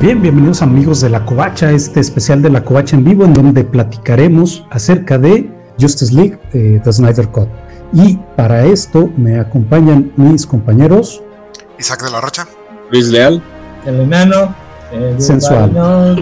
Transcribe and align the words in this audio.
Pues 0.00 0.12
bien, 0.12 0.22
bienvenidos 0.22 0.62
amigos 0.62 1.02
de 1.02 1.10
la 1.10 1.26
Covacha, 1.26 1.72
este 1.72 2.00
especial 2.00 2.40
de 2.40 2.48
la 2.48 2.64
Covacha 2.64 2.96
en 2.96 3.04
vivo 3.04 3.26
en 3.26 3.34
donde 3.34 3.64
platicaremos 3.64 4.64
acerca 4.70 5.18
de 5.18 5.50
Justice 5.78 6.14
League, 6.14 6.38
eh, 6.54 6.80
The 6.82 6.90
Snyder 6.90 7.28
Cut. 7.28 7.48
Y 7.92 8.18
para 8.34 8.64
esto 8.64 9.10
me 9.18 9.38
acompañan 9.38 10.10
mis 10.16 10.46
compañeros 10.46 11.22
Isaac 11.78 12.02
de 12.02 12.12
la 12.12 12.22
Rocha, 12.22 12.46
Luis 12.90 13.08
Leal, 13.08 13.42
el 13.84 14.00
enano, 14.00 14.54
sensual. 15.18 15.70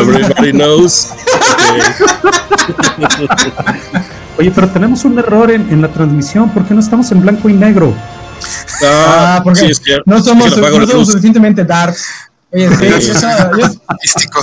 Everybody 0.00 0.52
knows. 0.52 1.10
Oye, 4.38 4.50
pero 4.54 4.70
tenemos 4.70 5.04
un 5.04 5.18
error 5.18 5.50
en, 5.50 5.68
en 5.68 5.82
la 5.82 5.88
transmisión, 5.88 6.48
¿por 6.48 6.64
qué 6.64 6.72
no 6.72 6.80
estamos 6.80 7.12
en 7.12 7.20
blanco 7.20 7.50
y 7.50 7.52
negro? 7.52 7.92
Ah, 8.84 9.40
porque 9.42 9.60
sí, 9.60 9.66
es 9.66 9.80
que- 9.80 9.98
no 10.04 10.22
somos, 10.22 10.48
es 10.48 10.54
que 10.54 10.78
no 10.94 11.04
suficientemente 11.04 11.64
darks. 11.64 12.04
Oye, 12.52 12.68
sí, 13.00 13.12
Sí. 14.04 14.28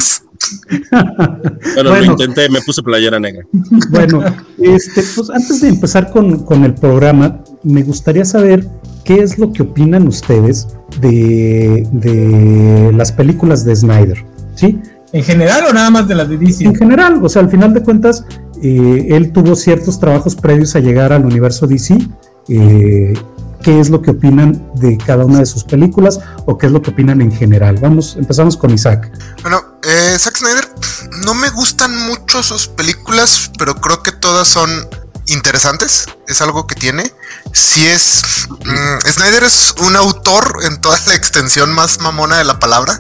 Bueno. 1.75 1.95
lo 1.95 2.03
intenté, 2.03 2.49
me 2.49 2.61
puse 2.61 2.81
playera 2.83 3.19
negra. 3.19 3.43
Bueno, 3.89 4.23
este, 4.59 5.03
pues 5.15 5.29
antes 5.29 5.61
de 5.61 5.69
empezar 5.69 6.11
con, 6.11 6.39
con 6.45 6.63
el 6.65 6.73
programa, 6.73 7.39
me 7.63 7.83
gustaría 7.83 8.25
saber 8.25 8.67
qué 9.05 9.19
es 9.21 9.37
lo 9.37 9.51
que 9.53 9.63
opinan 9.63 10.07
ustedes 10.07 10.67
de, 10.99 11.87
de 11.91 12.91
las 12.95 13.11
películas 13.11 13.63
de 13.65 13.75
Snyder, 13.75 14.25
¿sí? 14.55 14.79
en 15.11 15.23
general 15.23 15.65
o 15.69 15.73
nada 15.73 15.91
más 15.91 16.07
de 16.07 16.15
las 16.15 16.27
de 16.27 16.37
DC. 16.37 16.65
En 16.65 16.75
general, 16.75 17.19
o 17.23 17.29
sea, 17.29 17.43
al 17.43 17.49
final 17.49 17.71
de 17.73 17.83
cuentas, 17.83 18.25
eh, 18.63 19.07
él 19.11 19.31
tuvo 19.31 19.55
ciertos 19.55 19.99
trabajos 19.99 20.35
previos 20.35 20.75
a 20.75 20.79
llegar 20.79 21.13
al 21.13 21.23
universo 21.23 21.67
DC. 21.67 21.95
eh, 22.49 23.13
¿Qué 23.63 23.79
es 23.79 23.89
lo 23.89 24.01
que 24.01 24.11
opinan 24.11 24.69
de 24.75 24.97
cada 24.97 25.23
una 25.23 25.39
de 25.39 25.45
sus 25.45 25.63
películas 25.63 26.19
o 26.45 26.57
qué 26.57 26.65
es 26.65 26.71
lo 26.73 26.81
que 26.81 26.91
opinan 26.91 27.21
en 27.21 27.31
general? 27.31 27.77
Vamos, 27.81 28.17
empezamos 28.17 28.57
con 28.57 28.71
Isaac. 28.71 29.09
Bueno, 29.41 29.79
eh, 29.83 30.17
Zack 30.19 30.35
Snyder, 30.35 30.67
no 31.23 31.33
me 31.33 31.49
gustan 31.49 31.97
mucho 32.07 32.43
sus 32.43 32.67
películas, 32.67 33.51
pero 33.57 33.75
creo 33.75 34.03
que 34.03 34.11
todas 34.11 34.49
son 34.49 34.69
interesantes. 35.27 36.07
Es 36.27 36.41
algo 36.41 36.67
que 36.67 36.75
tiene. 36.75 37.09
Si 37.53 37.87
es. 37.87 38.47
mm, 38.49 39.07
Snyder 39.07 39.43
es 39.43 39.75
un 39.77 39.95
autor 39.95 40.59
en 40.63 40.81
toda 40.81 40.99
la 41.05 41.13
extensión 41.13 41.71
más 41.71 41.99
mamona 41.99 42.37
de 42.37 42.43
la 42.43 42.59
palabra. 42.59 42.99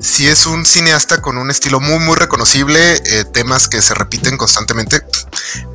Si 0.00 0.26
es 0.26 0.46
un 0.46 0.66
cineasta 0.66 1.22
con 1.22 1.38
un 1.38 1.50
estilo 1.50 1.80
muy, 1.80 1.98
muy 2.00 2.16
reconocible, 2.16 2.96
eh, 3.04 3.24
temas 3.24 3.68
que 3.68 3.80
se 3.80 3.94
repiten 3.94 4.36
constantemente. 4.36 5.02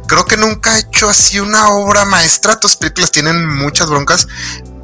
Creo 0.07 0.25
que 0.25 0.37
nunca 0.37 0.71
ha 0.71 0.79
hecho 0.79 1.09
así 1.09 1.39
una 1.39 1.69
obra 1.69 2.05
maestra. 2.05 2.59
Sus 2.61 2.75
películas 2.75 3.11
tienen 3.11 3.47
muchas 3.47 3.89
broncas, 3.89 4.27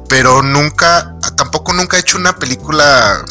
pero 0.08 0.42
nunca, 0.42 1.14
tampoco 1.36 1.74
nunca 1.74 1.98
ha 1.98 2.00
hecho 2.00 2.16
una 2.16 2.36
película 2.36 3.22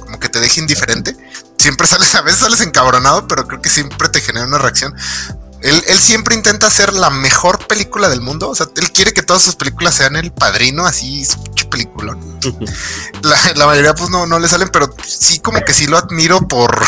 como 0.00 0.18
que 0.18 0.30
te 0.30 0.40
deje 0.40 0.60
indiferente. 0.60 1.14
Siempre 1.58 1.86
sales, 1.88 2.14
a 2.14 2.22
veces 2.22 2.40
sales 2.40 2.62
encabronado, 2.62 3.28
pero 3.28 3.46
creo 3.46 3.60
que 3.60 3.68
siempre 3.68 4.08
te 4.08 4.20
genera 4.20 4.46
una 4.46 4.58
reacción. 4.58 4.94
Él, 5.62 5.82
él 5.86 6.00
siempre 6.00 6.34
intenta 6.34 6.66
hacer 6.66 6.92
la 6.92 7.10
mejor 7.10 7.66
película 7.66 8.08
del 8.08 8.20
mundo. 8.20 8.48
O 8.50 8.54
sea, 8.54 8.66
él 8.76 8.90
quiere 8.92 9.12
que 9.12 9.22
todas 9.22 9.42
sus 9.42 9.54
películas 9.56 9.94
sean 9.94 10.16
el 10.16 10.32
padrino, 10.32 10.84
así, 10.86 11.24
su 11.24 11.42
pinche 11.42 11.66
peliculón. 11.66 12.18
La, 13.22 13.52
la 13.54 13.66
mayoría, 13.66 13.94
pues 13.94 14.10
no, 14.10 14.26
no 14.26 14.38
le 14.40 14.48
salen, 14.48 14.68
pero 14.72 14.92
sí, 15.06 15.38
como 15.38 15.60
que 15.64 15.72
sí 15.72 15.86
lo 15.86 15.96
admiro 15.96 16.40
por, 16.48 16.84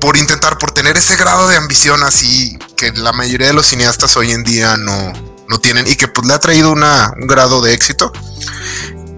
por 0.00 0.16
intentar, 0.16 0.58
por 0.58 0.72
tener 0.72 0.96
ese 0.96 1.14
grado 1.16 1.46
de 1.48 1.56
ambición 1.56 2.02
así 2.02 2.58
que 2.76 2.90
la 2.92 3.12
mayoría 3.12 3.46
de 3.48 3.52
los 3.52 3.66
cineastas 3.66 4.16
hoy 4.16 4.32
en 4.32 4.42
día 4.42 4.76
no, 4.76 5.12
no 5.48 5.58
tienen 5.60 5.86
y 5.86 5.94
que 5.94 6.08
pues 6.08 6.26
le 6.26 6.34
ha 6.34 6.40
traído 6.40 6.72
una, 6.72 7.12
un 7.20 7.28
grado 7.28 7.60
de 7.60 7.74
éxito. 7.74 8.12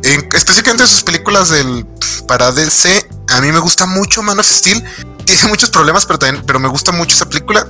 En- 0.02 0.28
específicamente 0.34 0.86
sus 0.86 1.02
películas 1.02 1.48
del 1.48 1.86
para 2.28 2.52
DC, 2.52 3.08
a 3.28 3.40
mí 3.40 3.52
me 3.52 3.60
gusta 3.60 3.86
mucho 3.86 4.22
Man 4.22 4.38
of 4.38 4.46
Steel. 4.46 4.84
Tiene 5.24 5.46
muchos 5.46 5.70
problemas, 5.70 6.04
pero 6.04 6.18
también, 6.18 6.44
pero 6.44 6.58
me 6.58 6.68
gusta 6.68 6.92
mucho 6.92 7.14
esa 7.14 7.26
película. 7.26 7.66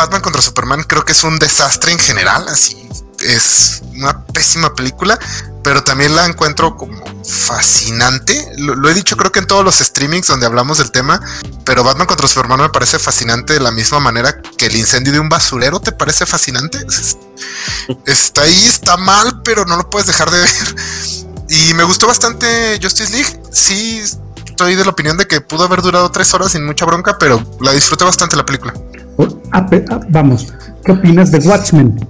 Batman 0.00 0.22
contra 0.22 0.40
Superman 0.42 0.82
creo 0.84 1.04
que 1.04 1.12
es 1.12 1.22
un 1.24 1.38
desastre 1.38 1.92
en 1.92 1.98
general, 1.98 2.48
así 2.48 2.76
es 3.20 3.82
una 3.94 4.24
pésima 4.24 4.74
película, 4.74 5.18
pero 5.62 5.84
también 5.84 6.16
la 6.16 6.24
encuentro 6.24 6.74
como 6.74 7.04
fascinante. 7.22 8.50
Lo, 8.56 8.88
he 8.88 8.94
dicho 8.94 9.14
creo 9.18 9.30
que 9.30 9.40
en 9.40 9.46
todos 9.46 9.62
los 9.62 9.76
streamings 9.78 10.26
donde 10.26 10.46
hablamos 10.46 10.78
del 10.78 10.90
tema, 10.90 11.20
pero 11.64 11.84
Batman 11.84 12.06
contra 12.06 12.26
Superman 12.26 12.60
me 12.60 12.70
parece 12.70 12.98
fascinante 12.98 13.52
de 13.52 13.60
la 13.60 13.70
misma 13.70 14.00
manera 14.00 14.40
que 14.56 14.66
el 14.66 14.76
incendio 14.76 15.12
de 15.12 15.20
un 15.20 15.28
basurero 15.28 15.80
te 15.80 15.92
parece 15.92 16.24
fascinante. 16.24 16.78
Es- 16.88 17.18
Está 18.06 18.42
ahí, 18.42 18.64
está 18.66 18.96
mal, 18.96 19.42
pero 19.42 19.64
no 19.66 19.76
lo 19.76 19.90
puedes 19.90 20.06
dejar 20.06 20.30
de 20.30 20.40
ver. 20.40 20.50
Y 21.52 21.74
me 21.74 21.82
gustó 21.82 22.06
bastante 22.06 22.78
Justice 22.80 23.12
League. 23.12 23.42
Sí, 23.50 24.00
estoy 24.46 24.76
de 24.76 24.84
la 24.84 24.90
opinión 24.90 25.16
de 25.16 25.26
que 25.26 25.40
pudo 25.40 25.64
haber 25.64 25.82
durado 25.82 26.08
tres 26.12 26.32
horas 26.32 26.52
sin 26.52 26.64
mucha 26.64 26.84
bronca, 26.86 27.18
pero 27.18 27.44
la 27.60 27.72
disfruté 27.72 28.04
bastante 28.04 28.36
la 28.36 28.46
película. 28.46 28.72
O- 29.16 29.40
ah, 29.52 29.66
ah, 29.90 30.00
vamos, 30.08 30.48
¿qué 30.84 30.92
opinas 30.92 31.30
de 31.30 31.38
Watchmen? 31.38 32.08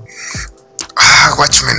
Ah, 0.97 1.35
Watchmen. 1.39 1.77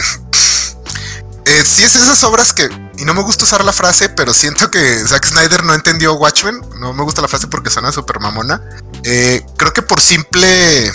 Eh, 1.45 1.63
sí 1.65 1.83
es 1.83 1.95
esas 1.95 2.23
obras 2.23 2.53
que, 2.53 2.69
y 2.97 3.03
no 3.05 3.13
me 3.13 3.23
gusta 3.23 3.43
usar 3.43 3.63
la 3.65 3.73
frase, 3.73 4.09
pero 4.09 4.33
siento 4.33 4.69
que 4.71 4.79
Zack 5.05 5.25
Snyder 5.25 5.63
no 5.63 5.73
entendió 5.73 6.13
Watchmen. 6.13 6.61
No 6.79 6.93
me 6.93 7.03
gusta 7.03 7.21
la 7.21 7.27
frase 7.27 7.47
porque 7.47 7.69
suena 7.69 7.91
súper 7.91 8.19
mamona. 8.19 8.61
Eh, 9.03 9.43
creo 9.57 9.73
que 9.73 9.81
por 9.81 9.99
simple 9.99 10.91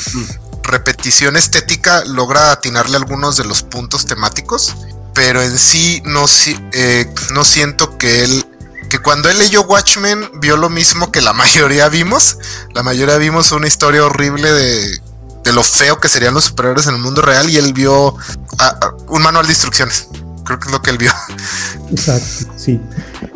repetición 0.62 1.36
estética 1.36 2.04
logra 2.06 2.52
atinarle 2.52 2.96
algunos 2.96 3.36
de 3.36 3.44
los 3.44 3.62
puntos 3.62 4.06
temáticos, 4.06 4.74
pero 5.14 5.42
en 5.42 5.58
sí 5.58 6.02
no, 6.04 6.24
eh, 6.72 7.12
no 7.32 7.44
siento 7.44 7.96
que 7.98 8.24
él, 8.24 8.46
que 8.88 8.98
cuando 8.98 9.28
él 9.30 9.38
leyó 9.38 9.62
Watchmen 9.62 10.30
vio 10.40 10.56
lo 10.56 10.68
mismo 10.68 11.10
que 11.12 11.20
la 11.20 11.32
mayoría 11.34 11.88
vimos. 11.88 12.38
La 12.74 12.82
mayoría 12.82 13.16
vimos 13.16 13.52
una 13.52 13.66
historia 13.66 14.04
horrible 14.04 14.50
de, 14.52 15.00
de 15.44 15.52
lo 15.52 15.62
feo 15.62 15.98
que 16.00 16.08
serían 16.08 16.34
los 16.34 16.44
superhéroes 16.44 16.86
en 16.88 16.96
el 16.96 17.00
mundo 17.00 17.22
real 17.22 17.48
y 17.48 17.56
él 17.56 17.72
vio 17.72 18.16
ah, 18.58 18.78
ah, 18.82 18.92
un 19.08 19.22
manual 19.22 19.46
de 19.46 19.52
instrucciones. 19.52 20.08
Creo 20.44 20.60
que 20.60 20.66
es 20.66 20.72
lo 20.72 20.80
que 20.80 20.90
él 20.90 20.98
vio. 20.98 21.10
Exacto, 21.90 22.52
sí. 22.56 22.80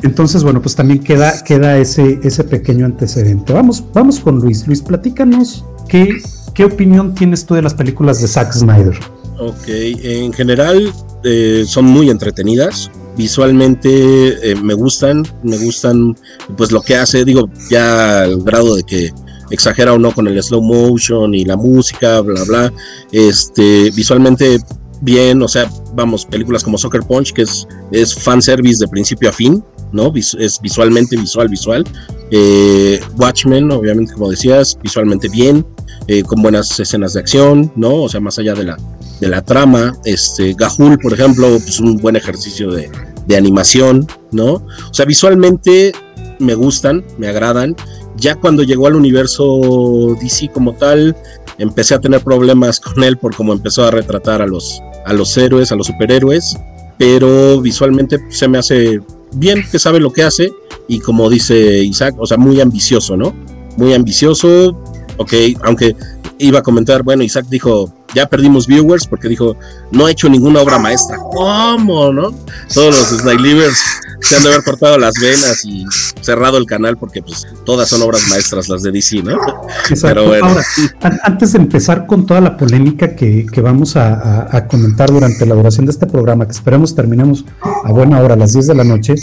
Entonces, 0.03 0.44
bueno, 0.44 0.62
pues 0.62 0.77
también 0.77 1.03
queda, 1.03 1.43
queda 1.43 1.77
ese, 1.78 2.21
ese 2.22 2.44
pequeño 2.44 2.87
antecedente. 2.87 3.53
Vamos, 3.53 3.82
vamos 3.93 4.21
con 4.21 4.38
Luis. 4.38 4.67
Luis, 4.67 4.81
platícanos 4.81 5.65
qué, 5.88 6.22
qué 6.55 6.65
opinión 6.65 7.15
tienes 7.15 7.44
tú 7.47 7.55
de 7.55 7.62
las 7.62 7.75
películas 7.75 8.21
de 8.21 8.28
Zack 8.28 8.53
Snyder. 8.53 8.99
Ok, 9.38 9.67
en 9.67 10.32
general 10.32 10.93
eh, 11.25 11.65
son 11.67 11.87
muy 11.87 12.11
entretenidas. 12.11 12.91
Visualmente 13.16 14.50
eh, 14.50 14.54
me 14.54 14.75
gustan, 14.75 15.22
me 15.43 15.59
gustan 15.59 16.16
pues 16.56 16.72
lo 16.72 16.81
que 16.81 16.97
hace, 16.97 17.25
digo, 17.25 17.50
ya 17.71 18.22
al 18.22 18.43
grado 18.43 18.76
de 18.76 18.82
que 18.82 19.12
exagera 19.50 19.93
o 19.93 19.98
no 19.98 20.12
con 20.12 20.26
el 20.28 20.43
slow 20.43 20.62
motion 20.62 21.34
y 21.34 21.44
la 21.44 21.56
música, 21.56 22.20
bla, 22.20 22.44
bla. 22.44 22.72
Este, 23.12 23.91
visualmente 23.91 24.59
bien, 25.00 25.43
o 25.43 25.49
sea, 25.49 25.70
vamos, 25.94 26.25
películas 26.25 26.62
como 26.62 26.78
Soccer 26.78 27.03
Punch, 27.03 27.32
que 27.32 27.43
es, 27.43 27.66
es 27.90 28.14
fanservice 28.14 28.84
de 28.84 28.88
principio 28.88 29.29
a 29.29 29.32
fin, 29.32 29.62
¿no? 29.93 30.12
Es 30.14 30.61
visualmente 30.61 31.17
visual, 31.17 31.49
visual. 31.49 31.84
Eh, 32.31 33.00
Watchmen, 33.17 33.70
obviamente, 33.73 34.12
como 34.12 34.31
decías, 34.31 34.79
visualmente 34.82 35.29
bien, 35.29 35.67
eh, 36.06 36.23
con 36.23 36.43
buenas 36.43 36.79
escenas 36.79 37.14
de 37.14 37.20
acción, 37.20 37.73
¿no? 37.76 38.02
O 38.02 38.08
sea, 38.08 38.20
más 38.20 38.38
allá 38.38 38.55
de 38.55 38.64
la, 38.64 38.76
de 39.20 39.29
la 39.29 39.43
trama. 39.43 39.96
Este, 40.05 40.55
Gahul, 40.55 40.99
por 40.99 41.12
ejemplo, 41.12 41.49
pues 41.50 41.81
un 41.81 41.96
buen 41.96 42.17
ejercicio 42.17 42.70
de, 42.70 42.90
de 43.31 43.37
animación, 43.37 44.06
¿no? 44.32 44.55
O 44.55 44.93
sea, 44.93 45.06
visualmente 45.06 45.93
me 46.41 46.55
gustan, 46.55 47.05
me 47.17 47.29
agradan. 47.29 47.77
Ya 48.17 48.35
cuando 48.35 48.65
llegó 48.65 48.88
al 48.88 48.97
universo 48.97 50.17
DC 50.21 50.50
como 50.53 50.75
tal, 50.75 51.17
empecé 51.59 51.94
a 51.94 52.00
tener 52.00 52.23
problemas 52.23 52.81
con 52.81 53.05
él 53.05 53.17
por 53.17 53.35
cómo 53.35 53.53
empezó 53.53 53.85
a 53.85 53.93
retratar 53.93 54.43
a 54.43 54.47
los, 54.47 54.82
a 55.06 55.12
los 55.12 55.37
héroes, 55.37 55.71
a 55.71 55.77
los 55.77 55.87
superhéroes, 55.87 56.56
pero 56.99 57.61
visualmente 57.61 58.19
se 58.31 58.49
me 58.49 58.59
hace 58.59 59.00
bien, 59.32 59.65
que 59.71 59.79
sabe 59.79 60.00
lo 60.00 60.12
que 60.12 60.25
hace 60.25 60.53
y 60.88 60.99
como 60.99 61.31
dice 61.31 61.85
Isaac, 61.85 62.17
o 62.19 62.27
sea, 62.27 62.37
muy 62.37 62.61
ambicioso, 62.61 63.17
¿no? 63.17 63.32
Muy 63.77 63.94
ambicioso, 63.94 64.77
ok, 65.19 65.32
aunque 65.62 65.94
iba 66.38 66.59
a 66.59 66.62
comentar, 66.62 67.05
bueno, 67.05 67.23
Isaac 67.23 67.47
dijo, 67.49 67.94
ya 68.14 68.26
perdimos 68.26 68.66
viewers 68.66 69.06
porque 69.06 69.28
dijo, 69.28 69.56
no 69.90 70.06
ha 70.06 70.10
hecho 70.10 70.28
ninguna 70.28 70.60
obra 70.60 70.78
maestra. 70.78 71.16
¿Cómo, 71.32 72.12
no? 72.12 72.30
Todos 72.72 72.96
los 72.96 73.20
Snidlivers 73.20 73.78
se 74.20 74.36
han 74.36 74.42
de 74.42 74.48
haber 74.50 74.62
cortado 74.64 74.98
las 74.98 75.14
venas 75.20 75.64
y 75.64 75.84
cerrado 76.20 76.58
el 76.58 76.66
canal 76.66 76.96
porque 76.98 77.22
pues 77.22 77.46
todas 77.64 77.88
son 77.88 78.02
obras 78.02 78.28
maestras 78.28 78.68
las 78.68 78.82
de 78.82 78.90
DC, 78.92 79.22
¿no? 79.22 79.32
Exacto. 79.88 80.06
Pero 80.08 80.26
bueno. 80.26 80.46
Ahora, 80.46 80.62
an- 81.02 81.20
antes 81.24 81.52
de 81.52 81.58
empezar 81.58 82.06
con 82.06 82.26
toda 82.26 82.40
la 82.40 82.56
polémica 82.56 83.14
que, 83.16 83.46
que 83.46 83.60
vamos 83.60 83.96
a, 83.96 84.14
a- 84.14 84.56
a 84.56 84.66
comentar 84.68 85.10
durante 85.10 85.46
la 85.46 85.54
duración 85.54 85.86
de 85.86 85.92
este 85.92 86.06
programa, 86.06 86.44
que 86.46 86.52
esperemos 86.52 86.94
terminemos 86.94 87.44
a 87.84 87.92
buena 87.92 88.20
hora, 88.20 88.34
a 88.34 88.36
las 88.36 88.52
10 88.52 88.66
de 88.66 88.74
la 88.74 88.84
noche, 88.84 89.14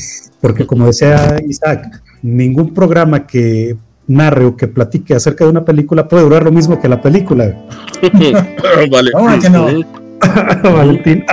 porque 0.41 0.65
como 0.65 0.87
decía 0.87 1.37
Isaac, 1.47 2.01
ningún 2.23 2.73
programa 2.73 3.27
que 3.27 3.77
narre 4.07 4.45
o 4.45 4.55
que 4.55 4.67
platique 4.67 5.13
acerca 5.13 5.43
de 5.43 5.51
una 5.51 5.65
película 5.65 6.07
puede 6.07 6.23
durar 6.23 6.43
lo 6.43 6.51
mismo 6.51 6.79
que 6.79 6.87
la 6.87 7.01
película. 7.01 7.55
vale. 8.91 9.11
¿Cómo 9.11 9.39
que 9.39 9.49
no? 9.49 9.67
Valentín. 10.63 11.23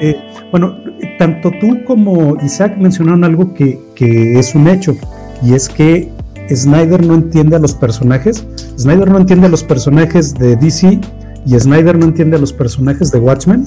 Eh, 0.00 0.16
bueno, 0.50 0.78
tanto 1.18 1.50
tú 1.60 1.84
como 1.84 2.36
Isaac 2.42 2.76
mencionaron 2.78 3.24
algo 3.24 3.52
que, 3.54 3.78
que 3.94 4.38
es 4.38 4.54
un 4.54 4.68
hecho, 4.68 4.96
y 5.42 5.54
es 5.54 5.68
que 5.68 6.10
Snyder 6.50 7.04
no 7.04 7.14
entiende 7.14 7.56
a 7.56 7.58
los 7.58 7.74
personajes. 7.74 8.44
Snyder 8.78 9.10
no 9.10 9.18
entiende 9.18 9.46
a 9.46 9.50
los 9.50 9.62
personajes 9.62 10.34
de 10.34 10.56
DC 10.56 11.00
y 11.46 11.58
Snyder 11.58 11.96
no 11.98 12.06
entiende 12.06 12.36
a 12.36 12.40
los 12.40 12.52
personajes 12.52 13.10
de 13.10 13.18
Watchmen. 13.18 13.66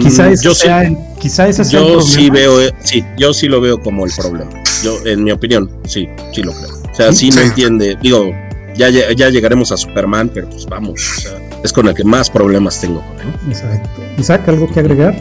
Quizá 0.00 0.30
ese 0.30 0.44
yo 0.44 0.54
sea, 0.54 0.88
sí, 0.88 0.96
quizá 1.20 1.46
ese 1.46 1.64
sea 1.64 1.80
yo 1.80 1.98
el 1.98 2.02
sí 2.02 2.30
problema. 2.30 2.34
veo, 2.34 2.60
eh, 2.62 2.70
sí, 2.82 3.04
yo 3.18 3.32
sí 3.32 3.48
lo 3.48 3.60
veo 3.60 3.78
como 3.78 4.04
el 4.04 4.12
problema. 4.16 4.50
Yo, 4.82 4.96
en 5.04 5.22
mi 5.22 5.30
opinión, 5.30 5.70
sí, 5.84 6.08
sí 6.32 6.42
lo 6.42 6.52
creo. 6.52 6.83
O 6.94 6.96
sea, 6.96 7.12
sí, 7.12 7.28
no 7.30 7.40
Sí. 7.40 7.48
entiende. 7.48 7.98
Digo, 8.00 8.30
ya, 8.76 8.88
ya 8.88 9.28
llegaremos 9.28 9.70
a 9.72 9.76
Superman, 9.76 10.30
pero 10.32 10.48
pues 10.48 10.64
vamos. 10.66 11.00
O 11.18 11.20
sea, 11.20 11.32
es 11.62 11.72
con 11.72 11.86
el 11.88 11.94
que 11.94 12.04
más 12.04 12.30
problemas 12.30 12.80
tengo. 12.80 13.04
¿no? 13.22 13.50
Exacto. 13.52 14.02
Isaac, 14.16 14.48
¿algo 14.48 14.72
que 14.72 14.80
agregar? 14.80 15.20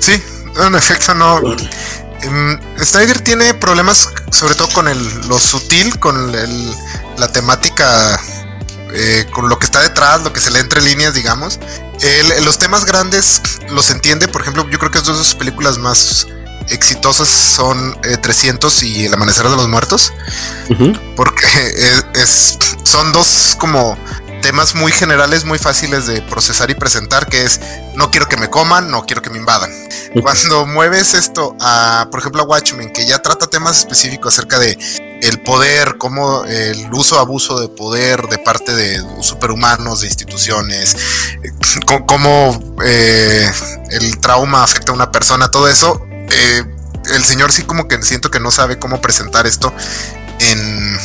Sí, 0.00 0.12
en 0.66 0.74
efecto 0.74 1.14
no. 1.14 1.40
Snyder 2.82 3.20
tiene 3.20 3.52
problemas 3.54 4.08
sobre 4.30 4.54
todo 4.54 4.68
con 4.72 4.88
el, 4.88 4.98
lo 5.28 5.38
sutil, 5.38 5.98
con 5.98 6.34
el- 6.34 6.74
la 7.18 7.30
temática, 7.30 8.18
eh, 8.94 9.26
con 9.30 9.48
lo 9.48 9.58
que 9.58 9.66
está 9.66 9.80
detrás, 9.82 10.22
lo 10.22 10.32
que 10.32 10.40
se 10.40 10.50
lee 10.50 10.60
entre 10.60 10.80
líneas, 10.80 11.14
digamos. 11.14 11.60
Los 12.44 12.58
temas 12.58 12.84
grandes 12.86 13.40
los 13.70 13.90
entiende, 13.90 14.26
por 14.28 14.40
ejemplo, 14.42 14.66
yo 14.70 14.78
creo 14.78 14.90
que 14.90 15.00
dos 15.00 15.18
de 15.18 15.24
sus 15.24 15.34
películas 15.34 15.78
más 15.78 16.26
exitosas 16.68 17.28
son 17.28 17.96
eh, 18.04 18.16
300 18.16 18.82
y 18.82 19.06
El 19.06 19.14
Amanecer 19.14 19.48
de 19.48 19.56
los 19.56 19.68
Muertos 19.68 20.12
porque 21.16 21.46
es, 21.76 22.04
es- 22.14 22.58
son 22.84 23.12
dos 23.12 23.56
como 23.58 23.96
temas 24.42 24.74
muy 24.74 24.92
generales, 24.92 25.44
muy 25.46 25.58
fáciles 25.58 26.06
de 26.06 26.20
procesar 26.22 26.70
y 26.70 26.74
presentar, 26.74 27.26
que 27.26 27.44
es 27.44 27.60
no 27.96 28.10
quiero 28.10 28.28
que 28.28 28.36
me 28.36 28.50
coman, 28.50 28.90
no 28.90 29.04
quiero 29.06 29.22
que 29.22 29.30
me 29.30 29.38
invadan. 29.38 29.70
Cuando 30.22 30.66
mueves 30.66 31.14
esto 31.14 31.56
a, 31.60 32.08
por 32.10 32.20
ejemplo, 32.20 32.42
a 32.42 32.44
Watchmen, 32.44 32.92
que 32.92 33.06
ya 33.06 33.20
trata 33.20 33.46
temas 33.46 33.78
específicos 33.78 34.34
acerca 34.34 34.58
de 34.58 34.78
el 35.22 35.40
poder, 35.40 35.96
cómo 35.96 36.44
el 36.44 36.92
uso 36.92 37.18
abuso 37.18 37.58
de 37.58 37.68
poder 37.68 38.28
de 38.28 38.36
parte 38.38 38.74
de 38.74 39.02
superhumanos, 39.22 40.02
de 40.02 40.08
instituciones, 40.08 40.94
eh, 41.42 41.50
cómo 42.06 42.76
eh, 42.84 43.50
el 43.90 44.18
trauma 44.20 44.62
afecta 44.62 44.92
a 44.92 44.94
una 44.94 45.10
persona, 45.10 45.50
todo 45.50 45.68
eso, 45.68 46.00
eh, 46.28 46.64
el 47.12 47.24
señor 47.24 47.52
sí 47.52 47.62
como 47.62 47.88
que 47.88 48.02
siento 48.02 48.30
que 48.30 48.40
no 48.40 48.50
sabe 48.50 48.78
cómo 48.78 49.00
presentar 49.00 49.46
esto 49.46 49.72
en, 50.40 50.98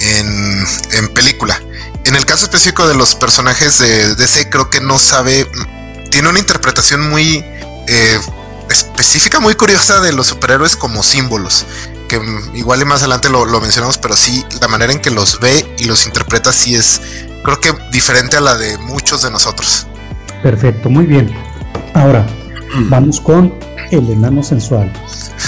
en, 0.00 0.66
en 0.92 1.08
película. 1.08 1.60
En 2.04 2.14
el 2.16 2.26
caso 2.26 2.44
específico 2.44 2.86
de 2.86 2.94
los 2.94 3.14
personajes 3.14 3.78
de 3.78 4.14
DC, 4.14 4.50
creo 4.50 4.68
que 4.68 4.80
no 4.80 4.98
sabe, 4.98 5.46
tiene 6.10 6.28
una 6.28 6.38
interpretación 6.38 7.08
muy 7.08 7.44
eh, 7.86 8.20
específica, 8.68 9.40
muy 9.40 9.54
curiosa 9.54 10.00
de 10.00 10.12
los 10.12 10.26
superhéroes 10.26 10.76
como 10.76 11.02
símbolos. 11.02 11.64
Que 12.08 12.20
igual 12.52 12.82
y 12.82 12.84
más 12.84 13.00
adelante 13.00 13.30
lo, 13.30 13.46
lo 13.46 13.60
mencionamos, 13.60 13.96
pero 13.96 14.16
sí, 14.16 14.44
la 14.60 14.68
manera 14.68 14.92
en 14.92 15.00
que 15.00 15.10
los 15.10 15.40
ve 15.40 15.74
y 15.78 15.84
los 15.84 16.04
interpreta 16.04 16.52
sí 16.52 16.74
es, 16.74 17.00
creo 17.42 17.58
que 17.58 17.74
diferente 17.90 18.36
a 18.36 18.40
la 18.40 18.56
de 18.56 18.76
muchos 18.78 19.22
de 19.22 19.30
nosotros. 19.30 19.86
Perfecto, 20.42 20.90
muy 20.90 21.06
bien. 21.06 21.34
Ahora, 21.94 22.26
vamos 22.88 23.20
con 23.20 23.52
el 23.90 24.10
enano 24.10 24.42
sensual. 24.42 24.90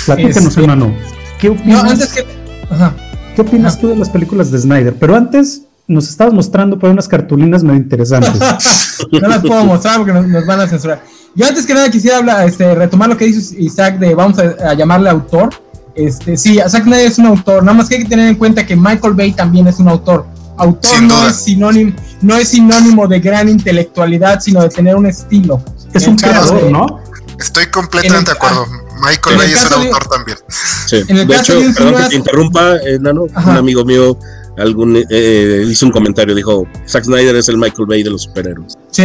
Platícanos, 0.07 0.49
Este- 0.49 0.61
hermano. 0.61 0.95
¿Qué 1.39 1.49
No, 1.49 1.55
opinas, 1.55 1.85
antes 1.93 2.13
que. 2.13 2.27
Ajá. 2.71 2.95
¿qué 3.35 3.43
opinas 3.43 3.73
Ajá. 3.75 3.81
tú 3.83 3.89
de 3.89 3.97
las 3.97 4.09
películas 4.11 4.51
de 4.51 4.59
Snyder? 4.59 4.95
Pero 4.99 5.15
antes 5.17 5.63
nos 5.87 6.09
estabas 6.09 6.33
mostrando 6.35 6.79
por 6.79 6.89
ahí 6.89 6.93
unas 6.95 7.07
cartulinas 7.09 7.63
medio 7.63 7.79
interesantes. 7.79 8.33
no 9.13 9.29
las 9.29 9.41
puedo 9.41 9.65
mostrar 9.65 9.99
porque 9.99 10.13
nos, 10.13 10.27
nos 10.27 10.47
van 10.47 10.61
a 10.61 10.67
censurar. 10.67 11.03
Yo 11.35 11.47
antes 11.47 11.67
que 11.67 11.75
nada 11.75 11.91
quisiera 11.91 12.17
hablar, 12.19 12.49
este, 12.49 12.75
retomar 12.75 13.09
lo 13.11 13.17
que 13.17 13.27
dice 13.27 13.55
Isaac 13.61 13.99
de 13.99 14.15
vamos 14.15 14.39
a, 14.39 14.71
a 14.71 14.75
llamarle 14.75 15.11
autor. 15.11 15.51
Este, 15.95 16.37
sí, 16.37 16.59
Zack 16.69 16.85
Snyder 16.85 17.07
es 17.07 17.19
un 17.19 17.27
autor, 17.27 17.63
nada 17.63 17.77
más 17.77 17.89
que 17.89 17.97
hay 17.97 18.03
que 18.03 18.09
tener 18.09 18.29
en 18.29 18.35
cuenta 18.37 18.67
que 18.67 18.77
Michael 18.77 19.15
Bay 19.15 19.33
también 19.33 19.67
es 19.67 19.79
un 19.79 19.89
autor. 19.89 20.27
Autor 20.59 21.03
no 21.03 21.27
es, 21.29 21.37
sinónimo, 21.37 21.93
no 22.23 22.37
es 22.37 22.49
sinónimo 22.49 23.07
de 23.07 23.21
gran 23.21 23.49
intelectualidad, 23.49 24.41
sino 24.41 24.63
de 24.63 24.69
tener 24.71 24.97
un 24.97 25.07
estilo. 25.07 25.61
es 25.93 26.05
En 26.05 26.11
un 26.11 26.17
creador, 26.17 26.65
de- 26.65 26.71
¿no? 26.71 27.01
Estoy 27.39 27.67
completamente 27.67 28.31
de 28.31 28.31
el- 28.31 28.37
acuerdo. 28.37 28.67
Michael 29.01 29.37
Bay 29.37 29.51
el 29.51 29.55
es 29.57 29.69
de- 29.69 29.75
autor 29.77 30.07
también. 30.09 30.39
Sí. 30.87 30.97
En 31.09 31.19
el 31.19 31.27
de 31.29 31.35
caso 31.35 31.53
hecho, 31.55 31.69
de 31.69 31.75
perdón 31.75 32.03
que 32.03 32.09
te 32.09 32.17
interrumpa, 32.17 32.77
eh, 32.77 32.99
Nano. 33.01 33.27
Ajá. 33.35 33.51
Un 33.51 33.57
amigo 33.59 33.85
mío 33.85 34.19
algún, 34.59 35.05
eh, 35.11 35.65
hizo 35.69 35.85
un 35.85 35.93
comentario, 35.93 36.35
dijo, 36.35 36.67
Zack 36.89 37.05
Snyder 37.05 37.37
es 37.37 37.49
el 37.51 37.59
Michael 37.59 37.87
Bay 37.87 38.03
de 38.03 38.09
los 38.11 38.23
superhéroes. 38.23 38.75
Sí. 38.91 39.05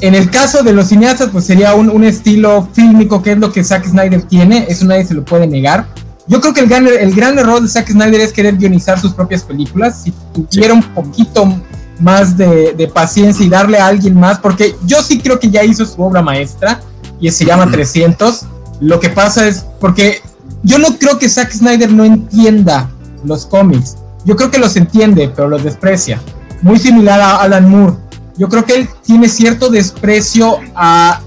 En 0.00 0.14
el 0.14 0.30
caso 0.30 0.62
de 0.62 0.72
los 0.72 0.86
cineastas, 0.86 1.30
pues 1.32 1.44
sería 1.46 1.74
un, 1.74 1.90
un 1.90 2.04
estilo 2.04 2.68
fílmico, 2.72 3.20
que 3.20 3.32
es 3.32 3.38
lo 3.38 3.50
que 3.50 3.64
Zack 3.64 3.86
Snyder 3.88 4.22
tiene, 4.22 4.66
eso 4.68 4.84
nadie 4.84 5.04
se 5.04 5.14
lo 5.14 5.24
puede 5.24 5.48
negar. 5.48 5.88
Yo 6.28 6.40
creo 6.40 6.54
que 6.54 6.60
el 6.60 6.68
gran, 6.68 6.86
el 6.86 7.12
gran 7.12 7.36
error 7.38 7.60
de 7.60 7.68
Zack 7.68 7.88
Snyder 7.90 8.20
es 8.20 8.32
querer 8.32 8.56
guionizar 8.56 9.00
sus 9.00 9.12
propias 9.14 9.42
películas. 9.42 10.02
Si 10.04 10.12
tuviera 10.32 10.74
un 10.74 10.82
poquito 10.94 11.60
más 11.98 12.36
de, 12.36 12.74
de 12.74 12.86
paciencia 12.86 13.44
y 13.44 13.48
darle 13.48 13.78
a 13.78 13.86
alguien 13.88 14.14
más, 14.14 14.38
porque 14.38 14.76
yo 14.84 15.02
sí 15.02 15.18
creo 15.18 15.40
que 15.40 15.50
ya 15.50 15.64
hizo 15.64 15.84
su 15.84 16.00
obra 16.00 16.22
maestra 16.22 16.80
y 17.20 17.30
se 17.30 17.44
llama 17.44 17.70
300. 17.70 18.46
Lo 18.80 19.00
que 19.00 19.10
pasa 19.10 19.46
es 19.46 19.66
porque 19.80 20.22
yo 20.62 20.78
no 20.78 20.98
creo 20.98 21.18
que 21.18 21.28
Zack 21.28 21.52
Snyder 21.52 21.90
no 21.92 22.04
entienda 22.04 22.90
los 23.24 23.46
cómics. 23.46 23.96
Yo 24.24 24.36
creo 24.36 24.50
que 24.50 24.58
los 24.58 24.76
entiende, 24.76 25.30
pero 25.34 25.48
los 25.48 25.64
desprecia. 25.64 26.20
Muy 26.62 26.78
similar 26.78 27.20
a 27.20 27.36
Alan 27.36 27.68
Moore. 27.70 27.96
Yo 28.36 28.48
creo 28.48 28.64
que 28.64 28.74
él 28.74 28.88
tiene 29.04 29.28
cierto 29.28 29.68
desprecio 29.68 30.58
a, 30.74 31.20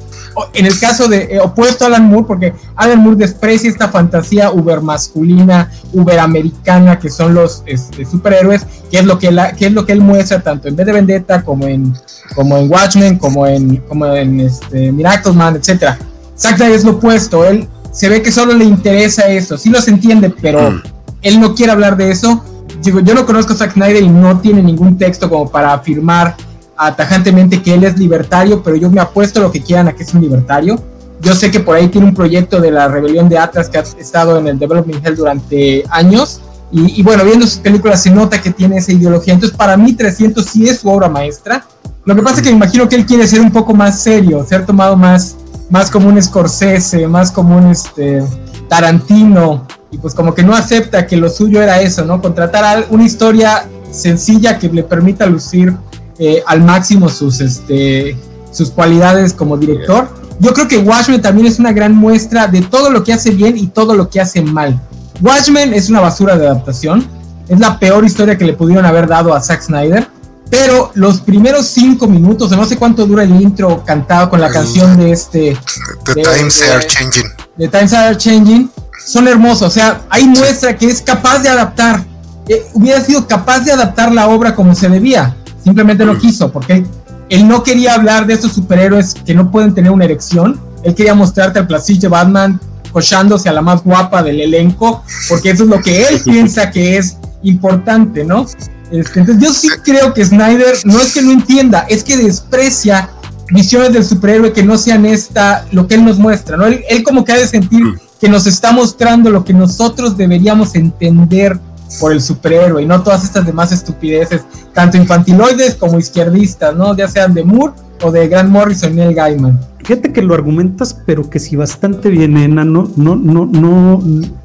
en 0.54 0.66
el 0.66 0.80
caso 0.80 1.08
de 1.08 1.24
eh, 1.36 1.40
opuesto 1.40 1.84
a 1.84 1.88
Alan 1.88 2.06
Moore, 2.06 2.26
porque 2.28 2.54
Alan 2.76 3.00
Moore 3.00 3.18
desprecia 3.18 3.70
esta 3.70 3.90
fantasía 3.90 4.52
uber 4.52 4.82
masculina, 4.82 5.70
uber 5.94 6.20
americana 6.20 7.00
que 7.00 7.10
son 7.10 7.34
los 7.34 7.64
este, 7.66 8.06
superhéroes, 8.06 8.66
que 8.90 9.00
es 9.00 9.06
lo 9.06 9.20
que, 9.20 9.32
la, 9.32 9.54
que 9.54 9.68
es 9.68 9.74
lo 9.74 9.86
que 9.86 9.92
él 9.94 10.02
muestra 10.02 10.42
tanto 10.42 10.68
en 10.68 10.76
V 10.76 10.86
de 10.86 10.92
Vendetta 10.94 11.44
como 11.44 11.68
en, 11.68 11.94
como 12.36 12.58
en 12.58 12.72
Watchmen, 12.72 13.18
como 13.18 13.46
en, 13.46 13.78
como 13.88 14.06
en 14.08 14.40
este, 14.40 14.92
Miracleman, 14.92 15.56
etcétera. 15.58 15.98
Zack 16.38 16.58
Snyder 16.58 16.76
es 16.76 16.84
lo 16.86 16.92
opuesto, 16.92 17.46
él 17.46 17.68
se 17.92 18.08
ve 18.10 18.22
que 18.22 18.32
solo 18.32 18.54
le 18.54 18.64
interesa 18.66 19.28
eso, 19.28 19.58
sí 19.58 19.70
los 19.70 19.88
entiende, 19.88 20.30
pero 20.42 20.72
Mm. 20.72 20.82
él 21.24 21.40
no 21.42 21.54
quiere 21.54 21.72
hablar 21.72 21.98
de 21.98 22.10
eso. 22.12 22.44
Digo, 22.82 23.00
yo 23.02 23.14
no 23.14 23.26
conozco 23.26 23.54
a 23.54 23.58
Zack 23.58 23.74
Snyder 23.74 24.02
y 24.02 24.10
no 24.10 24.40
tiene 24.40 24.64
ningún 24.64 24.98
texto 24.98 25.30
como 25.30 25.52
para 25.52 25.74
afirmar 25.74 26.36
atajantemente 26.82 27.62
que 27.62 27.76
él 27.76 27.84
es 27.84 27.98
libertario, 27.98 28.64
pero 28.64 28.76
yo 28.76 28.90
me 28.90 29.00
apuesto 29.00 29.40
lo 29.40 29.52
que 29.52 29.62
quieran 29.62 29.88
a 29.88 29.94
que 29.94 30.02
es 30.02 30.14
un 30.16 30.22
libertario. 30.22 30.82
Yo 31.22 31.36
sé 31.36 31.52
que 31.52 31.60
por 31.60 31.76
ahí 31.76 31.88
tiene 31.90 32.08
un 32.08 32.16
proyecto 32.16 32.60
de 32.60 32.72
la 32.72 32.88
rebelión 32.88 33.30
de 33.30 33.38
Atlas 33.38 33.70
que 33.70 33.78
ha 33.78 33.82
estado 33.82 34.40
en 34.40 34.48
el 34.48 34.58
Development 34.58 35.06
Hell 35.06 35.16
durante 35.16 35.84
años. 35.92 36.42
Y, 36.72 37.00
y 37.00 37.04
bueno, 37.04 37.24
viendo 37.24 37.46
sus 37.46 37.60
películas 37.60 38.02
se 38.02 38.10
nota 38.10 38.42
que 38.42 38.50
tiene 38.50 38.78
esa 38.78 38.92
ideología. 38.92 39.36
Entonces, 39.36 39.56
para 39.56 39.78
mí, 39.78 39.94
300 39.94 40.44
sí 40.44 40.68
es 40.68 40.80
su 40.80 40.90
obra 40.90 41.08
maestra. 41.08 41.64
Lo 42.04 42.16
que 42.16 42.24
pasa 42.24 42.38
es 42.38 42.42
que 42.42 42.50
me 42.50 42.56
imagino 42.56 42.90
que 42.90 42.96
él 42.96 43.06
quiere 43.06 43.28
ser 43.28 43.42
un 43.42 43.52
poco 43.52 43.76
más 43.76 44.02
serio, 44.02 44.44
ser 44.44 44.66
tomado 44.66 44.98
más, 44.98 45.36
más 45.70 45.92
como 45.92 46.10
un 46.10 46.20
Scorsese, 46.20 47.08
más 47.08 47.30
como 47.30 47.58
un 47.58 47.68
este, 47.68 48.24
Tarantino. 48.68 49.68
Y 49.92 50.00
pues 50.00 50.16
como 50.16 50.34
que 50.34 50.42
no 50.42 50.56
acepta 50.56 51.06
que 51.06 51.16
lo 51.16 51.30
suyo 51.30 51.62
era 51.62 51.80
eso, 51.80 52.06
¿no? 52.06 52.20
Contratar 52.20 52.64
a 52.64 52.86
una 52.90 53.04
historia 53.04 53.68
sencilla 53.92 54.58
que 54.58 54.68
le 54.70 54.82
permita 54.82 55.28
lucir 55.28 55.76
eh, 56.20 56.44
al 56.46 56.62
máximo 56.62 57.10
sus, 57.10 57.40
este, 57.42 58.18
sus 58.52 58.70
cualidades 58.72 59.34
como 59.34 59.58
director. 59.58 60.10
Yo 60.40 60.54
creo 60.54 60.68
que 60.68 60.78
Watchmen 60.80 61.22
también 61.22 61.48
es 61.48 61.60
una 61.60 61.72
gran 61.72 61.96
muestra 61.96 62.48
de 62.48 62.62
todo 62.62 62.90
lo 62.90 63.04
que 63.04 63.14
hace 63.14 63.32
bien 63.32 63.58
y 63.58 63.68
todo 63.68 63.94
lo 63.96 64.10
que 64.10 64.20
hace 64.22 64.42
mal. 64.42 64.80
Watchmen 65.22 65.74
es 65.74 65.90
una 65.90 66.00
basura 66.02 66.38
de 66.38 66.48
adaptación. 66.48 67.08
Es 67.48 67.60
la 67.60 67.78
peor 67.78 68.06
historia 68.06 68.38
que 68.38 68.46
le 68.46 68.54
pudieron 68.54 68.86
haber 68.86 69.08
dado 69.08 69.34
a 69.36 69.42
Zack 69.42 69.62
Snyder. 69.62 70.08
Pero 70.50 70.92
los 70.96 71.22
primeros 71.22 71.68
cinco 71.68 72.08
minutos, 72.08 72.52
o 72.52 72.56
no 72.58 72.66
sé 72.66 72.76
cuánto 72.76 73.06
dura 73.06 73.24
el 73.24 73.40
intro 73.42 73.84
cantado 73.86 74.30
con 74.30 74.42
la 74.42 74.48
El- 74.48 74.54
canción 74.54 74.98
de 74.98 75.12
este 75.12 75.58
The 76.06 76.14
De- 76.16 76.24
times 76.24 76.60
de- 76.60 76.72
are 76.72 76.86
changing. 76.88 77.26
de 77.58 77.68
Times 77.68 77.94
Are 77.94 78.18
Changing, 78.18 78.70
son 79.06 79.28
hermosos. 79.28 79.68
O 79.68 79.70
sea, 79.70 80.02
ahí 80.10 80.26
muestra 80.28 80.76
que 80.76 80.88
es 80.88 81.02
capaz 81.02 81.40
de 81.40 81.50
adaptar. 81.50 82.04
Eh, 82.50 82.66
hubiera 82.74 83.00
sido 83.02 83.26
capaz 83.28 83.60
de 83.60 83.72
adaptar 83.72 84.12
la 84.12 84.28
obra 84.28 84.56
como 84.56 84.74
se 84.76 84.90
debía. 84.90 85.36
Simplemente 85.64 86.06
no 86.06 86.18
quiso, 86.18 86.52
porque 86.52 86.84
él, 87.30 87.48
no 87.48 87.64
quería 87.64 87.96
hablar 87.96 88.26
de 88.26 88.34
estos 88.34 88.54
superhéroes 88.54 89.14
que 89.14 89.34
no 89.34 89.52
pueden 89.52 89.74
tener 89.74 89.92
una 89.92 90.06
erección. 90.06 90.60
Él 90.84 90.96
quería 90.96 91.14
mostrarte 91.14 91.60
al 91.60 91.68
plasillo 91.68 92.10
Batman 92.10 92.60
cochándose 92.92 93.48
a 93.48 93.54
la 93.54 93.62
más 93.62 93.84
guapa 93.84 94.22
del 94.22 94.42
elenco, 94.42 95.04
porque 95.30 95.52
eso 95.52 95.64
es 95.64 95.70
lo 95.70 95.82
que 95.82 96.04
él 96.08 96.20
piensa 96.26 96.72
que 96.72 96.98
es 96.98 97.18
importante, 97.44 98.24
¿no? 98.24 98.46
Este, 98.92 99.22
entonces 99.22 99.44
yo 99.44 99.54
sí 99.54 99.70
creo 99.84 100.14
que 100.14 100.26
Snyder 100.26 100.76
no 100.84 101.00
es 101.00 101.14
que 101.14 101.22
no 101.22 101.32
entienda, 101.32 101.86
es 101.88 102.04
que 102.04 102.18
desprecia 102.18 103.10
visiones 103.50 103.94
del 103.94 104.04
superhéroe 104.04 104.52
que 104.52 104.64
no 104.64 104.78
sean 104.78 105.06
esta, 105.06 105.66
lo 105.72 105.88
que 105.88 105.96
él 105.96 106.04
nos 106.04 106.18
muestra, 106.18 106.58
¿no? 106.58 106.66
Él, 106.66 106.84
él 106.90 107.04
como 107.04 107.24
que 107.24 107.32
ha 107.32 107.38
de 107.38 107.48
sentir 107.48 107.84
que 108.20 108.30
nos 108.30 108.46
está 108.46 108.72
mostrando 108.72 109.32
lo 109.32 109.44
que 109.44 109.54
nosotros 109.54 110.16
deberíamos 110.16 110.76
entender 110.76 111.60
por 112.00 112.12
el 112.12 112.22
superhéroe 112.22 112.84
y 112.84 112.86
no 112.86 113.02
todas 113.02 113.24
estas 113.24 113.46
demás 113.46 113.72
estupideces, 113.72 114.44
tanto 114.74 114.98
infantiloides 114.98 115.76
como 115.76 116.00
izquierdistas, 116.00 116.76
¿no? 116.76 116.96
Ya 116.96 117.08
sean 117.08 117.34
de 117.34 117.44
Moore 117.44 117.74
o 118.04 118.12
de 118.12 118.28
Grant 118.28 118.50
Morrison 118.50 118.94
y 118.94 118.96
Neil 118.96 119.16
Gaiman. 119.16 119.60
Fíjate 119.80 120.14
que 120.14 120.22
lo 120.22 120.34
argumentas, 120.34 120.98
pero 121.06 121.30
que 121.30 121.40
sí 121.40 121.56
bastante 121.56 122.10
bien, 122.10 122.38
Ena. 122.38 122.64
No, 122.64 122.90
no, 122.96 123.16
no, 123.16 123.46
no, 123.46 124.02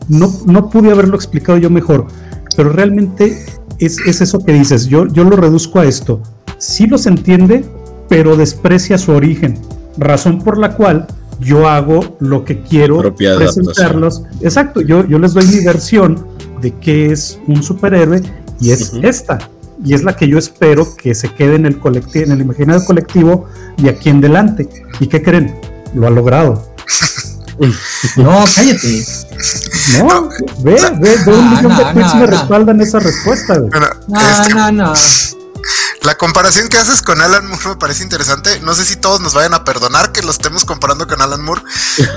no, 0.08 0.32
no 0.46 0.70
pude 0.70 0.90
haberlo 0.90 1.16
explicado 1.16 1.58
yo 1.58 1.70
mejor. 1.70 2.06
Pero 2.56 2.70
realmente 2.70 3.44
es, 3.78 3.98
es 4.06 4.20
eso 4.20 4.38
que 4.38 4.52
dices. 4.52 4.86
Yo, 4.86 5.06
yo 5.06 5.24
lo 5.24 5.36
reduzco 5.36 5.80
a 5.80 5.84
esto. 5.84 6.22
Sí 6.58 6.86
los 6.86 7.06
entiende, 7.06 7.64
pero 8.08 8.36
desprecia 8.36 8.96
su 8.96 9.12
origen. 9.12 9.58
Razón 9.98 10.40
por 10.40 10.58
la 10.58 10.74
cual 10.74 11.06
yo 11.40 11.68
hago 11.68 12.16
lo 12.18 12.44
que 12.44 12.62
quiero 12.62 12.98
Propia 12.98 13.36
presentarlos. 13.36 14.22
Exacto, 14.40 14.80
yo, 14.80 15.06
yo 15.06 15.18
les 15.18 15.34
doy 15.34 15.46
mi 15.46 15.64
versión 15.64 16.35
de 16.60 16.72
qué 16.74 17.12
es 17.12 17.38
un 17.46 17.62
superhéroe 17.62 18.22
y 18.60 18.70
es 18.70 18.92
esta. 19.02 19.38
Y 19.84 19.92
es 19.94 20.02
la 20.02 20.16
que 20.16 20.26
yo 20.26 20.38
espero 20.38 20.96
que 20.96 21.14
se 21.14 21.28
quede 21.28 21.56
en 21.56 21.66
el 21.66 21.78
colectivo, 21.78 22.24
en 22.26 22.32
el 22.32 22.40
imaginario 22.40 22.82
colectivo 22.84 23.46
de 23.76 23.90
aquí 23.90 24.08
en 24.08 24.20
delante. 24.20 24.68
¿Y 25.00 25.06
qué 25.06 25.22
creen? 25.22 25.54
Lo 25.94 26.06
ha 26.06 26.10
logrado. 26.10 26.74
No, 28.18 28.44
cállate. 28.54 29.02
No, 29.98 30.28
ve, 30.62 30.76
ve, 31.00 31.16
ve 31.24 31.32
un 31.32 31.50
No, 31.50 31.50
millón 31.56 31.76
de 31.78 31.84
tweets 31.94 32.14
no, 32.14 32.20
me 32.20 32.26
no. 32.26 32.26
respaldan 32.26 32.80
esa 32.82 32.98
respuesta. 32.98 33.58
güey. 33.58 33.70
No, 34.08 34.48
no, 34.54 34.72
no. 34.72 34.92
La 36.06 36.16
comparación 36.16 36.68
que 36.68 36.78
haces 36.78 37.02
con 37.02 37.20
Alan 37.20 37.48
Moore 37.48 37.70
me 37.70 37.76
parece 37.76 38.04
interesante. 38.04 38.60
No 38.60 38.74
sé 38.74 38.84
si 38.84 38.94
todos 38.94 39.20
nos 39.20 39.34
vayan 39.34 39.54
a 39.54 39.64
perdonar 39.64 40.12
que 40.12 40.22
lo 40.22 40.30
estemos 40.30 40.64
comparando 40.64 41.08
con 41.08 41.20
Alan 41.20 41.42
Moore, 41.42 41.62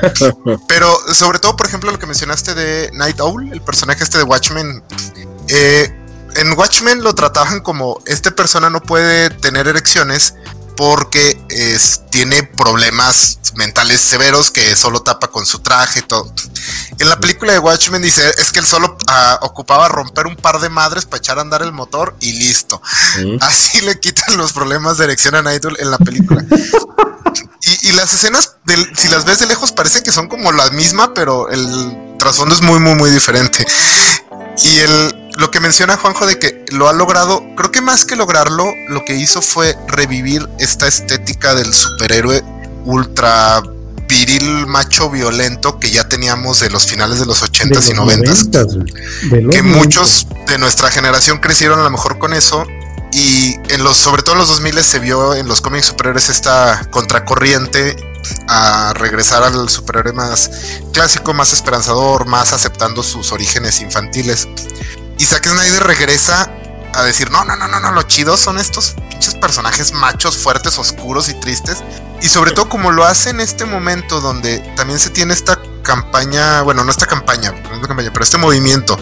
pero 0.67 0.95
sobre 1.11 1.39
todo, 1.39 1.57
por 1.57 1.65
ejemplo, 1.65 1.91
lo 1.91 1.97
que 1.97 2.05
mencionaste 2.05 2.53
de 2.53 2.91
Night 2.93 3.19
Owl, 3.19 3.51
el 3.51 3.61
personaje 3.61 4.03
este 4.03 4.19
de 4.19 4.25
Watchmen. 4.25 4.83
eh, 5.47 5.95
en 6.35 6.53
Watchmen 6.53 7.01
lo 7.01 7.15
trataban 7.15 7.61
como 7.61 7.99
este 8.05 8.31
persona 8.31 8.69
no 8.69 8.79
puede 8.83 9.31
tener 9.31 9.67
erecciones 9.67 10.35
porque 10.79 11.37
es- 11.49 12.03
tiene 12.09 12.41
problemas 12.43 13.37
mentales 13.55 13.99
severos 13.99 14.49
que 14.49 14.77
solo 14.77 15.01
tapa 15.01 15.27
con 15.27 15.45
su 15.45 15.59
traje 15.59 15.99
y 15.99 16.01
todo. 16.03 16.33
En 16.99 17.09
la 17.09 17.19
película 17.19 17.51
de 17.51 17.59
Watchmen 17.59 18.01
dice 18.01 18.31
es 18.37 18.53
que 18.53 18.59
él 18.59 18.65
solo 18.65 18.97
ah, 19.07 19.39
ocupaba 19.41 19.89
romper 19.89 20.25
un 20.25 20.37
par 20.37 20.61
de 20.61 20.69
madres 20.69 21.03
para 21.03 21.17
echar 21.17 21.37
a 21.37 21.41
andar 21.41 21.63
el 21.63 21.73
motor 21.73 22.15
y 22.21 22.31
listo. 22.31 22.81
Así 23.41 23.81
le 23.81 23.99
quitan 23.99 24.37
los 24.37 24.53
problemas 24.53 24.97
de 24.97 25.03
erección 25.03 25.35
a 25.35 25.41
Nightwing 25.41 25.75
en 25.79 25.91
la 25.91 25.97
película. 25.97 26.45
y, 27.61 27.89
y 27.89 27.91
las 27.91 28.13
escenas, 28.13 28.53
del- 28.63 28.89
si 28.95 29.09
las 29.09 29.25
ves 29.25 29.39
de 29.39 29.47
lejos, 29.47 29.73
parecen 29.73 30.01
que 30.03 30.13
son 30.13 30.29
como 30.29 30.53
la 30.53 30.69
misma, 30.69 31.13
pero 31.13 31.49
el 31.49 32.15
trasfondo 32.17 32.55
es 32.55 32.61
muy, 32.61 32.79
muy, 32.79 32.95
muy 32.95 33.11
diferente. 33.11 33.65
Y 34.63 34.77
el, 34.77 35.18
lo 35.39 35.51
que 35.51 35.61
menciona 35.61 35.95
Juanjo 35.95 36.27
de 36.27 36.37
que 36.37 36.65
lo 36.71 36.89
ha 36.89 36.93
logrado, 36.93 37.41
creo 37.55 37.71
que 37.71 37.81
más 37.81 38.05
que 38.05 38.17
lograrlo, 38.17 38.65
lo 38.89 39.05
que 39.05 39.15
hizo 39.15 39.41
fue 39.41 39.75
revivir 39.87 40.47
esta 40.59 40.85
estética 40.85 41.55
del 41.55 41.73
superhéroe 41.73 42.43
ultra 42.83 43.63
viril, 44.09 44.67
macho, 44.67 45.09
violento 45.09 45.79
que 45.79 45.91
ya 45.91 46.09
teníamos 46.09 46.59
de 46.59 46.69
los 46.69 46.85
finales 46.85 47.19
de 47.19 47.25
los 47.25 47.41
80s 47.41 47.63
y 47.63 47.67
De 47.67 47.75
los 47.75 47.89
90s 47.89 48.51
90s, 48.51 48.75
güey. 48.75 49.31
De 49.31 49.41
los 49.43 49.55
que 49.55 49.63
90s. 49.63 49.63
muchos 49.63 50.27
de 50.45 50.57
nuestra 50.57 50.91
generación 50.91 51.37
crecieron 51.37 51.79
a 51.79 51.83
lo 51.83 51.89
mejor 51.89 52.19
con 52.19 52.33
eso 52.33 52.65
y 53.13 53.55
en 53.69 53.83
los 53.83 53.95
sobre 53.95 54.23
todo 54.23 54.33
en 54.33 54.39
los 54.39 54.49
2000 54.49 54.83
se 54.83 54.99
vio 54.99 55.35
en 55.35 55.47
los 55.47 55.61
cómics 55.61 55.85
superiores 55.85 56.29
esta 56.29 56.85
contracorriente 56.91 57.95
a 58.47 58.93
regresar 58.93 59.43
al 59.43 59.69
superhéroe 59.69 60.13
más 60.13 60.51
clásico, 60.91 61.33
más 61.33 61.53
esperanzador, 61.53 62.25
más 62.25 62.51
aceptando 62.51 63.03
sus 63.03 63.31
orígenes 63.31 63.81
infantiles. 63.81 64.47
Y 65.19 65.25
Zack 65.25 65.47
Snyder 65.47 65.83
regresa 65.83 66.49
a 66.93 67.03
decir, 67.03 67.29
no, 67.29 67.43
no, 67.45 67.55
no, 67.55 67.67
no, 67.67 67.79
no, 67.79 67.91
lo 67.91 68.01
chido 68.03 68.35
son 68.37 68.57
estos 68.57 68.95
pinches 69.09 69.35
personajes 69.35 69.91
machos, 69.93 70.37
fuertes, 70.37 70.79
oscuros 70.79 71.29
y 71.29 71.35
tristes. 71.35 71.83
Y 72.21 72.27
sobre 72.29 72.51
todo 72.51 72.67
como 72.67 72.89
lo 72.91 73.05
hace 73.05 73.29
en 73.29 73.39
este 73.39 73.65
momento 73.65 74.19
donde 74.21 74.59
también 74.75 74.97
se 74.99 75.09
tiene 75.11 75.33
esta 75.33 75.59
campaña, 75.83 76.61
bueno, 76.63 76.83
no 76.83 76.91
esta 76.91 77.05
campaña, 77.05 77.51
no 77.51 77.75
esta 77.75 77.87
campaña, 77.87 78.09
pero 78.11 78.23
este 78.23 78.37
movimiento 78.37 78.97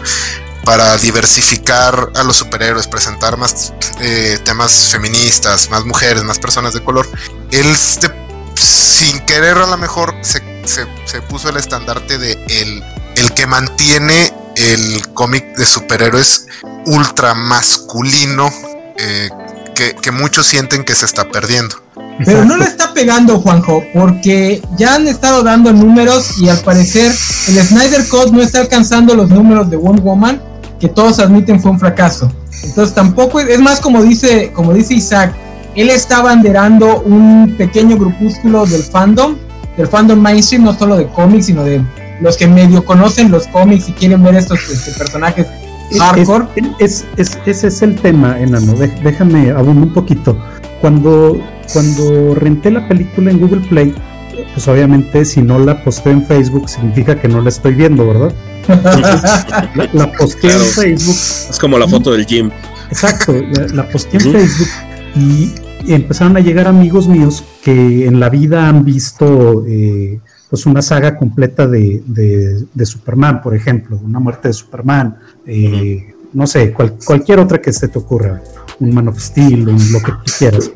para 0.64 0.96
diversificar 0.98 2.10
a 2.14 2.22
los 2.24 2.36
superhéroes, 2.36 2.86
presentar 2.88 3.36
más 3.38 3.72
eh, 4.00 4.38
temas 4.44 4.72
feministas, 4.90 5.70
más 5.70 5.84
mujeres, 5.84 6.24
más 6.24 6.38
personas 6.38 6.74
de 6.74 6.82
color. 6.84 7.08
Él, 7.50 7.76
sin 8.54 9.20
querer 9.24 9.56
a 9.58 9.66
lo 9.66 9.76
mejor, 9.78 10.14
se, 10.22 10.42
se- 10.66 10.86
se 11.06 11.22
puso 11.22 11.48
el 11.48 11.56
estandarte 11.56 12.18
de 12.18 12.32
el, 12.48 12.84
el 13.16 13.32
que 13.34 13.46
mantiene 13.46 14.32
el 14.58 15.08
cómic 15.14 15.56
de 15.56 15.64
superhéroes 15.64 16.46
ultra 16.86 17.34
masculino 17.34 18.50
eh, 18.96 19.28
que, 19.74 20.10
muchos 20.10 20.46
sienten 20.46 20.84
que 20.84 20.94
se 20.94 21.04
está 21.04 21.28
perdiendo. 21.28 21.76
Pero 22.24 22.44
no 22.44 22.56
le 22.56 22.64
está 22.64 22.92
pegando, 22.92 23.38
Juanjo, 23.40 23.84
porque 23.94 24.60
ya 24.76 24.96
han 24.96 25.06
estado 25.06 25.44
dando 25.44 25.72
números 25.72 26.38
y 26.40 26.48
al 26.48 26.58
parecer 26.58 27.14
el 27.46 27.64
Snyder 27.64 28.08
Code 28.08 28.32
no 28.32 28.42
está 28.42 28.58
alcanzando 28.58 29.14
los 29.14 29.30
números 29.30 29.70
de 29.70 29.76
Wonder 29.76 30.02
Woman, 30.02 30.42
que 30.80 30.88
todos 30.88 31.20
admiten 31.20 31.60
fue 31.60 31.70
un 31.70 31.78
fracaso. 31.78 32.32
Entonces 32.64 32.92
tampoco 32.92 33.38
es, 33.38 33.48
es 33.48 33.60
más 33.60 33.78
como 33.78 34.02
dice, 34.02 34.50
como 34.52 34.72
dice 34.74 34.94
Isaac, 34.94 35.32
él 35.76 35.90
está 35.90 36.22
banderando 36.22 37.02
un 37.02 37.54
pequeño 37.56 37.96
grupúsculo 37.96 38.66
del 38.66 38.82
fandom, 38.82 39.36
del 39.76 39.86
fandom 39.86 40.18
mainstream, 40.18 40.64
no 40.64 40.76
solo 40.76 40.96
de 40.96 41.06
cómics, 41.06 41.46
sino 41.46 41.62
de 41.62 41.80
los 42.20 42.36
que 42.36 42.46
medio 42.46 42.84
conocen 42.84 43.30
los 43.30 43.46
cómics 43.48 43.88
y 43.88 43.92
quieren 43.92 44.22
ver 44.22 44.34
estos 44.36 44.58
este, 44.70 44.92
personajes 44.92 45.46
Es- 45.90 46.00
hardcore. 46.00 46.46
Es, 46.78 47.04
es- 47.16 47.38
ese 47.46 47.68
es 47.68 47.82
el 47.82 47.94
tema, 47.96 48.38
enano. 48.40 48.72
Dé- 48.74 48.92
Déjame 49.02 49.50
abundar 49.50 49.84
un 49.88 49.92
poquito. 49.94 50.38
Cuando, 50.80 51.40
cuando 51.72 52.34
renté 52.34 52.70
la 52.70 52.86
película 52.88 53.30
en 53.30 53.40
Google 53.40 53.60
Play, 53.68 53.94
pues 54.54 54.68
obviamente 54.68 55.24
si 55.24 55.42
no 55.42 55.58
la 55.58 55.82
posté 55.82 56.10
en 56.10 56.24
Facebook 56.26 56.68
significa 56.68 57.20
que 57.20 57.28
no 57.28 57.40
la 57.40 57.48
estoy 57.48 57.74
viendo, 57.74 58.06
¿verdad? 58.06 58.32
La, 59.74 59.88
la 59.92 60.12
posté 60.12 60.48
Claro. 60.48 60.62
en 60.62 60.70
Facebook, 60.70 61.16
Es 61.50 61.58
como 61.60 61.78
la 61.78 61.88
foto 61.88 62.12
del 62.12 62.26
gym. 62.26 62.50
exacto, 62.90 63.32
la, 63.32 63.66
la 63.74 63.88
posté 63.88 64.18
en. 64.18 64.32
Facebook 64.32 64.68
y 65.16 65.52
empezaron 65.92 66.36
a 66.36 66.40
llegar 66.40 66.68
amigos 66.68 67.08
míos 67.08 67.42
que 67.62 68.06
en 68.06 68.20
la 68.20 68.28
vida 68.28 68.68
han 68.68 68.84
visto 68.84 69.64
eh, 69.66 70.20
pues 70.50 70.64
una 70.66 70.80
saga 70.82 71.16
completa 71.16 71.66
de, 71.66 72.02
de- 72.06 72.64
de 72.72 72.86
Superman, 72.86 73.40
por 73.42 73.54
ejemplo, 73.54 73.98
una 74.02 74.18
muerte 74.18 74.48
de 74.48 74.54
Superman, 74.54 75.16
eh, 75.46 76.14
no 76.32 76.46
sé, 76.46 76.72
cual- 76.72 76.94
cualquier 77.04 77.38
otra 77.40 77.60
que 77.60 77.72
se 77.72 77.88
te 77.88 77.98
ocurra, 77.98 78.40
un 78.80 78.94
Man 78.94 79.08
of 79.08 79.18
Steel, 79.20 79.68
un- 79.68 79.92
lo 79.92 80.00
que 80.00 80.12
tú 80.12 80.32
quieras. 80.38 80.70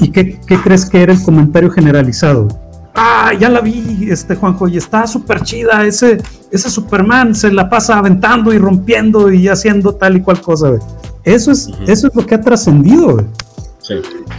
¿Y 0.00 0.08
qué, 0.10 0.40
qué 0.46 0.56
crees 0.60 0.86
que 0.86 1.02
era 1.02 1.12
el 1.12 1.22
comentario 1.22 1.70
generalizado? 1.70 2.48
Ah, 2.94 3.32
ya 3.38 3.48
la 3.48 3.60
vi, 3.60 4.08
este 4.10 4.34
Juanjo, 4.34 4.68
y 4.68 4.76
está 4.76 5.06
súper 5.06 5.42
chida, 5.42 5.86
ese, 5.86 6.18
ese 6.50 6.68
Superman 6.68 7.34
se 7.34 7.50
la 7.52 7.70
pasa 7.70 7.98
aventando 7.98 8.52
y 8.52 8.58
rompiendo 8.58 9.32
y 9.32 9.48
haciendo 9.48 9.94
tal 9.94 10.16
y 10.16 10.20
cual 10.20 10.40
cosa, 10.42 10.68
güey. 10.68 10.80
Eso 11.24 11.52
es, 11.52 11.68
Ujú. 11.68 11.84
eso 11.86 12.08
es 12.08 12.14
lo 12.14 12.26
que 12.26 12.34
ha 12.34 12.40
trascendido. 12.40 13.24
Sí. 13.80 13.94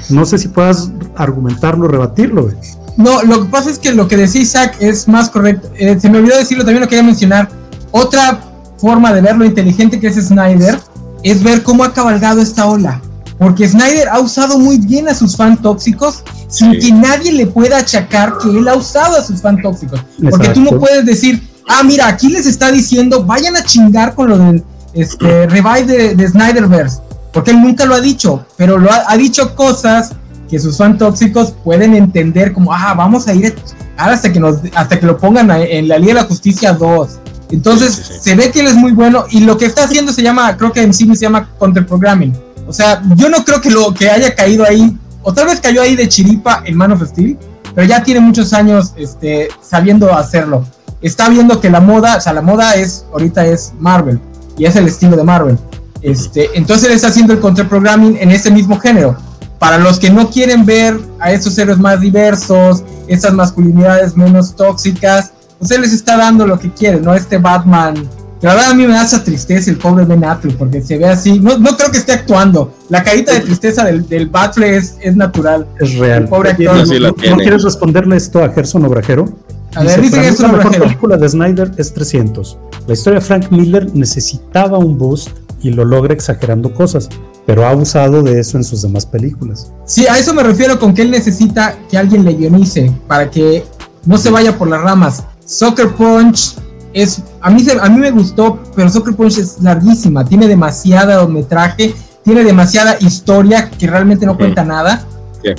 No 0.10 0.25
sé 0.25 0.38
si 0.38 0.50
puedas 0.50 0.92
argumentarlo, 1.16 1.88
rebatirlo, 1.88 2.44
güey. 2.44 2.56
No, 2.98 3.24
lo 3.24 3.44
que 3.44 3.50
pasa 3.50 3.70
es 3.70 3.80
que 3.80 3.92
lo 3.92 4.08
que 4.08 4.18
decía 4.18 4.42
Isaac 4.42 4.76
es 4.80 5.08
más 5.08 5.30
correcto. 5.30 5.70
Eh, 5.78 5.98
se 6.00 6.10
me 6.10 6.20
olvidó 6.20 6.38
decirlo, 6.38 6.64
también 6.64 6.82
lo 6.82 6.88
quería 6.88 7.04
mencionar. 7.04 7.50
Otra 7.92 8.40
forma 8.78 9.14
de 9.14 9.22
ver 9.22 9.36
lo 9.38 9.46
inteligente 9.46 10.00
que 10.00 10.08
es 10.08 10.16
Snyder 10.16 10.80
es 11.24 11.42
ver 11.42 11.64
cómo 11.64 11.84
ha 11.84 11.94
cabalgado 11.94 12.42
esta 12.42 12.66
ola. 12.66 13.02
Porque 13.40 13.68
Snyder 13.68 14.10
ha 14.10 14.20
usado 14.20 14.60
muy 14.60 14.78
bien 14.78 15.08
a 15.10 15.16
sus 15.16 15.36
fan 15.36 15.58
tóxicos 15.62 16.24
sin 16.48 16.74
Sí. 16.74 16.80
que 16.80 16.92
nadie 16.92 17.32
le 17.34 17.48
pueda 17.48 17.78
achacar 17.80 18.38
que 18.38 18.50
él 18.50 18.68
ha 18.68 18.76
usado 18.76 19.18
a 19.18 19.24
sus 19.24 19.42
fan 19.42 19.62
tóxicos. 19.62 20.00
Porque 20.30 20.50
tú 20.50 20.62
no 20.62 20.80
puedes 20.80 21.06
decir, 21.06 21.42
ah, 21.68 21.82
mira, 21.84 22.08
aquí 22.08 22.30
les 22.30 22.46
está 22.46 22.72
diciendo, 22.72 23.24
vayan 23.26 23.56
a 23.56 23.64
chingar 23.64 24.14
con 24.14 24.30
lo 24.30 24.38
del 24.38 24.64
este, 24.94 25.48
revive 25.48 25.86
de, 25.86 26.16
de 26.16 26.28
Snyderverse. 26.30 27.00
Porque 27.32 27.52
él 27.52 27.62
nunca 27.62 27.86
lo 27.86 27.96
ha 27.96 28.02
dicho, 28.02 28.46
pero 28.56 28.78
lo 28.78 28.92
ha, 28.92 29.04
ha 29.08 29.18
dicho 29.18 29.56
cosas 29.56 30.12
que 30.54 30.60
sus 30.60 30.78
fan 30.78 31.00
tóxicos 31.00 31.52
pueden 31.64 31.96
entender 31.96 32.54
como, 32.54 32.72
ah, 32.72 32.94
vamos 32.94 33.28
a 33.28 33.34
ir 33.34 33.56
hasta 33.98 34.32
que, 34.32 34.40
nos, 34.40 34.58
hasta 34.76 35.00
que 35.00 35.08
lo 35.08 35.18
pongan 35.18 35.50
en 35.50 35.88
la 35.88 35.98
Liga 35.98 36.14
de 36.14 36.22
la 36.22 36.28
Justicia 36.28 36.74
2. 36.74 37.10
Entonces, 37.50 37.96
Sí, 37.96 38.04
sí, 38.04 38.14
sí. 38.14 38.20
se 38.22 38.36
ve 38.36 38.52
que 38.52 38.60
él 38.60 38.68
es 38.68 38.76
muy 38.76 38.92
bueno 38.92 39.26
y 39.32 39.40
lo 39.40 39.58
que 39.58 39.66
está 39.66 39.86
haciendo 39.86 40.14
se 40.14 40.22
llama, 40.22 40.56
creo 40.56 40.72
que 40.72 40.84
en 40.84 40.94
cine 40.94 41.16
se 41.16 41.24
llama 41.24 41.50
counterprogramming. 41.58 42.38
O 42.68 42.72
sea, 42.72 43.02
yo 43.16 43.30
no 43.30 43.44
creo 43.44 43.62
que 43.62 43.72
lo 43.72 43.96
que 43.96 44.12
haya 44.12 44.36
caído 44.36 44.64
ahí, 44.64 44.96
o 45.24 45.34
tal 45.34 45.48
vez 45.48 45.60
cayó 45.60 45.82
ahí 45.82 45.96
de 45.96 46.08
chiripa 46.08 46.62
en 46.68 46.78
Man 46.78 46.92
of 46.92 47.02
Steel, 47.04 47.36
pero 47.74 47.88
ya 47.88 48.04
tiene 48.04 48.20
muchos 48.20 48.54
años 48.54 48.94
este, 48.96 49.48
sabiendo 49.60 50.14
hacerlo. 50.14 50.68
Está 51.02 51.30
viendo 51.30 51.60
que 51.60 51.72
la 51.72 51.80
moda, 51.80 52.18
o 52.18 52.22
sea, 52.22 52.32
la 52.32 52.44
moda 52.44 52.76
es, 52.76 53.08
ahorita 53.12 53.44
es 53.48 53.74
Marvel, 53.80 54.20
y 54.56 54.66
es 54.66 54.76
el 54.76 54.86
estilo 54.86 55.18
de 55.18 55.24
Marvel. 55.24 55.58
Este, 56.04 56.52
entonces 56.54 56.90
él 56.90 56.96
está 56.96 57.08
haciendo 57.08 57.34
el 57.34 57.40
counterprogramming 57.40 58.18
en 58.20 58.30
ese 58.30 58.52
mismo 58.52 58.80
género. 58.80 59.18
Para 59.63 59.77
los 59.77 59.98
que 59.98 60.10
no 60.10 60.29
quieren 60.29 60.65
ver 60.65 61.00
a 61.22 61.32
esos 61.32 61.58
héroes 61.58 61.79
más 61.79 62.01
diversos, 62.01 62.84
estas 63.08 63.32
masculinidades 63.34 64.17
menos 64.17 64.53
tóxicas, 64.58 65.32
pues 65.58 65.72
él 65.72 65.79
les 65.84 65.93
está 65.93 66.17
dando 66.17 66.46
lo 66.46 66.60
que 66.60 66.70
quiere, 66.74 67.00
¿no? 67.00 67.13
Este 67.13 67.38
Batman 67.38 67.96
la 68.41 68.55
verdad 68.55 68.72
a 68.72 68.74
mí 68.74 68.86
me 68.86 68.91
da 68.91 69.03
esa 69.05 69.24
tristeza 69.24 69.72
el 69.72 69.77
pobre 69.77 70.03
Ben 70.03 70.22
Affleck, 70.25 70.58
porque 70.58 70.82
se 70.82 70.98
ve 70.98 71.05
así, 71.05 71.39
no, 71.39 71.58
no 71.60 71.77
creo 71.77 71.89
que 71.91 71.98
esté 72.00 72.12
actuando. 72.12 72.74
La 72.89 73.01
carita 73.01 73.34
de 73.36 73.39
tristeza 73.39 73.86
del, 73.86 74.05
del 74.10 74.27
Batfle 74.27 74.75
es, 74.75 74.98
es 75.00 75.15
natural. 75.15 75.65
Es 75.79 75.96
real. 75.98 76.24
El 76.24 76.27
pobre 76.27 76.50
actor. 76.50 76.75
¿no, 76.75 76.86
Sí, 76.86 77.00
no- 77.00 77.08
no 77.08 77.38
quieres 77.38 77.63
responderle 77.63 78.17
esto 78.17 78.43
a 78.43 78.50
Gerson 78.50 78.84
Obrajero? 78.84 79.29
A 79.75 79.84
ver, 79.84 80.01
dice 80.01 80.12
"Para 80.12 80.22
mí 80.24 80.27
Gerson 80.27 80.46
la 80.48 80.51
mejor 80.58 80.65
Obrajero". 80.65 80.84
película 80.88 81.15
de 81.15 81.29
Snyder 81.29 81.72
es 81.77 81.93
300. 81.93 82.58
La 82.86 82.93
historia 82.93 83.20
de 83.22 83.25
Frank 83.25 83.50
Miller 83.50 83.88
necesitaba 83.96 84.77
un 84.77 84.98
boost 84.98 85.29
y 85.62 85.70
lo 85.70 85.86
logra 85.86 86.13
exagerando 86.13 86.74
cosas, 86.74 87.08
pero 87.46 87.66
ha 87.66 87.70
abusado 87.72 88.24
de 88.24 88.40
eso 88.40 88.58
en 88.58 88.64
sus 88.64 88.82
demás 88.82 89.06
películas. 89.06 89.72
Sí, 89.86 90.08
a 90.08 90.18
eso 90.18 90.34
me 90.34 90.44
refiero 90.44 90.80
con 90.80 90.94
que 90.94 91.02
él 91.02 91.12
necesita 91.12 91.78
que 91.90 91.98
alguien 91.98 92.24
le 92.24 92.34
guionice 92.34 92.92
para 93.08 93.30
que 93.30 93.66
no 94.06 94.18
se 94.18 94.30
vaya 94.30 94.58
por 94.58 94.70
las 94.70 94.82
ramas. 94.82 95.24
Soccer 95.46 95.90
Punch 95.90 96.56
es 96.94 97.22
a 97.42 97.50
mí 97.50 97.66
a 97.82 97.90
mí 97.90 98.00
me 98.00 98.12
gustó, 98.12 98.60
pero 98.76 98.90
Soccer 98.90 99.16
Punch 99.16 99.40
es 99.40 99.60
larguísima, 99.62 100.24
tiene 100.24 100.48
demasiado 100.48 101.28
metraje, 101.28 101.94
tiene 102.24 102.44
demasiada 102.44 102.98
historia 103.00 103.70
que 103.70 103.88
realmente 103.88 104.26
no 104.26 104.38
cuenta 104.38 104.64
nada. 104.64 105.06
Sí. 105.42 105.50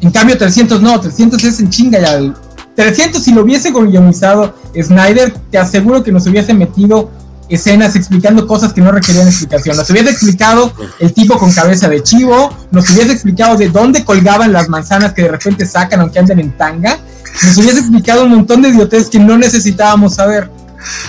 En 0.00 0.10
cambio 0.10 0.38
300 0.38 0.80
no, 0.80 0.98
300 1.00 1.42
es 1.44 1.60
en 1.60 1.70
chinga 1.70 2.00
ya. 2.00 2.14
El 2.14 2.34
300 2.74 3.22
si 3.22 3.32
lo 3.32 3.42
hubiese 3.42 3.70
guionizado 3.70 4.54
Snyder, 4.80 5.32
te 5.50 5.58
aseguro 5.58 6.02
que 6.02 6.10
nos 6.10 6.26
hubiese 6.26 6.54
metido 6.54 7.10
escenas 7.48 7.94
explicando 7.96 8.46
cosas 8.46 8.72
que 8.72 8.80
no 8.80 8.90
requerían 8.92 9.26
explicación. 9.26 9.76
Nos 9.76 9.88
hubiese 9.90 10.10
explicado 10.10 10.72
el 10.98 11.12
tipo 11.12 11.38
con 11.38 11.52
cabeza 11.52 11.88
de 11.88 12.02
chivo, 12.02 12.50
nos 12.70 12.88
hubiese 12.90 13.12
explicado 13.12 13.56
de 13.56 13.68
dónde 13.68 14.04
colgaban 14.04 14.52
las 14.52 14.68
manzanas 14.68 15.12
que 15.12 15.22
de 15.22 15.28
repente 15.28 15.66
sacan 15.66 16.00
aunque 16.00 16.18
anden 16.18 16.40
en 16.40 16.56
tanga, 16.56 16.98
nos 17.42 17.56
hubiese 17.56 17.80
explicado 17.80 18.24
un 18.24 18.30
montón 18.30 18.62
de 18.62 18.68
idiotes 18.70 19.08
que 19.08 19.18
no 19.18 19.36
necesitábamos 19.36 20.14
saber. 20.14 20.50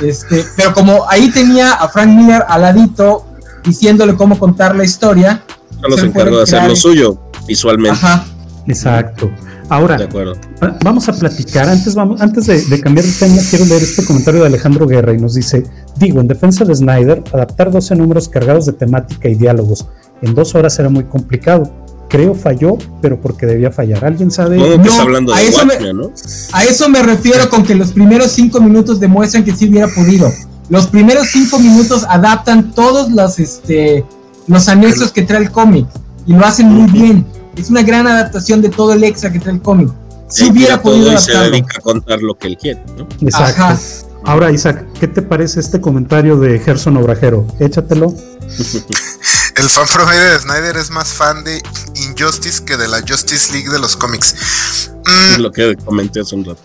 Este, 0.02 0.46
pero 0.56 0.74
como 0.74 1.06
ahí 1.10 1.30
tenía 1.30 1.74
a 1.74 1.88
Frank 1.90 2.08
Miller 2.10 2.44
al 2.48 2.62
ladito 2.62 3.26
diciéndole 3.64 4.16
cómo 4.16 4.40
contar 4.40 4.76
la 4.76 4.84
historia, 4.84 5.44
Solo 5.82 5.98
Se 5.98 6.06
encargó 6.06 6.38
de 6.38 6.44
hacer 6.44 6.64
lo 6.64 6.76
suyo 6.76 7.20
visualmente. 7.48 8.00
ajá, 8.00 8.26
Exacto. 8.66 9.30
Ahora, 9.70 9.98
De 9.98 10.04
acuerdo. 10.06 10.34
Ah, 10.62 10.78
Vamos 10.84 11.10
a 11.10 11.14
platicar, 11.14 11.68
antes, 11.68 11.96
vamos, 11.96 12.22
antes 12.22 12.46
de, 12.46 12.62
de 12.66 12.80
cambiar 12.82 13.06
de 13.06 13.12
tema, 13.14 13.36
quiero 13.50 13.66
leer 13.66 13.82
este 13.84 14.06
comentario 14.06 14.42
de 14.42 14.48
Alejandro 14.48 14.86
Guerra 14.88 15.14
y 15.14 15.18
nos 15.18 15.34
dice, 15.34 15.64
digo, 15.98 16.22
en 16.22 16.28
defensa 16.28 16.64
de 16.66 16.76
Snyder, 16.76 17.24
adaptar 17.34 17.72
12 17.72 17.96
números 17.96 18.30
cargados 18.30 18.66
de 18.68 18.74
temática 18.74 19.28
y 19.28 19.36
diálogos 19.36 19.88
en 20.22 20.34
dos 20.36 20.54
horas 20.56 20.78
era 20.80 20.90
muy 20.90 21.04
complicado. 21.06 21.72
Creo 22.08 22.36
falló, 22.36 22.78
pero 23.02 23.20
porque 23.20 23.46
debía 23.48 23.72
fallar. 23.72 24.06
¿Alguien 24.06 24.30
sabe? 24.30 24.58
No, 24.58 24.66
está 24.66 25.02
hablando 25.02 25.34
a 25.34 25.40
de 25.40 25.48
eso 25.48 25.66
me- 25.66 25.94
¿no? 25.94 26.12
A 26.54 26.64
eso 26.64 26.88
me 26.88 27.02
refiero 27.02 27.50
con 27.50 27.64
que 27.64 27.74
los 27.76 27.92
primeros 27.92 28.32
cinco 28.32 28.62
minutos 28.62 29.00
demuestran 29.00 29.44
que 29.44 29.56
sí 29.56 29.68
hubiera 29.68 29.88
podido. 29.88 30.32
Los 30.70 30.88
primeros 30.88 31.28
cinco 31.30 31.60
minutos 31.60 32.06
adaptan 32.08 32.72
todos 32.74 33.12
los, 33.12 33.40
este, 33.40 34.06
los 34.48 34.68
anexos 34.70 35.12
que 35.12 35.24
trae 35.24 35.42
el 35.42 35.52
cómic 35.52 35.88
y 36.28 36.34
lo 36.34 36.46
hacen 36.46 36.70
muy 36.70 36.90
bien. 36.92 37.26
Es 37.58 37.70
una 37.70 37.84
gran 37.84 38.08
adaptación 38.08 38.62
de 38.62 38.70
todo 38.70 38.94
el 38.94 39.04
extra 39.04 39.32
que 39.32 39.40
trae 39.40 39.56
el 39.56 39.62
cómic. 39.62 39.90
Si 40.30 40.50
hubiera 40.50 40.76
tira 40.76 40.82
todo 40.82 40.94
podido 40.94 41.14
y 41.14 41.18
se 41.18 41.32
adaptarlo. 41.32 41.52
dedica 41.52 41.78
a 41.78 41.82
contar 41.82 42.22
lo 42.22 42.38
que 42.38 42.48
él 42.48 42.58
quiere, 42.58 42.84
¿no? 42.98 43.08
Exacto. 43.22 43.62
Ajá. 43.64 43.80
Ahora, 44.26 44.52
Isaac, 44.52 44.84
¿qué 45.00 45.08
te 45.08 45.22
parece 45.22 45.60
este 45.60 45.80
comentario 45.80 46.38
de 46.40 46.58
Gerson 46.60 46.98
Obrajero? 46.98 47.46
Échatelo. 47.60 48.14
El 49.56 49.70
fan 49.70 49.88
promedio 49.94 50.22
de 50.34 50.40
Snyder 50.40 50.76
es 50.78 50.90
más 50.90 51.08
fan 51.14 51.44
de 51.44 51.62
Injustice 52.10 52.64
que 52.66 52.76
de 52.76 52.88
la 52.88 53.02
Justice 53.08 53.54
League 53.54 53.70
de 53.70 53.80
los 53.80 53.96
cómics. 53.96 54.92
Mm, 55.06 55.34
Es 55.34 55.38
lo 55.40 55.52
que 55.52 55.76
comenté 55.86 56.20
hace 56.22 56.36
un 56.36 56.44
rato. 56.46 56.60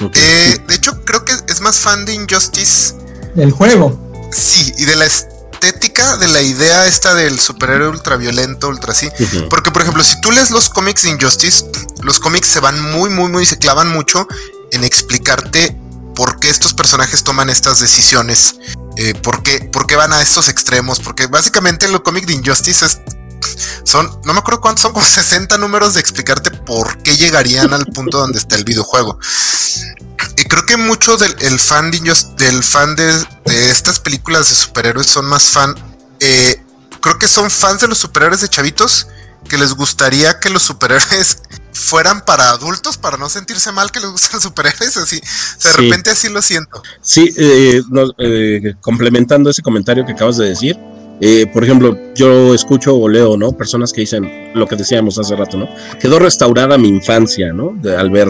Eh, 0.00 0.56
de 0.68 0.74
hecho, 0.74 1.02
creo 1.04 1.24
que 1.24 1.32
es 1.48 1.60
más 1.62 1.78
fan 1.78 2.04
de 2.04 2.12
Injustice, 2.14 2.94
Del 3.34 3.52
juego. 3.52 3.98
sí, 4.30 4.72
y 4.76 4.84
de 4.84 4.96
la 4.96 5.06
estética, 5.66 6.16
de 6.16 6.28
la 6.28 6.40
idea 6.42 6.86
esta 6.86 7.14
del 7.14 7.38
superhéroe 7.40 7.88
ultraviolento, 7.88 8.68
ultra 8.68 8.92
así. 8.92 9.08
Porque, 9.50 9.70
por 9.70 9.82
ejemplo, 9.82 10.02
si 10.04 10.20
tú 10.20 10.30
lees 10.30 10.50
los 10.50 10.68
cómics 10.70 11.02
de 11.02 11.10
Injustice, 11.10 11.64
los 12.02 12.18
cómics 12.20 12.48
se 12.48 12.60
van 12.60 12.80
muy, 12.92 13.10
muy, 13.10 13.30
muy, 13.30 13.44
se 13.46 13.58
clavan 13.58 13.88
mucho 13.92 14.26
en 14.72 14.84
explicarte 14.84 15.76
por 16.14 16.38
qué 16.40 16.48
estos 16.48 16.72
personajes 16.74 17.24
toman 17.24 17.50
estas 17.50 17.78
decisiones, 17.80 18.56
eh, 18.96 19.14
por, 19.14 19.42
qué, 19.42 19.60
por 19.72 19.86
qué 19.86 19.96
van 19.96 20.12
a 20.12 20.22
estos 20.22 20.48
extremos, 20.48 21.00
porque 21.00 21.26
básicamente 21.26 21.86
el 21.86 22.00
cómic 22.02 22.26
de 22.26 22.34
Injustice 22.34 22.86
es- 22.86 22.98
son, 23.84 24.10
no 24.24 24.32
me 24.32 24.40
acuerdo 24.40 24.60
cuántos, 24.60 24.82
son 24.82 24.92
como 24.92 25.04
60 25.06 25.58
números 25.58 25.94
de 25.94 26.00
explicarte 26.00 26.50
por 26.50 26.98
qué 27.02 27.16
llegarían 27.16 27.72
al 27.72 27.86
punto 27.86 28.18
donde 28.18 28.38
está 28.38 28.56
el 28.56 28.64
videojuego. 28.64 29.18
Y 30.38 30.44
creo 30.44 30.66
que 30.66 30.76
mucho 30.76 31.16
del 31.16 31.34
el 31.40 31.58
fan, 31.58 31.90
de 31.90 32.00
del 32.36 32.62
fan 32.64 32.94
de, 32.96 33.04
de 33.44 33.70
estas 33.70 34.00
películas 34.00 34.48
de 34.48 34.54
superhéroes 34.54 35.06
son 35.06 35.26
más 35.26 35.44
fan, 35.50 35.74
eh, 36.20 36.62
creo 37.00 37.18
que 37.18 37.28
son 37.28 37.50
fans 37.50 37.80
de 37.80 37.88
los 37.88 37.98
superhéroes 37.98 38.40
de 38.40 38.48
chavitos 38.48 39.06
que 39.48 39.56
les 39.58 39.72
gustaría 39.74 40.40
que 40.40 40.50
los 40.50 40.62
superhéroes 40.62 41.38
fueran 41.72 42.24
para 42.24 42.50
adultos 42.50 42.96
para 42.96 43.16
no 43.16 43.28
sentirse 43.28 43.70
mal 43.72 43.92
que 43.92 44.00
les 44.00 44.10
gustan 44.10 44.40
superhéroes 44.40 44.96
así. 44.96 45.18
O 45.18 45.60
sea, 45.60 45.70
de 45.72 45.76
Sí. 45.76 45.82
repente 45.84 46.10
así 46.10 46.28
lo 46.28 46.42
siento. 46.42 46.82
Sí, 47.02 47.32
eh, 47.36 47.82
no, 47.90 48.12
eh, 48.18 48.74
complementando 48.80 49.50
ese 49.50 49.62
comentario 49.62 50.04
que 50.04 50.12
acabas 50.12 50.36
de 50.38 50.48
decir, 50.48 50.76
eh, 51.20 51.46
por 51.52 51.64
ejemplo, 51.64 51.96
yo 52.14 52.54
escucho 52.54 52.96
o 52.96 53.08
leo, 53.08 53.36
¿no? 53.36 53.52
Personas 53.52 53.92
que 53.92 54.02
dicen 54.02 54.50
lo 54.54 54.66
que 54.66 54.76
decíamos 54.76 55.18
hace 55.18 55.34
rato, 55.36 55.56
¿no? 55.56 55.68
Quedó 56.00 56.18
restaurada 56.18 56.76
mi 56.78 56.88
infancia, 56.88 57.52
¿no? 57.52 57.72
De- 57.80 57.96
al 57.96 58.10
ver 58.10 58.28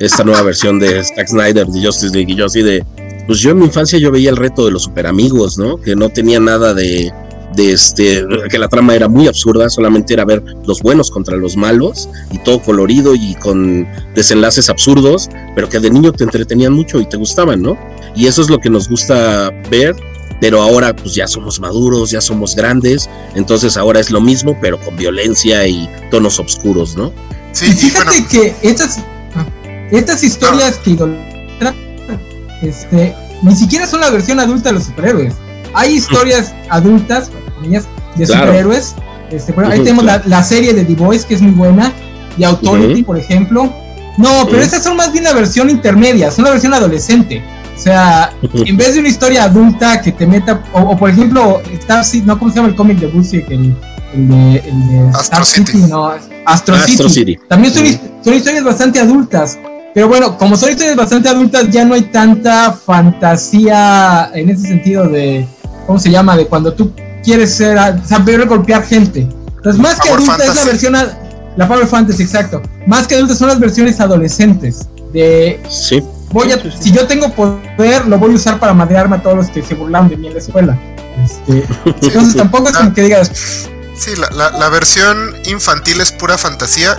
esta 0.00 0.24
nueva 0.24 0.42
versión 0.42 0.78
de 0.78 1.02
Zack 1.04 1.28
Snyder 1.28 1.66
de 1.66 1.84
Justice 1.86 2.14
League 2.14 2.32
y 2.32 2.36
yo 2.36 2.46
así 2.46 2.62
de, 2.62 2.84
pues 3.26 3.38
yo 3.40 3.50
en 3.50 3.58
mi 3.58 3.66
infancia 3.66 3.98
yo 3.98 4.10
veía 4.10 4.30
el 4.30 4.36
reto 4.36 4.64
de 4.64 4.72
los 4.72 4.82
superamigos, 4.84 5.56
¿no? 5.58 5.76
Que 5.76 5.94
no 5.94 6.08
tenía 6.08 6.40
nada 6.40 6.74
de, 6.74 7.12
de 7.54 7.72
este, 7.72 8.24
que 8.50 8.58
la 8.58 8.68
trama 8.68 8.96
era 8.96 9.06
muy 9.08 9.28
absurda, 9.28 9.70
solamente 9.70 10.12
era 10.14 10.24
ver 10.24 10.42
los 10.66 10.80
buenos 10.82 11.10
contra 11.10 11.36
los 11.36 11.56
malos 11.56 12.08
y 12.32 12.38
todo 12.38 12.60
colorido 12.60 13.14
y 13.14 13.34
con 13.36 13.86
desenlaces 14.16 14.68
absurdos, 14.68 15.28
pero 15.54 15.68
que 15.68 15.78
de 15.78 15.90
niño 15.90 16.10
te 16.12 16.24
entretenían 16.24 16.72
mucho 16.72 17.00
y 17.00 17.06
te 17.06 17.16
gustaban, 17.16 17.62
¿no? 17.62 17.78
Y 18.16 18.26
eso 18.26 18.42
es 18.42 18.50
lo 18.50 18.58
que 18.58 18.70
nos 18.70 18.88
gusta 18.88 19.50
ver, 19.70 19.94
pero 20.40 20.60
ahora 20.62 20.94
pues 20.94 21.14
ya 21.14 21.26
somos 21.26 21.60
maduros, 21.60 22.10
ya 22.10 22.20
somos 22.20 22.54
grandes, 22.54 23.08
entonces 23.34 23.76
ahora 23.76 24.00
es 24.00 24.10
lo 24.10 24.20
mismo, 24.20 24.56
pero 24.60 24.78
con 24.80 24.96
violencia 24.96 25.66
y 25.66 25.88
tonos 26.10 26.38
oscuros, 26.38 26.96
¿no? 26.96 27.12
Sí, 27.52 27.66
Y 27.66 27.72
fíjate 27.72 28.04
bueno, 28.04 28.26
que 28.30 28.54
estas, 28.62 28.98
estas 29.90 30.22
historias 30.24 30.76
que 30.78 30.90
idolatran, 30.90 31.74
este, 32.62 33.14
ni 33.42 33.54
siquiera 33.54 33.86
son 33.86 34.00
la 34.00 34.10
versión 34.10 34.40
adulta 34.40 34.70
de 34.70 34.74
los 34.76 34.84
superhéroes. 34.84 35.34
Hay 35.74 35.94
historias 35.94 36.54
adultas, 36.68 37.30
de 38.16 38.26
Claro. 38.26 38.46
superhéroes. 38.46 38.94
Este, 39.30 39.54
ahí 39.64 39.78
tenemos 39.80 40.04
claro. 40.04 40.22
la, 40.26 40.38
la 40.38 40.44
serie 40.44 40.72
de 40.74 40.84
The 40.84 40.94
Voice, 40.94 41.26
que 41.26 41.34
es 41.34 41.40
muy 41.40 41.52
buena, 41.52 41.92
y 42.36 42.44
Authority, 42.44 43.02
por 43.02 43.18
ejemplo. 43.18 43.72
No, 44.16 44.46
pero 44.48 44.62
esas 44.62 44.82
son 44.84 44.96
más 44.96 45.12
bien 45.12 45.24
la 45.24 45.32
versión 45.32 45.68
intermedia, 45.70 46.30
son 46.30 46.44
la 46.44 46.52
versión 46.52 46.72
adolescente. 46.74 47.42
O 47.74 47.78
sea, 47.78 48.30
en 48.66 48.76
vez 48.76 48.94
de 48.94 49.00
una 49.00 49.08
historia 49.08 49.44
adulta 49.44 50.00
que 50.00 50.12
te 50.12 50.26
meta, 50.26 50.62
o, 50.72 50.80
o 50.80 50.96
por 50.96 51.10
ejemplo, 51.10 51.60
Star 51.80 52.04
City, 52.04 52.24
no, 52.26 52.38
¿cómo 52.38 52.50
se 52.50 52.56
llama 52.56 52.68
el 52.68 52.76
cómic 52.76 52.98
de 52.98 53.06
Busiek? 53.08 53.50
El, 53.50 53.74
el 54.14 54.28
de, 54.28 54.56
el 54.58 54.88
de 54.88 55.00
Astro 55.08 55.20
Star 55.20 55.44
City. 55.44 55.72
City, 55.72 55.90
no, 55.90 56.06
Astro, 56.46 56.74
Astro 56.76 57.08
City. 57.08 57.08
City. 57.08 57.38
También 57.48 57.74
son, 57.74 58.34
historias 58.34 58.62
bastante 58.64 59.00
adultas. 59.00 59.58
Pero 59.92 60.08
bueno, 60.08 60.36
como 60.38 60.56
son 60.56 60.70
historias 60.70 60.96
bastante 60.96 61.28
adultas, 61.28 61.68
ya 61.70 61.84
no 61.84 61.94
hay 61.94 62.02
tanta 62.02 62.72
fantasía 62.72 64.30
en 64.34 64.50
ese 64.50 64.68
sentido 64.68 65.08
de, 65.08 65.46
¿cómo 65.86 65.98
se 65.98 66.10
llama? 66.10 66.36
De 66.36 66.46
cuando 66.46 66.72
tú 66.74 66.92
quieres 67.22 67.54
ser, 67.54 67.78
saber 68.06 68.46
golpear 68.46 68.84
gente. 68.84 69.28
Entonces, 69.56 69.80
más 69.80 69.98
que 70.00 70.10
adulta 70.10 70.32
es 70.34 70.38
la 70.38 70.44
Fantasy. 70.46 70.66
versión, 70.68 70.96
a- 70.96 71.18
la 71.56 71.68
Power 71.68 71.86
Fantasy, 71.86 72.22
exacto. 72.24 72.60
Más 72.86 73.06
que 73.06 73.14
adulta 73.14 73.34
son 73.34 73.48
las 73.48 73.58
versiones 73.60 74.00
adolescentes. 74.00 74.88
De, 75.12 75.60
Sí. 75.68 76.02
Voy 76.34 76.52
a, 76.52 76.56
Sí, 76.56 76.62
sí, 76.64 76.70
sí. 76.76 76.82
si 76.84 76.92
yo 76.92 77.06
tengo 77.06 77.32
poder, 77.32 78.06
lo 78.06 78.18
voy 78.18 78.32
a 78.32 78.34
usar 78.34 78.58
para 78.58 78.74
madrearme 78.74 79.16
a 79.16 79.22
todos 79.22 79.36
los 79.36 79.46
que 79.48 79.62
se 79.62 79.74
burlaron 79.74 80.08
de 80.08 80.16
mí 80.16 80.26
en 80.26 80.34
la 80.34 80.40
escuela. 80.40 80.78
Este, 81.24 81.64
entonces 82.06 82.36
tampoco 82.36 82.68
es 82.68 82.76
como 82.76 82.92
que 82.92 83.02
digas, 83.02 83.30
sí, 83.96 84.16
la, 84.16 84.28
la- 84.30 84.50
la 84.50 84.68
versión 84.68 85.34
infantil 85.46 86.00
es 86.00 86.12
pura 86.12 86.36
fantasía. 86.36 86.96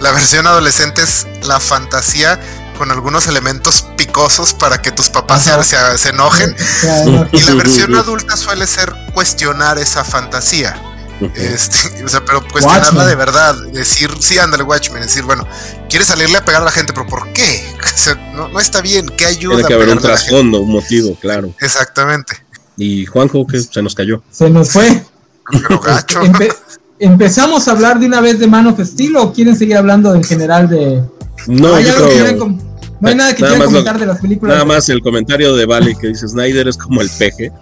La 0.00 0.12
versión 0.12 0.46
adolescente 0.46 1.02
es 1.02 1.26
la 1.42 1.58
fantasía 1.60 2.38
con 2.78 2.92
algunos 2.92 3.26
elementos 3.26 3.84
picosos 3.96 4.54
para 4.54 4.80
que 4.80 4.92
tus 4.92 5.10
papás 5.10 5.42
se, 5.42 5.64
se- 5.64 5.98
se 5.98 6.08
enojen. 6.10 6.54
Y 7.32 7.40
la 7.40 7.54
versión 7.54 7.94
adulta 7.96 8.36
suele 8.36 8.66
ser 8.68 8.94
cuestionar 9.12 9.78
esa 9.78 10.04
fantasía. 10.04 10.80
Este, 11.34 12.04
o 12.04 12.08
sea, 12.08 12.24
pero 12.24 12.40
cuestionarla 12.42 12.88
Watchmen. 12.88 13.08
de 13.08 13.14
verdad, 13.14 13.54
decir, 13.72 14.10
sí, 14.20 14.38
ándale, 14.38 14.62
Watchmen, 14.62 15.02
decir, 15.02 15.24
bueno, 15.24 15.46
quiere 15.88 16.04
salirle 16.04 16.38
a 16.38 16.44
pegar 16.44 16.62
a 16.62 16.64
la 16.64 16.70
gente, 16.70 16.92
pero 16.92 17.06
¿por 17.06 17.32
qué? 17.32 17.64
O 17.98 18.00
sea, 18.00 18.14
no, 18.32 18.48
no 18.48 18.60
está 18.60 18.80
bien, 18.80 19.08
¿qué 19.16 19.26
ayuda 19.26 19.56
Tiene 19.56 19.68
que 19.68 19.74
haber 19.74 19.88
un 19.88 19.98
trasfondo, 19.98 20.60
un 20.60 20.70
motivo, 20.70 21.16
claro. 21.16 21.52
Exactamente, 21.60 22.34
Y 22.76 23.06
Juanjo, 23.06 23.44
que 23.46 23.58
se 23.60 23.82
nos 23.82 23.94
cayó. 23.94 24.22
se 24.30 24.48
nos 24.48 24.70
fue. 24.70 25.04
pero 25.50 25.80
gacho. 25.80 26.22
Empe- 26.22 26.54
¿Empezamos 27.00 27.66
a 27.68 27.72
hablar 27.72 27.98
de 28.00 28.06
una 28.06 28.20
vez 28.20 28.38
de 28.38 28.46
Man 28.46 28.66
of 28.68 28.80
Steel 28.80 29.16
o 29.16 29.32
quieren 29.32 29.56
seguir 29.56 29.76
hablando 29.76 30.14
en 30.14 30.22
general 30.24 30.68
de... 30.68 31.02
No, 31.46 31.74
¿Hay 31.74 31.84
yo 31.84 31.92
algo 31.94 32.08
que 32.08 32.14
creo, 32.14 32.26
quieran 32.38 32.62
No 33.00 33.08
hay 33.08 33.14
nada 33.14 33.30
que 33.34 33.44
quiera 33.44 33.64
comentar 33.64 33.98
de 33.98 34.06
las 34.06 34.20
películas. 34.20 34.54
Nada 34.54 34.64
más 34.64 34.88
el 34.88 35.00
comentario 35.00 35.54
de 35.54 35.64
Vale 35.66 35.94
que 35.94 36.08
dice 36.08 36.26
Snyder 36.28 36.66
es 36.66 36.76
como 36.76 37.00
el 37.00 37.08
peje. 37.10 37.52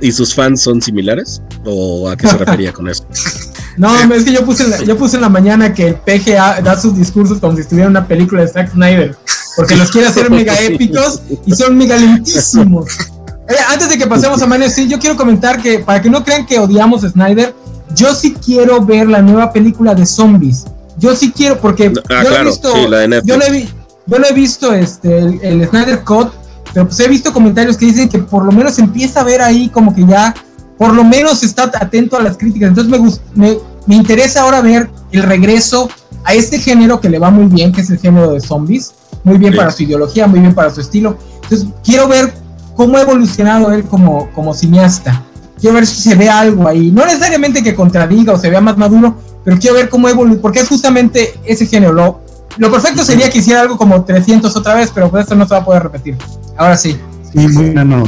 ¿Y 0.00 0.12
sus 0.12 0.34
fans 0.34 0.62
son 0.62 0.80
similares? 0.80 1.42
¿O 1.64 2.08
a 2.08 2.16
qué 2.16 2.28
se 2.28 2.38
refería 2.38 2.72
con 2.72 2.88
eso? 2.88 3.04
No, 3.76 3.96
es 4.12 4.24
que 4.24 4.32
yo 4.32 4.44
puse, 4.44 4.64
en 4.64 4.70
la, 4.70 4.82
yo 4.82 4.96
puse 4.96 5.14
en 5.14 5.22
la 5.22 5.28
mañana 5.28 5.72
que 5.72 5.86
el 5.86 5.94
peje 5.94 6.32
da 6.32 6.76
sus 6.76 6.96
discursos 6.96 7.38
como 7.38 7.54
si 7.54 7.60
estuviera 7.60 7.86
en 7.86 7.92
una 7.92 8.08
película 8.08 8.42
de 8.42 8.48
Zack 8.48 8.72
Snyder. 8.72 9.16
Porque 9.54 9.76
los 9.76 9.92
quiere 9.92 10.08
hacer 10.08 10.30
mega 10.30 10.60
épicos 10.60 11.22
y 11.46 11.54
son 11.54 11.76
mega 11.76 11.96
lentísimos. 11.96 12.86
Eh, 13.48 13.54
antes 13.68 13.88
de 13.88 13.96
que 13.96 14.06
pasemos 14.06 14.42
a 14.42 14.46
Man 14.46 14.62
yo 14.88 14.98
quiero 14.98 15.16
comentar 15.16 15.62
que 15.62 15.78
para 15.78 16.02
que 16.02 16.10
no 16.10 16.24
crean 16.24 16.44
que 16.44 16.58
odiamos 16.58 17.04
a 17.04 17.10
Snyder, 17.10 17.54
yo 17.94 18.14
sí 18.14 18.34
quiero 18.34 18.84
ver 18.84 19.08
la 19.08 19.22
nueva 19.22 19.52
película 19.52 19.94
de 19.94 20.04
zombies. 20.04 20.64
Yo 20.98 21.14
sí 21.14 21.32
quiero, 21.32 21.58
porque 21.58 21.92
ah, 22.10 22.24
yo, 22.24 22.36
he 22.36 22.44
visto, 22.44 22.74
yo, 23.24 23.36
lo 24.18 24.26
he, 24.26 24.32
visto 24.32 24.72
este, 24.72 25.18
el, 25.18 25.68
Snyder 25.68 26.02
Cut, 26.02 26.32
pero 26.78 26.90
pues 26.90 27.00
he 27.00 27.08
visto 27.08 27.32
comentarios 27.32 27.76
que 27.76 27.86
dicen 27.86 28.08
que 28.08 28.20
por 28.20 28.44
lo 28.44 28.52
menos 28.52 28.78
empieza 28.78 29.20
a 29.20 29.24
ver 29.24 29.42
ahí 29.42 29.68
como 29.68 29.92
que 29.92 30.06
ya, 30.06 30.32
por 30.78 30.94
lo 30.94 31.02
menos 31.02 31.42
está 31.42 31.64
atento 31.64 32.16
a 32.16 32.22
las 32.22 32.36
críticas. 32.36 32.68
Entonces 32.68 32.88
me, 33.34 33.48
me, 33.48 33.58
me 33.84 33.96
interesa 33.96 34.42
ahora 34.42 34.60
ver 34.60 34.88
el 35.10 35.24
regreso 35.24 35.90
a 36.22 36.34
este 36.34 36.60
género 36.60 37.00
que 37.00 37.08
le 37.08 37.18
va 37.18 37.30
muy 37.30 37.46
bien, 37.46 37.72
que 37.72 37.80
es 37.80 37.90
el 37.90 37.98
género 37.98 38.30
de 38.30 38.38
zombies. 38.38 38.94
Muy 39.24 39.38
bien 39.38 39.56
para 39.56 39.72
su 39.72 39.82
ideología, 39.82 40.28
muy 40.28 40.38
bien 40.38 40.54
para 40.54 40.70
su 40.70 40.80
estilo. 40.80 41.18
Entonces 41.42 41.66
quiero 41.82 42.06
ver 42.06 42.32
cómo 42.76 42.96
ha 42.96 43.00
evolucionado 43.00 43.72
él 43.72 43.82
como, 43.82 44.30
como 44.30 44.54
cineasta. 44.54 45.24
Quiero 45.60 45.74
ver 45.74 45.84
si 45.84 46.00
se 46.00 46.14
ve 46.14 46.30
algo 46.30 46.68
ahí. 46.68 46.92
No 46.92 47.04
necesariamente 47.06 47.60
que 47.60 47.74
contradiga 47.74 48.34
o 48.34 48.38
se 48.38 48.50
vea 48.50 48.60
más 48.60 48.76
maduro, 48.76 49.16
pero 49.44 49.58
quiero 49.58 49.74
ver 49.74 49.88
cómo 49.88 50.08
evoluciona, 50.08 50.42
porque 50.42 50.60
es 50.60 50.68
justamente 50.68 51.40
ese 51.44 51.66
género. 51.66 51.92
Lo, 51.92 52.20
lo 52.56 52.70
perfecto 52.70 53.02
sería 53.02 53.28
que 53.30 53.38
hiciera 53.38 53.62
algo 53.62 53.76
como 53.76 54.04
300 54.04 54.54
otra 54.54 54.74
vez, 54.74 54.92
pero 54.94 55.10
pues 55.10 55.24
esto 55.24 55.34
no 55.34 55.44
se 55.44 55.54
va 55.54 55.58
a 55.58 55.64
poder 55.64 55.82
repetir. 55.82 56.16
Ahora 56.58 56.76
sí. 56.76 56.98
Sí, 57.32 57.48
muy 57.48 57.70
bueno. 57.70 58.04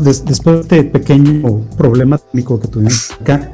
después 0.00 0.68
de 0.68 0.80
este 0.80 0.84
pequeño 0.84 1.60
problema 1.76 2.18
técnico 2.18 2.58
que 2.58 2.68
tuvimos 2.68 3.10
acá, 3.12 3.52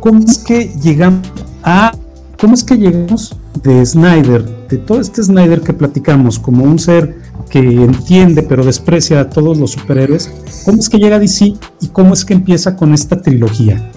¿cómo 0.00 0.24
es 0.24 0.38
que 0.38 0.72
llegamos 0.82 1.28
a 1.62 1.92
cómo 2.40 2.54
es 2.54 2.64
que 2.64 2.76
llegamos 2.76 3.36
de 3.62 3.84
Snyder, 3.86 4.44
de 4.68 4.78
todo 4.78 5.00
este 5.00 5.22
Snyder 5.22 5.60
que 5.60 5.72
platicamos, 5.72 6.38
como 6.38 6.64
un 6.64 6.78
ser 6.78 7.16
que 7.48 7.58
entiende 7.58 8.42
pero 8.42 8.64
desprecia 8.64 9.20
a 9.20 9.30
todos 9.30 9.58
los 9.58 9.72
superhéroes, 9.72 10.30
¿cómo 10.64 10.80
es 10.80 10.88
que 10.88 10.98
llega 10.98 11.16
a 11.16 11.18
DC 11.18 11.54
y 11.80 11.88
cómo 11.88 12.14
es 12.14 12.24
que 12.24 12.34
empieza 12.34 12.74
con 12.76 12.92
esta 12.92 13.20
trilogía? 13.20 13.92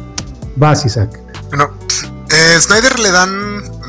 Vas, 0.56 0.86
Isaac. 0.86 1.20
Bueno, 1.50 1.70
eh, 2.30 2.60
Snyder 2.60 3.00
le 3.00 3.12
dan 3.12 3.30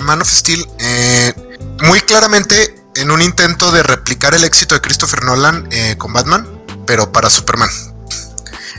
Man 0.04 0.22
of 0.22 0.28
Steel 0.28 0.64
eh, 0.78 1.32
muy 1.86 2.00
claramente 2.00 2.77
en 2.98 3.10
un 3.10 3.22
intento 3.22 3.70
de 3.70 3.82
replicar 3.82 4.34
el 4.34 4.44
éxito 4.44 4.74
de 4.74 4.80
Christopher 4.80 5.24
Nolan 5.24 5.68
eh, 5.70 5.96
con 5.98 6.12
Batman, 6.12 6.46
pero 6.86 7.12
para 7.12 7.30
Superman. 7.30 7.70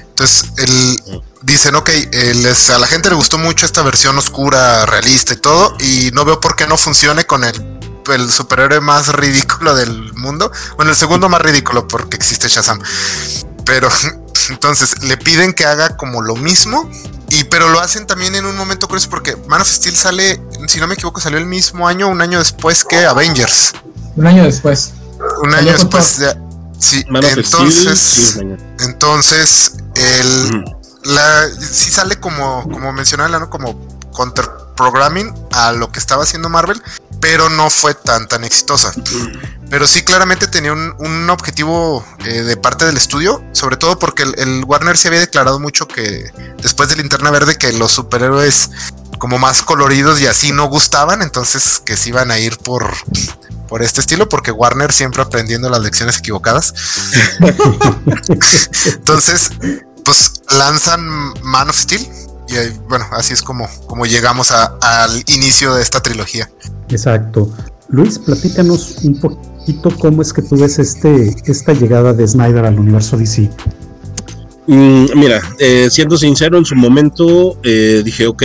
Entonces, 0.09 0.51
el, 0.57 1.23
dicen, 1.41 1.75
ok, 1.75 1.89
a 1.89 2.77
la 2.77 2.87
gente 2.87 3.09
le 3.09 3.15
gustó 3.15 3.37
mucho 3.37 3.65
esta 3.65 3.81
versión 3.81 4.17
oscura, 4.17 4.85
realista 4.85 5.33
y 5.33 5.37
todo, 5.37 5.75
y 5.79 6.11
no 6.13 6.25
veo 6.25 6.39
por 6.39 6.55
qué 6.55 6.67
no 6.67 6.77
funcione 6.77 7.25
con 7.25 7.43
el 7.43 7.79
el 8.13 8.31
superhéroe 8.31 8.79
más 8.81 9.09
ridículo 9.09 9.75
del 9.75 10.13
mundo. 10.13 10.51
Bueno, 10.75 10.91
el 10.91 10.97
segundo 10.97 11.29
más 11.29 11.41
ridículo 11.41 11.87
porque 11.87 12.17
existe 12.17 12.47
Shazam. 12.47 12.81
Pero 13.65 13.89
entonces 14.49 15.03
le 15.03 15.17
piden 15.17 15.53
que 15.53 15.65
haga 15.65 15.95
como 15.95 16.21
lo 16.21 16.35
mismo. 16.35 16.89
Y 17.31 17.43
pero 17.43 17.69
lo 17.69 17.79
hacen 17.79 18.07
también 18.07 18.33
en 18.35 18.45
un 18.45 18.55
momento 18.57 18.87
curioso 18.87 19.09
porque 19.09 19.35
Man 19.47 19.61
of 19.61 19.67
Steel 19.67 19.95
sale, 19.95 20.41
si 20.67 20.79
no 20.79 20.87
me 20.87 20.95
equivoco, 20.95 21.21
salió 21.21 21.37
el 21.37 21.45
mismo 21.45 21.87
año, 21.87 22.07
un 22.07 22.21
año 22.21 22.39
después 22.39 22.83
que 22.83 23.05
Avengers. 23.05 23.73
Un 24.19 24.27
año 24.27 24.43
después. 24.43 24.91
Un 25.41 25.53
año 25.53 25.71
después. 25.71 26.19
De, 26.19 26.35
sí, 26.77 27.05
entonces, 27.07 28.37
entonces 28.79 29.77
el, 29.95 30.65
la, 31.03 31.47
sí 31.57 31.89
sale 31.89 32.19
como, 32.19 32.63
como 32.63 32.91
mencionaba, 32.91 33.39
¿no? 33.39 33.49
como 33.49 33.79
counter 34.13 34.45
programming 34.75 35.33
a 35.53 35.71
lo 35.71 35.89
que 35.93 35.99
estaba 35.99 36.23
haciendo 36.23 36.49
Marvel, 36.49 36.83
pero 37.21 37.49
no 37.49 37.69
fue 37.69 37.93
tan 37.93 38.27
tan 38.27 38.43
exitosa. 38.43 38.91
Pero 39.69 39.87
sí 39.87 40.01
claramente 40.03 40.47
tenía 40.47 40.73
un, 40.73 41.29
objetivo 41.29 42.05
eh, 42.25 42.41
de 42.41 42.57
parte 42.57 42.85
del 42.85 42.97
estudio, 42.97 43.41
sobre 43.53 43.77
todo 43.77 43.99
porque 43.99 44.23
el, 44.23 44.65
Warner 44.65 44.97
se 44.97 45.07
había 45.07 45.21
declarado 45.21 45.61
mucho 45.61 45.87
que 45.87 46.29
después 46.61 46.89
de 46.89 46.97
Linterna 46.97 47.31
Verde 47.31 47.55
que 47.55 47.71
los 47.71 47.93
superhéroes 47.93 48.69
como 49.17 49.37
más 49.39 49.63
coloridos 49.63 50.19
y 50.19 50.27
así 50.27 50.51
no 50.51 50.65
gustaban, 50.65 51.21
entonces 51.21 51.81
que 51.85 51.95
se 51.95 52.09
iban 52.09 52.31
a 52.31 52.39
ir 52.39 52.57
por, 52.57 52.93
por 53.69 53.83
este 53.83 54.01
estilo, 54.01 54.27
porque 54.27 54.51
Warner 54.51 54.91
siempre 54.91 55.21
aprendiendo 55.21 55.69
las 55.69 55.81
lecciones 55.81 56.17
equivocadas. 56.17 56.73
entonces, 58.85 59.51
pues 60.03 60.33
lanzan 60.57 61.01
Man 61.43 61.69
of 61.69 61.77
Steel, 61.77 62.01
y 62.49 62.53
bueno, 62.89 63.05
así 63.11 63.33
es 63.33 63.43
como, 63.43 63.69
como 63.85 64.05
llegamos 64.05 64.51
al 64.51 65.23
inicio 65.27 65.75
de 65.75 65.83
esta 65.83 66.01
trilogía. 66.01 66.49
Exacto. 66.89 67.53
Luis, 67.89 68.17
platícanos 68.19 68.97
un 69.03 69.19
poquito 69.19 69.91
cómo 69.99 70.21
es 70.21 70.33
que 70.33 70.41
tú 70.41 70.57
ves 70.57 70.79
este, 70.79 71.35
esta 71.45 71.73
llegada 71.73 72.13
de 72.13 72.27
Snyder 72.27 72.65
al 72.65 72.79
universo 72.79 73.17
DC. 73.17 73.49
Mm, 74.67 75.05
mira, 75.15 75.41
eh, 75.59 75.87
siendo 75.91 76.17
sincero, 76.17 76.57
en 76.57 76.65
su 76.65 76.75
momento 76.75 77.57
eh, 77.63 78.01
dije, 78.03 78.27
ok, 78.27 78.43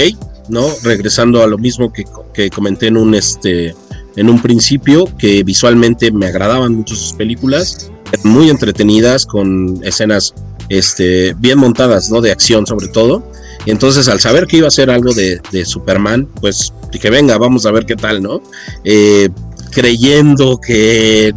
¿no? 0.48 0.66
Regresando 0.82 1.42
a 1.42 1.46
lo 1.46 1.58
mismo 1.58 1.92
que, 1.92 2.04
que, 2.32 2.50
comenté 2.50 2.88
en 2.88 2.96
un, 2.96 3.14
este, 3.14 3.74
en 4.16 4.30
un 4.30 4.40
principio, 4.40 5.08
que 5.18 5.42
visualmente 5.42 6.10
me 6.10 6.26
agradaban 6.26 6.74
mucho 6.74 6.94
sus 6.94 7.12
películas, 7.12 7.90
muy 8.22 8.48
entretenidas, 8.50 9.26
con 9.26 9.80
escenas 9.82 10.34
este, 10.68 11.34
bien 11.34 11.58
montadas, 11.58 12.10
¿no? 12.10 12.20
De 12.20 12.30
acción 12.30 12.66
sobre 12.66 12.88
todo. 12.88 13.28
Entonces 13.66 14.08
al 14.08 14.20
saber 14.20 14.46
que 14.46 14.58
iba 14.58 14.68
a 14.68 14.70
ser 14.70 14.90
algo 14.90 15.12
de, 15.14 15.40
Superman, 15.64 16.28
pues 16.40 16.72
dije, 16.92 17.10
venga, 17.10 17.38
vamos 17.38 17.66
a 17.66 17.72
ver 17.72 17.86
qué 17.86 17.96
tal, 17.96 18.22
¿no? 18.22 18.42
Eh, 18.84 19.28
creyendo 19.70 20.58
que 20.58 21.34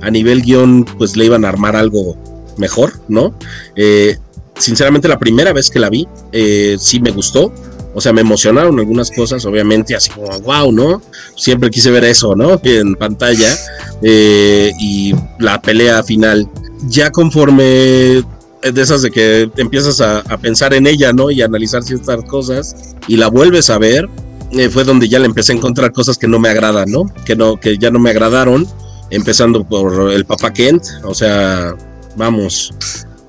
a 0.00 0.10
nivel 0.10 0.42
guion, 0.42 0.84
pues 0.84 1.16
le 1.16 1.26
iban 1.26 1.44
a 1.44 1.48
armar 1.48 1.76
algo 1.76 2.16
mejor, 2.56 2.94
¿no? 3.08 3.34
Eh, 3.76 4.16
sinceramente 4.56 5.08
la 5.08 5.18
primera 5.18 5.52
vez 5.52 5.70
que 5.70 5.78
la 5.78 5.90
vi, 5.90 6.06
eh, 6.32 6.76
sí 6.78 7.00
me 7.00 7.10
gustó. 7.10 7.52
O 7.98 8.00
sea, 8.00 8.12
me 8.12 8.20
emocionaron 8.20 8.78
algunas 8.78 9.10
cosas, 9.10 9.44
obviamente, 9.44 9.96
así 9.96 10.08
como, 10.08 10.28
wow, 10.42 10.70
¿no? 10.70 11.02
Siempre 11.34 11.68
quise 11.68 11.90
ver 11.90 12.04
eso, 12.04 12.36
¿no? 12.36 12.60
En 12.62 12.94
pantalla. 12.94 13.52
y 14.00 15.12
la 15.40 15.60
pelea 15.60 16.04
final. 16.04 16.48
Ya 16.86 17.10
conforme 17.10 18.22
de 18.62 18.80
esas 18.80 19.02
de 19.02 19.10
que 19.10 19.50
empiezas 19.56 20.00
a, 20.00 20.22
pensar 20.40 20.74
en 20.74 20.86
ella, 20.86 21.12
¿no? 21.12 21.28
Y 21.32 21.42
analizar 21.42 21.82
ciertas 21.82 22.22
cosas 22.22 22.94
y 23.08 23.16
la 23.16 23.26
vuelves 23.26 23.68
a 23.68 23.78
ver, 23.78 24.08
eh, 24.52 24.68
fue 24.68 24.84
donde 24.84 25.08
ya 25.08 25.18
le 25.18 25.26
empecé 25.26 25.52
a 25.52 25.56
encontrar 25.56 25.90
cosas 25.90 26.16
que 26.18 26.28
no 26.28 26.38
me 26.38 26.50
agradan, 26.50 26.88
¿no? 26.92 27.12
Que, 27.24 27.34
no, 27.34 27.56
que 27.56 27.78
ya 27.78 27.90
no 27.90 27.98
me 27.98 28.10
agradaron, 28.10 28.64
empezando 29.10 29.64
por 29.64 30.12
el 30.12 30.24
papá 30.24 30.52
Kent, 30.52 30.84
o 31.02 31.16
sea, 31.16 31.74
vamos, 32.14 32.72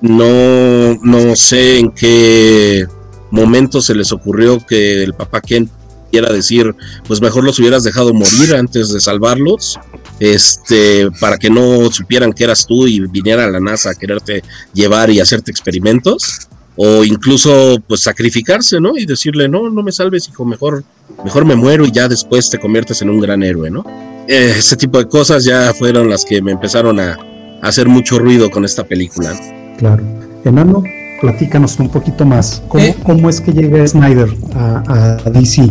no, 0.00 0.94
no 1.02 1.34
sé 1.34 1.80
en 1.80 1.90
qué 1.90 2.86
momento 3.30 3.80
se 3.80 3.94
les 3.94 4.12
ocurrió 4.12 4.64
que 4.64 5.02
el 5.02 5.14
papá 5.14 5.40
Kent 5.40 5.70
quiera 6.10 6.32
decir, 6.32 6.74
pues 7.06 7.20
mejor 7.20 7.44
los 7.44 7.58
hubieras 7.58 7.84
dejado 7.84 8.12
morir 8.12 8.54
antes 8.54 8.92
de 8.92 9.00
salvarlos, 9.00 9.78
este, 10.18 11.08
para 11.20 11.38
que 11.38 11.50
no 11.50 11.90
supieran 11.90 12.32
que 12.32 12.44
eras 12.44 12.66
tú 12.66 12.86
y 12.86 13.00
viniera 13.00 13.48
la 13.48 13.60
NASA 13.60 13.90
a 13.90 13.94
quererte 13.94 14.42
llevar 14.74 15.10
y 15.10 15.20
hacerte 15.20 15.50
experimentos, 15.50 16.48
o 16.76 17.04
incluso 17.04 17.76
pues 17.86 18.00
sacrificarse, 18.00 18.80
¿no? 18.80 18.96
Y 18.96 19.06
decirle, 19.06 19.48
no, 19.48 19.70
no 19.70 19.82
me 19.82 19.92
salves, 19.92 20.28
hijo, 20.28 20.44
mejor, 20.44 20.84
mejor 21.24 21.44
me 21.44 21.54
muero 21.54 21.84
y 21.84 21.92
ya 21.92 22.08
después 22.08 22.50
te 22.50 22.58
conviertes 22.58 23.02
en 23.02 23.10
un 23.10 23.20
gran 23.20 23.42
héroe, 23.42 23.70
¿no? 23.70 23.84
Eh, 24.26 24.54
ese 24.56 24.76
tipo 24.76 24.98
de 24.98 25.08
cosas 25.08 25.44
ya 25.44 25.74
fueron 25.74 26.08
las 26.08 26.24
que 26.24 26.40
me 26.40 26.52
empezaron 26.52 27.00
a, 27.00 27.18
hacer 27.62 27.88
mucho 27.88 28.18
ruido 28.18 28.50
con 28.50 28.64
esta 28.64 28.84
película. 28.84 29.38
Claro. 29.78 30.02
Enano, 30.44 30.82
platícanos 31.20 31.78
un 31.78 31.88
poquito 31.88 32.24
más. 32.24 32.62
¿Cómo, 32.68 32.84
eh. 32.84 32.96
¿cómo 33.02 33.28
es 33.28 33.40
que 33.40 33.52
llega 33.52 33.86
Snyder 33.86 34.28
a, 34.54 34.82
a, 35.26 35.30
DC? 35.30 35.70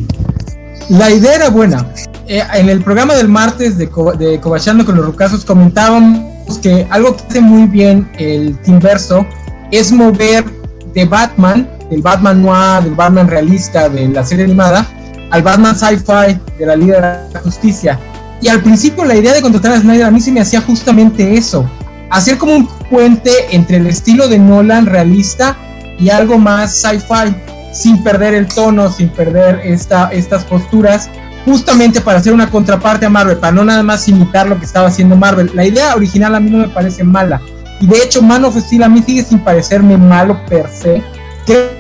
La 0.89 1.11
idea 1.11 1.35
era 1.35 1.49
buena. 1.49 1.87
Eh, 2.27 2.41
en 2.53 2.69
el 2.69 2.81
programa 2.83 3.15
del 3.15 3.27
martes 3.27 3.77
de, 3.77 3.89
de 4.17 4.39
Cobachando 4.39 4.85
con 4.85 4.95
los 4.95 5.05
Rucasos 5.05 5.43
comentábamos 5.43 6.57
que 6.57 6.87
algo 6.89 7.15
que 7.15 7.23
hace 7.29 7.41
muy 7.41 7.67
bien 7.67 8.09
el 8.17 8.57
Team 8.59 8.79
Verso 8.79 9.25
es 9.71 9.91
mover 9.91 10.45
de 10.93 11.05
Batman, 11.05 11.69
del 11.89 12.01
Batman 12.01 12.41
noir, 12.41 12.83
del 12.83 12.95
Batman 12.95 13.27
realista 13.27 13.89
de 13.89 14.07
la 14.07 14.23
serie 14.23 14.45
animada, 14.45 14.87
al 15.29 15.43
Batman 15.43 15.75
sci-fi 15.75 16.39
de 16.57 16.65
la 16.65 16.75
Liga 16.75 17.23
de 17.27 17.33
la 17.33 17.39
Justicia. 17.39 17.99
Y 18.41 18.47
al 18.47 18.61
principio 18.61 19.05
la 19.05 19.15
idea 19.15 19.33
de 19.33 19.41
contratar 19.41 19.73
a 19.73 19.79
Snyder 19.79 20.05
a 20.05 20.11
mí 20.11 20.21
se 20.21 20.31
me 20.31 20.39
hacía 20.39 20.61
justamente 20.61 21.35
eso, 21.35 21.69
hacer 22.09 22.37
como 22.37 22.55
un 22.55 22.67
puente 22.67 23.31
entre 23.51 23.77
el 23.77 23.87
estilo 23.87 24.27
de 24.27 24.39
Nolan 24.39 24.85
realista 24.85 25.57
y 25.99 26.09
algo 26.09 26.37
más 26.37 26.81
sci-fi, 26.81 27.35
sin 27.73 28.03
perder 28.03 28.33
el 28.33 28.47
tono, 28.47 28.91
sin 28.91 29.09
perder 29.09 29.61
esta, 29.63 30.09
estas 30.11 30.43
posturas. 30.45 31.09
justamente 31.45 32.01
para 32.01 32.19
hacer 32.19 32.33
una 32.33 32.49
contraparte 32.51 33.05
a 33.05 33.09
Marvel, 33.09 33.37
para 33.37 33.53
no 33.53 33.63
nada 33.63 33.81
más 33.81 34.07
imitar 34.07 34.47
lo 34.47 34.59
que 34.59 34.65
estaba 34.65 34.87
haciendo 34.87 35.15
Marvel. 35.15 35.49
La 35.53 35.65
idea 35.65 35.95
original 35.95 36.35
a 36.35 36.39
mí 36.39 36.49
no 36.49 36.59
me 36.59 36.67
parece 36.67 37.03
mala. 37.03 37.41
Y 37.79 37.87
de 37.87 37.97
hecho, 38.03 38.21
Man 38.21 38.43
of 38.45 38.57
Steel 38.57 38.83
a 38.83 38.89
mí 38.89 39.01
sigue 39.01 39.23
sin 39.23 39.39
parecerme 39.39 39.97
malo 39.97 40.45
per 40.45 40.69
se. 40.69 41.01
Creo 41.45 41.71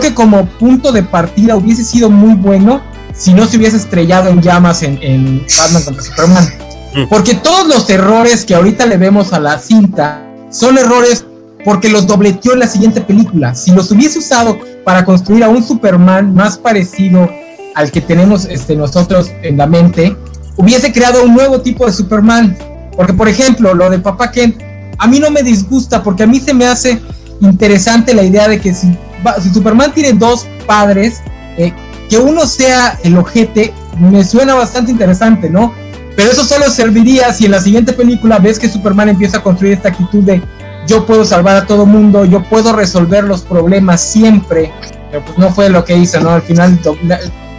que 0.00 0.14
como 0.14 0.46
punto 0.46 0.92
de 0.92 1.02
partida 1.02 1.56
hubiese 1.56 1.84
sido 1.84 2.10
muy 2.10 2.34
bueno 2.34 2.80
si 3.12 3.34
no 3.34 3.46
se 3.46 3.56
hubiese 3.56 3.76
estrellado 3.76 4.30
en 4.30 4.40
llamas 4.40 4.82
en, 4.82 4.98
en 5.02 5.44
Batman 5.58 5.82
contra 5.82 6.02
Superman. 6.04 6.67
Mm. 6.94 7.08
Porque 7.08 7.34
todos 7.34 7.66
los 7.66 7.88
errores 7.90 8.44
que 8.44 8.54
ahorita 8.54 8.86
le 8.86 8.96
vemos 8.96 9.32
a 9.32 9.40
la 9.40 9.58
cinta 9.58 10.22
son 10.50 10.78
errores 10.78 11.24
porque 11.64 11.88
los 11.88 12.06
dobleteó 12.06 12.52
en 12.52 12.60
la 12.60 12.66
siguiente 12.66 13.00
película. 13.00 13.54
Si 13.54 13.72
los 13.72 13.90
hubiese 13.90 14.18
usado 14.18 14.58
para 14.84 15.04
construir 15.04 15.44
a 15.44 15.48
un 15.48 15.62
Superman 15.62 16.34
más 16.34 16.56
parecido 16.56 17.28
al 17.74 17.90
que 17.90 18.00
tenemos 18.00 18.46
este, 18.46 18.74
nosotros 18.74 19.30
en 19.42 19.56
la 19.56 19.66
mente, 19.66 20.16
hubiese 20.56 20.92
creado 20.92 21.24
un 21.24 21.34
nuevo 21.34 21.60
tipo 21.60 21.86
de 21.86 21.92
Superman. 21.92 22.56
Porque, 22.96 23.12
por 23.12 23.28
ejemplo, 23.28 23.74
lo 23.74 23.90
de 23.90 23.98
Papá 23.98 24.30
Kent, 24.30 24.60
a 24.98 25.06
mí 25.06 25.20
no 25.20 25.30
me 25.30 25.42
disgusta 25.42 26.02
porque 26.02 26.24
a 26.24 26.26
mí 26.26 26.40
se 26.40 26.54
me 26.54 26.66
hace 26.66 27.00
interesante 27.40 28.14
la 28.14 28.24
idea 28.24 28.48
de 28.48 28.60
que 28.60 28.74
si, 28.74 28.96
si 29.42 29.50
Superman 29.50 29.92
tiene 29.92 30.12
dos 30.14 30.46
padres, 30.66 31.20
eh, 31.56 31.72
que 32.08 32.18
uno 32.18 32.46
sea 32.46 32.98
el 33.04 33.16
ojete, 33.16 33.72
me 33.98 34.24
suena 34.24 34.54
bastante 34.54 34.90
interesante, 34.90 35.50
¿no? 35.50 35.72
Pero 36.18 36.32
eso 36.32 36.42
solo 36.42 36.68
serviría 36.68 37.32
si 37.32 37.44
en 37.44 37.52
la 37.52 37.60
siguiente 37.60 37.92
película 37.92 38.40
ves 38.40 38.58
que 38.58 38.68
Superman 38.68 39.08
empieza 39.08 39.38
a 39.38 39.40
construir 39.40 39.74
esta 39.74 39.90
actitud 39.90 40.24
de 40.24 40.42
yo 40.84 41.06
puedo 41.06 41.24
salvar 41.24 41.54
a 41.54 41.64
todo 41.64 41.86
mundo, 41.86 42.24
yo 42.24 42.42
puedo 42.42 42.72
resolver 42.72 43.22
los 43.22 43.42
problemas 43.42 44.00
siempre. 44.00 44.72
Pero 45.12 45.24
pues 45.24 45.38
no 45.38 45.52
fue 45.52 45.68
lo 45.68 45.84
que 45.84 45.96
hizo, 45.96 46.18
¿no? 46.18 46.30
Al 46.30 46.42
final, 46.42 46.76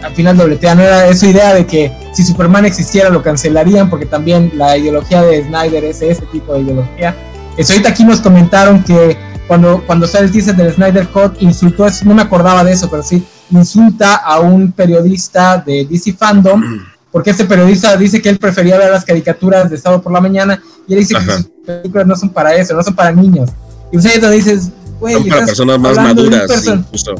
al 0.02 0.12
final 0.12 0.36
dobletea, 0.36 0.74
no 0.74 0.82
era 0.82 1.06
esa 1.06 1.26
idea 1.26 1.54
de 1.54 1.64
que 1.64 1.90
si 2.12 2.22
Superman 2.22 2.66
existiera 2.66 3.08
lo 3.08 3.22
cancelarían, 3.22 3.88
porque 3.88 4.04
también 4.04 4.52
la 4.54 4.76
ideología 4.76 5.22
de 5.22 5.42
Snyder 5.42 5.82
es 5.84 6.02
ese 6.02 6.26
tipo 6.26 6.52
de 6.52 6.60
ideología. 6.60 7.16
Eso 7.56 7.72
ahorita 7.72 7.88
aquí 7.88 8.04
nos 8.04 8.20
comentaron 8.20 8.84
que 8.84 9.16
cuando, 9.48 9.82
cuando 9.86 10.06
sale 10.06 10.26
el 10.26 10.32
teaser 10.32 10.54
del 10.54 10.74
Snyder 10.74 11.08
Cut, 11.08 11.40
insultó, 11.40 11.86
no 12.04 12.12
me 12.12 12.20
acordaba 12.20 12.62
de 12.62 12.72
eso, 12.72 12.90
pero 12.90 13.02
sí, 13.02 13.24
insulta 13.50 14.16
a 14.16 14.38
un 14.38 14.72
periodista 14.72 15.56
de 15.56 15.86
DC 15.86 16.12
Fandom, 16.12 16.62
porque 17.12 17.30
este 17.30 17.44
periodista 17.44 17.96
dice 17.96 18.22
que 18.22 18.28
él 18.28 18.38
prefería 18.38 18.78
ver 18.78 18.90
las 18.90 19.04
caricaturas 19.04 19.70
de 19.70 19.76
sábado 19.76 20.02
por 20.02 20.12
la 20.12 20.20
mañana, 20.20 20.62
y 20.86 20.94
él 20.94 21.00
dice 21.00 21.14
que 21.14 21.32
sus 21.32 21.46
películas 21.66 22.06
no 22.06 22.16
son 22.16 22.30
para 22.30 22.54
eso, 22.54 22.74
no 22.74 22.82
son 22.82 22.94
para 22.94 23.12
niños. 23.12 23.50
Y 23.92 23.98
usted 23.98 24.20
pues 24.20 24.32
dices, 24.32 24.70
güey, 24.98 25.14
son 25.14 25.28
para 25.28 25.46
personas 25.46 25.78
más 25.78 25.96
maduras, 25.96 26.50
justo. 26.90 27.14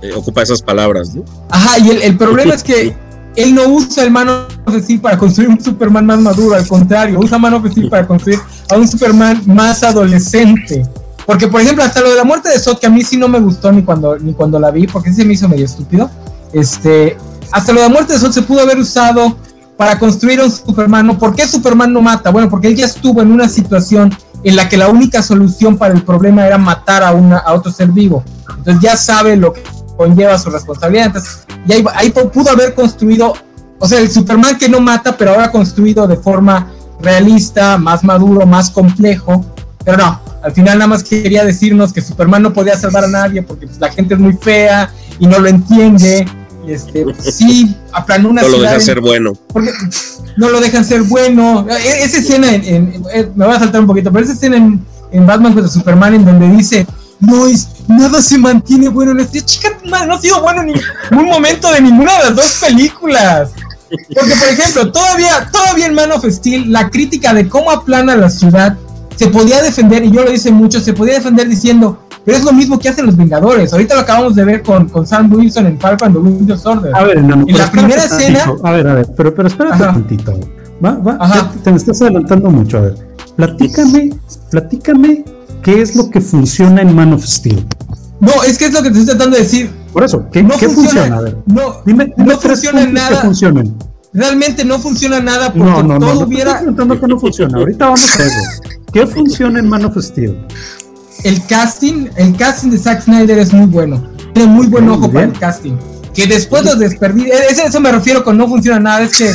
Eh, 0.00 0.12
ocupa 0.14 0.42
esas 0.42 0.62
palabras, 0.62 1.14
¿no? 1.14 1.24
Ajá, 1.50 1.78
y 1.78 1.90
el, 1.90 2.02
el 2.02 2.16
problema 2.16 2.54
es 2.54 2.62
que 2.62 2.94
él 3.36 3.54
no 3.54 3.68
usa 3.68 4.04
el 4.04 4.10
Man 4.10 4.28
of 4.28 4.76
Steel 4.82 5.00
para 5.00 5.18
construir 5.18 5.48
un 5.50 5.62
Superman 5.62 6.06
más 6.06 6.20
maduro, 6.20 6.54
al 6.54 6.66
contrario, 6.66 7.18
usa 7.20 7.38
Man 7.38 7.54
of 7.54 7.70
Steel 7.70 7.88
para 7.88 8.06
construir 8.06 8.40
a 8.70 8.76
un 8.76 8.88
Superman 8.88 9.42
más 9.46 9.82
adolescente. 9.82 10.86
Porque, 11.26 11.46
por 11.48 11.60
ejemplo, 11.60 11.84
hasta 11.84 12.00
lo 12.00 12.10
de 12.10 12.16
la 12.16 12.24
muerte 12.24 12.48
de 12.48 12.58
Zod, 12.58 12.78
que 12.78 12.86
a 12.86 12.90
mí 12.90 13.02
sí 13.02 13.16
no 13.16 13.28
me 13.28 13.38
gustó 13.38 13.70
ni 13.70 13.82
cuando, 13.82 14.18
ni 14.18 14.32
cuando 14.32 14.58
la 14.58 14.70
vi, 14.70 14.86
porque 14.86 15.10
sí 15.10 15.16
se 15.16 15.24
me 15.24 15.34
hizo 15.34 15.48
medio 15.48 15.66
estúpido. 15.66 16.10
Este, 16.52 17.16
hasta 17.52 17.72
lo 17.72 17.80
de 17.80 17.88
la 17.88 17.92
muerte 17.92 18.14
de 18.14 18.18
Zod 18.18 18.32
se 18.32 18.42
pudo 18.42 18.62
haber 18.62 18.78
usado 18.78 19.36
para 19.76 19.98
construir 19.98 20.40
un 20.40 20.50
Superman. 20.50 21.16
¿Por 21.18 21.34
qué 21.34 21.46
Superman 21.46 21.92
no 21.92 22.02
mata? 22.02 22.30
Bueno, 22.30 22.48
porque 22.48 22.68
él 22.68 22.76
ya 22.76 22.86
estuvo 22.86 23.20
en 23.22 23.30
una 23.30 23.48
situación 23.48 24.14
en 24.44 24.56
la 24.56 24.68
que 24.68 24.76
la 24.76 24.88
única 24.88 25.22
solución 25.22 25.76
para 25.76 25.94
el 25.94 26.02
problema 26.02 26.46
era 26.46 26.58
matar 26.58 27.02
a, 27.02 27.12
una, 27.12 27.38
a 27.38 27.52
otro 27.54 27.70
ser 27.70 27.88
vivo. 27.88 28.24
Entonces 28.58 28.82
ya 28.82 28.96
sabe 28.96 29.36
lo 29.36 29.52
que 29.52 29.62
conlleva 29.96 30.38
su 30.38 30.50
responsabilidad. 30.50 31.06
Entonces, 31.06 31.44
y 31.66 31.72
ahí, 31.94 32.10
pudo 32.10 32.50
haber 32.50 32.74
construido, 32.74 33.34
o 33.78 33.88
sea, 33.88 33.98
el 34.00 34.10
Superman 34.10 34.58
que 34.58 34.68
no 34.68 34.80
mata, 34.80 35.16
pero 35.16 35.32
ahora 35.32 35.50
construido 35.50 36.06
de 36.06 36.16
forma 36.16 36.72
realista, 37.00 37.78
más 37.78 38.02
maduro, 38.02 38.46
más 38.46 38.70
complejo. 38.70 39.44
Pero 39.84 39.98
no, 39.98 40.20
al 40.42 40.52
final 40.52 40.78
nada 40.78 40.88
más 40.88 41.02
quería 41.02 41.44
decirnos 41.44 41.92
que 41.92 42.00
Superman 42.00 42.42
no 42.42 42.52
podía 42.52 42.76
salvar 42.76 43.04
a 43.04 43.08
nadie 43.08 43.42
porque 43.42 43.66
pues, 43.66 43.78
la 43.78 43.90
gente 43.90 44.14
es 44.14 44.20
muy 44.20 44.34
fea 44.34 44.92
y 45.18 45.26
no 45.26 45.38
lo 45.38 45.48
entiende. 45.48 46.26
Este, 46.66 47.04
sí, 47.18 47.74
aplanó 47.92 48.30
una 48.30 48.42
No 48.42 48.48
lo 48.48 48.60
dejan 48.60 48.80
ser 48.80 49.00
bueno. 49.00 49.32
no 50.36 50.48
lo 50.48 50.60
dejan 50.60 50.84
ser 50.84 51.02
bueno. 51.02 51.66
Esa 51.68 52.18
escena, 52.18 52.54
en, 52.54 53.02
me 53.34 53.46
voy 53.46 53.54
a 53.54 53.58
saltar 53.58 53.80
un 53.80 53.86
poquito, 53.86 54.12
pero 54.12 54.24
esa 54.24 54.34
escena 54.34 54.56
en, 54.56 55.26
Batman 55.26 55.52
contra 55.52 55.70
Superman 55.70 56.14
en 56.14 56.24
donde 56.24 56.48
dice, 56.48 56.86
no 57.20 57.46
es, 57.46 57.68
nada 57.88 58.22
se 58.22 58.38
mantiene 58.38 58.88
bueno 58.88 59.12
en 59.12 59.20
este. 59.20 59.42
Chica, 59.42 59.68
no 59.84 60.14
ha 60.14 60.20
sido 60.20 60.40
bueno 60.40 60.62
en 60.62 60.68
ningún 61.10 61.26
momento 61.26 61.70
de 61.72 61.80
ninguna 61.80 62.18
de 62.18 62.24
las 62.24 62.36
dos 62.36 62.58
películas. 62.60 63.50
Porque, 63.90 64.34
por 64.36 64.48
ejemplo, 64.48 64.90
todavía, 64.90 65.50
todavía 65.52 65.86
en 65.86 65.94
Man 65.94 66.12
of 66.12 66.24
Steel, 66.24 66.72
la 66.72 66.88
crítica 66.88 67.34
de 67.34 67.48
cómo 67.48 67.70
aplana 67.70 68.16
la 68.16 68.30
ciudad 68.30 68.76
se 69.16 69.28
podía 69.28 69.62
defender, 69.62 70.04
y 70.04 70.10
yo 70.10 70.24
lo 70.24 70.32
hice 70.32 70.50
mucho, 70.50 70.80
se 70.80 70.94
podía 70.94 71.14
defender 71.14 71.46
diciendo, 71.48 71.98
pero 72.24 72.38
es 72.38 72.44
lo 72.44 72.52
mismo 72.52 72.78
que 72.78 72.88
hacen 72.88 73.06
los 73.06 73.16
Vengadores. 73.16 73.72
Ahorita 73.72 73.94
lo 73.94 74.00
acabamos 74.02 74.34
de 74.34 74.44
ver 74.44 74.62
con, 74.62 74.88
con 74.88 75.06
Sam 75.06 75.32
Wilson 75.32 75.66
en 75.66 75.78
Falcon 75.78 76.08
and 76.08 76.16
the 76.16 76.20
Winter 76.20 76.58
Soldier. 76.58 76.94
A 76.94 77.04
ver, 77.04 77.18
en 77.18 77.28
la 77.28 77.70
primera 77.70 78.04
escena. 78.04 78.54
A 78.62 78.70
ver, 78.72 78.86
a 78.86 78.94
ver, 78.94 79.06
pero, 79.16 79.34
pero 79.34 79.48
espérate 79.48 79.82
un 79.82 79.92
tantito. 79.92 80.38
Va, 80.84 80.92
va, 80.94 81.52
te 81.62 81.70
me 81.70 81.76
estás 81.76 82.02
adelantando 82.02 82.50
mucho. 82.50 82.78
A 82.78 82.80
ver, 82.82 82.94
platícame, 83.36 84.10
platícame 84.50 85.24
qué 85.62 85.80
es 85.80 85.94
lo 85.94 86.10
que 86.10 86.20
funciona 86.20 86.82
en 86.82 86.94
Man 86.94 87.12
of 87.12 87.24
Steel. 87.24 87.64
No, 88.20 88.42
es 88.46 88.58
que 88.58 88.66
es 88.66 88.72
lo 88.72 88.82
que 88.82 88.90
te 88.90 88.98
estoy 89.00 89.16
tratando 89.16 89.36
de 89.36 89.42
decir. 89.42 89.70
Por 89.92 90.04
eso, 90.04 90.28
¿qué, 90.32 90.46
¿qué 90.58 90.68
funciona? 90.68 91.16
A 91.16 91.20
ver, 91.20 91.38
no, 91.46 91.82
dime, 91.84 92.12
no 92.16 92.38
funciona 92.38 92.86
nada. 92.86 93.20
Que 93.20 93.26
funcionen. 93.26 93.74
Realmente 94.14 94.64
no 94.64 94.78
funciona 94.78 95.20
nada 95.20 95.52
porque 95.52 95.70
no, 95.70 95.82
no, 95.82 95.98
todo 95.98 96.14
no, 96.14 96.20
hubiera. 96.26 96.60
No 96.62 97.00
que 97.00 97.06
no 97.06 97.18
funciona. 97.18 97.58
Ahorita 97.58 97.86
vamos 97.86 98.20
a 98.20 98.22
eso. 98.22 98.62
¿Qué 98.92 99.06
funciona 99.06 99.58
en 99.58 99.68
Man 99.68 99.84
of 99.86 99.96
Steel? 99.98 100.46
El 101.24 101.44
casting, 101.46 102.08
el 102.16 102.36
casting 102.36 102.70
de 102.70 102.78
Zack 102.78 103.02
Snyder 103.02 103.38
es 103.38 103.52
muy 103.52 103.66
bueno. 103.66 104.02
Tiene 104.34 104.50
muy 104.50 104.66
buen 104.66 104.88
ojo 104.88 105.10
para 105.10 105.26
el 105.26 105.32
casting. 105.38 105.76
Que 106.14 106.26
después 106.26 106.64
los 106.64 106.78
desperdicios. 106.78 107.38
Eso, 107.50 107.62
eso 107.62 107.80
me 107.80 107.90
refiero 107.92 108.24
con 108.24 108.36
no 108.36 108.48
funciona 108.48 108.80
nada. 108.80 109.02
Es 109.02 109.16
que 109.16 109.32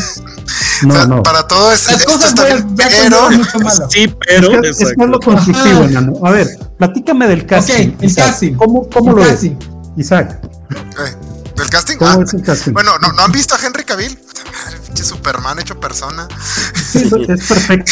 no, 0.85 1.07
no. 1.07 1.23
Para 1.23 1.47
todo 1.47 1.71
es, 1.71 1.87
Las 1.87 2.03
cosas 2.03 2.29
está 2.29 2.45
pero, 2.75 3.29
Sí, 3.89 4.13
pero 4.25 4.63
es, 4.63 4.79
es, 4.79 4.93
lo 4.97 5.19
constructivo, 5.19 5.83
enano. 5.83 6.13
A 6.23 6.31
ver, 6.31 6.47
platícame 6.77 7.27
del 7.27 7.45
casting. 7.45 7.93
Ok, 7.95 8.03
el 8.03 8.15
casting. 8.15 8.53
¿Cómo, 8.53 8.87
cómo 8.89 9.13
lo 9.13 9.21
casting. 9.21 9.57
ves? 9.57 9.67
Isaac. 9.97 10.39
¿Del 11.57 11.69
casting? 11.69 11.97
¿Cómo 11.97 12.11
ah, 12.11 12.23
es 12.23 12.33
el 12.33 12.43
casting? 12.43 12.71
Bueno, 12.71 12.97
¿no, 12.99 13.11
¿no 13.13 13.23
han 13.23 13.31
visto 13.31 13.55
a 13.55 13.59
Henry 13.59 13.83
Cavill? 13.83 14.17
Pinche 14.85 15.03
Superman 15.03 15.59
hecho 15.59 15.79
persona. 15.79 16.27
Sí, 16.91 17.09
es 17.27 17.47
perfecto. 17.47 17.91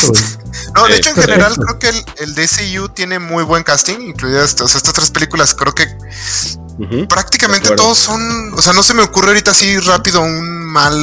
No, 0.76 0.88
de 0.88 0.98
hecho, 0.98 1.10
en 1.10 1.16
general, 1.16 1.56
creo 1.56 1.80
que 1.80 1.90
el, 1.90 2.06
el, 2.18 2.36
DCU 2.36 2.90
tiene 2.90 3.20
muy 3.20 3.44
buen 3.44 3.64
casting, 3.64 4.00
incluidas 4.00 4.50
estas, 4.50 4.76
estas 4.76 4.94
tres 4.94 5.12
películas. 5.12 5.56
Creo 5.56 5.74
que 5.74 5.88
prácticamente 7.08 7.76
todos 7.76 7.98
son. 7.98 8.54
O 8.54 8.62
sea, 8.62 8.74
no 8.74 8.84
se 8.84 8.94
me 8.94 9.04
ocurre 9.04 9.30
ahorita 9.30 9.52
así 9.52 9.80
rápido 9.80 10.22
un 10.22 10.66
mal 10.66 10.96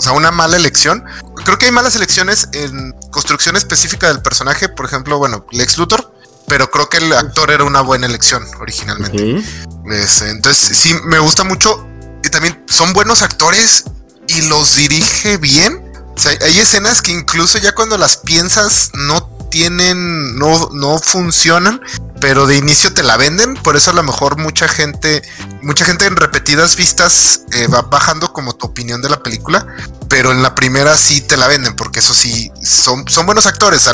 o 0.00 0.02
sea, 0.02 0.12
una 0.12 0.30
mala 0.30 0.56
elección. 0.56 1.04
Creo 1.44 1.58
que 1.58 1.66
hay 1.66 1.72
malas 1.72 1.94
elecciones 1.94 2.48
en 2.52 2.92
construcción 3.10 3.56
específica 3.56 4.08
del 4.08 4.22
personaje. 4.22 4.70
Por 4.70 4.86
ejemplo, 4.86 5.18
bueno, 5.18 5.44
Lex 5.50 5.76
Luthor. 5.76 6.09
Pero 6.50 6.70
creo 6.70 6.88
que 6.90 6.98
el 6.98 7.12
actor 7.12 7.50
era 7.50 7.64
una 7.64 7.80
buena 7.80 8.06
elección 8.06 8.44
originalmente. 8.60 9.42
Este, 9.90 10.28
entonces, 10.30 10.76
sí, 10.76 10.94
me 11.04 11.20
gusta 11.20 11.44
mucho. 11.44 11.86
Y 12.24 12.28
también 12.28 12.62
son 12.68 12.92
buenos 12.92 13.22
actores 13.22 13.84
y 14.26 14.42
los 14.42 14.74
dirige 14.74 15.36
bien. 15.36 15.82
O 16.14 16.20
sea, 16.20 16.32
hay 16.42 16.58
escenas 16.58 17.02
que 17.02 17.12
incluso 17.12 17.56
ya 17.58 17.72
cuando 17.72 17.96
las 17.96 18.16
piensas 18.16 18.90
no 18.94 19.26
tienen, 19.50 20.36
no, 20.38 20.70
no 20.72 20.98
funcionan, 20.98 21.80
pero 22.20 22.46
de 22.46 22.56
inicio 22.56 22.92
te 22.92 23.02
la 23.02 23.16
venden, 23.16 23.54
por 23.54 23.76
eso 23.76 23.90
a 23.90 23.94
lo 23.94 24.02
mejor 24.02 24.38
mucha 24.38 24.68
gente, 24.68 25.22
mucha 25.62 25.84
gente 25.84 26.06
en 26.06 26.16
repetidas 26.16 26.76
vistas 26.76 27.42
eh, 27.52 27.66
va 27.66 27.82
bajando 27.82 28.32
como 28.32 28.54
tu 28.54 28.66
opinión 28.66 29.02
de 29.02 29.10
la 29.10 29.22
película, 29.22 29.66
pero 30.08 30.32
en 30.32 30.42
la 30.42 30.54
primera 30.54 30.96
sí 30.96 31.20
te 31.20 31.36
la 31.36 31.48
venden, 31.48 31.74
porque 31.74 31.98
eso 31.98 32.14
sí, 32.14 32.50
son, 32.62 33.08
son 33.08 33.26
buenos 33.26 33.46
actores, 33.46 33.88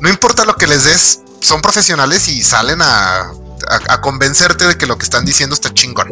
no 0.00 0.08
importa 0.08 0.44
lo 0.44 0.56
que 0.56 0.66
les 0.66 0.84
des, 0.84 1.20
son 1.40 1.60
profesionales 1.60 2.28
y 2.28 2.42
salen 2.42 2.80
a, 2.82 3.32
a, 3.88 4.00
convencerte 4.00 4.66
de 4.66 4.76
que 4.76 4.86
lo 4.86 4.96
que 4.98 5.04
están 5.04 5.24
diciendo 5.24 5.54
está 5.54 5.72
chingón. 5.72 6.08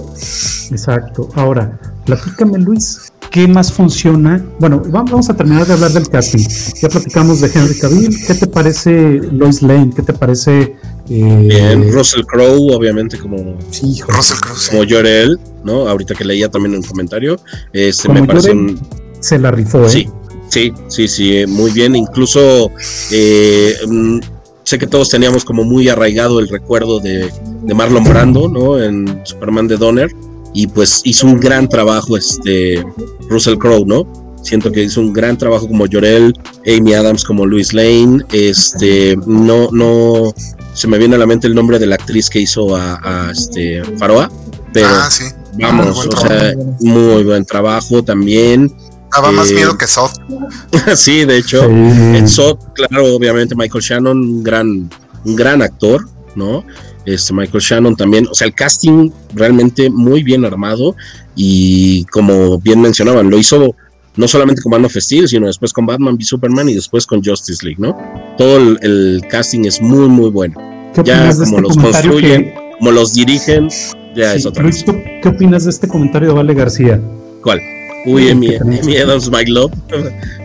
Exacto. 0.71 1.29
Ahora, 1.35 1.79
platícame, 2.05 2.59
Luis, 2.59 3.13
¿qué 3.31 3.47
más 3.49 3.73
funciona? 3.73 4.45
Bueno, 4.59 4.83
vamos 4.87 5.31
a 5.31 5.35
terminar 5.35 5.67
de 5.67 5.75
hablar 5.75 5.93
del 5.93 6.09
casting. 6.09 6.47
Ya 6.81 6.89
platicamos 6.89 7.41
de 7.41 7.51
Henry 7.53 7.79
Cavill. 7.79 8.27
¿Qué 8.27 8.35
te 8.35 8.47
parece 8.47 9.21
Lois 9.33 9.63
Lane? 9.63 9.93
¿Qué 9.95 10.03
te 10.03 10.13
parece? 10.13 10.77
Eh, 11.09 11.47
Bien, 11.49 11.93
Russell 11.93 12.25
Crowe, 12.25 12.75
obviamente, 12.75 13.19
como, 13.19 13.59
sí, 13.71 14.01
Russell 14.09 14.39
Crowe, 14.39 14.59
como 14.71 14.83
Jorel, 14.89 15.39
¿no? 15.65 15.89
Ahorita 15.89 16.15
que 16.15 16.25
leía 16.25 16.51
también 16.51 16.75
un 16.75 16.83
comentario. 16.83 17.39
Este, 17.73 18.09
me 18.09 18.25
parece 18.25 18.53
un... 18.53 18.81
Se 19.21 19.39
la 19.39 19.51
rifó, 19.51 19.87
¿eh? 19.87 19.91
Sí, 19.91 20.09
sí, 20.49 20.73
sí, 20.89 21.09
sí, 21.09 21.45
muy 21.47 21.71
bien. 21.71 21.97
Incluso 21.97 22.71
eh, 23.11 23.77
mm, 23.87 24.19
sé 24.67 24.79
que 24.79 24.87
todos 24.87 25.09
teníamos 25.09 25.45
como 25.45 25.63
muy 25.63 25.89
arraigado 25.89 26.41
el 26.41 26.49
recuerdo 26.49 26.99
de, 26.99 27.33
de 27.63 27.75
Marlon 27.75 28.03
Brando, 28.03 28.49
¿no? 28.49 28.83
En 28.83 29.21
Superman 29.25 29.69
de 29.69 29.77
Donner 29.77 30.11
y 30.53 30.67
pues 30.67 31.03
hizo 31.05 31.27
un 31.27 31.39
gran 31.39 31.69
trabajo 31.69 32.17
este 32.17 32.85
Russell 33.29 33.59
Crowe, 33.59 33.85
¿no? 33.87 34.11
Siento 34.43 34.73
que 34.73 34.83
hizo 34.83 35.01
un 35.01 35.13
gran 35.13 35.39
trabajo 35.39 35.69
como 35.69 35.87
Llorel, 35.87 36.33
Amy 36.67 36.95
Adams 36.95 37.25
como 37.25 37.47
Louis 37.47 37.73
Lane. 37.73 38.25
Este, 38.33 39.17
no, 39.27 39.69
no 39.71 40.33
se 40.73 40.89
me 40.89 40.99
viene 40.99 41.15
a 41.17 41.19
la 41.19 41.27
mente 41.27 41.47
el 41.47 41.55
nombre 41.55 41.79
de 41.79 41.87
la 41.87 41.95
actriz 41.95 42.29
que 42.29 42.41
hizo 42.41 42.75
a, 42.75 43.31
este 43.31 43.83
Faroa, 43.99 44.31
pero 44.73 44.89
ah, 44.89 45.09
sí. 45.11 45.25
vamos, 45.61 46.07
o 46.07 46.21
sea, 46.27 46.55
muy 46.81 47.23
buen 47.23 47.45
trabajo 47.45 48.03
también. 48.03 48.75
Daba 49.17 49.33
más 49.33 49.51
miedo 49.51 49.79
que 49.79 49.87
Sod. 49.87 50.11
sí, 50.95 51.25
de 51.25 51.39
hecho, 51.39 51.65
en 51.65 52.29
Sod, 52.29 52.59
claro, 52.75 53.15
obviamente 53.15 53.55
Michael 53.55 53.83
Shannon, 53.83 54.19
un 54.19 54.43
gran, 54.43 54.91
un 55.25 55.37
gran 55.37 55.63
actor, 55.63 56.07
¿no? 56.35 56.65
Este 57.07 57.33
Michael 57.33 57.63
Shannon 57.63 57.97
también, 57.97 58.27
o 58.31 58.35
sea, 58.35 58.47
el 58.47 58.55
casting 58.55 59.11
realmente 59.33 59.89
muy 59.89 60.23
bien 60.23 60.45
armado 60.45 60.97
y 61.35 62.05
como 62.07 62.59
bien 62.59 62.83
mencionaban, 62.83 63.31
lo 63.31 63.39
hizo 63.39 63.75
no 64.17 64.29
solamente 64.29 64.61
con 64.61 64.71
Man 64.73 64.85
of 64.85 64.95
Steel, 64.95 65.29
sino 65.29 65.47
después 65.47 65.73
con 65.73 65.87
Batman 65.87 66.15
v 66.15 66.25
Superman 66.25 66.69
y 66.69 66.75
después 66.75 67.07
con 67.07 67.25
Justice 67.25 67.65
League, 67.65 67.81
¿no? 67.81 67.97
Todo 68.37 68.59
el, 68.59 69.23
casting 69.31 69.65
es 69.65 69.81
muy, 69.81 70.09
muy 70.09 70.29
bueno. 70.29 70.61
Ya 71.05 71.31
como 71.31 71.43
este 71.43 71.61
los 71.63 71.77
construyen, 71.79 72.53
como 72.79 72.91
los 72.91 73.15
dirigen, 73.15 73.69
ya 74.15 74.35
es 74.35 74.45
otra 74.45 74.65
cosa. 74.65 74.85
¿Qué 75.23 75.29
opinas 75.29 75.65
de 75.65 75.71
este 75.71 75.89
comentario 75.89 76.29
de 76.29 76.35
Vale 76.35 76.53
García? 76.53 77.01
¿Cuál? 77.43 77.61
Uy, 78.07 78.31
Amy, 78.31 78.57
Adams, 78.97 79.31
my 79.31 79.45
love, 79.47 79.73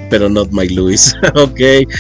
pero 0.10 0.30
not 0.30 0.50
my 0.52 0.68
Louis. 0.68 1.16
ok, 1.36 1.60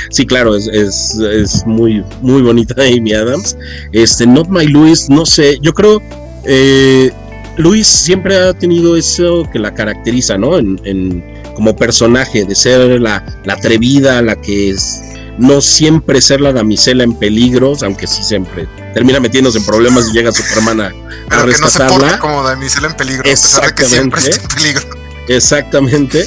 sí, 0.09 0.25
claro, 0.25 0.55
es, 0.55 0.67
es, 0.67 1.63
muy, 1.65 2.03
muy 2.21 2.41
bonita 2.41 2.75
Amy 2.81 3.13
Adams. 3.13 3.55
Este, 3.93 4.25
not 4.25 4.49
my 4.49 4.65
Louis, 4.67 5.09
no 5.09 5.25
sé, 5.25 5.59
yo 5.61 5.73
creo, 5.73 6.01
eh, 6.45 7.11
Luis 7.57 7.87
siempre 7.87 8.37
ha 8.37 8.53
tenido 8.53 8.97
eso 8.97 9.47
que 9.51 9.59
la 9.59 9.73
caracteriza, 9.73 10.37
¿no? 10.37 10.57
En, 10.57 10.79
en, 10.83 11.23
como 11.55 11.75
personaje, 11.75 12.45
de 12.45 12.55
ser 12.55 12.99
la, 13.01 13.23
atrevida, 13.47 14.21
la 14.21 14.35
que 14.35 14.71
es 14.71 15.01
no 15.37 15.61
siempre 15.61 16.21
ser 16.21 16.41
la 16.41 16.53
damisela 16.53 17.03
en 17.03 17.13
peligros, 17.13 17.83
aunque 17.83 18.07
sí 18.07 18.23
siempre 18.23 18.67
termina 18.93 19.19
metiéndose 19.19 19.59
en 19.59 19.65
problemas 19.65 20.09
y 20.09 20.13
llega 20.13 20.31
Superman 20.31 20.81
a, 20.81 20.93
Pero 21.29 21.45
que 21.45 21.57
no 21.59 21.67
se 21.67 21.83
porta 21.85 22.19
como 22.19 22.43
damisela 22.43 22.87
en 22.87 22.95
peligro, 22.95 23.29
Exactamente. 23.29 23.75
que 23.75 23.87
siempre 23.87 24.21
está 24.21 24.41
en 24.41 24.47
peligro. 24.47 25.00
Exactamente, 25.35 26.25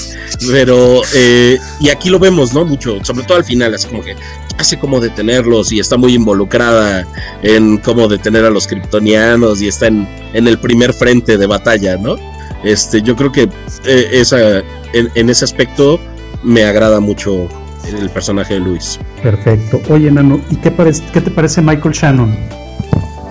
pero 0.51 1.03
eh, 1.14 1.59
y 1.81 1.88
aquí 1.90 2.09
lo 2.09 2.19
vemos, 2.19 2.55
¿no? 2.55 2.64
Mucho, 2.64 3.05
sobre 3.05 3.25
todo 3.25 3.38
al 3.38 3.45
final, 3.45 3.75
así 3.75 3.88
como 3.88 4.03
que 4.03 4.17
hace 4.59 4.79
como 4.79 5.01
detenerlos 5.01 5.73
y 5.73 5.81
está 5.81 5.97
muy 5.97 6.14
involucrada 6.14 7.07
en 7.43 7.79
cómo 7.79 8.09
detener 8.09 8.45
a 8.45 8.51
los 8.51 8.67
kryptonianos 8.67 9.61
y 9.61 9.69
está 9.69 9.88
en, 9.88 10.09
en 10.33 10.47
el 10.47 10.59
primer 10.59 10.93
frente 10.93 11.37
de 11.37 11.47
batalla, 11.47 11.97
¿no? 11.97 12.17
Este, 12.62 13.03
yo 13.03 13.14
creo 13.14 13.31
que 13.31 13.43
eh, 13.85 14.09
esa 14.12 14.62
en, 14.95 15.31
ese 15.31 15.45
aspecto 15.45 16.01
me 16.43 16.64
agrada 16.64 17.01
mucho 17.01 17.49
el 17.87 18.09
personaje 18.11 18.55
de 18.55 18.61
Luis. 18.61 18.99
Perfecto. 19.23 19.81
Oye, 19.88 20.11
Nano, 20.11 20.40
¿y 20.51 20.57
qué, 20.57 20.73
qué 21.12 21.21
te 21.21 21.31
parece 21.31 21.61
Michael 21.61 21.95
Shannon? 21.95 22.63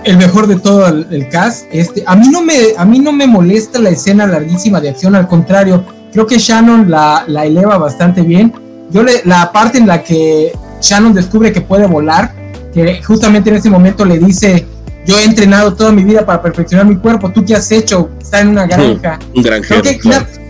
El 0.04 0.18
mejor 0.18 0.46
de 0.46 0.56
todo 0.56 0.86
el, 0.86 1.28
cast. 1.30 1.66
Este, 1.72 2.04
a, 2.06 2.14
mí 2.14 2.28
no 2.28 2.42
me, 2.42 2.54
a 2.76 2.84
mí 2.84 2.98
no 2.98 3.12
me 3.12 3.26
molesta 3.26 3.78
la 3.78 3.90
escena 3.90 4.26
larguísima 4.26 4.80
de 4.80 4.90
acción, 4.90 5.14
al 5.14 5.26
contrario, 5.26 5.84
creo 6.12 6.26
que 6.26 6.38
Shannon 6.38 6.90
la, 6.90 7.24
la 7.26 7.46
eleva 7.46 7.78
bastante 7.78 8.22
bien. 8.22 8.52
Yo 8.90 9.02
le, 9.02 9.22
la 9.24 9.50
parte 9.50 9.78
en 9.78 9.86
la 9.86 10.02
que 10.02 10.52
Shannon 10.80 11.14
descubre 11.14 11.52
que 11.52 11.62
puede 11.62 11.86
volar, 11.86 12.34
que 12.72 13.02
justamente 13.02 13.50
en 13.50 13.56
ese 13.56 13.70
momento 13.70 14.04
le 14.04 14.18
dice, 14.18 14.66
yo 15.06 15.18
he 15.18 15.24
entrenado 15.24 15.74
toda 15.74 15.90
mi 15.90 16.04
vida 16.04 16.24
para 16.24 16.42
perfeccionar 16.42 16.86
mi 16.86 16.96
cuerpo, 16.96 17.30
¿tú 17.30 17.44
qué 17.44 17.54
has 17.54 17.70
hecho? 17.72 18.10
Está 18.20 18.40
en 18.40 18.48
una 18.48 18.66
granja. 18.66 19.18
un 19.34 19.42
granjero 19.42 19.82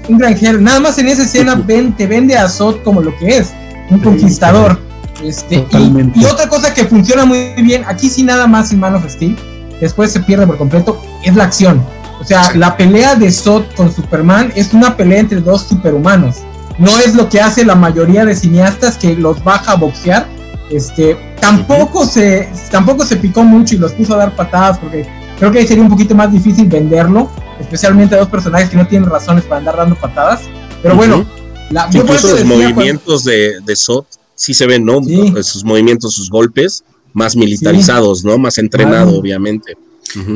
un 0.08 0.18
granjero. 0.18 0.60
Nada 0.60 0.80
más 0.80 0.98
en 0.98 1.08
esa 1.08 1.22
escena 1.22 1.54
ven, 1.66 1.96
te 1.96 2.06
vende 2.06 2.36
a 2.36 2.48
Zod 2.48 2.82
como 2.82 3.00
lo 3.00 3.16
que 3.16 3.38
es, 3.38 3.52
un 3.90 4.00
conquistador. 4.00 4.78
Este, 5.22 5.66
y, 6.14 6.24
otra 6.24 6.48
cosa 6.48 6.74
que 6.74 6.84
funciona 6.84 7.24
muy 7.24 7.54
bien, 7.62 7.84
aquí 7.86 8.08
sí 8.08 8.22
nada 8.22 8.46
más 8.46 8.72
en 8.72 8.80
Man 8.80 8.94
of 8.94 9.08
Steel, 9.08 9.36
después 9.80 10.12
se 10.12 10.20
pierde 10.20 10.46
por 10.46 10.58
completo, 10.58 11.00
es 11.22 11.34
la 11.34 11.44
acción. 11.44 11.82
O 12.20 12.24
sea, 12.24 12.54
la 12.54 12.76
pelea 12.76 13.14
de 13.14 13.30
Zod 13.30 13.64
con 13.76 13.92
Superman 13.92 14.52
es 14.54 14.72
una 14.72 14.96
pelea 14.96 15.20
entre 15.20 15.40
dos 15.40 15.62
superhumanos. 15.62 16.36
No 16.78 16.98
es 16.98 17.14
lo 17.14 17.28
que 17.28 17.40
hace 17.40 17.64
la 17.64 17.74
mayoría 17.74 18.24
de 18.24 18.34
cineastas 18.34 18.96
que 18.96 19.14
los 19.14 19.42
baja 19.44 19.72
a 19.72 19.76
boxear. 19.76 20.26
Este, 20.70 21.16
tampoco 21.40 22.06
se, 22.06 22.48
tampoco 22.70 23.04
se 23.04 23.16
picó 23.16 23.44
mucho 23.44 23.74
y 23.74 23.78
los 23.78 23.92
puso 23.92 24.14
a 24.14 24.18
dar 24.18 24.34
patadas 24.34 24.78
porque 24.78 25.06
creo 25.38 25.52
que 25.52 25.58
ahí 25.58 25.66
sería 25.66 25.82
un 25.82 25.90
poquito 25.90 26.14
más 26.14 26.32
difícil 26.32 26.66
venderlo 26.66 27.30
especialmente 27.60 28.14
a 28.14 28.18
dos 28.18 28.28
personajes 28.28 28.70
que 28.70 28.76
no 28.76 28.86
tienen 28.86 29.08
razones 29.08 29.44
para 29.44 29.58
andar 29.58 29.76
dando 29.76 29.96
patadas. 29.96 30.42
Pero 30.82 30.96
bueno, 30.96 31.24
la, 31.70 31.88
incluso 31.92 32.28
los 32.28 32.44
movimientos 32.44 33.24
de, 33.24 33.60
de 33.64 33.76
Sot 33.76 34.06
sí 34.34 34.54
se 34.54 34.66
ven, 34.66 34.84
¿no? 34.84 35.00
Sus 35.42 35.64
movimientos, 35.64 36.14
sus 36.14 36.30
golpes 36.30 36.84
más 37.12 37.36
militarizados, 37.36 38.24
¿no? 38.24 38.38
Más 38.38 38.58
entrenado, 38.58 39.18
obviamente. 39.18 39.76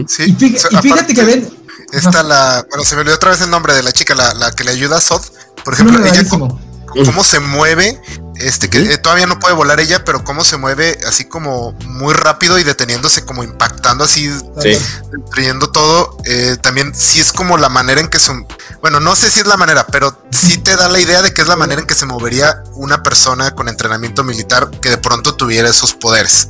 Sí, 0.06 0.34
y, 0.38 0.80
fíjate, 0.80 1.14
que 1.14 1.24
ven. 1.24 1.48
Está 1.92 2.22
la. 2.22 2.66
Bueno, 2.68 2.84
se 2.84 2.94
me 2.94 3.00
olvidó 3.00 3.16
otra 3.16 3.30
vez 3.30 3.40
el 3.40 3.50
nombre 3.50 3.74
de 3.74 3.82
la 3.82 3.92
chica, 3.92 4.14
la, 4.14 4.34
la 4.34 4.54
que 4.54 4.64
le 4.64 4.72
ayuda 4.72 4.98
a 4.98 5.00
Sod. 5.00 5.22
Por 5.64 5.74
ejemplo, 5.74 6.04
ella 6.04 6.24
cómo 6.28 7.24
se 7.24 7.40
mueve 7.40 8.00
este 8.38 8.68
que 8.68 8.79
eh, 8.79 8.98
todavía 8.98 9.27
no 9.27 9.38
puede 9.38 9.55
volar 9.55 9.81
ella, 9.81 10.05
pero 10.05 10.24
cómo 10.24 10.44
se 10.44 10.57
mueve 10.57 10.98
así 11.07 11.24
como 11.24 11.72
muy 11.87 12.14
rápido 12.14 12.59
y 12.59 12.64
deteniéndose, 12.64 13.24
como 13.24 13.42
impactando 13.42 14.05
así, 14.05 14.29
destruyendo 14.62 15.70
todo. 15.70 16.16
Eh, 16.24 16.57
también 16.61 16.94
sí 16.94 17.20
es 17.20 17.33
como 17.33 17.57
la 17.57 17.68
manera 17.68 18.01
en 18.01 18.09
que 18.09 18.18
son, 18.18 18.46
bueno, 18.81 19.01
no 19.01 19.16
sé 19.16 19.31
si 19.31 19.40
es 19.40 19.46
la 19.46 19.57
manera, 19.57 19.87
pero 19.87 20.16
sí 20.31 20.59
te 20.59 20.77
da 20.77 20.88
la 20.88 21.01
idea 21.01 21.22
de 21.22 21.33
que 21.33 21.42
es 21.42 21.48
la 21.48 21.57
manera 21.57 21.81
en 21.81 21.87
que 21.87 21.94
se 21.94 22.07
movería 22.07 22.62
una 22.74 23.03
persona 23.03 23.51
con 23.53 23.68
entrenamiento 23.68 24.24
militar 24.24 24.70
que 24.81 24.90
de 24.90 24.98
pronto 24.98 25.35
tuviera 25.35 25.68
esos 25.68 25.94
poderes. 25.94 26.48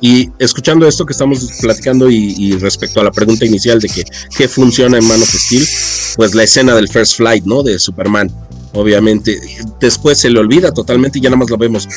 Y 0.00 0.30
escuchando 0.40 0.88
esto 0.88 1.06
que 1.06 1.12
estamos 1.12 1.48
platicando 1.60 2.10
y, 2.10 2.58
respecto 2.58 3.00
a 3.00 3.04
la 3.04 3.12
pregunta 3.12 3.44
inicial 3.44 3.78
de 3.78 3.88
que 3.88 4.04
qué 4.36 4.48
funciona 4.48 4.98
en 4.98 5.06
Man 5.06 5.22
of 5.22 5.32
Steel, 5.32 5.66
pues 6.16 6.34
la 6.34 6.42
escena 6.42 6.74
del 6.74 6.88
First 6.88 7.18
Flight, 7.18 7.44
¿no? 7.44 7.62
De 7.62 7.78
Superman 7.78 8.28
obviamente. 8.74 9.38
Después 9.80 10.18
se 10.18 10.30
le 10.30 10.38
olvida 10.38 10.72
totalmente 10.72 11.18
y 11.18 11.22
ya 11.22 11.30
nada 11.30 11.38
más 11.38 11.50
lo 11.50 11.58
vemos 11.58 11.88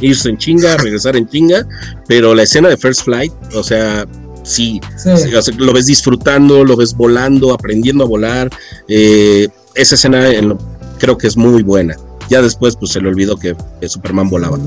irse 0.00 0.28
en 0.28 0.38
chinga, 0.38 0.76
regresar 0.78 1.16
en 1.16 1.28
chinga, 1.28 1.66
pero 2.06 2.34
la 2.34 2.42
escena 2.42 2.68
de 2.68 2.76
First 2.76 3.04
Flight, 3.04 3.32
o 3.54 3.62
sea, 3.62 4.06
sí, 4.42 4.80
lo 5.56 5.72
ves 5.72 5.86
disfrutando, 5.86 6.64
lo 6.64 6.76
ves 6.76 6.94
volando, 6.94 7.52
aprendiendo 7.52 8.04
a 8.04 8.06
volar. 8.06 8.50
Eh, 8.88 9.48
esa 9.74 9.94
escena 9.94 10.24
creo 10.98 11.18
que 11.18 11.26
es 11.26 11.36
muy 11.36 11.62
buena. 11.62 11.96
Ya 12.28 12.42
después 12.42 12.76
pues 12.76 12.92
se 12.92 13.00
le 13.00 13.08
olvidó 13.08 13.36
que, 13.36 13.56
Superman 13.86 14.28
volaba. 14.28 14.58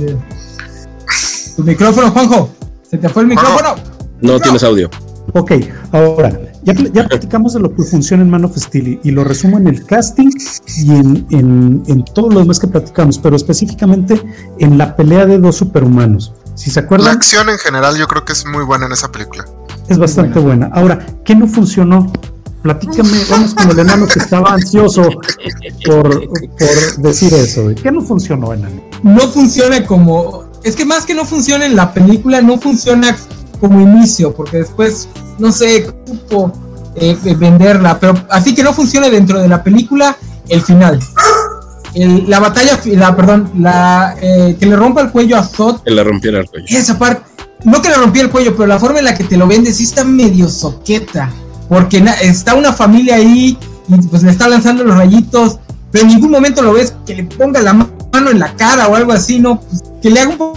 Tu 1.55 1.63
micrófono, 1.63 2.11
Juanjo. 2.11 2.49
¿Se 2.89 2.97
te 2.97 3.09
fue 3.09 3.23
el 3.23 3.27
micrófono? 3.27 3.75
no. 4.21 4.39
tienes 4.39 4.63
audio. 4.63 4.89
Ok, 5.33 5.51
ahora, 5.91 6.39
ya, 6.63 6.73
ya 6.73 7.07
platicamos 7.07 7.53
de 7.53 7.59
lo 7.59 7.73
que 7.73 7.83
funciona 7.83 8.23
en 8.23 8.29
Man 8.29 8.45
of 8.45 8.57
Steel 8.57 8.99
y, 9.03 9.11
lo 9.11 9.23
resumo 9.23 9.57
en 9.57 9.67
el 9.67 9.85
casting 9.85 10.29
y 10.77 10.91
en, 10.91 11.27
en, 11.29 11.83
en 11.87 12.05
todo 12.05 12.29
lo 12.29 12.39
demás 12.39 12.59
que 12.59 12.67
platicamos, 12.67 13.17
pero 13.17 13.35
específicamente 13.35 14.21
en 14.59 14.77
la 14.77 14.95
pelea 14.95 15.25
de 15.25 15.39
dos 15.39 15.57
superhumanos. 15.57 16.33
Si 16.55 16.69
se 16.69 16.81
acuerdan. 16.81 17.07
La 17.07 17.13
acción 17.13 17.49
en 17.49 17.57
general 17.57 17.97
yo 17.97 18.07
creo 18.07 18.25
que 18.25 18.33
es 18.33 18.45
muy 18.45 18.65
buena 18.65 18.85
en 18.85 18.91
esa 18.91 19.11
película. 19.11 19.45
Es 19.87 19.97
bastante 19.97 20.39
buena. 20.39 20.69
Ahora, 20.73 21.05
¿qué 21.23 21.33
no 21.33 21.47
funcionó? 21.47 22.11
Platícame, 22.61 23.23
vamos 23.29 23.53
con 23.53 23.71
el 23.71 23.79
enano 23.79 24.05
que 24.05 24.19
estaba 24.19 24.53
ansioso 24.53 25.03
por, 25.85 26.27
por 26.27 26.97
decir 26.97 27.33
eso. 27.33 27.71
¿Qué 27.81 27.91
no 27.91 28.01
funcionó, 28.01 28.53
enano? 28.53 28.81
No 29.03 29.21
funciona 29.21 29.85
como. 29.85 30.49
Es 30.63 30.75
que 30.75 30.83
más 30.83 31.05
que 31.05 31.13
no 31.13 31.23
funciona 31.23 31.65
en 31.65 31.77
la 31.77 31.93
película, 31.93 32.41
no 32.41 32.59
funciona 32.59 33.15
como 33.59 33.81
inicio, 33.81 34.33
porque 34.33 34.57
después, 34.57 35.09
no 35.37 35.51
sé, 35.51 35.91
cómo 36.29 36.53
eh, 36.95 37.17
venderla, 37.37 37.99
pero 37.99 38.13
así 38.29 38.53
que 38.55 38.63
no 38.63 38.73
funciona 38.73 39.09
dentro 39.09 39.39
de 39.39 39.47
la 39.47 39.63
película 39.63 40.17
el 40.47 40.61
final. 40.61 40.99
la 41.95 42.39
batalla, 42.39 42.79
la, 42.85 43.15
perdón, 43.15 43.51
la 43.57 44.15
eh, 44.21 44.57
que 44.59 44.65
le 44.65 44.75
rompa 44.75 45.01
el 45.01 45.11
cuello 45.11 45.37
a 45.37 45.43
Zod. 45.43 45.81
Que 45.83 45.91
le 45.91 46.03
rompiera 46.03 46.39
el 46.39 46.49
cuello. 46.49 46.65
Esa 46.69 46.97
parte, 46.97 47.23
no 47.63 47.81
que 47.81 47.89
le 47.89 47.95
rompiera 47.95 48.27
el 48.27 48.31
cuello, 48.31 48.55
pero 48.55 48.67
la 48.67 48.79
forma 48.79 48.99
en 48.99 49.05
la 49.05 49.15
que 49.15 49.23
te 49.23 49.37
lo 49.37 49.47
vende 49.47 49.71
sí 49.71 49.83
está 49.83 50.03
medio 50.03 50.49
soqueta, 50.49 51.31
porque 51.67 52.03
está 52.21 52.55
una 52.55 52.73
familia 52.73 53.15
ahí 53.15 53.57
y 53.87 53.97
pues 54.07 54.23
le 54.23 54.31
está 54.31 54.47
lanzando 54.47 54.83
los 54.83 54.95
rayitos, 54.95 55.59
pero 55.91 56.03
en 56.03 56.11
ningún 56.11 56.31
momento 56.31 56.61
lo 56.61 56.73
ves 56.73 56.93
que 57.05 57.15
le 57.15 57.23
ponga 57.23 57.61
la 57.61 57.73
mano 57.73 58.31
en 58.31 58.39
la 58.39 58.55
cara 58.55 58.87
o 58.87 58.95
algo 58.95 59.11
así, 59.11 59.39
¿no? 59.39 59.59
Pues, 59.61 59.83
que 60.01 60.09
le 60.09 60.19
haga 60.19 60.31
un 60.31 60.53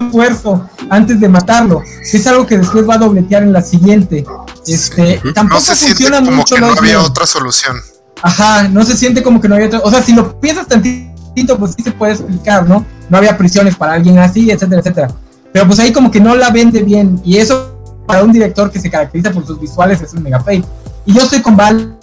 esfuerzo 0.00 0.68
antes 0.90 1.20
de 1.20 1.28
matarlo. 1.28 1.82
Es 2.00 2.26
algo 2.26 2.46
que 2.46 2.58
después 2.58 2.88
va 2.88 2.94
a 2.94 2.98
dobletear 2.98 3.42
en 3.42 3.52
la 3.52 3.62
siguiente. 3.62 4.24
Este, 4.66 5.20
tampoco 5.34 5.60
funciona 5.60 6.20
mucho. 6.20 6.58
no 6.58 6.72
había 6.72 7.00
otra 7.00 7.26
solución. 7.26 7.76
Ajá, 8.22 8.68
no 8.68 8.84
se 8.84 8.96
siente 8.96 9.22
como 9.22 9.40
que 9.40 9.48
no 9.48 9.54
había 9.54 9.66
otra. 9.66 9.80
O 9.80 9.90
sea, 9.90 10.02
si 10.02 10.12
lo 10.12 10.40
piensas 10.40 10.66
tantito, 10.66 11.58
pues 11.58 11.74
sí 11.76 11.82
se 11.82 11.90
puede 11.92 12.12
explicar, 12.12 12.68
¿no? 12.68 12.84
No 13.08 13.18
había 13.18 13.36
prisiones 13.36 13.74
para 13.76 13.94
alguien 13.94 14.18
así, 14.18 14.50
etcétera, 14.50 14.80
etcétera. 14.80 15.08
Pero 15.52 15.66
pues 15.66 15.78
ahí 15.80 15.92
como 15.92 16.10
que 16.10 16.20
no 16.20 16.34
la 16.34 16.50
vende 16.50 16.82
bien. 16.82 17.20
Y 17.24 17.38
eso 17.38 17.78
para 18.06 18.22
un 18.22 18.32
director 18.32 18.70
que 18.70 18.80
se 18.80 18.90
caracteriza 18.90 19.30
por 19.32 19.46
sus 19.46 19.60
visuales 19.60 20.00
es 20.00 20.12
un 20.12 20.22
mega 20.22 20.40
fail. 20.40 20.64
Y 21.04 21.14
yo 21.14 21.22
estoy 21.22 21.40
con 21.40 21.56
Val 21.56 21.98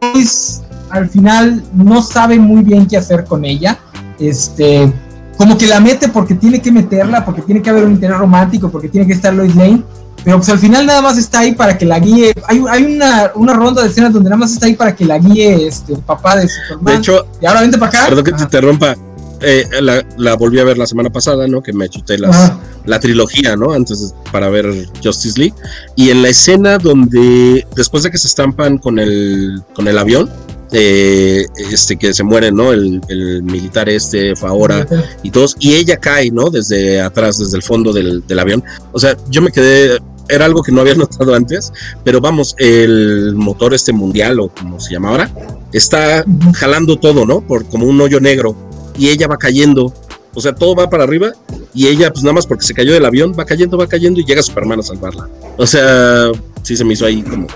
Lois 0.00 0.62
al 0.94 1.08
final 1.08 1.64
no 1.72 2.02
sabe 2.02 2.38
muy 2.38 2.62
bien 2.62 2.86
qué 2.86 2.96
hacer 2.96 3.24
con 3.24 3.44
ella. 3.44 3.78
Este, 4.18 4.92
como 5.36 5.58
que 5.58 5.66
la 5.66 5.80
mete 5.80 6.08
porque 6.08 6.34
tiene 6.34 6.60
que 6.60 6.70
meterla, 6.70 7.24
porque 7.24 7.42
tiene 7.42 7.62
que 7.62 7.70
haber 7.70 7.84
un 7.84 7.92
interés 7.92 8.18
romántico, 8.18 8.70
porque 8.70 8.88
tiene 8.88 9.06
que 9.06 9.12
estar 9.12 9.32
Lois 9.34 9.54
Lane. 9.54 9.82
Pero 10.24 10.38
pues 10.38 10.48
al 10.48 10.58
final 10.58 10.86
nada 10.86 11.02
más 11.02 11.18
está 11.18 11.40
ahí 11.40 11.54
para 11.54 11.76
que 11.76 11.84
la 11.84 11.98
guíe. 11.98 12.32
Hay, 12.48 12.62
hay 12.70 12.84
una, 12.84 13.32
una 13.34 13.52
ronda 13.52 13.82
de 13.82 13.88
escenas 13.88 14.12
donde 14.12 14.30
nada 14.30 14.40
más 14.40 14.52
está 14.52 14.66
ahí 14.66 14.74
para 14.74 14.96
que 14.96 15.04
la 15.04 15.18
guíe 15.18 15.66
este, 15.66 15.92
el 15.92 15.98
papá 16.00 16.36
de 16.36 16.48
Superman. 16.48 16.94
De 16.94 16.98
hecho, 16.98 17.26
y 17.42 17.46
ahora 17.46 17.60
vente 17.60 17.76
para 17.76 17.90
acá. 17.90 18.06
Perdón 18.08 18.24
que 18.24 18.32
te 18.32 18.42
interrumpa. 18.42 18.96
Eh, 19.40 19.68
la, 19.82 20.02
la, 20.16 20.36
volví 20.36 20.58
a 20.58 20.64
ver 20.64 20.78
la 20.78 20.86
semana 20.86 21.10
pasada, 21.10 21.46
¿no? 21.46 21.62
Que 21.62 21.74
me 21.74 21.86
chuté 21.90 22.16
las, 22.16 22.52
la 22.86 22.98
trilogía, 22.98 23.56
¿no? 23.56 23.72
Antes 23.72 24.14
para 24.32 24.48
ver 24.48 24.88
Justice 25.02 25.38
League. 25.38 25.54
Y 25.96 26.08
en 26.08 26.22
la 26.22 26.28
escena 26.28 26.78
donde, 26.78 27.66
después 27.76 28.04
de 28.04 28.10
que 28.10 28.16
se 28.16 28.28
estampan 28.28 28.78
con 28.78 28.98
el, 28.98 29.62
con 29.74 29.86
el 29.88 29.98
avión, 29.98 30.30
eh, 30.76 31.46
este 31.70 31.96
que 31.96 32.12
se 32.12 32.24
muere, 32.24 32.50
¿no? 32.50 32.72
El, 32.72 33.00
el 33.08 33.42
militar 33.44 33.88
este, 33.88 34.34
Faora 34.34 34.86
y 35.22 35.30
todos, 35.30 35.56
y 35.60 35.74
ella 35.74 35.96
cae, 35.96 36.30
¿no? 36.30 36.50
Desde 36.50 37.00
atrás, 37.00 37.38
desde 37.38 37.56
el 37.56 37.62
fondo 37.62 37.92
del, 37.92 38.26
del 38.26 38.38
avión. 38.38 38.62
O 38.92 38.98
sea, 38.98 39.16
yo 39.30 39.40
me 39.40 39.52
quedé 39.52 39.98
era 40.28 40.46
algo 40.46 40.62
que 40.62 40.72
no 40.72 40.80
había 40.80 40.94
notado 40.96 41.34
antes, 41.34 41.72
pero 42.02 42.20
vamos, 42.20 42.54
el 42.58 43.34
motor 43.36 43.72
este 43.72 43.92
mundial 43.92 44.40
o 44.40 44.48
como 44.48 44.80
se 44.80 44.92
llama 44.92 45.10
ahora, 45.10 45.30
está 45.72 46.24
jalando 46.54 46.96
todo, 46.98 47.24
¿no? 47.24 47.40
Por 47.40 47.66
como 47.66 47.86
un 47.86 48.00
hoyo 48.00 48.20
negro 48.20 48.56
y 48.98 49.08
ella 49.10 49.28
va 49.28 49.36
cayendo. 49.36 49.92
O 50.36 50.40
sea, 50.40 50.52
todo 50.52 50.74
va 50.74 50.90
para 50.90 51.04
arriba 51.04 51.30
y 51.72 51.86
ella, 51.86 52.12
pues 52.12 52.24
nada 52.24 52.34
más 52.34 52.46
porque 52.46 52.64
se 52.64 52.74
cayó 52.74 52.92
del 52.92 53.04
avión, 53.04 53.32
va 53.38 53.44
cayendo, 53.44 53.78
va 53.78 53.86
cayendo 53.86 54.20
y 54.20 54.24
llega 54.24 54.42
Superman 54.42 54.80
a 54.80 54.82
salvarla. 54.82 55.28
O 55.56 55.66
sea, 55.66 56.32
sí 56.62 56.76
se 56.76 56.84
me 56.84 56.94
hizo 56.94 57.06
ahí 57.06 57.22
como, 57.22 57.46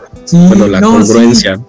bueno, 0.48 0.68
la 0.68 0.80
congruencia. 0.80 1.60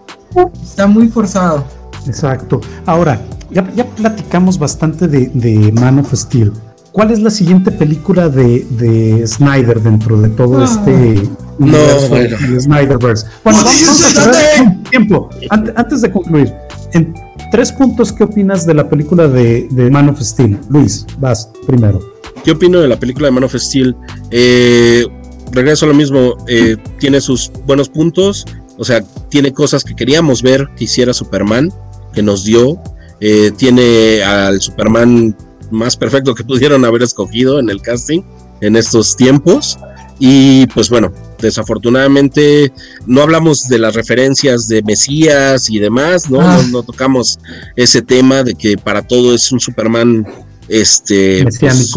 Está 0.61 0.87
muy 0.87 1.07
forzado. 1.07 1.65
Exacto. 2.05 2.61
Ahora, 2.85 3.21
ya, 3.51 3.69
ya 3.75 3.85
platicamos 3.85 4.57
bastante 4.57 5.07
de, 5.07 5.31
de 5.33 5.71
Man 5.71 5.99
of 5.99 6.13
Steel. 6.13 6.53
¿Cuál 6.91 7.11
es 7.11 7.19
la 7.19 7.29
siguiente 7.29 7.71
película 7.71 8.29
de, 8.29 8.65
de 8.71 9.27
Snyder 9.27 9.81
dentro 9.81 10.19
de 10.19 10.29
todo 10.29 10.59
ah. 10.59 10.65
este 10.65 11.29
no, 11.59 11.77
bueno. 12.09 12.37
Snyderverse? 12.59 13.27
Bueno, 13.43 13.59
vamos, 13.63 14.17
a 14.17 14.61
un 14.63 14.83
tiempo. 14.83 15.29
Antes, 15.49 15.73
antes 15.77 16.01
de 16.01 16.11
concluir, 16.11 16.53
en 16.93 17.13
tres 17.51 17.71
puntos, 17.71 18.11
¿qué 18.11 18.23
opinas 18.23 18.65
de 18.65 18.73
la 18.73 18.89
película 18.89 19.27
de, 19.27 19.67
de, 19.71 19.91
Man 19.91 20.09
of 20.09 20.21
Steel? 20.21 20.57
Luis, 20.69 21.05
vas 21.19 21.51
primero. 21.67 21.99
¿Qué 22.43 22.51
opino 22.51 22.79
de 22.79 22.87
la 22.87 22.97
película 22.97 23.27
de 23.27 23.31
Man 23.31 23.43
of 23.43 23.55
Steel? 23.55 23.95
Eh, 24.31 25.05
regreso 25.51 25.85
a 25.85 25.89
lo 25.89 25.93
mismo, 25.93 26.37
eh, 26.47 26.77
tiene 26.99 27.19
sus 27.19 27.51
buenos 27.65 27.89
puntos, 27.89 28.45
o 28.79 28.85
sea, 28.85 29.03
tiene 29.29 29.53
cosas 29.53 29.83
que 29.83 29.95
queríamos 29.95 30.41
ver 30.41 30.69
que 30.77 30.85
hiciera 30.85 31.13
Superman, 31.13 31.71
que 32.13 32.23
nos 32.23 32.45
dio, 32.45 32.81
eh, 33.19 33.51
tiene 33.57 34.23
al 34.23 34.61
Superman 34.61 35.35
más 35.69 35.97
perfecto 35.97 36.33
que 36.33 36.43
pudieron 36.45 36.85
haber 36.85 37.03
escogido 37.03 37.59
en 37.59 37.69
el 37.69 37.81
casting 37.81 38.21
en 38.61 38.75
estos 38.75 39.15
tiempos. 39.15 39.77
Y 40.17 40.67
pues 40.67 40.89
bueno, 40.89 41.13
desafortunadamente 41.39 42.73
no 43.05 43.21
hablamos 43.21 43.67
de 43.67 43.79
las 43.79 43.95
referencias 43.95 44.67
de 44.67 44.81
Mesías 44.83 45.69
y 45.69 45.79
demás, 45.79 46.29
¿no? 46.29 46.41
Ah. 46.41 46.61
No, 46.71 46.83
tocamos 46.83 47.39
ese 47.75 48.01
tema 48.01 48.43
de 48.43 48.53
que 48.53 48.77
para 48.77 49.01
todo 49.01 49.33
es 49.33 49.51
un 49.51 49.59
Superman 49.59 50.25
este 50.67 51.45
pues, 51.59 51.93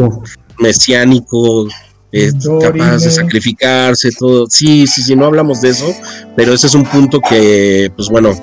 mesiánico, 0.59 1.69
mesiánico 2.13 2.59
capaz 2.61 2.99
de 2.99 3.11
sacrificarse, 3.11 4.11
todo. 4.19 4.47
Sí, 4.49 4.87
sí, 4.87 5.03
sí, 5.03 5.17
no 5.17 5.27
hablamos 5.27 5.61
de 5.61 5.71
eso, 5.71 5.93
pero 6.37 6.53
ese 6.53 6.67
es 6.67 6.75
un 6.75 6.85
punto 6.85 7.21
que, 7.21 7.91
pues 7.97 8.09
bueno, 8.09 8.37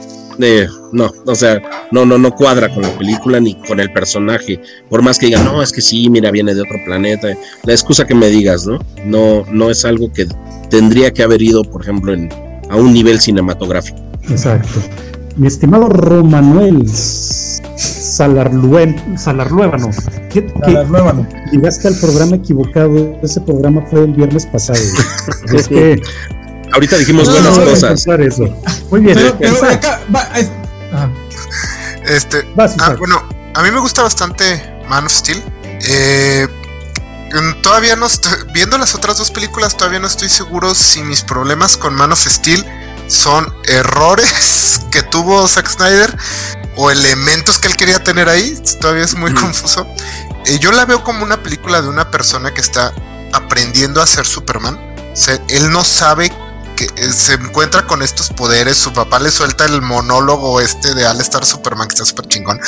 no, 0.93 1.11
o 1.25 1.35
sea, 1.35 1.61
no, 1.91 2.05
no, 2.05 2.17
no 2.17 2.33
cuadra 2.33 2.73
con 2.73 2.83
la 2.83 2.97
película 2.97 3.39
ni 3.39 3.55
con 3.55 3.79
el 3.79 3.91
personaje. 3.91 4.61
Por 4.89 5.01
más 5.01 5.19
que 5.19 5.27
digan, 5.27 5.43
no, 5.45 5.61
es 5.61 5.71
que 5.71 5.81
sí, 5.81 6.09
mira, 6.09 6.31
viene 6.31 6.55
de 6.55 6.61
otro 6.61 6.77
planeta. 6.85 7.27
La 7.63 7.73
excusa 7.73 8.07
que 8.07 8.15
me 8.15 8.27
digas, 8.29 8.65
¿no? 8.65 8.79
No, 9.05 9.45
no 9.51 9.69
es 9.69 9.83
algo 9.83 10.11
que 10.13 10.27
tendría 10.69 11.11
que 11.11 11.23
haber 11.23 11.41
ido, 11.41 11.63
por 11.63 11.81
ejemplo, 11.81 12.13
en, 12.13 12.29
a 12.69 12.77
un 12.77 12.93
nivel 12.93 13.19
cinematográfico. 13.19 13.99
Exacto. 14.29 14.79
Mi 15.39 15.47
estimado 15.47 15.87
Romanuel 15.87 16.85
Salarlueva, 17.77 18.93
Salarluévano, 19.17 19.89
que, 20.29 20.45
llegaste 21.53 21.87
al 21.87 21.95
programa 21.95 22.35
equivocado. 22.35 23.17
Ese 23.23 23.39
programa 23.39 23.81
fue 23.89 24.03
el 24.03 24.13
viernes 24.13 24.45
pasado. 24.45 24.79
es 25.53 25.69
que 25.69 26.01
Ahorita 26.73 26.97
dijimos 26.97 27.31
buenas 27.31 27.57
cosas. 27.57 28.05
Muy 28.91 28.99
bien. 28.99 29.17
Este, 32.05 32.45
ah, 32.57 32.95
bueno, 32.97 33.23
a 33.53 33.63
mí 33.63 33.71
me 33.71 33.79
gusta 33.79 34.03
bastante 34.03 34.81
Man 34.89 35.05
of 35.05 35.11
Steel. 35.13 35.41
Eh, 35.87 36.47
todavía 37.63 37.95
no 37.95 38.07
estoy, 38.07 38.33
viendo 38.53 38.77
las 38.77 38.93
otras 38.93 39.17
dos 39.17 39.31
películas, 39.31 39.77
todavía 39.77 39.99
no 39.99 40.07
estoy 40.07 40.27
seguro 40.27 40.75
si 40.75 41.01
mis 41.03 41.21
problemas 41.21 41.77
con 41.77 41.95
Man 41.95 42.11
of 42.11 42.19
Steel 42.19 42.65
son 43.09 43.53
errores 43.65 44.81
que 44.91 45.03
tuvo 45.03 45.45
Zack 45.47 45.67
Snyder 45.69 46.17
o 46.77 46.91
elementos 46.91 47.59
que 47.59 47.67
él 47.67 47.75
quería 47.75 48.01
tener 48.03 48.29
ahí. 48.29 48.57
Todavía 48.79 49.03
es 49.03 49.15
muy 49.15 49.33
confuso. 49.33 49.85
Eh, 50.45 50.59
yo 50.59 50.71
la 50.71 50.85
veo 50.85 51.03
como 51.03 51.23
una 51.23 51.43
película 51.43 51.81
de 51.81 51.89
una 51.89 52.09
persona 52.09 52.53
que 52.53 52.61
está 52.61 52.93
aprendiendo 53.33 54.01
a 54.01 54.07
ser 54.07 54.25
Superman. 54.25 54.79
él 55.49 55.69
no 55.71 55.83
sabe 55.83 56.31
eh, 56.79 57.11
se 57.11 57.33
encuentra 57.33 57.85
con 57.85 58.01
estos 58.01 58.29
poderes, 58.29 58.77
su 58.77 58.93
papá 58.93 59.19
le 59.19 59.31
suelta 59.31 59.65
el 59.65 59.81
monólogo 59.81 60.61
este 60.61 60.93
de 60.93 61.05
Al 61.05 61.19
Star 61.19 61.45
Superman, 61.45 61.87
que 61.87 61.93
está 61.93 62.05
súper 62.05 62.27
chingón, 62.27 62.59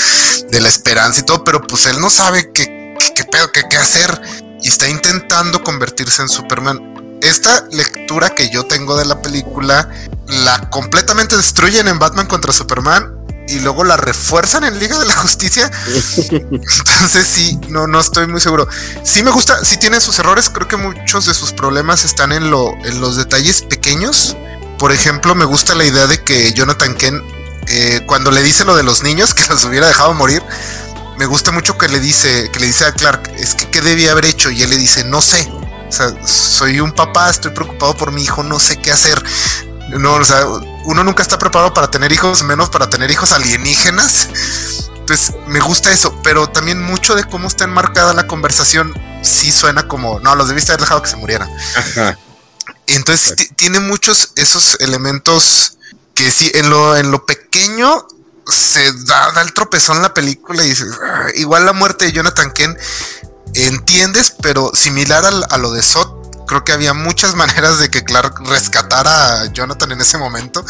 de 0.50 0.60
la 0.60 0.68
esperanza 0.68 1.22
y 1.22 1.24
todo, 1.24 1.44
pero 1.46 1.62
pues 1.62 1.86
él 1.86 2.00
no 2.02 2.10
sabe 2.10 2.52
qué, 2.52 2.94
qué 3.16 3.24
pedo, 3.24 3.52
qué, 3.54 3.64
qué 3.70 3.78
hacer, 3.78 4.22
y 4.62 4.68
está 4.68 4.90
intentando 4.90 5.64
convertirse 5.64 6.22
en 6.22 6.30
Superman. 6.30 7.20
Esta 7.22 7.66
lectura 7.72 8.32
que 8.32 8.50
yo 8.50 8.66
tengo 8.66 8.98
de 8.98 9.06
la 9.06 9.22
película 9.22 9.90
la 10.32 10.70
completamente 10.70 11.36
destruyen 11.38 11.88
en 11.88 12.00
Batman 12.00 12.26
contra 12.26 12.54
Superman 12.54 13.22
y 13.48 13.60
luego 13.60 13.84
la 13.84 13.98
refuerzan 13.98 14.64
en 14.64 14.80
Liga 14.80 14.98
de 14.98 15.06
la 15.06 15.16
Justicia. 15.16 15.70
Entonces 16.32 17.28
sí, 17.28 17.60
no, 17.68 17.88
no 17.88 18.00
estoy 18.00 18.28
muy 18.28 18.40
seguro. 18.40 18.68
Sí 19.04 19.24
me 19.24 19.32
gusta, 19.32 19.64
sí 19.64 19.78
tiene 19.78 20.00
sus 20.00 20.18
errores, 20.20 20.50
creo 20.50 20.68
que 20.68 20.78
muchos 20.78 21.26
de 21.26 21.34
sus 21.34 21.52
problemas 21.52 22.06
están 22.06 22.32
en, 22.32 22.50
lo, 22.50 22.74
en 22.86 23.02
los 23.02 23.18
detalles 23.18 23.62
pequeños. 23.64 24.38
Por 24.80 24.92
ejemplo, 24.92 25.36
me 25.36 25.46
gusta 25.46 25.76
la 25.76 25.84
idea 25.84 26.08
de 26.08 26.24
que 26.24 26.54
Jonathan 26.54 26.96
Kent, 26.96 27.24
eh, 27.68 28.02
cuando 28.08 28.32
le 28.32 28.42
dice 28.42 28.64
lo 28.64 28.76
de 28.76 28.84
los 28.84 29.04
niños, 29.04 29.34
que 29.36 29.46
los 29.48 29.66
hubiera 29.66 29.88
dejado 29.88 30.14
morir, 30.14 30.42
me 31.18 31.26
gusta 31.26 31.52
mucho 31.52 31.78
que 31.78 31.88
le 31.88 32.00
dice, 32.00 32.50
que 32.52 32.60
le 32.60 32.68
dice 32.68 32.86
a 32.86 32.94
Clark, 32.94 33.32
es 33.38 33.54
que 33.54 33.70
qué 33.70 33.82
debía 33.82 34.12
haber 34.12 34.26
hecho, 34.26 34.50
y 34.50 34.64
él 34.64 34.70
le 34.70 34.78
dice, 34.78 35.04
no 35.04 35.22
sé. 35.22 35.52
O 35.88 35.94
sea, 35.94 36.26
soy 36.26 36.80
un 36.80 36.94
papá, 36.94 37.30
estoy 37.30 37.52
preocupado 37.52 37.96
por 37.98 38.14
mi 38.14 38.24
hijo, 38.24 38.44
no 38.44 38.60
sé 38.60 38.78
qué 38.78 38.94
hacer. 38.94 39.22
No, 39.92 40.16
o 40.16 40.24
sea, 40.24 40.46
uno 40.86 41.04
nunca 41.04 41.22
está 41.22 41.38
preparado 41.38 41.74
para 41.74 41.92
tener 41.92 42.12
hijos, 42.12 42.44
menos 42.44 42.70
para 42.70 42.90
tener 42.90 43.12
hijos 43.12 43.32
alienígenas. 43.32 44.30
Entonces, 44.96 45.36
me 45.48 45.60
gusta 45.60 45.92
eso, 45.92 46.16
pero 46.24 46.48
también 46.48 46.82
mucho 46.82 47.16
de 47.16 47.24
cómo 47.26 47.48
está 47.48 47.66
enmarcada 47.66 48.14
la 48.14 48.28
conversación 48.28 48.94
sí 49.22 49.52
suena 49.52 49.88
como, 49.88 50.20
no, 50.20 50.36
los 50.36 50.48
debiste 50.48 50.72
haber 50.72 50.82
dejado 50.82 51.02
que 51.02 51.10
se 51.10 51.18
murieran. 51.18 51.50
Entonces, 52.88 53.50
tiene 53.56 53.80
muchos 53.80 54.32
esos 54.36 54.78
elementos 54.80 55.78
que 56.14 56.32
sí, 56.32 56.52
en 56.56 56.70
lo, 56.70 56.96
en 56.96 57.12
lo 57.12 57.26
pequeño 57.26 58.08
se 58.48 58.92
da, 59.06 59.34
el 59.42 59.54
tropezón 59.54 60.02
la 60.02 60.14
película 60.14 60.64
y 60.64 60.70
dices, 60.70 60.90
ah, 61.04 61.28
igual 61.36 61.66
la 61.66 61.74
muerte 61.74 62.06
de 62.06 62.12
Jonathan 62.12 62.52
Kent, 62.52 62.78
entiendes, 63.54 64.34
pero 64.42 64.72
similar 64.74 65.26
a, 65.26 65.30
a 65.54 65.58
lo 65.58 65.72
de 65.72 65.82
Sot, 65.82 66.21
creo 66.52 66.66
que 66.66 66.74
había 66.74 66.94
muchas 66.94 67.34
maneras 67.44 67.80
de 67.80 67.90
que 67.90 68.04
Clark 68.04 68.42
rescatara 68.46 69.42
a 69.42 69.46
Jonathan 69.54 69.94
en 69.94 70.02
ese 70.02 70.18
momento 70.18 70.66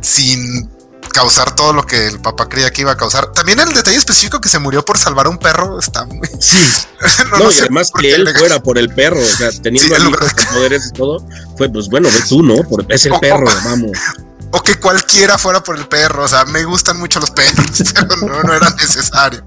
sin 0.00 0.68
causar 1.14 1.54
todo 1.54 1.72
lo 1.72 1.86
que 1.86 2.06
el 2.06 2.20
papá 2.20 2.48
creía 2.48 2.70
que 2.72 2.82
iba 2.82 2.92
a 2.92 2.96
causar. 2.96 3.32
También 3.32 3.60
el 3.60 3.72
detalle 3.72 3.96
específico 3.96 4.40
que 4.40 4.48
se 4.48 4.58
murió 4.58 4.84
por 4.84 4.98
salvar 4.98 5.26
a 5.26 5.28
un 5.28 5.38
perro 5.38 5.78
está 5.78 6.04
muy. 6.04 6.28
Sí. 6.40 6.58
no, 7.38 7.50
y 7.50 7.58
además 7.60 7.90
que 7.96 8.12
él 8.12 8.28
fuera 8.36 8.60
por 8.60 8.76
el 8.76 8.92
perro, 8.92 9.20
o 9.20 9.36
sea, 9.36 9.50
teniendo 9.62 9.96
los 9.98 10.34
poderes 10.52 10.88
y 10.88 10.92
todo, 10.92 11.24
fue 11.56 11.68
pues 11.68 11.88
bueno, 11.88 12.08
ve 12.12 12.22
tú, 12.28 12.42
¿no? 12.42 12.62
Por 12.68 12.84
ese 12.88 13.08
el 13.08 13.20
perro, 13.20 13.46
vamos. 13.64 13.92
O 14.52 14.60
que 14.62 14.80
cualquiera 14.80 15.38
fuera 15.38 15.62
por 15.62 15.78
el 15.78 15.86
perro, 15.86 16.24
o 16.24 16.28
sea, 16.28 16.44
me 16.44 16.64
gustan 16.64 16.98
mucho 16.98 17.20
los 17.20 17.30
perros, 17.30 17.66
pero 17.94 18.16
no, 18.16 18.42
no 18.42 18.52
era 18.52 18.68
necesario. 18.70 19.44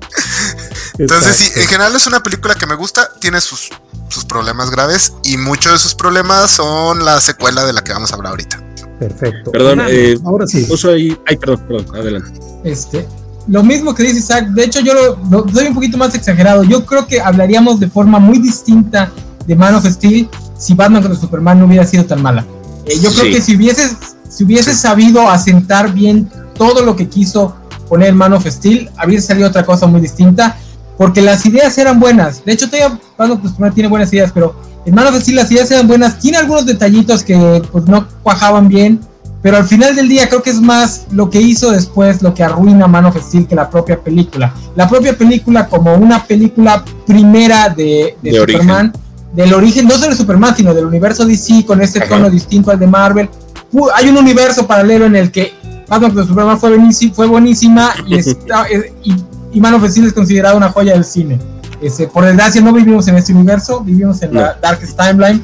Entonces, 0.97 1.36
sí, 1.36 1.51
en 1.55 1.67
general 1.67 1.93
es 1.93 2.07
una 2.07 2.23
película 2.23 2.55
que 2.55 2.65
me 2.67 2.75
gusta, 2.75 3.09
tiene 3.19 3.41
sus 3.41 3.69
sus 4.14 4.26
problemas 4.26 4.70
graves 4.70 5.14
y 5.24 5.38
muchos 5.38 5.74
de 5.74 5.78
sus 5.80 5.95
problemas 5.95 6.51
son 6.51 7.03
la 7.03 7.20
secuela 7.20 7.66
de 7.66 7.74
la 7.74 7.84
que 7.84 7.93
vamos 7.93 8.11
a 8.11 8.16
hablar 8.16 8.32
ahorita. 8.32 8.61
Perfecto. 8.99 9.51
Perdón, 9.51 9.82
eh, 9.89 10.18
ahora 10.24 10.47
sí. 10.47 10.66
Ahí, 10.88 11.18
ay, 11.26 11.38
perdón, 11.38 11.66
perdón, 11.68 11.95
adelante. 11.95 12.39
Este, 12.64 13.07
lo 13.47 13.64
mismo 13.64 13.93
que 13.93 14.03
dice 14.03 14.20
Isaac, 14.20 14.47
de 14.49 14.64
hecho 14.64 14.80
yo 14.80 14.93
lo, 14.93 15.43
doy 15.43 15.68
un 15.68 15.74
poquito 15.74 15.97
más 15.97 16.16
exagerado. 16.16 16.64
Yo 16.64 16.86
creo 16.86 17.07
que 17.07 17.20
hablaríamos 17.20 17.80
de 17.80 17.89
forma 17.89 18.20
muy 18.20 18.39
distinta 18.39 19.11
de 19.45 19.55
Man 19.55 19.76
of 19.76 19.86
Steel 19.86 20.30
si 20.57 20.74
Batman 20.74 21.01
contra 21.01 21.20
Superman 21.20 21.59
no 21.59 21.66
hubiera 21.66 21.86
sido 21.86 22.05
tan 22.05 22.22
mala. 22.22 22.45
Eh, 22.86 22.97
yo 23.01 23.11
creo 23.11 23.34
que 23.34 23.41
si 23.41 23.55
hubiese, 23.55 23.89
si 24.30 24.43
hubiese 24.43 24.74
sabido 24.74 25.30
asentar 25.30 25.91
bien 25.93 26.30
todo 26.55 26.86
lo 26.86 26.95
que 26.95 27.09
quiso 27.09 27.55
poner 27.89 28.14
Man 28.14 28.34
of 28.34 28.47
Steel, 28.47 28.89
habría 28.95 29.22
salido 29.22 29.49
otra 29.49 29.66
cosa 29.66 29.88
muy 29.88 29.99
distinta, 29.99 30.57
porque 31.04 31.22
las 31.22 31.45
ideas 31.45 31.78
eran 31.78 31.99
buenas. 31.99 32.45
De 32.45 32.54
hecho, 32.54 32.70
todavía 32.70 32.97
Man 33.18 33.32
of 33.32 33.39
Steel 33.45 33.74
tiene 33.74 33.89
buenas 33.89 34.14
ideas, 34.14 34.32
pero 34.34 34.56
en 34.86 34.95
Man 34.95 35.08
of 35.08 35.20
Steel 35.20 35.36
las 35.36 35.51
ideas 35.51 35.70
eran 35.70 35.86
buenas. 35.86 36.18
Tiene 36.18 36.38
algunos 36.38 36.66
detallitos 36.66 37.24
que 37.26 37.62
pues, 37.74 37.84
no 37.88 38.08
cuajaban 38.24 38.70
bien, 38.70 39.01
pero 39.41 39.58
al 39.58 39.66
final 39.66 39.97
del 39.97 40.08
día 40.08 40.30
creo 40.30 40.41
que 40.41 40.51
es 40.51 40.62
más 40.62 41.08
lo 41.12 41.30
que 41.30 41.41
hizo 41.41 41.72
después 41.72 42.22
lo 42.22 42.34
que 42.34 42.41
arruina 42.41 42.88
Man 42.88 43.04
of 43.04 43.18
Steel 43.22 43.47
que 43.47 43.54
la 43.54 43.70
propia 43.70 43.99
película. 43.99 44.54
La 44.78 44.88
propia 44.88 45.18
película 45.18 45.68
como 45.68 45.93
una 45.93 46.24
película 46.24 46.86
primera 47.06 47.68
de, 47.68 48.16
Superman, 48.24 48.93
del 49.34 49.54
origen, 49.54 49.86
no 49.86 49.95
solo 49.97 50.12
de 50.12 50.16
Superman, 50.16 50.56
sino 50.56 50.74
del 50.74 50.86
universo 50.86 51.26
DC 51.26 51.66
con 51.66 51.82
este 51.82 51.99
tono 51.99 52.30
distinto 52.30 52.72
al 52.72 52.80
de 52.80 52.88
Marvel. 52.88 53.30
Hay 53.93 54.08
un 54.08 54.16
universo 54.16 54.66
paralelo 54.66 55.04
en 55.04 55.18
el 55.18 55.34
que 55.34 55.51
Batman 55.86 56.16
de 56.16 56.26
Superman 56.26 56.58
fue, 56.58 56.80
fue 57.14 57.28
buenísima 57.28 57.93
y, 58.08 58.16
está, 58.20 58.68
y, 59.04 59.14
y, 59.54 59.62
Man 59.62 59.74
of 59.76 59.89
Steel 59.89 60.08
es 60.08 60.14
considerada 60.14 60.56
una 60.56 60.70
joya 60.70 60.93
del 60.93 61.06
cine. 61.06 61.39
Este, 61.82 62.08
por 62.08 62.26
desgracia 62.26 62.62
no 62.62 62.74
vivimos 62.74 63.08
en 63.08 63.18
este 63.18 63.34
universo, 63.34 63.82
vivimos 63.82 64.22
en 64.22 64.34
la 64.34 64.58
Darkest 64.62 64.97
Timeline. 64.97 65.43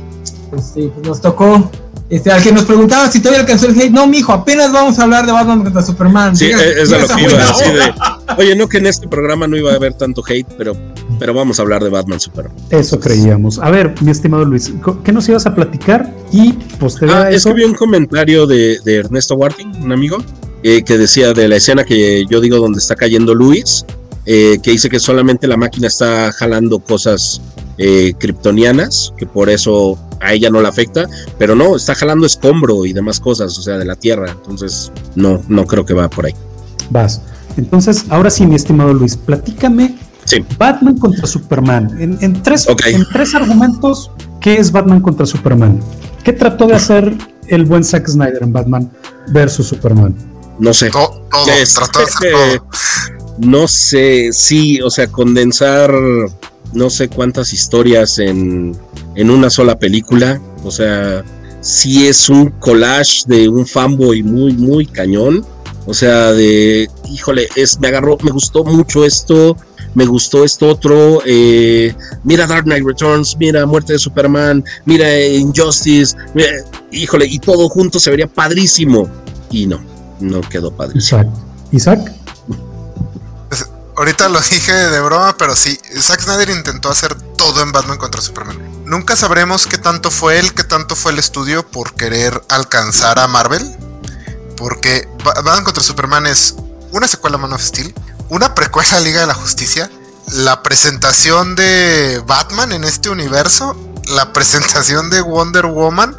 Este, 0.56 0.88
pues 0.88 1.08
nos 1.08 1.22
tocó 1.22 1.70
este, 2.10 2.32
al 2.32 2.42
que 2.42 2.52
nos 2.52 2.66
preguntaba 2.66 3.10
si 3.12 3.20
todavía 3.20 3.42
alcanzó 3.42 3.68
el 3.68 3.80
hate, 3.80 3.92
no, 3.92 4.08
mijo, 4.08 4.34
apenas 4.34 4.72
vamos 4.72 4.98
a 4.98 5.04
hablar 5.04 5.28
de 5.28 5.32
Batman 5.32 5.64
contra 5.64 5.84
Superman. 5.84 6.36
Sí, 6.36 6.50
es 6.50 6.90
lo 6.90 6.98
que 7.08 7.22
iba 7.22 8.16
a 8.28 8.36
Oye, 8.38 8.56
no 8.56 8.68
que 8.68 8.78
en 8.78 8.88
este 8.88 9.08
programa 9.08 9.48
no 9.48 9.56
iba 9.56 9.72
a 9.72 9.76
haber 9.76 9.94
tanto 9.94 10.24
hate, 10.28 10.48
pero, 10.58 10.76
pero 11.20 11.36
vamos 11.36 11.60
a 11.60 11.62
hablar 11.62 11.84
de 11.84 11.90
Batman 11.90 12.20
Superman. 12.20 12.56
Eso 12.72 13.00
creíamos. 13.00 13.60
A 13.60 13.70
ver, 13.70 13.94
mi 14.02 14.10
estimado 14.10 14.44
Luis, 14.44 14.74
¿qué 15.04 15.12
nos 15.12 15.30
ibas 15.30 15.46
a 15.46 15.54
platicar? 15.54 16.12
Y 16.32 16.54
posterior 16.80 17.18
ah, 17.18 17.32
Es 17.32 17.44
que 17.44 17.54
vi 17.54 17.64
un 17.64 17.76
comentario 17.76 18.48
de, 18.48 18.80
Ernesto 18.86 19.36
Warting, 19.36 19.84
un 19.84 19.92
amigo, 19.92 20.18
eh, 20.64 20.84
que 20.84 20.98
decía 20.98 21.34
de 21.34 21.48
la 21.48 21.58
escena 21.58 21.84
que 21.84 22.26
yo 22.28 22.42
digo 22.42 22.58
donde 22.58 22.80
está 22.80 22.96
cayendo 22.96 23.36
Luis, 23.36 23.86
eh, 24.26 24.60
que 24.62 24.72
dice 24.72 24.90
que 24.90 25.00
solamente 25.00 25.48
la 25.48 25.58
máquina 25.58 25.88
está 25.88 26.32
jalando 26.32 26.80
cosas 26.80 27.42
eh, 27.78 28.14
kryptonianas, 28.18 29.14
que 29.18 29.26
por 29.26 29.50
eso 29.50 29.98
a 30.22 30.34
ella 30.34 30.50
no 30.50 30.62
la 30.62 30.70
afecta, 30.70 31.08
pero 31.38 31.56
no, 31.56 31.76
está 31.76 31.96
jalando 31.96 32.26
escombro 32.26 32.86
y 32.86 32.94
demás 32.94 33.20
cosas, 33.20 33.58
o 33.58 33.62
sea, 33.62 33.78
de 33.78 33.86
la 33.86 33.96
Tierra, 33.96 34.32
entonces 34.32 34.92
no, 35.16 35.42
no 35.48 35.66
creo 35.66 35.86
que 35.86 35.94
va 35.94 36.10
por 36.10 36.26
ahí. 36.26 36.34
Vas. 36.90 37.22
Entonces, 37.58 38.06
ahora 38.10 38.30
sí, 38.30 38.46
mi 38.46 38.56
estimado 38.56 38.94
Luis, 38.94 39.18
platícame 39.18 39.96
Batman 40.58 40.98
contra 40.98 41.26
Superman. 41.26 41.96
En, 42.00 42.44
tres, 42.44 42.68
en 42.86 43.06
tres 43.12 43.36
argumentos, 43.36 44.12
¿qué 44.40 44.56
es 44.56 44.72
Batman 44.72 45.02
contra 45.02 45.26
Superman? 45.26 45.80
¿Qué 46.24 46.34
trató 46.34 46.68
de 46.68 46.76
hacer 46.76 47.16
el 47.48 47.66
buen 47.66 47.84
Zack 47.84 48.08
Snyder 48.08 48.44
en 48.44 48.54
Batman 48.54 48.92
versus 49.30 49.68
Superman? 49.68 50.16
No 50.60 50.74
sé. 50.74 50.90
Todo, 50.90 51.26
trató 51.30 52.00
de 52.00 52.06
hacer 52.06 52.32
todo. 52.32 52.70
No 53.40 53.68
sé, 53.68 54.30
sí, 54.34 54.82
o 54.82 54.90
sea, 54.90 55.08
condensar 55.08 55.94
no 56.74 56.90
sé 56.90 57.08
cuántas 57.08 57.54
historias 57.54 58.20
en, 58.20 58.78
en 59.16 59.30
una 59.30 59.50
sola 59.50 59.80
película. 59.80 60.42
O 60.64 60.72
sea, 60.72 61.24
sí 61.62 62.08
es 62.08 62.30
un 62.30 62.50
collage 62.60 63.24
de 63.28 63.50
un 63.50 63.66
fanboy 63.66 64.24
muy, 64.24 64.54
muy 64.54 64.86
cañón. 64.86 65.46
O 65.86 65.94
sea, 65.94 66.32
de, 66.34 66.90
híjole, 67.10 67.48
es, 67.56 67.80
me 67.80 67.88
agarró, 67.88 68.18
me 68.22 68.32
gustó 68.32 68.64
mucho 68.64 69.04
esto, 69.06 69.58
me 69.96 70.06
gustó 70.06 70.44
esto 70.44 70.68
otro. 70.68 71.22
Eh, 71.26 71.96
mira 72.24 72.46
Dark 72.46 72.66
Knight 72.66 72.86
Returns, 72.86 73.36
mira 73.40 73.66
Muerte 73.66 73.94
de 73.94 74.00
Superman, 74.00 74.64
mira 74.86 75.20
Injustice, 75.26 76.16
híjole, 76.92 77.26
y 77.26 77.40
todo 77.40 77.70
junto 77.70 78.00
se 78.00 78.12
vería 78.12 78.28
padrísimo. 78.28 79.10
Y 79.50 79.66
no, 79.66 79.80
no 80.20 80.42
quedó 80.42 80.72
padrísimo. 80.72 81.22
Isaac. 81.22 81.28
Isaac 81.72 82.19
ahorita 84.00 84.30
lo 84.30 84.40
dije 84.40 84.72
de 84.72 85.02
broma, 85.02 85.36
pero 85.38 85.56
sí, 85.58 85.78
Zack 86.00 86.22
Snyder 86.22 86.50
intentó 86.52 86.90
hacer 86.90 87.16
todo 87.38 87.62
en 87.62 87.74
Batman 87.74 87.98
contra 87.98 88.22
Superman. 88.22 88.58
Nunca 88.86 89.18
sabremos 89.18 89.68
qué 89.68 89.78
tanto 89.78 90.10
fue 90.10 90.40
él, 90.40 90.54
qué 90.54 90.64
tanto 90.64 90.96
fue 90.96 91.12
el 91.12 91.20
estudio 91.20 91.70
por 91.70 91.94
querer 91.96 92.42
alcanzar 92.48 93.20
a 93.20 93.28
Marvel. 93.28 93.62
Porque 94.56 95.08
Batman 95.24 95.66
contra 95.66 95.84
Superman 95.84 96.28
es 96.28 96.56
una 96.92 97.10
secuela 97.10 97.38
Man 97.38 97.52
of 97.52 97.62
Steel, 97.62 97.94
una 98.30 98.56
precuela 98.56 98.98
a 98.98 99.00
Liga 99.02 99.20
de 99.20 99.28
la 99.28 99.34
Justicia, 99.34 99.92
la 100.32 100.64
presentación 100.64 101.56
de 101.56 102.24
Batman 102.26 102.72
en 102.72 102.86
este 102.86 103.10
universo, 103.10 103.78
la 104.08 104.32
presentación 104.32 105.10
de 105.10 105.20
Wonder 105.22 105.66
Woman 105.66 106.16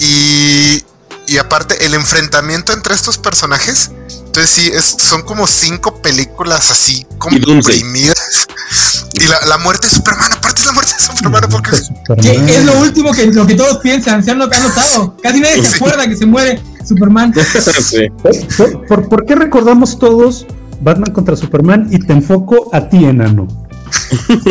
y, 0.00 0.84
y 1.28 1.38
aparte 1.38 1.86
el 1.86 1.94
enfrentamiento 1.94 2.72
entre 2.72 2.94
estos 2.94 3.18
personajes 3.18 3.92
entonces 4.28 4.50
sí, 4.50 4.70
es, 4.74 4.94
son 4.98 5.22
como 5.22 5.46
cinco 5.46 6.02
películas 6.02 6.70
así 6.70 7.06
comprimidas. 7.16 8.46
Y 9.14 9.20
la, 9.20 9.40
la, 9.48 9.58
muerte 9.58 9.86
de 9.86 9.94
Superman, 9.94 10.30
aparte 10.32 10.60
de 10.60 10.66
la 10.66 10.72
muerte 10.72 10.92
de 10.98 11.04
Superman, 11.04 11.42
porque 11.50 11.70
es 11.76 12.64
lo 12.64 12.78
último 12.78 13.12
que 13.12 13.26
lo 13.26 13.46
que 13.46 13.54
todos 13.54 13.78
piensan, 13.78 14.22
se 14.22 14.30
han 14.30 14.38
notado. 14.38 15.16
Casi 15.22 15.40
nadie 15.40 15.64
se 15.64 15.76
acuerda 15.76 16.06
que 16.06 16.14
se 16.14 16.26
muere 16.26 16.60
Superman. 16.86 17.32
¿Por, 18.88 19.08
por, 19.08 19.24
qué 19.24 19.34
recordamos 19.34 19.98
todos 19.98 20.46
Batman 20.82 21.12
contra 21.12 21.34
Superman 21.34 21.88
y 21.90 21.98
te 21.98 22.12
enfoco 22.12 22.68
a 22.72 22.86
ti, 22.86 23.04
enano? 23.04 23.48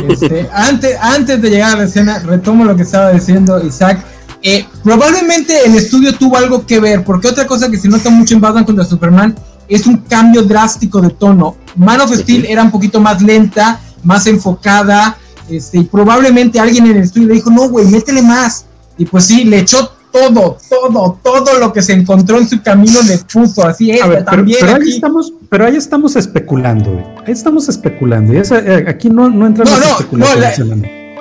Este, 0.09 0.49
antes, 0.51 0.97
antes 0.99 1.39
de 1.39 1.49
llegar 1.51 1.75
a 1.75 1.77
la 1.81 1.83
escena, 1.83 2.19
retomo 2.19 2.65
lo 2.65 2.75
que 2.75 2.81
estaba 2.81 3.11
diciendo 3.11 3.63
Isaac. 3.63 4.03
Eh, 4.41 4.65
probablemente 4.83 5.65
el 5.65 5.75
estudio 5.75 6.15
tuvo 6.15 6.35
algo 6.35 6.65
que 6.65 6.79
ver, 6.79 7.03
porque 7.03 7.27
otra 7.27 7.45
cosa 7.45 7.69
que 7.69 7.77
se 7.77 7.87
nota 7.87 8.09
mucho 8.09 8.33
en 8.33 8.41
Batman 8.41 8.65
contra 8.65 8.83
Superman 8.83 9.35
es 9.67 9.87
un 9.87 9.97
cambio 9.97 10.43
drástico 10.43 11.01
de 11.01 11.09
tono. 11.09 11.55
Man 11.75 12.01
of 12.01 12.13
Steel 12.13 12.45
era 12.45 12.63
un 12.63 12.71
poquito 12.71 12.99
más 12.99 13.21
lenta, 13.21 13.79
más 14.03 14.25
enfocada, 14.27 15.17
este, 15.49 15.79
y 15.79 15.83
probablemente 15.83 16.59
alguien 16.59 16.87
en 16.87 16.97
el 16.97 17.03
estudio 17.03 17.27
le 17.29 17.35
dijo, 17.35 17.49
no, 17.49 17.69
güey, 17.69 17.85
métele 17.85 18.21
más. 18.21 18.65
Y 18.97 19.05
pues 19.05 19.25
sí, 19.25 19.43
le 19.43 19.59
echó 19.59 19.91
todo, 20.11 20.57
todo, 20.69 21.19
todo 21.23 21.59
lo 21.59 21.71
que 21.71 21.81
se 21.81 21.93
encontró 21.93 22.37
en 22.37 22.47
su 22.47 22.61
camino 22.61 22.99
le 23.01 23.17
puso 23.19 23.65
así 23.65 23.91
es, 23.91 23.99
también. 24.25 24.57
Pero, 24.59 24.75
ahí 24.75 24.89
estamos, 24.89 25.33
pero 25.49 25.65
ahí 25.65 25.75
estamos 25.75 26.15
especulando, 26.15 26.91
güey. 26.91 27.05
Ahí 27.25 27.33
estamos 27.33 27.69
especulando. 27.69 28.33
Y 28.33 28.37
eh, 28.37 28.85
aquí 28.87 29.09
no, 29.09 29.29
no 29.29 29.45
entran 29.45 29.67
las 29.69 29.91
especulaciones. 29.91 30.59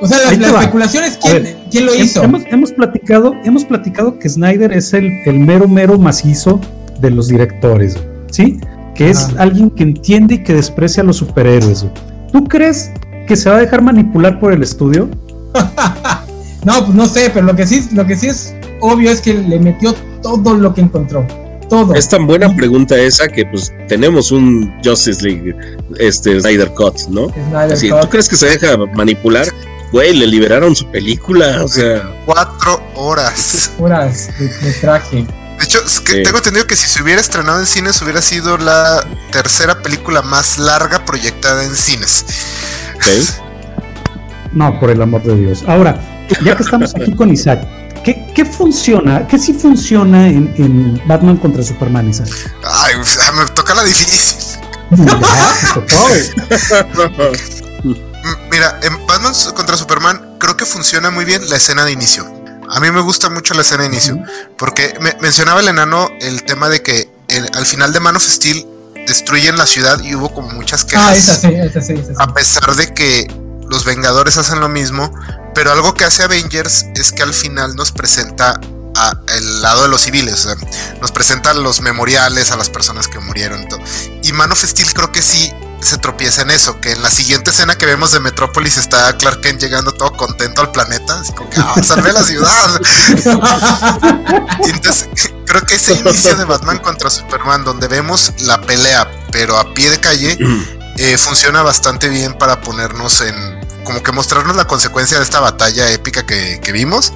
o 0.01 0.07
sea, 0.07 0.33
la, 0.33 0.61
especulación 0.61 1.05
es 1.05 1.19
quién, 1.19 1.57
quién 1.71 1.87
lo 1.87 1.95
hizo. 1.95 2.23
Hemos, 2.23 2.43
hemos, 2.47 2.73
platicado, 2.73 3.35
hemos 3.45 3.65
platicado 3.65 4.19
que 4.19 4.29
Snyder 4.29 4.73
es 4.73 4.93
el, 4.95 5.07
el 5.27 5.39
mero, 5.39 5.69
mero 5.69 5.99
macizo 5.99 6.61
de 7.01 7.11
los 7.11 7.29
directores. 7.29 7.97
¿Sí? 8.37 8.61
Que 8.95 9.11
es 9.11 9.29
alguien 9.39 9.71
que 9.71 9.83
entiende 9.83 10.37
y 10.37 10.43
que 10.43 10.55
desprecia 10.55 11.03
a 11.03 11.07
los 11.07 11.17
superhéroes. 11.17 11.87
¿Tú 12.33 12.45
crees 12.45 12.91
que 13.27 13.37
se 13.37 13.49
va 13.49 13.57
a 13.57 13.61
dejar 13.61 13.83
manipular 13.83 14.39
por 14.39 14.53
el 14.53 14.63
estudio? 14.63 15.09
no, 16.65 16.85
pues 16.85 16.95
no 16.95 17.07
sé, 17.07 17.31
pero 17.33 17.47
lo 17.47 17.57
que 17.57 17.67
sí, 17.67 17.89
lo 17.93 18.07
que 18.07 18.17
sí 18.17 18.29
es 18.29 18.55
obvio 18.81 19.11
es 19.11 19.21
que 19.21 19.35
le 19.35 19.59
metió 19.59 19.95
todo 20.23 20.55
lo 20.55 20.75
que 20.75 20.83
encontró. 20.83 21.27
Todo. 21.69 21.95
Es 21.95 22.09
tan 22.09 22.29
buena 22.29 22.55
pregunta 22.55 22.97
esa 22.97 23.27
que 23.27 23.45
pues 23.45 23.73
tenemos 23.89 24.31
un 24.31 24.73
Justice 24.85 25.21
League, 25.23 25.57
este 25.99 26.41
Snyder 26.41 26.73
Cut, 26.75 26.97
¿no? 27.09 27.27
¿Tú 27.27 28.09
crees 28.09 28.29
que 28.29 28.37
se 28.37 28.47
deja 28.47 28.77
manipular? 28.95 29.47
Güey, 29.91 30.15
le 30.15 30.27
liberaron 30.29 30.77
su 30.77 30.87
película, 30.87 31.65
o 31.65 31.69
sea. 31.69 32.09
Cuatro 32.25 32.81
horas. 32.95 33.73
Horas 33.81 34.29
de 34.39 34.73
traje. 34.81 35.27
De 35.59 35.65
hecho, 35.65 35.81
tengo 36.05 36.39
entendido 36.39 36.67
que 36.67 36.77
si 36.77 36.89
se 36.89 37.03
hubiera 37.03 37.21
estrenado 37.21 37.59
en 37.61 37.67
cines 37.67 38.01
hubiera 38.03 38.21
sido 38.21 38.59
la 38.59 39.07
tercera 39.33 39.83
película 39.83 40.23
más 40.23 40.59
larga 40.59 41.05
proyectada 41.05 41.65
en 41.65 41.75
cines. 41.75 42.25
No, 44.53 44.79
por 44.81 44.91
el 44.91 45.03
amor 45.03 45.23
de 45.23 45.37
Dios. 45.37 45.65
Ahora, 45.67 46.01
ya 46.43 46.57
que 46.57 46.63
estamos 46.63 46.95
aquí 46.95 47.15
con 47.15 47.31
Isaac, 47.31 47.69
¿qué, 48.03 48.45
funciona? 48.45 49.27
¿Qué 49.27 49.39
sí 49.39 49.53
funciona 49.53 50.29
en, 50.29 50.99
Batman 51.07 51.37
contra 51.37 51.63
Superman, 51.63 52.09
Isaac? 52.09 52.29
Ay, 52.65 52.95
me 52.97 53.47
toca 53.55 53.75
la 53.75 53.85
difícil. 53.85 54.59
Mira, 58.51 58.81
en 58.83 59.07
Batman 59.07 59.35
contra 59.55 59.77
Superman 59.77 60.37
creo 60.39 60.57
que 60.57 60.65
funciona 60.65 61.11
muy 61.11 61.27
bien 61.27 61.49
la 61.51 61.57
escena 61.57 61.85
de 61.85 61.93
inicio. 61.93 62.36
A 62.71 62.81
mí 62.81 62.91
me 62.91 63.01
gusta 63.01 63.29
mucho 63.29 63.55
la 63.55 63.63
escena 63.63 63.83
de 63.83 63.89
inicio, 63.89 64.19
porque 64.59 64.99
mencionaba 65.21 65.61
el 65.61 65.69
enano 65.69 66.11
el 66.21 66.45
tema 66.45 66.69
de 66.69 66.83
que 66.83 67.11
al 67.55 67.67
final 67.67 67.93
de 67.93 68.01
Man 68.01 68.17
of 68.17 68.25
Steel 68.25 68.67
destruyen 69.07 69.57
la 69.57 69.67
ciudad 69.67 70.03
y 70.03 70.15
hubo 70.15 70.33
como 70.33 70.49
muchas 70.51 70.85
ah, 70.85 70.87
quejas. 70.87 71.43
A 72.19 72.35
pesar 72.35 72.75
de 72.75 72.93
que 72.93 73.27
los 73.69 73.85
Vengadores 73.85 74.37
hacen 74.37 74.61
lo 74.61 74.69
mismo, 74.69 75.13
pero 75.55 75.73
algo 75.73 75.95
que 75.95 76.05
hace 76.05 76.23
Avengers 76.23 76.87
es 76.95 77.13
que 77.13 77.23
al 77.23 77.33
final 77.33 77.77
nos 77.77 77.93
presenta 77.93 78.61
a 78.97 79.13
el 79.37 79.63
lado 79.63 79.83
de 79.83 79.89
los 79.89 80.03
civiles, 80.03 80.49
nos 81.01 81.13
presenta 81.13 81.53
los 81.55 81.81
memoriales 81.81 82.51
a 82.51 82.57
las 82.57 82.71
personas 82.71 83.09
que 83.09 83.19
murieron. 83.21 83.67
Y 84.23 84.33
Man 84.33 84.53
of 84.53 84.63
Steel 84.63 84.93
creo 84.95 85.13
que 85.13 85.23
sí 85.23 85.53
se 85.81 85.99
tropieza 85.99 86.43
en 86.43 86.51
eso, 86.51 86.81
que 86.81 86.93
en 86.93 87.03
la 87.03 87.11
siguiente 87.11 87.51
escena 87.51 87.77
que 87.77 87.87
vemos 87.87 88.13
de 88.13 88.21
Metrópolis 88.21 88.77
está 88.77 89.17
Clark 89.17 89.41
Kent 89.41 89.61
llegando 89.61 89.93
todo 89.93 90.13
contento 90.13 90.61
al 90.61 90.73
planeta, 90.73 91.21
así 91.21 91.33
como 91.33 91.51
que 91.51 91.59
ah, 91.61 91.75
salvé 91.85 92.13
la 92.13 92.23
ciudad. 92.23 92.81
entonces, 94.65 95.09
creo 95.45 95.47
creo 95.57 95.67
que 95.67 95.75
ese 95.77 95.95
inicio 95.95 96.37
de 96.37 96.45
Batman 96.45 96.79
contra 96.79 97.09
Superman, 97.09 97.65
donde 97.65 97.89
vemos 97.89 98.33
la 98.41 98.61
pelea, 98.61 99.11
pero 99.33 99.59
a 99.59 99.73
pie 99.73 99.91
de 99.91 100.01
calle, 100.01 100.39
eh, 100.99 101.17
funciona 101.17 101.63
bastante 101.63 102.09
bien 102.09 102.37
para 102.37 102.61
ponernos 102.61 103.23
en, 103.23 103.35
como 103.85 104.03
que 104.03 104.13
mostrarnos 104.13 104.57
la 104.57 104.67
consecuencia 104.67 105.17
de 105.19 105.25
esta 105.25 105.41
batalla 105.41 105.91
épica 105.91 106.27
que, 106.27 106.61
que 106.63 106.73
vimos. 106.73 107.13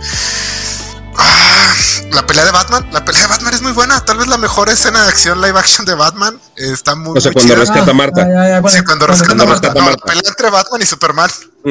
Ah, 1.22 1.74
la 2.12 2.26
pelea 2.26 2.44
de 2.44 2.50
Batman, 2.50 2.88
la 2.92 3.04
pelea 3.04 3.22
de 3.22 3.28
Batman 3.28 3.54
es 3.54 3.62
muy 3.62 3.72
buena, 3.72 4.04
tal 4.04 4.18
vez 4.18 4.26
la 4.28 4.38
mejor 4.38 4.68
escena 4.68 5.02
de 5.02 5.08
acción 5.08 5.40
live 5.40 5.58
action 5.58 5.84
de 5.86 5.94
Batman. 5.94 6.40
Está 6.56 6.94
muy, 6.94 7.16
O 7.18 7.20
sea, 7.20 7.30
muy 7.30 7.34
cuando 7.34 7.54
chida. 7.54 7.60
rescata 7.64 7.90
a 7.90 7.94
Marta. 7.94 8.22
Ah, 8.22 8.28
ya, 8.28 8.48
ya, 8.48 8.60
bueno, 8.60 8.76
Sí, 8.78 8.84
cuando 8.84 9.06
rescata 9.06 9.32
a 9.32 9.46
Marta. 9.46 9.68
No, 9.68 9.80
Marta. 9.80 9.90
la 10.00 10.06
pelea 10.06 10.22
entre 10.26 10.50
Batman 10.50 10.82
y 10.82 10.86
Superman. 10.86 11.30
Mm, 11.64 11.70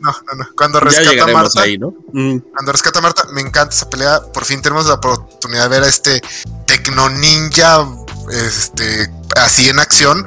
No, 0.00 0.10
no, 0.10 0.34
no. 0.38 0.48
Cuando 0.56 0.80
rescata 0.80 1.08
a 1.08 1.12
llegaremos 1.12 1.42
Marta. 1.42 1.60
ahí, 1.62 1.78
¿no? 1.78 1.94
Mm, 2.12 2.38
Cuando 2.52 2.72
rescata 2.72 2.98
a 2.98 3.02
Marta, 3.02 3.24
me 3.32 3.40
encanta 3.40 3.74
esa 3.74 3.88
pelea. 3.88 4.20
Por 4.32 4.44
fin 4.44 4.60
tenemos 4.60 4.86
la 4.86 4.94
oportunidad 4.94 5.62
de 5.64 5.68
ver 5.68 5.84
a 5.84 5.88
este 5.88 6.20
Tecno 6.66 7.08
Ninja 7.10 7.86
este, 8.30 9.10
así 9.36 9.68
en 9.68 9.78
acción. 9.80 10.26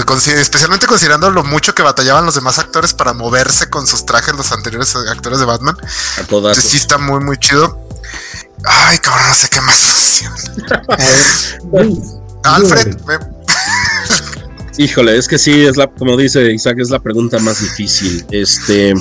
Especialmente 0.00 0.86
considerando 0.86 1.30
lo 1.30 1.44
mucho 1.44 1.74
que 1.74 1.82
batallaban 1.82 2.24
los 2.24 2.34
demás 2.34 2.58
actores 2.58 2.94
para 2.94 3.12
moverse 3.12 3.68
con 3.68 3.86
sus 3.86 4.04
trajes, 4.06 4.34
los 4.34 4.50
anteriores 4.52 4.94
actores 4.96 5.38
de 5.38 5.44
Batman. 5.44 5.76
a 6.18 6.24
todas. 6.24 6.56
Entonces 6.56 6.64
sí 6.70 6.76
está 6.78 6.98
muy, 6.98 7.20
muy 7.20 7.36
chido. 7.38 7.78
Ay, 8.64 8.98
cabrón, 8.98 9.28
no 9.28 9.34
sé 9.34 9.48
qué 9.48 9.60
más 9.60 9.78
funciona. 9.78 10.36
Alfred, 12.44 12.96
me- 13.06 13.32
Híjole, 14.78 15.18
es 15.18 15.28
que 15.28 15.38
sí, 15.38 15.66
es 15.66 15.76
la, 15.76 15.86
como 15.86 16.16
dice 16.16 16.50
Isaac, 16.50 16.78
es 16.78 16.88
la 16.88 16.98
pregunta 16.98 17.38
más 17.40 17.60
difícil. 17.60 18.24
Este, 18.30 18.94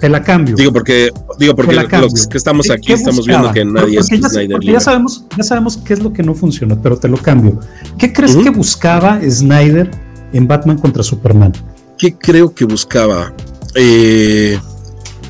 Te 0.00 0.08
la 0.08 0.22
cambio. 0.24 0.56
digo 0.56 0.72
porque, 0.72 1.10
digo 1.38 1.54
porque 1.54 1.74
los 1.74 2.26
que 2.28 2.38
estamos 2.38 2.66
¿Qué- 2.66 2.72
aquí 2.72 2.92
estamos 2.94 3.26
buscaba? 3.26 3.52
viendo 3.52 3.76
que 3.76 3.80
nadie 3.86 3.98
es 4.00 4.08
ya, 4.08 4.26
Snyder 4.28 4.52
porque 4.52 4.72
ya 4.72 4.80
sabemos, 4.80 5.24
ya 5.36 5.44
sabemos 5.44 5.76
qué 5.84 5.92
es 5.92 6.00
lo 6.00 6.14
que 6.14 6.22
no 6.22 6.34
funciona, 6.34 6.80
pero 6.82 6.96
te 6.98 7.08
lo 7.08 7.18
cambio. 7.18 7.60
¿Qué 7.98 8.10
crees 8.10 8.36
que 8.36 8.48
buscaba 8.48 9.20
Snyder 9.28 9.90
en 10.32 10.48
Batman 10.48 10.78
contra 10.78 11.02
Superman? 11.02 11.52
¿Qué 11.96 12.14
creo 12.14 12.54
que 12.54 12.64
buscaba? 12.64 13.32
Eh, 13.74 14.58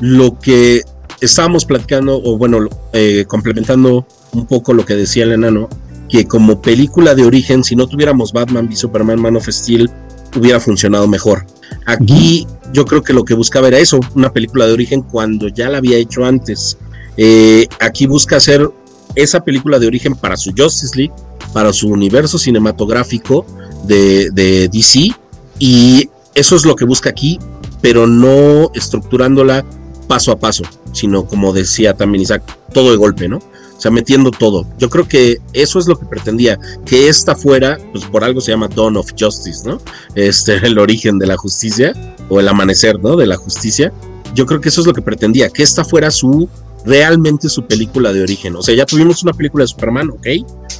lo 0.01 0.37
que 0.39 0.83
estábamos 1.21 1.65
platicando, 1.65 2.21
o 2.23 2.37
bueno, 2.37 2.67
eh, 2.93 3.25
complementando 3.27 4.05
un 4.33 4.45
poco 4.45 4.73
lo 4.73 4.85
que 4.85 4.95
decía 4.95 5.23
el 5.23 5.33
enano, 5.33 5.67
que 6.07 6.25
como 6.25 6.61
película 6.61 7.15
de 7.15 7.23
origen, 7.23 7.63
si 7.63 7.75
no 7.75 7.87
tuviéramos 7.87 8.33
Batman 8.33 8.67
v 8.67 8.75
Superman, 8.75 9.21
Man 9.21 9.35
of 9.35 9.47
Steel, 9.47 9.89
hubiera 10.35 10.59
funcionado 10.59 11.07
mejor. 11.07 11.45
Aquí 11.85 12.47
yo 12.73 12.85
creo 12.85 13.03
que 13.03 13.13
lo 13.13 13.25
que 13.25 13.33
buscaba 13.33 13.67
era 13.67 13.79
eso, 13.79 13.99
una 14.15 14.31
película 14.31 14.65
de 14.65 14.73
origen 14.73 15.01
cuando 15.01 15.47
ya 15.47 15.69
la 15.69 15.79
había 15.79 15.97
hecho 15.97 16.25
antes. 16.25 16.77
Eh, 17.17 17.67
aquí 17.79 18.05
busca 18.05 18.37
hacer 18.37 18.69
esa 19.15 19.43
película 19.43 19.79
de 19.79 19.87
origen 19.87 20.15
para 20.15 20.37
su 20.37 20.53
Justice 20.55 20.95
League, 20.95 21.13
para 21.53 21.73
su 21.73 21.89
universo 21.89 22.37
cinematográfico 22.37 23.45
de, 23.85 24.69
DC, 24.71 25.11
y 25.59 26.09
eso 26.35 26.55
es 26.55 26.65
lo 26.65 26.75
que 26.75 26.85
busca 26.85 27.09
aquí, 27.09 27.39
pero 27.81 28.07
no 28.07 28.71
estructurándola 28.73 29.65
paso 30.07 30.31
a 30.31 30.39
paso, 30.39 30.63
sino 30.91 31.25
como 31.25 31.53
decía 31.53 31.93
también 31.93 32.23
Isaac, 32.23 32.43
todo 32.73 32.91
de 32.91 32.97
golpe, 32.97 33.27
¿no? 33.27 33.37
O 33.37 33.81
sea, 33.81 33.91
metiendo 33.91 34.29
todo. 34.31 34.67
Yo 34.77 34.89
creo 34.89 35.07
que 35.07 35.37
eso 35.53 35.79
es 35.79 35.87
lo 35.87 35.97
que 35.97 36.05
pretendía, 36.05 36.59
que 36.85 37.07
esta 37.07 37.33
fuera, 37.33 37.77
pues 37.93 38.03
por 38.03 38.25
algo 38.25 38.41
se 38.41 38.51
llama 38.51 38.67
Dawn 38.67 38.97
of 38.97 39.13
Justice, 39.17 39.61
¿no? 39.65 39.79
Este, 40.15 40.57
el 40.67 40.77
origen 40.77 41.17
de 41.17 41.27
la 41.27 41.37
justicia, 41.37 41.93
o 42.29 42.39
el 42.39 42.47
amanecer, 42.47 42.99
¿no? 42.99 43.15
De 43.15 43.25
la 43.25 43.37
justicia. 43.37 43.91
Yo 44.35 44.45
creo 44.45 44.61
que 44.61 44.69
eso 44.69 44.81
es 44.81 44.87
lo 44.87 44.93
que 44.93 45.01
pretendía, 45.01 45.49
que 45.49 45.63
esta 45.63 45.83
fuera 45.83 46.11
su, 46.11 46.47
realmente 46.85 47.49
su 47.49 47.65
película 47.65 48.13
de 48.13 48.21
origen. 48.21 48.55
O 48.55 48.61
sea, 48.61 48.75
ya 48.75 48.85
tuvimos 48.85 49.23
una 49.23 49.33
película 49.33 49.63
de 49.63 49.69
Superman, 49.69 50.09
ok, 50.11 50.27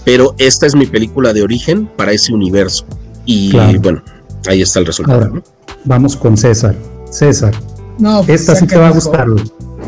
pero 0.06 0.36
esta 0.38 0.66
es 0.66 0.76
mi 0.76 0.86
película 0.86 1.34
de 1.34 1.41
origen 1.43 1.89
para 1.95 2.12
ese 2.12 2.34
universo. 2.34 2.86
Y 3.26 3.52
Claro. 3.52 3.80
bueno, 3.82 4.02
ahí 4.47 4.62
está 4.62 4.80
el 4.80 4.86
resultado, 4.86 5.20
Ahora, 5.22 5.32
¿no? 5.36 5.43
vamos 5.86 6.16
con 6.16 6.36
César. 6.38 6.76
César, 7.12 7.54
No, 7.97 8.24
pues, 8.24 8.41
esta 8.41 8.56
sí 8.56 8.66
te 8.68 8.78
va 8.78 8.88
a 8.88 8.91
gustar. 8.91 9.28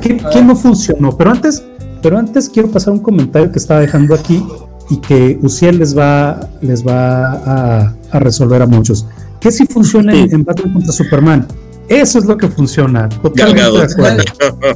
¿Qué, 0.01 0.20
A 0.24 0.30
qué 0.30 0.38
ver. 0.39 0.45
no 0.45 0.55
funcionó? 0.55 1.16
Pero 1.18 1.32
antes, 1.32 1.64
pero 2.01 2.18
antes 2.18 2.49
quiero 2.49 2.70
pasar 2.70 2.93
un 2.93 2.99
comentario 2.99 3.51
que 3.51 3.59
estaba 3.59 3.80
dejando 3.80 4.14
aquí 4.16 4.43
y 4.89 4.97
que 4.97 5.39
Uciel 5.41 5.78
les 5.80 5.97
va, 5.97 6.49
les 6.62 6.86
va 6.86 7.32
a, 7.34 7.95
a 8.12 8.20
resolver 8.20 8.62
a 8.62 8.66
muchos. 8.68 9.05
¿Qué 9.39 9.51
sí 9.51 9.66
funciona 9.66 10.14
en, 10.14 10.30
Sí. 10.30 10.36
en 10.36 10.43
Batman 10.43 10.74
contra 10.74 10.91
Superman? 10.91 11.47
Eso 11.92 12.20
es 12.20 12.26
lo 12.26 12.38
que 12.38 12.48
funciona. 12.48 13.10
Totalmente 13.10 13.62
Galgado. 13.62 13.78
de 13.80 13.84
acuerdo. 13.94 14.24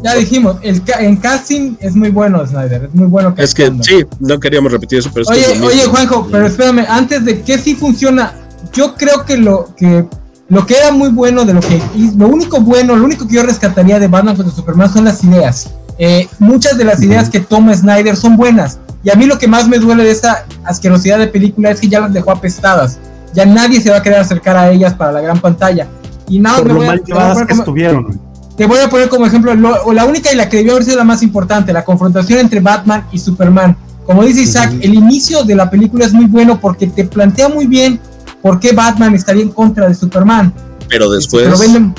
Ya 0.04 0.16
dijimos, 0.16 0.58
el 0.62 0.84
ca- 0.84 1.00
en 1.02 1.16
casting 1.18 1.76
es 1.80 1.96
muy 1.96 2.10
bueno 2.10 2.46
Snyder, 2.46 2.86
es 2.86 2.94
muy 2.94 3.08
bueno 3.08 3.34
Es 3.38 3.54
que 3.54 3.64
castando. 3.64 3.84
sí, 3.84 4.06
no 4.20 4.40
queríamos 4.40 4.72
repetir 4.72 5.00
eso, 5.00 5.10
pero 5.14 5.24
es 5.24 5.30
que 5.30 5.42
es 5.42 5.50
Oye, 5.52 5.60
lo 5.60 5.68
oye. 5.68 5.86
Juanjo, 5.86 6.28
pero 6.32 6.46
espérame, 6.48 6.86
antes 6.90 7.24
de 7.24 7.42
que 7.42 7.58
sí 7.58 7.76
funciona, 7.76 8.34
yo 8.74 8.96
creo 8.96 9.26
que 9.26 9.38
lo 9.38 9.70
que 9.78 10.06
lo 10.48 10.66
que 10.66 10.76
era 10.78 10.92
muy 10.92 11.10
bueno 11.10 11.44
de 11.46 11.54
lo 11.56 11.60
que 11.62 11.82
y 11.96 12.12
lo 12.16 12.28
único 12.28 12.60
bueno, 12.62 12.96
lo 12.96 13.06
único 13.06 13.28
que 13.28 13.36
yo 13.36 13.44
rescataría 13.44 14.00
de 14.00 14.08
Batman 14.08 14.36
contra 14.36 14.54
Superman 14.54 14.92
son 14.94 15.06
las 15.06 15.24
ideas. 15.24 15.70
Eh, 15.98 16.28
muchas 16.40 16.78
de 16.78 16.84
las 16.84 17.02
ideas 17.02 17.30
que 17.30 17.40
toma 17.40 17.74
Snyder 17.74 18.16
son 18.18 18.36
buenas. 18.38 18.78
Y 19.04 19.10
a 19.10 19.16
mí 19.16 19.26
lo 19.26 19.38
que 19.40 19.48
más 19.48 19.68
me 19.68 19.80
duele 19.80 20.04
de 20.04 20.12
esta 20.12 20.46
asquerosidad 20.66 21.18
de 21.20 21.28
película 21.28 21.72
es 21.72 21.80
que 21.80 21.88
ya 21.88 22.00
las 22.02 22.12
dejó 22.12 22.32
apestadas. 22.32 22.98
Ya 23.34 23.46
nadie 23.46 23.80
se 23.82 23.90
va 23.90 23.98
a 23.98 24.02
querer 24.04 24.20
acercar 24.20 24.58
a 24.58 24.70
ellas 24.72 24.94
para 24.94 25.12
la 25.14 25.22
gran 25.22 25.40
pantalla. 25.40 25.88
Y 26.30 26.40
nada, 26.40 26.58
Por 26.58 26.68
me 26.68 26.74
lo 26.74 26.80
voy 26.80 26.86
a- 26.86 26.90
mal 26.90 27.02
te 27.04 27.14
voy 27.14 27.22
a 27.22 27.34
poner 27.34 27.48
que 27.48 27.52
como- 27.54 27.62
estuvieron. 27.64 28.22
te 28.58 28.66
voy 28.66 28.80
a 28.80 28.90
poner 28.90 29.10
como 29.10 29.26
ejemplo 29.26 29.54
lo- 29.56 29.84
o 29.84 29.94
la 29.94 30.06
única 30.06 30.32
y 30.32 30.36
la 30.36 30.50
que 30.50 30.58
debió 30.58 30.74
haber 30.74 30.86
sido 30.86 30.98
la 30.98 31.04
más 31.04 31.22
importante, 31.24 31.72
la 31.74 31.84
confrontación 31.86 32.40
entre 32.40 32.60
Batman 32.60 33.06
y 33.12 33.20
Superman. 33.20 33.76
Como 34.06 34.24
dice 34.24 34.42
Isaac, 34.42 34.74
el 34.82 34.94
inicio 34.94 35.44
de 35.44 35.56
la 35.56 35.70
película 35.70 36.06
es 36.06 36.14
muy 36.14 36.26
bueno 36.26 36.60
porque 36.60 36.88
te 36.88 37.06
plantea 37.06 37.50
muy 37.50 37.66
bien 37.68 38.00
por 38.42 38.60
qué 38.60 38.72
Batman 38.72 39.16
estaría 39.16 39.42
en 39.44 39.50
contra 39.50 39.88
de 39.88 39.96
Superman. 39.96 40.54
Pero 40.88 41.10
después, 41.10 41.44
Pero 41.46 41.58
venden- 41.58 41.94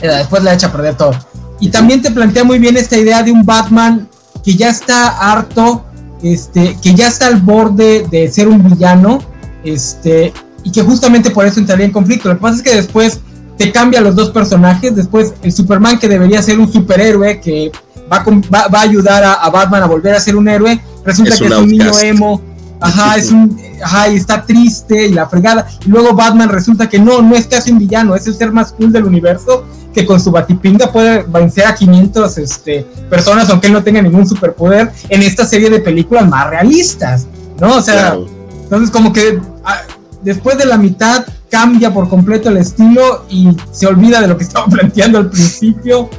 después 0.00 0.42
la 0.42 0.54
echa 0.54 0.68
a 0.68 0.72
perder 0.72 0.94
todo. 0.96 1.12
Y 1.60 1.68
también 1.70 2.02
te 2.02 2.10
plantea 2.10 2.44
muy 2.44 2.58
bien 2.58 2.76
esta 2.76 2.96
idea 2.96 3.22
de 3.22 3.32
un 3.32 3.44
Batman 3.44 4.08
que 4.44 4.54
ya 4.56 4.70
está 4.70 5.08
harto, 5.32 5.84
este, 6.22 6.76
que 6.82 6.94
ya 6.94 7.08
está 7.08 7.26
al 7.26 7.36
borde 7.40 8.06
de 8.10 8.30
ser 8.30 8.48
un 8.48 8.62
villano, 8.62 9.18
este, 9.64 10.32
y 10.64 10.70
que 10.72 10.82
justamente 10.82 11.30
por 11.30 11.46
eso 11.46 11.60
entraría 11.60 11.84
en 11.86 11.92
conflicto. 11.92 12.28
Lo 12.28 12.36
que 12.36 12.40
pasa 12.42 12.56
es 12.56 12.62
que 12.62 12.74
después 12.74 13.20
te 13.56 13.72
cambia 13.72 14.00
los 14.00 14.14
dos 14.14 14.30
personajes. 14.30 14.94
Después 14.94 15.34
el 15.42 15.52
Superman 15.52 15.98
que 15.98 16.08
debería 16.08 16.42
ser 16.42 16.58
un 16.58 16.72
superhéroe 16.72 17.40
que 17.40 17.72
va, 18.10 18.22
con- 18.22 18.42
va, 18.42 18.68
va 18.68 18.80
a 18.80 18.82
ayudar 18.82 19.24
a, 19.24 19.34
a 19.34 19.50
Batman 19.50 19.82
a 19.82 19.86
volver 19.86 20.14
a 20.14 20.20
ser 20.20 20.36
un 20.36 20.48
héroe, 20.48 20.80
resulta 21.04 21.34
Es 21.34 21.40
que 21.40 21.46
es 21.46 21.52
un 21.52 21.68
niño 21.68 21.98
emo. 22.00 22.40
Ajá, 22.80 23.16
es 23.16 23.30
un, 23.30 23.58
ajá, 23.82 24.08
y 24.08 24.16
está 24.16 24.44
triste 24.44 25.06
y 25.06 25.12
la 25.12 25.28
fregada. 25.28 25.66
Y 25.84 25.88
luego 25.88 26.14
Batman 26.14 26.48
resulta 26.48 26.88
que 26.88 26.98
no, 26.98 27.22
no 27.22 27.34
es 27.34 27.46
casi 27.46 27.72
un 27.72 27.78
villano, 27.78 28.14
es 28.14 28.26
el 28.26 28.34
ser 28.34 28.52
más 28.52 28.72
cool 28.72 28.92
del 28.92 29.04
universo 29.04 29.64
que 29.96 30.04
con 30.04 30.20
su 30.20 30.30
batipinga 30.30 30.92
puede 30.92 31.22
vencer 31.22 31.66
a 31.66 31.74
500 31.74 32.36
este, 32.36 32.82
personas 33.08 33.48
aunque 33.48 33.68
él 33.68 33.72
no 33.72 33.82
tenga 33.82 34.02
ningún 34.02 34.28
superpoder 34.28 34.92
en 35.08 35.22
esta 35.22 35.46
serie 35.46 35.70
de 35.70 35.80
películas 35.80 36.28
más 36.28 36.50
realistas, 36.50 37.26
¿no? 37.58 37.76
O 37.76 37.80
sea, 37.80 37.94
claro, 37.94 38.26
entonces 38.62 38.90
como 38.90 39.10
que 39.10 39.40
ah, 39.64 39.80
después 40.22 40.58
de 40.58 40.66
la 40.66 40.76
mitad 40.76 41.24
cambia 41.50 41.92
por 41.92 42.08
completo 42.08 42.48
el 42.48 42.58
estilo 42.58 43.24
y 43.30 43.48
se 43.70 43.86
olvida 43.86 44.20
de 44.20 44.28
lo 44.28 44.36
que 44.36 44.44
estaba 44.44 44.66
planteando 44.70 45.18
al 45.18 45.30
principio. 45.30 46.10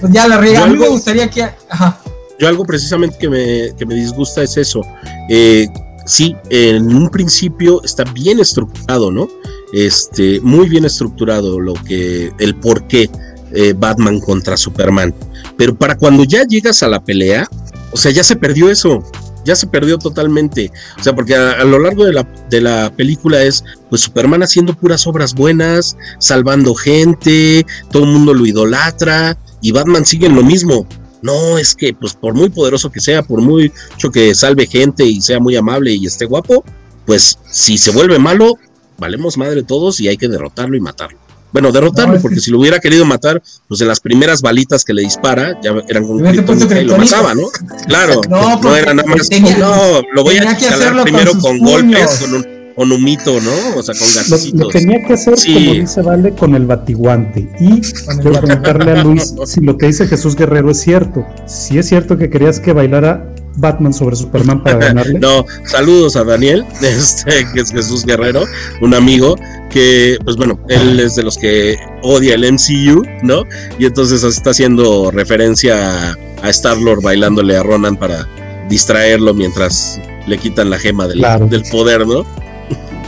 Pues 0.00 0.12
ya 0.12 0.28
la 0.28 0.38
riega. 0.38 0.64
A 0.64 0.66
mí 0.66 0.78
me 0.78 0.88
gustaría 0.88 1.28
que... 1.28 1.42
Ajá. 1.68 2.00
yo 2.38 2.48
algo 2.48 2.64
precisamente 2.64 3.16
que 3.18 3.28
me, 3.28 3.74
que 3.76 3.86
me 3.86 3.94
disgusta 3.94 4.42
es 4.42 4.56
eso. 4.56 4.82
Eh, 5.28 5.66
sí, 6.06 6.36
en 6.50 6.94
un 6.94 7.08
principio 7.10 7.82
está 7.82 8.04
bien 8.04 8.40
estructurado, 8.40 9.10
¿no? 9.10 9.28
Este, 9.72 10.40
muy 10.40 10.68
bien 10.68 10.84
estructurado 10.84 11.60
lo 11.60 11.74
que, 11.74 12.32
el 12.38 12.54
por 12.56 12.86
qué 12.86 13.10
eh, 13.52 13.74
Batman 13.76 14.20
contra 14.20 14.56
Superman. 14.56 15.14
Pero 15.56 15.74
para 15.74 15.96
cuando 15.96 16.24
ya 16.24 16.44
llegas 16.44 16.82
a 16.82 16.88
la 16.88 17.02
pelea, 17.02 17.48
o 17.92 17.96
sea, 17.96 18.10
ya 18.12 18.22
se 18.22 18.36
perdió 18.36 18.70
eso. 18.70 19.02
Ya 19.46 19.56
se 19.56 19.66
perdió 19.66 19.96
totalmente. 19.96 20.70
O 20.98 21.02
sea, 21.02 21.14
porque 21.14 21.34
a, 21.34 21.64
lo 21.64 21.78
largo 21.78 22.04
de 22.04 22.12
la, 22.12 22.28
de 22.50 22.60
la 22.60 22.92
película 22.94 23.42
es, 23.42 23.64
pues 23.88 24.02
Superman 24.02 24.42
haciendo 24.42 24.74
puras 24.74 25.06
obras 25.06 25.34
buenas, 25.34 25.96
salvando 26.18 26.74
gente, 26.74 27.64
todo 27.90 28.04
el 28.04 28.10
mundo 28.10 28.34
lo 28.34 28.44
idolatra, 28.44 29.38
y 29.62 29.72
Batman 29.72 30.04
sigue 30.04 30.26
en 30.26 30.34
lo 30.34 30.42
mismo. 30.42 30.86
No, 31.22 31.58
es 31.58 31.74
que, 31.74 31.94
pues 31.94 32.14
por 32.14 32.34
muy 32.34 32.50
poderoso 32.50 32.90
que 32.90 33.00
sea, 33.00 33.22
por 33.22 33.40
mucho 33.40 34.10
que 34.12 34.34
salve 34.34 34.66
gente 34.66 35.04
y 35.04 35.20
sea 35.20 35.40
muy 35.40 35.56
amable 35.56 35.92
y 35.92 36.06
esté 36.06 36.24
guapo, 36.26 36.64
pues 37.06 37.38
si 37.50 37.78
se 37.78 37.92
vuelve 37.92 38.18
malo, 38.18 38.58
valemos 38.98 39.38
madre 39.38 39.62
todos 39.62 40.00
y 40.00 40.08
hay 40.08 40.16
que 40.16 40.28
derrotarlo 40.28 40.76
y 40.76 40.80
matarlo. 40.80 41.25
Bueno, 41.56 41.72
derrotarlo, 41.72 42.10
No, 42.10 42.16
es 42.16 42.22
porque 42.22 42.34
que- 42.34 42.42
si 42.42 42.50
lo 42.50 42.60
hubiera 42.60 42.78
querido 42.80 43.06
matar, 43.06 43.42
pues 43.66 43.80
en 43.80 43.88
las 43.88 43.98
primeras 44.00 44.42
balitas 44.42 44.84
que 44.84 44.92
le 44.92 45.00
dispara, 45.00 45.58
ya 45.62 45.72
eran 45.88 46.06
con 46.06 46.22
kriptonita 46.22 46.78
y 46.78 46.84
lo 46.84 46.98
mataba, 46.98 47.34
¿no? 47.34 47.48
Claro, 47.86 48.20
No, 48.28 48.76
era 48.76 48.92
nada 48.92 49.08
más, 49.08 49.26
tenía- 49.30 49.56
no, 49.56 50.02
lo 50.12 50.22
voy 50.22 50.36
a 50.36 50.40
tenía 50.40 50.56
que 50.58 50.66
calar 50.66 50.80
hacerlo 50.82 51.02
con 51.02 51.04
primero 51.04 51.38
con, 51.38 51.58
golpes, 51.60 52.18
con 52.20 52.34
un, 52.34 52.46
con 52.76 52.92
un 52.92 53.02
mito, 53.02 53.40
¿no? 53.40 53.78
O 53.78 53.82
sea, 53.82 53.94
con 53.94 54.06
gasitos. 54.14 54.52
lo 54.60 54.68
tenía 54.68 55.02
que 55.06 55.14
hacer, 55.14 55.38
Sí. 55.38 55.54
como 55.54 55.72
dice 55.72 56.02
Vale, 56.02 56.32
con 56.32 56.54
el 56.54 56.66
batiguante. 56.66 57.48
Y 57.58 57.80
quiero 58.20 58.38
preguntarle 58.38 58.92
a 58.92 59.02
Luis 59.02 59.32
si 59.46 59.62
lo 59.62 59.78
que 59.78 59.86
dice 59.86 60.06
Jesús 60.06 60.36
Guerrero 60.36 60.70
es 60.72 60.80
cierto. 60.82 61.24
Si 61.46 61.78
es 61.78 61.88
cierto 61.88 62.18
que 62.18 62.28
querías 62.28 62.60
que 62.60 62.74
bailara 62.74 63.32
Batman 63.58 63.94
sobre 63.94 64.14
Superman 64.16 64.62
para 64.62 64.76
ganarle? 64.76 65.18
no, 65.20 65.46
saludos 65.64 66.16
a 66.16 66.24
Daniel, 66.24 66.66
este, 66.82 67.46
que 67.54 67.60
es 67.62 67.70
Jesús 67.72 68.04
Guerrero, 68.04 68.44
un 68.82 68.92
amigo 68.92 69.36
que, 69.70 70.18
pues 70.24 70.36
bueno, 70.36 70.58
él 70.68 71.00
es 71.00 71.16
de 71.16 71.22
los 71.22 71.36
que 71.36 71.76
odia 72.02 72.34
el 72.34 72.52
MCU, 72.52 73.04
¿no? 73.22 73.44
Y 73.78 73.86
entonces 73.86 74.22
está 74.22 74.50
haciendo 74.50 75.10
referencia 75.10 76.12
a, 76.12 76.16
Star-Lord 76.48 77.02
bailándole 77.02 77.56
a 77.56 77.62
Ronan 77.64 77.96
para 77.96 78.28
distraerlo 78.68 79.34
mientras 79.34 80.00
le 80.28 80.38
quitan 80.38 80.70
la 80.70 80.78
gema 80.78 81.08
del, 81.08 81.20
del 81.48 81.62
poder, 81.64 82.06
¿no? 82.06 82.24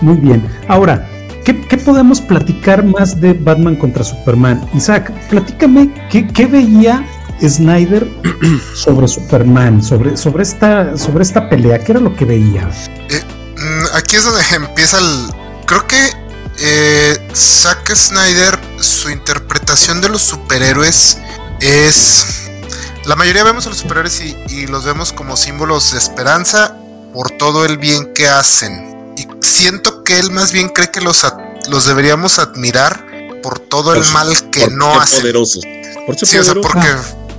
Muy 0.00 0.16
bien. 0.16 0.42
Ahora, 0.66 1.08
¿qué, 1.44 1.76
podemos 1.76 2.20
platicar 2.20 2.84
más 2.84 3.20
de 3.20 3.32
Batman 3.34 3.76
contra 3.76 4.04
Superman? 4.04 4.68
Isaac, 4.74 5.12
platícame 5.28 5.90
qué, 6.10 6.46
veía 6.46 7.06
Snyder 7.40 8.06
sobre 8.74 9.08
Superman, 9.08 9.82
sobre, 9.82 10.16
sobre, 10.16 10.42
esta, 10.42 10.96
sobre 10.96 11.22
esta 11.22 11.48
pelea, 11.48 11.78
¿qué 11.78 11.92
era 11.92 12.00
lo 12.00 12.14
que 12.14 12.24
veía? 12.24 12.68
Eh, 13.08 13.22
mm, 13.56 13.96
aquí 13.96 14.16
es 14.16 14.24
donde 14.24 14.40
empieza 14.54 14.98
el... 14.98 15.32
Creo 15.66 15.86
que 15.86 16.17
eh, 16.60 17.28
Zack 17.34 17.94
Snyder, 17.94 18.58
su 18.80 19.10
interpretación 19.10 20.00
de 20.00 20.08
los 20.08 20.22
superhéroes 20.22 21.18
es... 21.60 22.26
La 23.04 23.16
mayoría 23.16 23.42
vemos 23.42 23.66
a 23.66 23.70
los 23.70 23.78
superhéroes 23.78 24.20
y, 24.20 24.36
y 24.48 24.66
los 24.66 24.84
vemos 24.84 25.12
como 25.12 25.36
símbolos 25.36 25.92
de 25.92 25.98
esperanza 25.98 26.76
por 27.14 27.30
todo 27.30 27.64
el 27.64 27.78
bien 27.78 28.12
que 28.12 28.28
hacen 28.28 28.88
siento 29.40 30.04
que 30.04 30.18
él 30.18 30.30
más 30.30 30.52
bien 30.52 30.68
cree 30.68 30.90
que 30.90 31.00
los, 31.00 31.26
los 31.68 31.86
deberíamos 31.86 32.38
admirar 32.38 33.04
por 33.42 33.58
todo 33.58 33.94
el 33.94 34.04
mal 34.12 34.50
que 34.50 34.68
no 34.68 35.00
hacen. 35.00 35.20
Poderosos. 35.20 35.62
sí, 36.22 36.38
o 36.38 36.44
sea, 36.44 36.54
porque, 36.54 36.88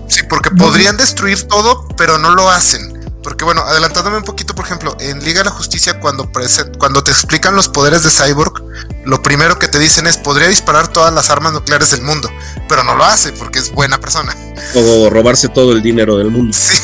sí, 0.08 0.24
porque 0.30 0.52
podrían 0.52 0.98
destruir 0.98 1.48
todo, 1.48 1.88
pero 1.98 2.18
no 2.18 2.32
lo 2.32 2.50
hacen. 2.50 2.98
Porque 3.24 3.44
bueno, 3.44 3.62
adelantándome 3.62 4.18
un 4.18 4.24
poquito, 4.24 4.56
por 4.56 4.66
ejemplo, 4.66 4.96
en 5.00 5.24
Liga 5.24 5.40
de 5.40 5.46
la 5.46 5.52
Justicia, 5.52 6.00
cuando, 6.00 6.30
cuando 6.78 7.04
te 7.04 7.12
explican 7.12 7.56
los 7.56 7.68
poderes 7.68 8.04
de 8.04 8.10
Cyborg, 8.10 8.64
lo 9.10 9.22
primero 9.22 9.58
que 9.58 9.68
te 9.68 9.80
dicen 9.80 10.08
es, 10.08 10.18
podría 10.18 10.48
disparar 10.48 10.88
todas 10.88 11.14
las 11.14 11.30
armas 11.30 11.52
nucleares 11.54 11.92
del 11.92 12.04
mundo, 12.04 12.30
pero 12.68 12.84
no 12.84 12.96
lo 12.96 13.04
hace 13.04 13.34
porque 13.34 13.60
es 13.60 13.72
buena 13.72 14.00
persona. 14.00 14.36
O 14.76 15.10
robarse 15.10 15.50
todo 15.50 15.72
el 15.74 15.82
dinero 15.82 16.18
del 16.18 16.30
mundo. 16.30 16.56
Sí. 16.56 16.76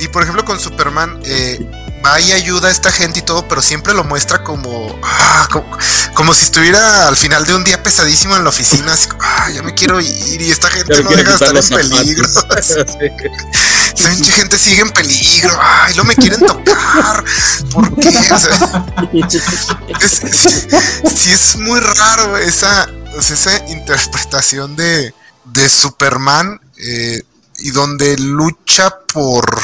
Y 0.00 0.08
por 0.08 0.22
ejemplo 0.22 0.44
con 0.44 0.60
Superman, 0.60 1.20
eh, 1.24 1.58
va 2.04 2.20
y 2.20 2.32
ayuda 2.32 2.68
a 2.68 2.70
esta 2.70 2.90
gente 2.90 3.20
y 3.20 3.22
todo, 3.22 3.46
pero 3.48 3.62
siempre 3.62 3.94
lo 3.94 4.04
muestra 4.04 4.42
como, 4.42 4.98
ah, 5.02 5.48
como, 6.14 6.34
si 6.34 6.44
estuviera 6.44 7.08
al 7.08 7.16
final 7.16 7.44
de 7.44 7.54
un 7.54 7.64
día 7.64 7.82
pesadísimo 7.82 8.36
en 8.36 8.44
la 8.44 8.50
oficina, 8.50 8.92
así, 8.92 9.08
ah, 9.20 9.50
ya 9.54 9.62
me 9.62 9.74
quiero 9.74 10.00
ir 10.00 10.40
y 10.40 10.50
esta 10.50 10.68
gente 10.70 11.02
no 11.02 11.10
deja 11.10 11.36
de 11.36 11.60
estar 11.60 11.80
en 11.80 11.90
peligro. 11.90 12.28
Esa 13.94 14.14
gente 14.32 14.58
sigue 14.58 14.82
en 14.82 14.90
peligro, 14.90 15.58
ay, 15.60 15.94
no 15.96 16.04
me 16.04 16.14
quieren 16.14 16.40
tocar, 16.40 17.24
¿por 17.72 17.94
qué? 17.96 18.10
sí 21.14 21.32
es 21.32 21.56
muy 21.56 21.80
raro 21.80 22.36
esa, 22.38 22.88
esa 23.18 23.68
interpretación 23.68 24.76
de, 24.76 25.14
de 25.44 25.68
Superman 25.68 26.60
eh, 26.78 27.22
y 27.58 27.70
donde 27.70 28.16
lucha 28.18 28.90
por 29.12 29.62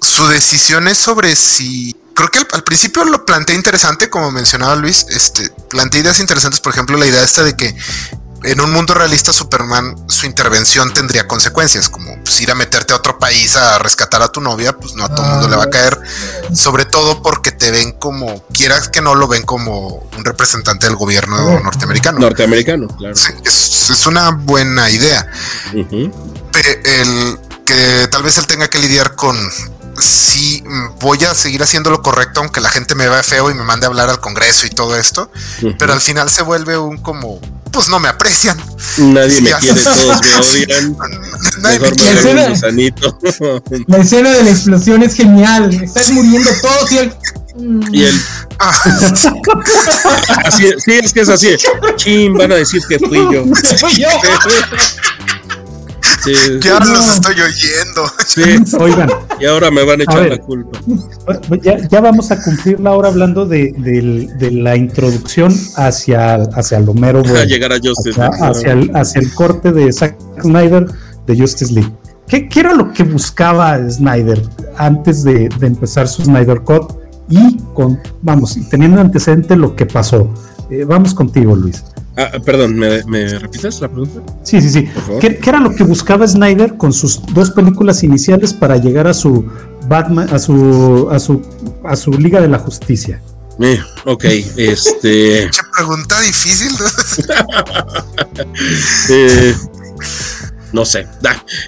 su 0.00 0.26
decisión 0.28 0.88
es 0.88 0.98
sobre 0.98 1.36
si 1.36 1.94
creo 2.14 2.30
que 2.30 2.46
al, 2.52 2.64
principio 2.64 3.04
lo 3.04 3.24
planteé 3.26 3.54
interesante, 3.54 4.08
como 4.08 4.30
mencionaba 4.30 4.74
Luis, 4.74 5.06
este, 5.10 5.50
planteé 5.68 6.00
ideas 6.00 6.18
interesantes, 6.18 6.60
por 6.60 6.72
ejemplo, 6.72 6.96
la 6.96 7.06
idea 7.06 7.22
esta 7.22 7.42
de 7.42 7.54
que 7.54 7.76
en 8.44 8.60
un 8.60 8.72
mundo 8.72 8.94
realista 8.94 9.32
Superman 9.32 9.96
su 10.08 10.26
intervención 10.26 10.92
tendría 10.92 11.26
consecuencias, 11.26 11.88
como 11.88 12.14
pues, 12.22 12.40
ir 12.40 12.50
a 12.50 12.54
meterte 12.54 12.92
a 12.92 12.96
otro 12.96 13.18
país 13.18 13.56
a 13.56 13.78
rescatar 13.78 14.22
a 14.22 14.28
tu 14.28 14.40
novia, 14.40 14.72
pues 14.76 14.94
no 14.94 15.04
a 15.04 15.08
todo 15.08 15.24
el 15.24 15.32
mundo 15.32 15.48
le 15.48 15.56
va 15.56 15.64
a 15.64 15.70
caer, 15.70 15.98
sobre 16.54 16.84
todo 16.84 17.22
porque 17.22 17.52
te 17.52 17.70
ven 17.70 17.92
como, 17.92 18.42
quieras 18.52 18.88
que 18.88 19.00
no 19.00 19.14
lo 19.14 19.28
ven 19.28 19.42
como 19.42 20.08
un 20.16 20.24
representante 20.24 20.86
del 20.86 20.96
gobierno 20.96 21.60
norteamericano. 21.60 22.18
Norteamericano, 22.18 22.88
claro. 22.88 23.14
es, 23.44 24.06
una 24.06 24.30
buena 24.30 24.90
idea. 24.90 25.26
el 25.72 27.38
que 27.64 28.08
tal 28.10 28.22
vez 28.22 28.38
él 28.38 28.46
tenga 28.46 28.68
que 28.68 28.78
lidiar 28.78 29.16
con 29.16 29.36
sí 29.98 30.62
voy 31.00 31.22
a 31.24 31.34
seguir 31.34 31.62
haciendo 31.62 31.90
lo 31.90 32.02
correcto 32.02 32.40
aunque 32.40 32.60
la 32.60 32.68
gente 32.68 32.94
me 32.94 33.08
vea 33.08 33.22
feo 33.22 33.50
y 33.50 33.54
me 33.54 33.62
mande 33.62 33.86
a 33.86 33.88
hablar 33.88 34.10
al 34.10 34.20
Congreso 34.20 34.66
y 34.66 34.70
todo 34.70 34.96
esto, 34.96 35.30
pero 35.78 35.92
al 35.92 36.00
final 36.00 36.28
se 36.30 36.42
vuelve 36.42 36.78
un 36.78 36.98
como, 36.98 37.40
pues 37.72 37.88
no 37.88 37.98
me 37.98 38.08
aprecian. 38.08 38.58
Nadie 38.98 39.40
me 39.42 39.52
quiere, 39.52 39.82
todos 39.82 40.20
me 40.22 40.34
odian. 40.34 40.96
Nadie 41.60 41.80
me 41.80 41.90
quiere. 41.92 42.54
La 43.86 43.98
escena, 43.98 44.30
de 44.30 44.44
la 44.44 44.50
explosión 44.50 45.02
es 45.02 45.14
genial, 45.14 45.72
estás 45.82 46.10
muriendo 46.10 46.50
todos 46.62 46.92
y 46.92 46.98
el... 46.98 47.14
Y 47.90 48.04
el... 48.04 48.22
Ah. 48.58 48.72
así, 50.44 50.64
sí, 50.78 50.92
es 50.92 51.12
que 51.12 51.20
es 51.20 51.28
así. 51.28 51.56
Chin, 51.96 52.34
van 52.34 52.52
a 52.52 52.56
decir 52.56 52.82
que 52.88 52.98
fui 52.98 53.18
yo. 53.32 53.44
Fui 53.78 53.96
yo. 53.96 54.08
Sí. 56.34 56.68
ahora 56.68 56.86
los 56.86 57.08
estoy 57.08 57.34
oyendo. 57.34 58.04
Sí, 58.26 58.76
oigan. 58.80 59.10
Y 59.40 59.46
ahora 59.46 59.70
me 59.70 59.84
van 59.84 60.00
a 60.00 60.04
echar 60.04 60.28
la 60.28 60.38
culpa. 60.38 60.78
Ya, 61.62 62.00
vamos 62.00 62.30
a 62.30 62.42
cumplir 62.42 62.80
la 62.80 62.92
hora 62.92 63.08
hablando 63.08 63.46
de, 63.46 63.72
la 64.52 64.76
introducción 64.76 65.54
hacia, 65.76 66.34
hacia 66.34 66.78
el 66.78 66.88
Homero. 66.88 67.22
Bueno, 67.26 67.44
llegar 67.44 67.72
a 67.72 67.76
Justice 67.76 68.20
hacia, 68.20 68.72
el, 68.72 68.90
hacia 68.94 69.20
el 69.20 69.32
corte 69.34 69.72
de 69.72 69.92
Zack 69.92 70.16
Snyder 70.40 70.86
de 71.26 71.38
Justice 71.38 71.72
League. 71.72 71.92
¿Qué, 72.28 72.48
era 72.56 72.74
lo 72.74 72.92
que 72.92 73.04
buscaba 73.04 73.78
Snyder 73.88 74.42
antes 74.76 75.22
de, 75.22 75.48
empezar 75.60 76.08
su 76.08 76.24
Snyder 76.24 76.62
Cut? 76.62 76.92
Y 77.28 77.58
con, 77.74 78.00
vamos, 78.22 78.56
teniendo 78.70 79.00
antecedente 79.00 79.56
lo 79.56 79.74
que 79.74 79.86
pasó. 79.86 80.32
Eh, 80.70 80.84
vamos 80.84 81.14
contigo, 81.14 81.54
Luis. 81.54 81.84
Ah, 82.16 82.32
perdón, 82.44 82.76
¿me, 82.76 83.28
repites 83.38 83.80
la 83.80 83.88
pregunta? 83.88 84.22
Sí, 84.42 84.60
sí, 84.62 84.70
sí. 84.70 84.88
¿Qué, 85.20 85.38
era 85.46 85.60
lo 85.60 85.74
que 85.74 85.84
buscaba 85.84 86.26
Snyder 86.26 86.76
con 86.78 86.92
sus 86.92 87.20
dos 87.34 87.50
películas 87.50 88.02
iniciales 88.02 88.54
para 88.54 88.78
llegar 88.78 89.06
a 89.06 89.12
su 89.12 89.46
Batman, 89.86 90.28
a 90.32 90.38
su, 90.38 91.08
a 91.10 91.18
su, 91.18 91.42
a 91.84 91.94
su 91.94 92.12
Liga 92.12 92.40
de 92.40 92.48
la 92.48 92.58
Justicia? 92.58 93.20
Eh, 93.60 93.78
ok, 94.06 94.24
este. 94.56 95.50
Qué 95.50 95.60
pregunta 95.76 96.20
difícil. 96.20 96.72
eh, 99.10 99.54
no 100.72 100.84
sé. 100.84 101.06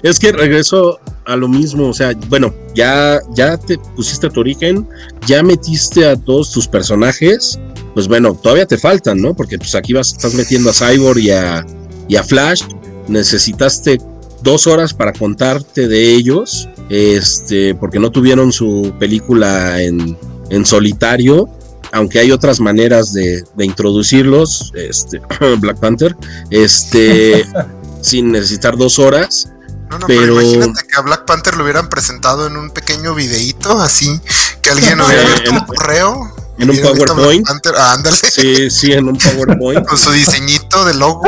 es 0.01 0.19
que 0.19 0.31
regreso 0.31 0.99
a 1.29 1.35
lo 1.35 1.47
mismo. 1.47 1.87
O 1.87 1.93
sea, 1.93 2.13
bueno, 2.27 2.53
ya, 2.75 3.19
ya 3.35 3.57
te 3.57 3.77
pusiste 3.95 4.29
tu 4.29 4.39
origen, 4.39 4.87
ya 5.25 5.43
metiste 5.43 6.07
a 6.07 6.15
todos 6.15 6.51
tus 6.51 6.67
personajes 6.67 7.59
pues 7.93 8.07
bueno, 8.07 8.33
todavía 8.33 8.65
te 8.65 8.77
faltan, 8.77 9.21
¿no? 9.21 9.33
Porque 9.33 9.57
pues 9.57 9.75
aquí 9.75 9.93
vas, 9.93 10.13
estás 10.13 10.33
metiendo 10.33 10.69
a 10.69 10.73
Cyborg 10.73 11.19
y 11.19 11.31
a, 11.31 11.65
y 12.07 12.15
a 12.15 12.23
Flash, 12.23 12.63
necesitaste 13.07 13.99
dos 14.41 14.67
horas 14.67 14.93
para 14.93 15.11
contarte 15.11 15.87
de 15.87 16.13
ellos, 16.13 16.69
este, 16.89 17.75
porque 17.75 17.99
no 17.99 18.11
tuvieron 18.11 18.51
su 18.51 18.93
película 18.99 19.81
en, 19.81 20.17
en 20.49 20.65
solitario, 20.65 21.49
aunque 21.91 22.19
hay 22.19 22.31
otras 22.31 22.59
maneras 22.59 23.11
de, 23.11 23.43
de 23.55 23.65
introducirlos, 23.65 24.71
este, 24.75 25.19
Black 25.59 25.79
Panther, 25.79 26.15
este, 26.51 27.45
sin 28.01 28.31
necesitar 28.31 28.77
dos 28.77 28.99
horas. 28.99 29.51
No, 29.89 29.99
no, 29.99 30.07
pero... 30.07 30.41
imagínate 30.41 30.87
que 30.87 30.95
a 30.97 31.01
Black 31.01 31.25
Panther 31.25 31.57
lo 31.57 31.63
hubieran 31.63 31.89
presentado 31.89 32.47
en 32.47 32.57
un 32.57 32.69
pequeño 32.71 33.15
videíto, 33.15 33.81
así, 33.81 34.19
que 34.61 34.69
alguien 34.69 35.01
hubiera 35.01 35.23
visto 35.23 35.51
un 35.51 35.65
correo 35.65 36.33
en 36.59 36.69
un 36.69 36.77
PowerPoint. 36.77 37.47
Ah, 37.75 37.93
ándale. 37.93 38.17
Sí, 38.17 38.69
sí, 38.69 38.91
en 38.91 39.07
un 39.07 39.17
PowerPoint. 39.17 39.85
Con 39.87 39.97
su 39.97 40.11
diseñito 40.11 40.85
de 40.85 40.93
logo. 40.95 41.23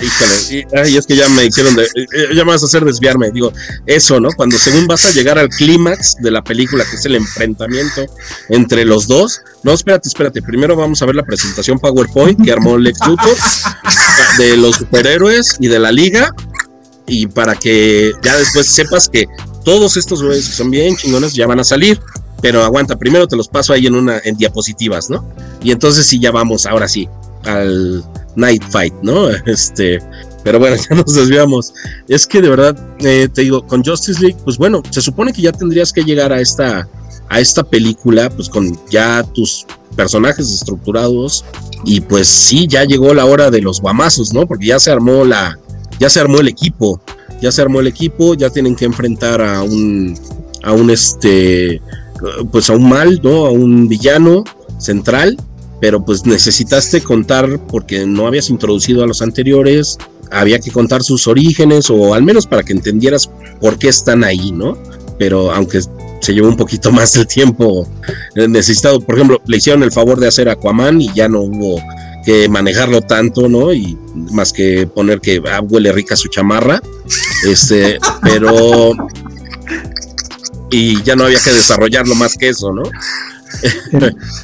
Híjole, 0.00 0.66
y, 0.90 0.96
es 0.96 1.06
que 1.06 1.14
ya 1.14 1.28
me 1.28 1.44
hicieron 1.44 1.76
de, 1.76 1.84
eh, 1.84 2.34
ya 2.34 2.44
me 2.44 2.50
vas 2.50 2.62
a 2.64 2.66
hacer 2.66 2.84
desviarme, 2.84 3.30
digo, 3.30 3.52
eso, 3.86 4.18
¿no? 4.18 4.30
Cuando 4.32 4.58
según 4.58 4.88
vas 4.88 5.04
a 5.04 5.12
llegar 5.12 5.38
al 5.38 5.48
clímax 5.48 6.16
de 6.16 6.32
la 6.32 6.42
película, 6.42 6.84
que 6.84 6.96
es 6.96 7.04
el 7.06 7.14
enfrentamiento 7.14 8.06
entre 8.48 8.84
los 8.84 9.06
dos, 9.06 9.40
no, 9.62 9.72
espérate, 9.72 10.08
espérate, 10.08 10.42
primero 10.42 10.74
vamos 10.74 11.00
a 11.02 11.06
ver 11.06 11.14
la 11.14 11.22
presentación 11.22 11.78
PowerPoint 11.78 12.42
que 12.42 12.50
armó 12.50 12.78
Lex 12.78 12.98
Luthor 13.06 13.36
de 14.38 14.56
los 14.56 14.76
superhéroes 14.76 15.56
y 15.60 15.68
de 15.68 15.78
la 15.78 15.92
liga, 15.92 16.34
y 17.12 17.26
para 17.26 17.54
que 17.54 18.12
ya 18.22 18.36
después 18.36 18.66
sepas 18.66 19.08
que 19.08 19.26
todos 19.64 19.96
estos 19.96 20.22
güeyes 20.22 20.48
que 20.48 20.54
son 20.54 20.70
bien 20.70 20.96
chingones 20.96 21.34
ya 21.34 21.46
van 21.46 21.60
a 21.60 21.64
salir 21.64 22.00
pero 22.42 22.64
aguanta, 22.64 22.98
primero 22.98 23.28
te 23.28 23.36
los 23.36 23.48
paso 23.48 23.72
ahí 23.72 23.86
en 23.86 23.94
una 23.94 24.20
en 24.24 24.36
diapositivas, 24.36 25.08
¿no? 25.08 25.24
Y 25.62 25.70
entonces 25.70 26.06
sí 26.06 26.18
ya 26.18 26.32
vamos, 26.32 26.66
ahora 26.66 26.88
sí, 26.88 27.08
al 27.44 28.04
Night 28.34 28.64
Fight, 28.68 28.92
¿no? 29.00 29.28
Este, 29.46 30.02
pero 30.42 30.58
bueno, 30.58 30.76
ya 30.90 30.96
nos 30.96 31.14
desviamos. 31.14 31.72
Es 32.08 32.26
que 32.26 32.42
de 32.42 32.50
verdad, 32.50 32.76
eh, 32.98 33.28
te 33.32 33.42
digo, 33.42 33.64
con 33.64 33.84
Justice 33.84 34.20
League, 34.20 34.36
pues 34.44 34.58
bueno, 34.58 34.82
se 34.90 35.00
supone 35.00 35.32
que 35.32 35.40
ya 35.40 35.52
tendrías 35.52 35.92
que 35.92 36.02
llegar 36.02 36.32
a 36.32 36.40
esta, 36.40 36.88
a 37.28 37.40
esta 37.40 37.62
película, 37.62 38.28
pues 38.28 38.48
con 38.48 38.76
ya 38.90 39.22
tus 39.22 39.64
personajes 39.94 40.50
estructurados 40.50 41.44
y 41.84 42.00
pues 42.00 42.26
sí, 42.26 42.66
ya 42.66 42.84
llegó 42.84 43.14
la 43.14 43.24
hora 43.24 43.50
de 43.50 43.60
los 43.60 43.80
guamazos, 43.80 44.32
¿no? 44.32 44.46
Porque 44.46 44.66
ya 44.66 44.80
se 44.80 44.90
armó 44.90 45.24
la, 45.24 45.58
ya 46.02 46.10
se 46.10 46.18
armó 46.18 46.40
el 46.40 46.48
equipo. 46.48 47.00
ya 47.40 47.52
se 47.52 47.62
armó 47.62 47.78
el 47.78 47.86
equipo, 47.86 48.34
ya 48.34 48.50
tienen 48.50 48.74
que 48.74 48.84
enfrentar 48.84 49.40
a 49.40 49.62
un, 49.62 50.18
a 50.64 50.72
un 50.72 50.90
este, 50.90 51.80
pues 52.50 52.70
a 52.70 52.74
un 52.74 52.88
mal, 52.88 53.20
¿no? 53.22 53.46
A 53.46 53.50
un 53.50 53.88
villano 53.88 54.42
central, 54.78 55.36
pero 55.80 56.04
pues 56.04 56.26
necesitaste 56.26 57.02
contar 57.02 57.60
porque 57.68 58.04
no 58.04 58.26
habías 58.26 58.50
introducido 58.50 59.04
a 59.04 59.06
los 59.06 59.22
anteriores, 59.22 59.96
había 60.32 60.58
que 60.58 60.72
contar 60.72 61.04
sus 61.04 61.28
orígenes 61.28 61.88
o 61.88 62.14
al 62.14 62.24
menos 62.24 62.46
para 62.46 62.64
que 62.64 62.72
entendieras 62.72 63.30
por 63.60 63.78
qué 63.78 63.88
están 63.88 64.24
ahí, 64.24 64.50
¿no? 64.50 64.76
Pero 65.18 65.52
aunque 65.52 65.80
se 66.20 66.34
llevó 66.34 66.48
un 66.48 66.56
poquito 66.56 66.90
más 66.90 67.14
el 67.14 67.28
tiempo 67.28 67.86
necesitado, 68.34 69.00
por 69.00 69.14
ejemplo, 69.14 69.40
le 69.46 69.56
hicieron 69.56 69.84
el 69.84 69.92
favor 69.92 70.18
de 70.18 70.26
hacer 70.28 70.48
Aquaman 70.48 71.00
y 71.00 71.12
ya 71.12 71.28
no 71.28 71.42
hubo 71.42 71.80
que 72.24 72.48
manejarlo 72.48 73.02
tanto, 73.02 73.48
¿no? 73.48 73.72
Y 73.72 73.96
más 74.32 74.52
que 74.52 74.86
poner 74.86 75.20
que 75.20 75.42
ah, 75.50 75.60
huele 75.60 75.92
rica 75.92 76.16
su 76.16 76.28
chamarra, 76.28 76.80
este, 77.46 77.98
pero 78.22 78.92
y 80.70 81.02
ya 81.02 81.16
no 81.16 81.24
había 81.24 81.38
que 81.38 81.50
desarrollarlo 81.50 82.14
más 82.14 82.36
que 82.36 82.48
eso, 82.48 82.72
¿no? 82.72 82.82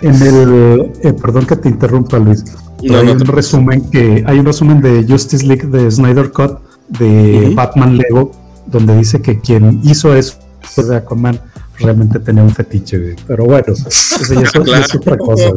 En, 0.03 0.23
el, 0.23 0.93
eh, 1.03 1.13
perdón 1.15 1.47
que 1.47 1.57
te 1.57 1.69
interrumpa, 1.69 2.19
Luis. 2.19 2.45
hay 2.83 3.09
un 3.09 3.21
resumen 3.21 3.91
que 3.91 4.23
hay 4.27 4.39
un 4.39 4.45
resumen 4.47 4.83
de 4.83 5.05
Justice 5.09 5.47
League 5.47 5.67
de 5.67 5.91
Snyder 5.91 6.31
Cut 6.31 6.59
de 6.89 7.53
Batman 7.55 7.97
Lego 7.97 8.33
donde 8.67 8.97
dice 8.97 9.21
que 9.23 9.41
quien 9.41 9.81
hizo 9.85 10.15
eso 10.15 10.37
de 10.77 10.97
Aquaman 10.97 11.41
realmente 11.79 12.19
tenía 12.19 12.43
un 12.43 12.55
fetiche, 12.55 13.17
pero 13.27 13.45
bueno, 13.45 13.73
eso 13.73 14.35
ya 14.35 14.41
es, 14.43 14.95
otra 14.95 15.17
cosa. 15.17 15.51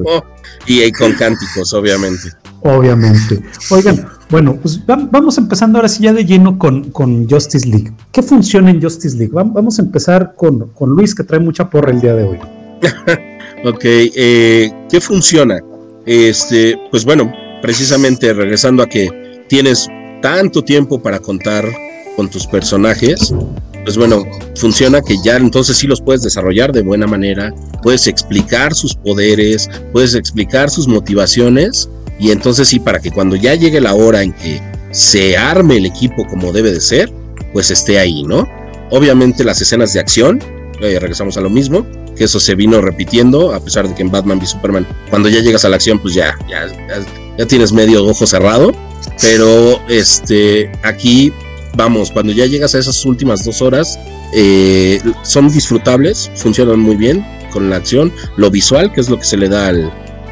Y 0.66 0.92
con 0.92 1.14
cánticos, 1.14 1.74
obviamente. 1.74 2.30
Obviamente. 2.62 3.42
Oigan, 3.70 4.08
bueno, 4.30 4.58
pues 4.62 4.80
vamos 4.86 5.38
empezando 5.38 5.80
ahora 5.80 5.90
sí 5.90 6.04
ya 6.04 6.14
de 6.14 6.24
lleno 6.24 6.60
con, 6.60 6.92
con 6.92 7.28
Justice 7.30 7.68
League. 7.68 7.92
¿Qué 8.12 8.22
funciona 8.22 8.70
en 8.70 8.82
Justice 8.82 9.18
League? 9.18 9.32
Vamos 9.34 9.80
a 9.80 9.82
empezar 9.82 10.36
con, 10.36 10.70
con 10.70 10.92
Luis, 10.92 11.16
que 11.16 11.24
trae 11.24 11.40
mucha 11.40 11.70
porra 11.70 11.92
el 11.92 12.02
día 12.02 12.16
de 12.16 12.24
hoy. 12.24 12.38
ok, 13.66 13.84
eh, 13.84 14.72
¿qué 14.90 15.02
funciona? 15.02 15.60
Este, 16.06 16.78
pues 16.92 17.04
bueno, 17.04 17.32
precisamente 17.62 18.34
regresando 18.34 18.84
a 18.84 18.88
que 18.88 19.44
tienes 19.50 19.88
tanto 20.22 20.64
tiempo 20.64 21.02
para 21.02 21.20
contar 21.20 21.66
con 22.16 22.30
tus 22.30 22.46
personajes, 22.46 23.34
pues 23.84 23.98
bueno, 23.98 24.26
funciona 24.56 25.02
que 25.02 25.16
ya 25.24 25.38
entonces 25.38 25.78
sí 25.78 25.88
los 25.88 26.02
puedes 26.02 26.22
desarrollar 26.22 26.72
de 26.72 26.82
buena 26.82 27.08
manera, 27.08 27.54
puedes 27.82 28.08
explicar 28.08 28.74
sus 28.74 28.96
poderes, 28.96 29.70
puedes 29.92 30.14
explicar 30.16 30.70
sus 30.70 30.88
motivaciones 30.88 31.90
y 32.20 32.32
entonces 32.32 32.68
sí, 32.68 32.80
para 32.80 33.00
que 33.00 33.12
cuando 33.12 33.36
ya 33.36 33.56
llegue 33.56 33.82
la 33.82 33.96
hora 33.96 34.22
en 34.22 34.34
que 34.34 34.62
se 34.92 35.38
arme 35.38 35.78
el 35.78 35.86
equipo 35.86 36.28
como 36.28 36.52
debe 36.52 36.72
de 36.72 36.82
ser, 36.82 37.12
pues 37.54 37.72
esté 37.72 37.98
ahí, 37.98 38.24
¿no? 38.24 38.48
Obviamente 38.92 39.44
las 39.44 39.62
escenas 39.62 39.94
de 39.94 40.00
acción, 40.00 40.40
eh, 40.82 41.00
regresamos 41.00 41.38
a 41.38 41.42
lo 41.42 41.50
mismo, 41.50 41.86
que 42.16 42.26
eso 42.26 42.40
se 42.40 42.56
vino 42.56 42.82
repitiendo, 42.82 43.54
a 43.54 43.60
pesar 43.64 43.88
de 43.88 43.96
que 43.96 44.02
en 44.04 44.12
Batman 44.12 44.38
v 44.38 44.46
Superman, 44.46 44.86
cuando 45.10 45.30
ya 45.30 45.40
llegas 45.40 45.66
a 45.66 45.70
la 45.70 45.78
acción, 45.78 45.98
pues 46.00 46.14
ya, 46.14 46.36
ya, 46.50 46.68
ya, 46.68 47.06
ya 47.38 47.46
tienes 47.46 47.72
medio 47.72 48.06
ojo 48.06 48.28
cerrado, 48.28 48.72
pero 49.22 49.80
este, 49.88 50.72
aquí 50.84 51.34
vamos, 51.76 52.12
cuando 52.12 52.34
ya 52.34 52.46
llegas 52.46 52.76
a 52.76 52.80
esas 52.80 53.06
últimas 53.06 53.44
dos 53.44 53.62
horas, 53.62 54.00
eh, 54.34 55.02
son 55.24 55.50
disfrutables, 55.50 56.32
funcionan 56.36 56.80
muy 56.80 56.96
bien 56.96 57.26
con 57.52 57.70
la 57.70 57.78
acción, 57.78 58.12
lo 58.38 58.50
visual, 58.50 58.92
que 58.94 59.02
es 59.02 59.10
lo 59.10 59.20
que 59.20 59.26
se 59.26 59.38
le 59.38 59.50
da 59.50 59.72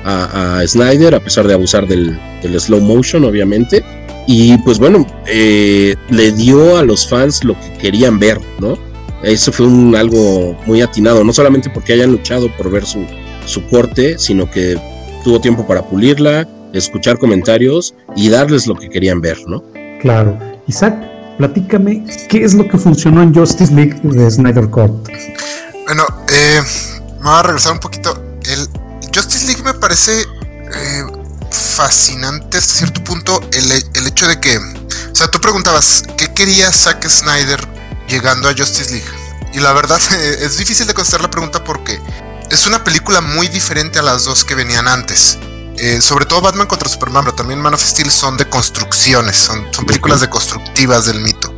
a, 0.05 0.63
Snyder, 0.65 1.13
a 1.15 1.19
pesar 1.19 1.47
de 1.47 1.53
abusar 1.53 1.87
del, 1.87 2.17
slow 2.59 2.79
motion, 2.79 3.25
obviamente. 3.25 3.83
Y 4.27 4.57
pues 4.59 4.79
bueno, 4.79 5.05
eh, 5.27 5.95
le 6.09 6.31
dio 6.31 6.77
a 6.77 6.83
los 6.83 7.07
fans 7.07 7.43
lo 7.43 7.59
que 7.59 7.73
querían 7.79 8.19
ver, 8.19 8.39
¿no? 8.59 8.77
Eso 9.23 9.51
fue 9.51 9.65
un, 9.65 9.95
algo 9.95 10.57
muy 10.65 10.81
atinado, 10.81 11.23
no 11.23 11.33
solamente 11.33 11.69
porque 11.69 11.93
hayan 11.93 12.11
luchado 12.11 12.49
por 12.55 12.71
ver 12.71 12.85
su, 12.85 13.05
su 13.45 13.65
corte, 13.67 14.17
sino 14.17 14.49
que 14.49 14.79
tuvo 15.23 15.41
tiempo 15.41 15.67
para 15.67 15.83
pulirla, 15.83 16.47
escuchar 16.73 17.17
comentarios 17.17 17.95
y 18.15 18.29
darles 18.29 18.67
lo 18.67 18.75
que 18.75 18.89
querían 18.89 19.19
ver, 19.19 19.37
¿no? 19.47 19.63
Claro. 19.99 20.37
Isaac, 20.67 20.95
platícame 21.39 22.05
qué 22.27 22.43
es 22.43 22.53
lo 22.53 22.67
que 22.67 22.77
funcionó 22.77 23.23
en 23.23 23.33
Justice 23.33 23.73
League 23.73 23.97
de 24.03 24.29
Snyder 24.29 24.69
Cut. 24.69 24.91
Bueno, 25.85 26.05
eh, 26.27 26.61
me 27.19 27.23
voy 27.23 27.39
a 27.39 27.43
regresar 27.43 27.71
un 27.71 27.79
poquito. 27.79 28.21
El 28.43 28.67
Justice 29.15 29.45
League 29.45 29.63
me 29.63 29.73
parece 29.73 30.21
eh, 30.21 31.05
fascinante 31.49 32.57
hasta 32.57 32.73
cierto 32.73 33.01
punto 33.05 33.39
el, 33.53 33.71
hecho 34.05 34.27
de 34.27 34.37
que, 34.41 34.57
o 34.57 35.15
sea, 35.15 35.31
tú 35.31 35.39
preguntabas, 35.39 36.03
¿qué 36.17 36.33
quería 36.33 36.73
Zack 36.73 37.07
Snyder 37.07 37.65
llegando 38.09 38.49
a 38.49 38.53
Justice 38.53 38.91
League? 38.91 39.09
Y 39.53 39.61
la 39.61 39.71
verdad 39.71 39.99
es 40.41 40.57
difícil 40.57 40.87
de 40.87 40.93
contestar 40.93 41.21
la 41.21 41.31
pregunta 41.31 41.63
porque 41.63 42.01
es 42.51 42.67
una 42.67 42.83
película 42.83 43.21
muy 43.21 43.47
diferente 43.47 43.97
a 43.97 44.01
las 44.01 44.25
dos 44.25 44.43
que 44.43 44.55
venían 44.55 44.89
antes. 44.89 45.37
Eh, 45.81 46.01
sobre 46.01 46.25
todo 46.25 46.41
Batman 46.41 46.67
contra 46.67 46.89
Superman, 46.89 47.23
pero 47.23 47.35
también 47.35 47.61
Man 47.61 47.73
of 47.73 47.81
Steel 47.81 48.11
son 48.11 48.35
de 48.35 48.49
construcciones, 48.49 49.37
son, 49.37 49.65
son 49.73 49.85
películas 49.85 50.19
deconstructivas 50.19 51.05
del 51.05 51.21
mito. 51.21 51.53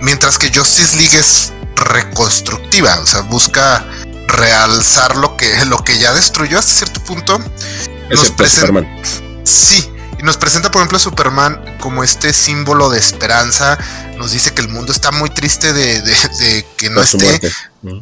Mientras 0.00 0.38
que 0.38 0.56
Justice 0.56 0.96
League 0.96 1.18
es 1.18 1.52
reconstructiva, 1.74 3.00
o 3.00 3.06
sea, 3.06 3.22
busca 3.22 3.84
realzar 4.28 5.16
lo 5.16 5.36
que, 5.36 5.64
lo 5.66 5.82
que 5.82 5.98
ya 5.98 6.12
destruyó 6.12 6.58
hasta 6.58 6.72
cierto 6.72 7.02
punto. 7.02 7.40
Nos 8.10 8.30
presenta, 8.30 8.86
sí, 9.44 9.88
y 10.18 10.22
nos 10.22 10.36
presenta, 10.36 10.70
por 10.70 10.80
ejemplo, 10.80 10.96
a 10.96 11.00
Superman 11.00 11.78
como 11.80 12.04
este 12.04 12.32
símbolo 12.32 12.90
de 12.90 12.98
esperanza. 12.98 13.78
Nos 14.16 14.32
dice 14.32 14.52
que 14.52 14.60
el 14.60 14.68
mundo 14.68 14.92
está 14.92 15.12
muy 15.12 15.30
triste 15.30 15.72
de, 15.72 16.66
que 16.76 16.90
no 16.90 17.02
esté. 17.02 17.40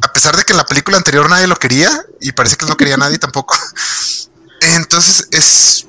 A 0.01 0.13
pesar 0.13 0.35
de 0.35 0.43
que 0.43 0.53
en 0.53 0.57
la 0.57 0.65
película 0.65 0.97
anterior 0.97 1.29
nadie 1.29 1.47
lo 1.47 1.55
quería, 1.55 1.91
y 2.19 2.33
parece 2.33 2.55
que 2.55 2.65
no 2.65 2.75
quería 2.75 2.97
nadie 2.97 3.17
tampoco. 3.17 3.55
Entonces 4.75 5.27
es, 5.31 5.87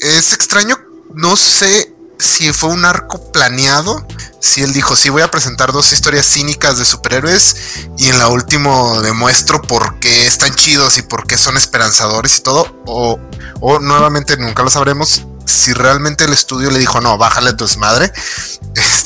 es 0.00 0.32
extraño, 0.32 0.76
no 1.14 1.36
sé 1.36 1.92
si 2.18 2.52
fue 2.52 2.70
un 2.70 2.84
arco 2.84 3.30
planeado, 3.30 4.06
si 4.40 4.62
él 4.62 4.72
dijo, 4.72 4.96
sí 4.96 5.10
voy 5.10 5.22
a 5.22 5.30
presentar 5.30 5.72
dos 5.72 5.92
historias 5.92 6.26
cínicas 6.26 6.78
de 6.78 6.84
superhéroes 6.84 7.56
y 7.98 8.08
en 8.08 8.18
la 8.18 8.28
última 8.28 9.00
demuestro 9.02 9.60
por 9.62 9.98
qué 10.00 10.26
están 10.26 10.54
chidos 10.54 10.98
y 10.98 11.02
por 11.02 11.26
qué 11.26 11.36
son 11.36 11.56
esperanzadores 11.56 12.38
y 12.38 12.40
todo, 12.40 12.82
o, 12.86 13.18
o 13.60 13.78
nuevamente 13.80 14.36
nunca 14.36 14.62
lo 14.62 14.70
sabremos 14.70 15.26
si 15.46 15.72
realmente 15.72 16.24
el 16.24 16.32
estudio 16.32 16.70
le 16.70 16.78
dijo, 16.78 17.00
no, 17.00 17.18
bájale 17.18 17.52
tu 17.52 17.64
desmadre, 17.66 18.12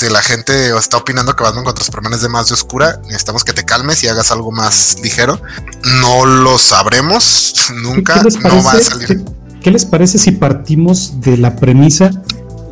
este, 0.01 0.11
la 0.11 0.23
gente 0.23 0.71
está 0.79 0.97
opinando 0.97 1.37
que 1.37 1.43
Batman 1.43 1.65
contra 1.65 1.85
Superman 1.85 2.15
es 2.15 2.23
de 2.23 2.31
más 2.31 2.49
de 2.49 2.55
oscura, 2.55 3.01
necesitamos 3.05 3.45
que 3.45 3.53
te 3.53 3.65
calmes 3.65 4.03
y 4.03 4.09
hagas 4.09 4.33
algo 4.33 4.51
más 4.51 4.97
ligero, 5.03 5.41
no 6.01 6.25
lo 6.25 6.57
sabremos, 6.57 7.55
nunca, 7.83 8.23
no 8.23 8.65
va 8.65 8.73
a 8.73 8.81
salir. 8.81 9.23
¿Qué 9.63 9.71
les 9.71 9.85
parece 9.85 10.19
si 10.19 10.33
partimos 10.33 11.21
de 11.21 11.37
la 11.37 11.55
premisa 11.57 12.11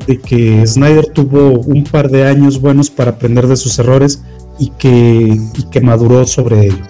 de 0.06 0.18
que 0.18 0.66
Snyder 0.66 1.12
tuvo 1.12 1.60
un 1.60 1.84
par 1.84 2.08
de 2.08 2.26
años 2.26 2.62
buenos 2.62 2.88
para 2.88 3.10
aprender 3.10 3.46
de 3.46 3.58
sus 3.58 3.78
errores 3.78 4.20
y 4.58 4.70
que, 4.70 5.38
que 5.70 5.80
maduró 5.82 6.26
sobre 6.26 6.68
ello. 6.68 6.82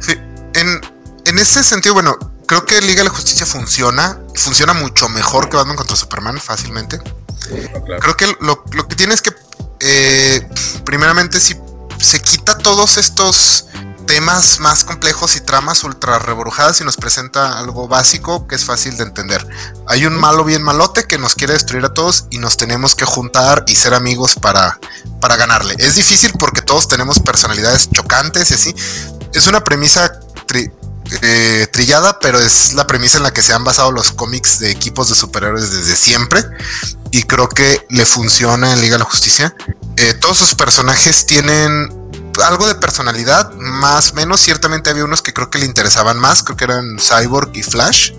Sí, 0.00 0.12
en, 0.52 0.80
en 1.24 1.38
ese 1.38 1.64
sentido, 1.64 1.94
bueno, 1.94 2.18
creo 2.44 2.66
que 2.66 2.78
Liga 2.82 2.98
de 2.98 3.04
la 3.04 3.10
Justicia 3.10 3.46
funciona, 3.46 4.20
funciona 4.34 4.74
mucho 4.74 5.08
mejor 5.08 5.48
que 5.48 5.56
Batman 5.56 5.76
contra 5.76 5.96
Superman 5.96 6.38
fácilmente. 6.38 7.00
Creo 8.00 8.16
que 8.16 8.26
lo, 8.40 8.64
que 8.64 8.96
tiene 8.96 9.14
es 9.14 9.22
que, 9.22 9.30
eh, 9.88 10.48
primeramente, 10.84 11.38
si 11.38 11.56
se 12.00 12.20
quita 12.20 12.58
todos 12.58 12.96
estos 12.96 13.66
temas 14.06 14.58
más 14.58 14.84
complejos 14.84 15.36
y 15.36 15.40
tramas 15.40 15.84
ultra 15.84 16.18
rebrujadas 16.18 16.80
y 16.80 16.84
nos 16.84 16.96
presenta 16.96 17.58
algo 17.58 17.86
básico 17.86 18.48
que 18.48 18.56
es 18.56 18.64
fácil 18.64 18.96
de 18.96 19.04
entender. 19.04 19.46
Hay 19.86 20.06
un 20.06 20.16
malo 20.16 20.44
bien 20.44 20.62
malote 20.62 21.04
que 21.04 21.18
nos 21.18 21.36
quiere 21.36 21.52
destruir 21.52 21.84
a 21.84 21.94
todos 21.94 22.26
y 22.30 22.38
nos 22.38 22.56
tenemos 22.56 22.96
que 22.96 23.04
juntar 23.04 23.64
y 23.68 23.76
ser 23.76 23.94
amigos 23.94 24.34
para, 24.34 24.80
para 25.20 25.36
ganarle. 25.36 25.76
Es 25.78 25.94
difícil 25.94 26.32
porque 26.38 26.62
todos 26.62 26.88
tenemos 26.88 27.20
personalidades 27.20 27.88
chocantes 27.90 28.50
y 28.50 28.54
así. 28.54 28.74
Es 29.32 29.46
una 29.46 29.62
premisa 29.62 30.18
eh, 31.22 31.66
trillada, 31.72 32.18
pero 32.18 32.38
es 32.38 32.74
la 32.74 32.86
premisa 32.86 33.16
en 33.16 33.22
la 33.22 33.32
que 33.32 33.42
se 33.42 33.52
han 33.52 33.64
basado 33.64 33.92
los 33.92 34.12
cómics 34.12 34.58
de 34.58 34.70
equipos 34.70 35.08
de 35.08 35.14
superhéroes 35.14 35.70
desde 35.70 35.96
siempre. 35.96 36.44
Y 37.10 37.22
creo 37.22 37.48
que 37.48 37.86
le 37.90 38.04
funciona 38.04 38.72
en 38.72 38.80
Liga 38.80 38.94
de 38.94 39.00
la 39.00 39.04
Justicia. 39.04 39.54
Eh, 39.96 40.14
todos 40.14 40.36
sus 40.36 40.54
personajes 40.54 41.26
tienen 41.26 41.90
algo 42.44 42.66
de 42.66 42.74
personalidad, 42.74 43.52
más 43.54 44.10
o 44.12 44.14
menos. 44.14 44.40
Ciertamente 44.40 44.90
había 44.90 45.04
unos 45.04 45.22
que 45.22 45.32
creo 45.32 45.50
que 45.50 45.58
le 45.58 45.66
interesaban 45.66 46.18
más, 46.18 46.42
creo 46.42 46.56
que 46.56 46.64
eran 46.64 46.98
Cyborg 46.98 47.50
y 47.54 47.62
Flash. 47.62 48.12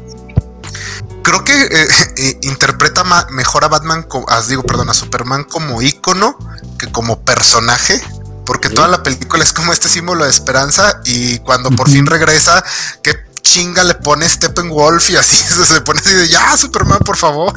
Creo 1.24 1.44
que 1.44 1.54
eh, 1.54 2.40
interpreta 2.44 3.04
mejor 3.32 3.66
a 3.66 3.68
Batman, 3.68 4.08
ah, 4.28 4.42
digo, 4.48 4.64
perdón, 4.64 4.90
a 4.90 4.94
Superman 4.94 5.44
como 5.44 5.82
ícono 5.82 6.38
que 6.80 6.92
como 6.92 7.22
personaje. 7.22 8.02
Porque 8.48 8.70
toda 8.70 8.88
la 8.88 9.04
película 9.04 9.44
es 9.44 9.52
como 9.52 9.74
este 9.74 9.90
símbolo 9.90 10.24
de 10.24 10.30
esperanza. 10.30 11.02
Y 11.04 11.40
cuando 11.40 11.70
por 11.70 11.90
fin 11.90 12.06
regresa, 12.06 12.64
qué 13.04 13.14
chinga 13.42 13.84
le 13.84 13.96
pone 13.96 14.28
Steppenwolf 14.28 15.10
y 15.10 15.18
así 15.18 15.36
se 15.66 15.82
pone 15.82 16.00
así 16.00 16.14
de 16.14 16.30
ya, 16.30 16.56
Superman, 16.58 17.00
por 17.00 17.18
favor. 17.18 17.54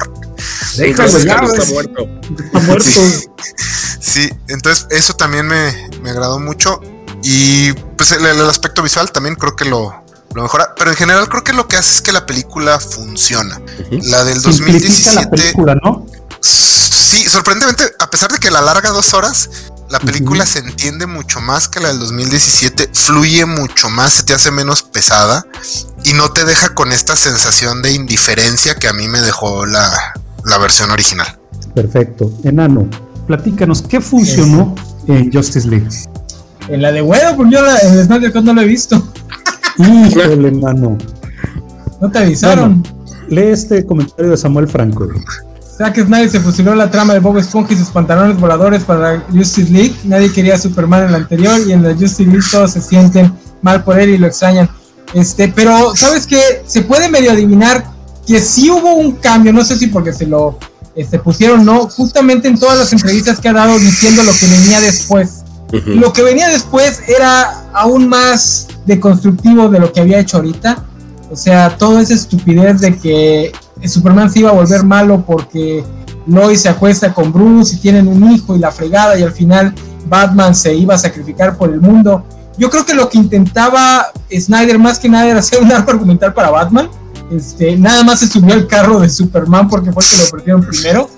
Déjalo, 0.75 1.17
ya, 1.19 1.35
está 1.35 1.65
muerto. 1.71 2.07
Está 2.43 2.59
muerto. 2.59 2.89
Sí, 4.01 4.29
entonces 4.49 4.87
eso 4.89 5.13
también 5.13 5.47
me, 5.47 5.89
me 6.01 6.09
agradó 6.09 6.39
mucho. 6.39 6.81
Y 7.23 7.71
pues 7.73 8.11
el, 8.11 8.25
el 8.25 8.49
aspecto 8.49 8.83
visual 8.83 9.11
también 9.11 9.35
creo 9.35 9.55
que 9.55 9.65
lo, 9.65 10.03
lo 10.33 10.43
mejora. 10.43 10.75
Pero 10.75 10.91
en 10.91 10.97
general 10.97 11.29
creo 11.29 11.43
que 11.43 11.53
lo 11.53 11.69
que 11.69 11.77
hace 11.77 11.91
es 11.91 12.01
que 12.01 12.11
la 12.11 12.25
película 12.25 12.79
funciona. 12.81 13.61
La 14.03 14.25
del 14.25 14.41
Simplifica 14.41 15.13
2017. 15.13 15.15
la 15.15 15.29
película, 15.29 15.75
¿no? 15.75 16.05
Sí, 16.41 17.27
sorprendentemente, 17.27 17.93
a 17.99 18.09
pesar 18.09 18.31
de 18.31 18.39
que 18.39 18.49
la 18.49 18.61
larga 18.61 18.89
dos 18.89 19.13
horas, 19.13 19.49
la 19.91 19.99
película 19.99 20.45
se 20.45 20.59
entiende 20.59 21.05
mucho 21.05 21.41
más 21.41 21.67
que 21.67 21.81
la 21.81 21.89
del 21.89 21.99
2017, 21.99 22.89
fluye 22.93 23.45
mucho 23.45 23.89
más, 23.89 24.13
se 24.13 24.23
te 24.23 24.33
hace 24.33 24.49
menos 24.49 24.83
pesada 24.83 25.45
y 26.05 26.13
no 26.13 26.31
te 26.31 26.45
deja 26.45 26.73
con 26.73 26.91
esta 26.91 27.15
sensación 27.15 27.81
de 27.81 27.91
indiferencia 27.93 28.75
que 28.75 28.87
a 28.87 28.93
mí 28.93 29.07
me 29.09 29.21
dejó 29.21 29.65
la, 29.65 29.91
la 30.45 30.57
versión 30.57 30.91
original. 30.91 31.27
Perfecto. 31.75 32.31
Enano, 32.43 32.89
platícanos, 33.27 33.81
¿qué 33.81 33.99
funcionó 33.99 34.75
en 35.07 35.31
Justice 35.31 35.67
League? 35.67 35.89
En 36.69 36.81
la 36.81 36.91
de 36.91 37.01
huevo, 37.01 37.35
porque 37.35 37.55
yo 37.55 37.61
la, 37.61 37.77
en 37.79 37.93
el 37.93 38.05
Snyder 38.05 38.31
Cut 38.31 38.43
no 38.43 38.53
la 38.53 38.61
he 38.63 38.67
visto. 38.67 39.11
Híjole, 39.77 40.47
enano. 40.47 40.97
No 41.99 42.09
te 42.09 42.19
avisaron. 42.19 42.81
Lee 43.27 43.47
este 43.47 43.85
comentario 43.85 44.31
de 44.31 44.37
Samuel 44.37 44.67
Franco. 44.67 45.07
Zack 45.81 46.05
Snyder 46.05 46.29
se 46.29 46.39
fusiló 46.39 46.75
la 46.75 46.91
trama 46.91 47.13
de 47.13 47.19
Bob 47.19 47.39
Esponja 47.39 47.73
y 47.73 47.77
sus 47.77 47.89
pantalones 47.89 48.39
voladores 48.39 48.83
para 48.83 48.99
la 48.99 49.23
Justice 49.33 49.71
League. 49.71 49.95
Nadie 50.03 50.31
quería 50.31 50.53
a 50.53 50.59
Superman 50.59 51.05
en 51.05 51.11
la 51.11 51.17
anterior 51.17 51.59
y 51.67 51.71
en 51.71 51.81
la 51.81 51.93
Justice 51.93 52.25
League 52.25 52.45
todos 52.51 52.73
se 52.73 52.81
sienten 52.81 53.33
mal 53.63 53.83
por 53.83 53.99
él 53.99 54.11
y 54.11 54.17
lo 54.19 54.27
extrañan. 54.27 54.69
Este, 55.15 55.47
pero 55.47 55.95
sabes 55.95 56.27
que 56.27 56.39
se 56.67 56.83
puede 56.83 57.09
medio 57.09 57.31
adivinar 57.31 57.83
que 58.27 58.39
sí 58.39 58.69
hubo 58.69 58.93
un 58.93 59.13
cambio, 59.13 59.51
no 59.51 59.65
sé 59.65 59.75
si 59.75 59.87
porque 59.87 60.13
se 60.13 60.27
lo 60.27 60.59
este, 60.95 61.17
pusieron 61.17 61.65
no, 61.65 61.87
justamente 61.87 62.47
en 62.47 62.59
todas 62.59 62.77
las 62.77 62.93
entrevistas 62.93 63.39
que 63.39 63.49
ha 63.49 63.53
dado 63.53 63.79
diciendo 63.79 64.21
lo 64.23 64.33
que 64.33 64.47
venía 64.47 64.81
después. 64.81 65.43
Lo 65.71 66.13
que 66.13 66.21
venía 66.21 66.49
después 66.49 67.01
era 67.07 67.71
aún 67.73 68.07
más 68.07 68.67
deconstructivo 68.85 69.67
de 69.67 69.79
lo 69.79 69.91
que 69.91 70.01
había 70.01 70.19
hecho 70.19 70.37
ahorita. 70.37 70.83
O 71.31 71.35
sea, 71.35 71.75
toda 71.75 72.01
esa 72.03 72.13
estupidez 72.13 72.81
de 72.81 72.97
que 72.97 73.51
Superman 73.87 74.31
se 74.31 74.39
iba 74.39 74.49
a 74.49 74.53
volver 74.53 74.83
malo 74.83 75.23
porque 75.25 75.83
Lois 76.27 76.61
se 76.61 76.69
acuesta 76.69 77.13
con 77.13 77.31
Bruce 77.31 77.75
y 77.75 77.79
tienen 77.79 78.07
un 78.07 78.31
hijo 78.31 78.55
y 78.55 78.59
la 78.59 78.71
fregada 78.71 79.17
y 79.17 79.23
al 79.23 79.31
final 79.31 79.73
Batman 80.07 80.55
se 80.55 80.73
iba 80.75 80.95
a 80.95 80.97
sacrificar 80.97 81.57
por 81.57 81.71
el 81.71 81.81
mundo. 81.81 82.25
Yo 82.57 82.69
creo 82.69 82.85
que 82.85 82.93
lo 82.93 83.09
que 83.09 83.17
intentaba 83.17 84.11
Snyder 84.31 84.77
más 84.77 84.99
que 84.99 85.09
nada 85.09 85.27
era 85.27 85.39
hacer 85.39 85.61
un 85.61 85.71
arco 85.71 85.91
argumental 85.91 86.33
para 86.33 86.49
Batman. 86.49 86.89
Este, 87.31 87.77
nada 87.77 88.03
más 88.03 88.19
se 88.19 88.27
subió 88.27 88.53
al 88.53 88.67
carro 88.67 88.99
de 88.99 89.09
Superman 89.09 89.69
porque 89.69 89.91
fue 89.91 90.03
el 90.03 90.09
que 90.09 90.17
lo 90.17 90.23
ofrecieron 90.25 90.61
primero. 90.63 91.09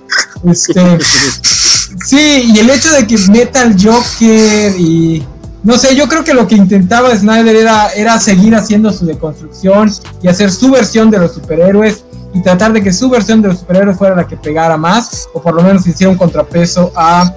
Este, 0.44 1.00
Sí, 2.06 2.52
y 2.54 2.60
el 2.60 2.70
hecho 2.70 2.92
de 2.92 3.08
que 3.08 3.18
meta 3.30 3.62
al 3.62 3.76
Joker 3.82 4.76
y 4.78 5.24
no 5.64 5.78
sé, 5.78 5.96
yo 5.96 6.10
creo 6.10 6.24
que 6.24 6.34
lo 6.34 6.48
que 6.48 6.56
intentaba 6.56 7.16
Snyder 7.16 7.56
era, 7.56 7.90
era 7.90 8.20
seguir 8.20 8.54
haciendo 8.56 8.92
su 8.92 9.06
deconstrucción 9.06 9.90
y 10.22 10.28
hacer 10.28 10.52
su 10.52 10.72
versión 10.72 11.10
de 11.10 11.20
los 11.20 11.34
superhéroes 11.34 12.04
y 12.34 12.42
tratar 12.42 12.74
de 12.74 12.82
que 12.82 12.92
su 12.92 13.10
versión 13.10 13.42
de 13.42 13.50
los 13.50 13.60
superhéroes 13.60 13.98
fuera 13.98 14.16
la 14.16 14.28
que 14.28 14.36
pegara 14.36 14.76
más 14.78 15.28
o 15.34 15.42
por 15.42 15.54
lo 15.54 15.62
menos 15.62 15.86
hiciera 15.86 16.12
un 16.12 16.18
contrapeso 16.18 16.92
a 16.96 17.34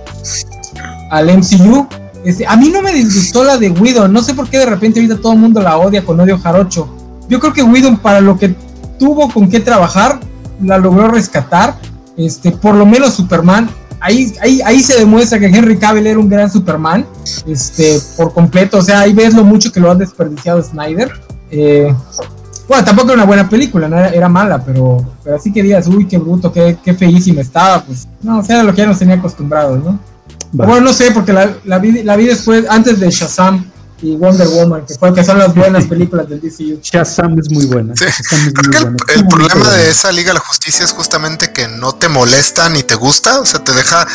al 1.11 1.27
MCU. 1.39 1.87
Este, 2.25 2.47
a 2.47 2.57
mí 2.57 2.71
no 2.71 2.83
me 2.83 2.93
disgustó 2.93 3.45
la 3.45 3.57
de 3.57 3.71
Widow, 3.71 4.09
no 4.09 4.23
sé 4.23 4.35
por 4.35 4.49
qué 4.49 4.59
de 4.59 4.67
repente 4.67 4.99
ahorita 4.99 5.21
todo 5.21 5.35
el 5.35 5.39
mundo 5.39 5.61
la 5.61 5.79
odia 5.79 6.05
con 6.05 6.19
odio 6.19 6.39
jarocho. 6.39 6.89
Yo 7.29 7.39
creo 7.39 7.53
que 7.53 7.63
Widow 7.63 7.99
para 7.99 8.21
lo 8.21 8.39
que 8.39 8.55
tuvo 8.99 9.31
con 9.31 9.49
qué 9.49 9.61
trabajar 9.61 10.21
la 10.61 10.79
logró 10.79 11.09
rescatar. 11.09 11.79
Este, 12.17 12.51
por 12.51 12.75
lo 12.75 12.87
menos 12.87 13.15
Superman 13.15 13.69
ahí, 14.01 14.33
ahí, 14.41 14.61
ahí 14.65 14.83
se 14.83 14.99
demuestra 14.99 15.39
que 15.39 15.47
Henry 15.47 15.79
Cavill 15.79 16.07
era 16.07 16.19
un 16.19 16.29
gran 16.29 16.51
Superman, 16.51 17.07
este, 17.47 18.01
por 18.17 18.33
completo. 18.33 18.79
O 18.79 18.83
sea, 18.83 19.01
ahí 19.01 19.13
ves 19.13 19.35
lo 19.35 19.45
mucho 19.45 19.73
que 19.73 19.81
lo 19.81 19.91
ha 19.91 19.95
desperdiciado 19.95 20.63
Snyder. 20.63 21.11
Eh, 21.51 21.95
bueno, 22.69 22.85
tampoco 22.85 23.09
era 23.09 23.15
una 23.17 23.25
buena 23.27 23.49
película, 23.49 23.89
no 23.89 23.97
era, 23.99 24.09
era 24.11 24.29
mala, 24.29 24.63
pero, 24.65 25.05
pero 25.23 25.37
así 25.37 25.53
que 25.53 25.63
digas, 25.63 25.87
uy, 25.87 26.07
qué 26.07 26.19
bruto, 26.19 26.53
qué, 26.53 26.79
qué 26.83 26.95
feísima 26.95 27.41
estaba, 27.41 27.83
pues 27.85 28.07
no, 28.23 28.39
o 28.39 28.43
sea, 28.45 28.57
era 28.57 28.65
lo 28.65 28.73
que 28.73 28.79
ya 28.79 28.87
nos 28.87 28.99
tenía 28.99 29.15
acostumbrados, 29.17 29.83
¿no? 29.85 29.99
Bueno, 30.53 30.81
no 30.81 30.93
sé, 30.93 31.11
porque 31.11 31.33
la, 31.33 31.55
la, 31.65 31.79
vi, 31.79 32.03
la 32.03 32.17
vi 32.17 32.27
después, 32.27 32.65
antes 32.69 32.99
de 32.99 33.11
Shazam 33.11 33.65
y 34.03 34.15
Wonder 34.17 34.47
Woman, 34.49 34.85
que, 34.87 34.95
fue, 34.95 35.13
que 35.15 35.25
son 35.25 35.39
las 35.39 35.55
buenas 35.55 35.85
películas 35.89 36.29
del 36.29 36.41
DCU. 36.41 36.81
Shazam 36.83 37.39
es 37.39 37.51
muy 37.51 37.67
buena. 37.67 37.95
Sí. 37.97 38.05
Shazam 38.05 38.47
es 38.49 38.53
Creo 38.53 38.63
muy 38.63 38.71
que 38.73 38.79
el, 38.79 38.85
buena. 38.85 38.97
el 39.15 39.27
problema 39.27 39.55
buena. 39.55 39.73
de 39.77 39.91
esa 39.91 40.13
Liga 40.13 40.29
de 40.29 40.35
la 40.35 40.41
Justicia 40.41 40.85
es 40.85 40.93
justamente 40.93 41.53
que 41.53 41.69
no 41.69 41.93
te 41.95 42.09
molesta 42.09 42.69
ni 42.69 42.83
te 42.83 42.95
gusta, 42.95 43.41
o 43.41 43.47
sea, 43.47 43.63
te 43.63 43.73
deja 43.73 44.07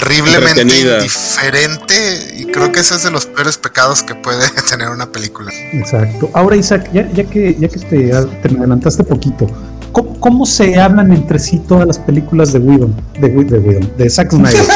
terriblemente 0.00 0.62
indiferente 0.62 2.34
y 2.36 2.44
creo 2.46 2.72
que 2.72 2.80
ese 2.80 2.94
es 2.96 3.02
de 3.04 3.10
los 3.10 3.26
peores 3.26 3.56
pecados 3.58 4.02
que 4.02 4.14
puede 4.14 4.48
tener 4.70 4.88
una 4.90 5.06
película. 5.10 5.50
Exacto. 5.72 6.30
Ahora, 6.34 6.56
Isaac, 6.56 6.90
ya, 6.92 7.08
ya 7.12 7.24
que, 7.24 7.56
ya 7.58 7.68
que 7.68 7.78
te, 7.78 8.10
te 8.42 8.48
me 8.50 8.58
adelantaste 8.58 9.04
poquito, 9.04 9.46
¿cómo, 9.92 10.18
cómo 10.20 10.46
se 10.46 10.78
hablan 10.80 11.12
entre 11.12 11.38
sí 11.38 11.58
todas 11.60 11.86
las 11.86 11.98
películas 11.98 12.52
de 12.52 12.58
Whedon? 12.60 12.94
De, 13.20 13.28
de 13.28 13.58
Whedon, 13.58 13.92
de 13.96 14.10
Zack 14.10 14.30
Snyder. 14.30 14.66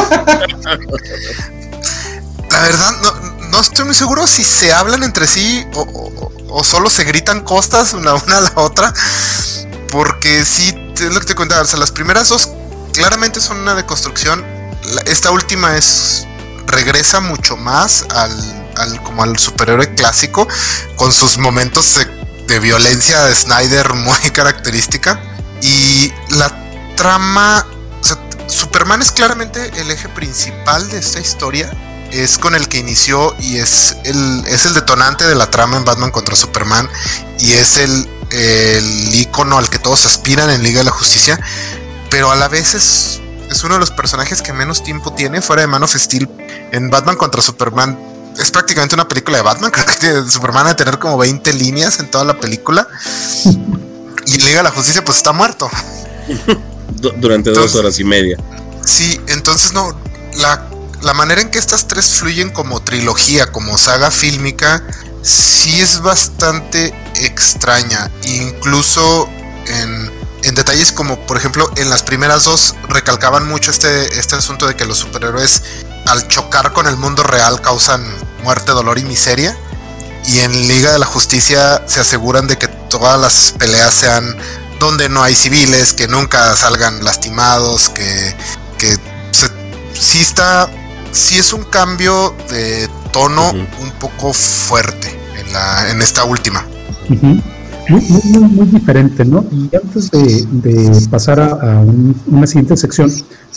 La 2.51 2.61
verdad, 2.61 2.91
no, 3.03 3.12
no 3.51 3.61
estoy 3.61 3.85
muy 3.85 3.95
seguro 3.95 4.27
si 4.27 4.43
se 4.45 4.73
hablan 4.73 5.03
entre 5.03 5.27
sí 5.27 5.64
o, 5.75 5.83
o- 5.83 6.33
o 6.51 6.64
solo 6.64 6.89
se 6.89 7.05
gritan 7.05 7.43
costas 7.43 7.93
una, 7.93 8.14
una 8.14 8.39
a 8.39 8.41
la 8.41 8.53
otra. 8.57 8.93
Porque 9.93 10.45
sí, 10.47 10.75
es 10.95 11.12
lo 11.12 11.21
que 11.21 11.27
te 11.27 11.35
contaba. 11.35 11.61
O 11.62 11.64
sea, 11.66 11.79
las 11.79 11.93
primeras 11.93 12.29
dos 12.31 12.51
claramente 12.95 13.39
son 13.41 13.59
una 13.59 13.75
deconstrucción. 13.75 14.43
Esta 15.07 15.30
última 15.30 15.76
es. 15.76 16.26
regresa 16.66 17.20
mucho 17.20 17.57
más 17.57 18.05
al, 18.14 18.68
al- 18.76 19.03
como 19.03 19.22
al 19.22 19.39
superhéroe 19.39 19.95
clásico. 19.95 20.47
Con 20.97 21.12
sus 21.12 21.39
momentos 21.39 21.95
de, 22.47 22.59
violencia 22.61 23.24
de 23.24 23.34
Snyder 23.34 23.95
muy 23.95 24.18
característica. 24.32 25.20
Y 25.62 26.12
la 26.30 26.51
trama. 26.97 27.66
Superman 28.47 29.03
es 29.03 29.12
claramente 29.12 29.70
el 29.76 29.91
eje 29.91 30.09
principal 30.09 30.89
de 30.89 30.99
esta 30.99 31.20
historia 31.20 31.70
es 32.12 32.39
con 32.39 32.55
el 32.55 32.66
que 32.68 32.78
inició 32.78 33.36
y 33.39 33.59
es 33.59 33.95
el, 34.05 34.43
es 34.47 34.64
el 34.64 34.72
detonante 34.72 35.26
de 35.26 35.34
la 35.34 35.51
trama 35.51 35.76
en 35.76 35.84
Batman 35.84 36.11
contra 36.11 36.34
Superman 36.34 36.89
y 37.39 37.53
es 37.53 37.76
el, 37.76 38.09
el 38.30 39.14
icono 39.14 39.59
al 39.59 39.68
que 39.68 39.78
todos 39.78 40.07
aspiran 40.07 40.49
en 40.49 40.62
Liga 40.62 40.78
de 40.78 40.84
la 40.84 40.91
Justicia, 40.93 41.39
pero 42.11 42.30
a 42.30 42.36
la 42.36 42.49
vez 42.49 42.72
es, 42.72 43.20
es 43.51 43.64
uno 43.64 43.74
de 43.74 43.80
los 43.80 43.90
personajes 43.90 44.42
que 44.42 44.53
menos 44.53 44.82
tiempo 44.82 45.12
tiene 45.12 45.40
fuera 45.42 45.62
de 45.62 45.68
Man 45.68 45.82
of 45.82 45.94
Steel 45.94 46.28
en 46.72 46.90
Batman 46.90 47.16
contra 47.16 47.40
Superman. 47.42 47.99
Es 48.38 48.51
prácticamente 48.51 48.94
una 48.94 49.09
película 49.09 49.38
de 49.38 49.42
Batman, 49.42 49.70
creo 49.72 49.86
que 49.86 49.94
tiene- 49.96 50.28
Superman 50.30 50.66
va 50.66 50.70
a 50.70 50.76
tener 50.76 50.99
como 50.99 51.16
20 51.18 51.53
líneas 51.55 51.99
en 52.01 52.11
toda 52.11 52.24
la 52.24 52.38
película. 52.38 52.86
Y 54.26 54.34
en 54.34 54.44
Liga 54.44 54.59
de 54.59 54.62
la 54.64 54.70
Justicia 54.70 55.03
pues 55.05 55.18
está 55.18 55.32
muerto. 55.32 55.70
Du- 56.90 57.12
durante 57.16 57.51
dos 57.51 57.74
horas 57.76 57.99
y 58.01 58.05
media. 58.05 58.36
Sí, 58.84 59.20
entonces 59.28 59.72
no, 59.72 59.96
la, 60.38 60.64
la 61.03 61.14
manera 61.14 61.40
en 61.42 61.51
que 61.51 61.59
estas 61.59 61.86
tres 61.86 62.07
fluyen 62.18 62.51
como 62.51 62.80
trilogía, 62.82 63.53
como 63.53 63.76
saga 63.78 64.11
fílmica, 64.11 64.82
sí 65.22 65.80
es 65.80 66.01
bastante 66.01 66.92
extraña. 67.22 68.11
Incluso 68.24 69.28
en, 69.66 70.11
en 70.43 70.55
detalles 70.55 70.93
como, 70.93 71.18
por 71.26 71.36
ejemplo, 71.36 71.70
en 71.76 71.91
las 71.91 72.03
primeras 72.03 72.45
dos 72.45 72.74
recalcaban 72.89 73.47
mucho 73.49 73.70
este, 73.70 74.18
este 74.18 74.36
asunto 74.36 74.66
de 74.66 74.76
que 74.76 74.84
los 74.84 74.99
superhéroes 74.99 75.62
al 76.07 76.26
chocar 76.28 76.72
con 76.72 76.86
el 76.86 76.97
mundo 76.97 77.22
real 77.22 77.61
causan 77.61 78.05
muerte, 78.43 78.72
dolor 78.72 78.99
y 78.99 79.05
miseria. 79.05 79.57
Y 80.26 80.41
en 80.41 80.53
Liga 80.68 80.93
de 80.93 80.99
la 80.99 81.07
Justicia 81.07 81.82
se 81.86 82.01
aseguran 82.01 82.47
de 82.47 82.57
que 82.59 82.68
todas 82.68 83.18
las 83.20 83.53
peleas 83.59 83.95
sean 83.95 84.36
donde 84.78 85.09
no 85.09 85.22
hay 85.22 85.34
civiles, 85.34 85.93
que 85.95 86.07
nunca 86.09 86.55
salgan 86.57 87.03
lastimados, 87.05 87.89
que, 87.91 88.34
que 88.78 88.97
se- 89.32 89.51
sí 89.99 90.20
está, 90.20 90.68
sí 91.12 91.39
es 91.39 91.53
un 91.53 91.64
cambio 91.64 92.34
de 92.49 92.89
tono 93.12 93.51
un 93.80 93.91
poco 93.99 94.32
fuerte 94.32 95.18
en, 95.36 95.53
la, 95.53 95.91
en 95.91 96.01
esta 96.03 96.24
última. 96.24 96.64
Muy, 97.89 98.03
muy, 98.24 98.49
muy 98.51 98.66
diferente, 98.66 99.24
¿no? 99.24 99.45
Y 99.51 99.68
antes 99.74 100.11
de, 100.11 101.07
pasar 101.11 101.41
a, 101.41 101.80
un- 101.80 102.14
una 102.26 102.47
siguiente 102.47 102.76
sección, 102.76 103.11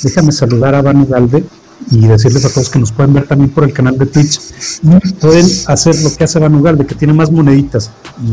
déjame 0.04 0.32
saludar 0.32 0.76
a 0.76 0.82
Vanu 0.82 1.06
Galde 1.08 1.44
y 1.90 2.06
decirles 2.08 2.46
a 2.46 2.50
todos 2.50 2.70
que 2.70 2.78
nos 2.80 2.92
pueden 2.92 3.14
ver 3.14 3.28
también 3.28 3.50
por 3.50 3.64
el 3.64 3.74
canal 3.74 3.98
de 3.98 4.06
Twitch 4.06 4.40
y 4.84 5.14
pueden 5.14 5.46
hacer 5.68 5.96
lo 6.04 6.16
que 6.16 6.24
hace 6.24 6.38
Vanu 6.40 6.62
Galde, 6.62 6.86
que 6.86 6.96
tiene 6.96 7.14
más 7.14 7.32
moneditas. 7.32 7.90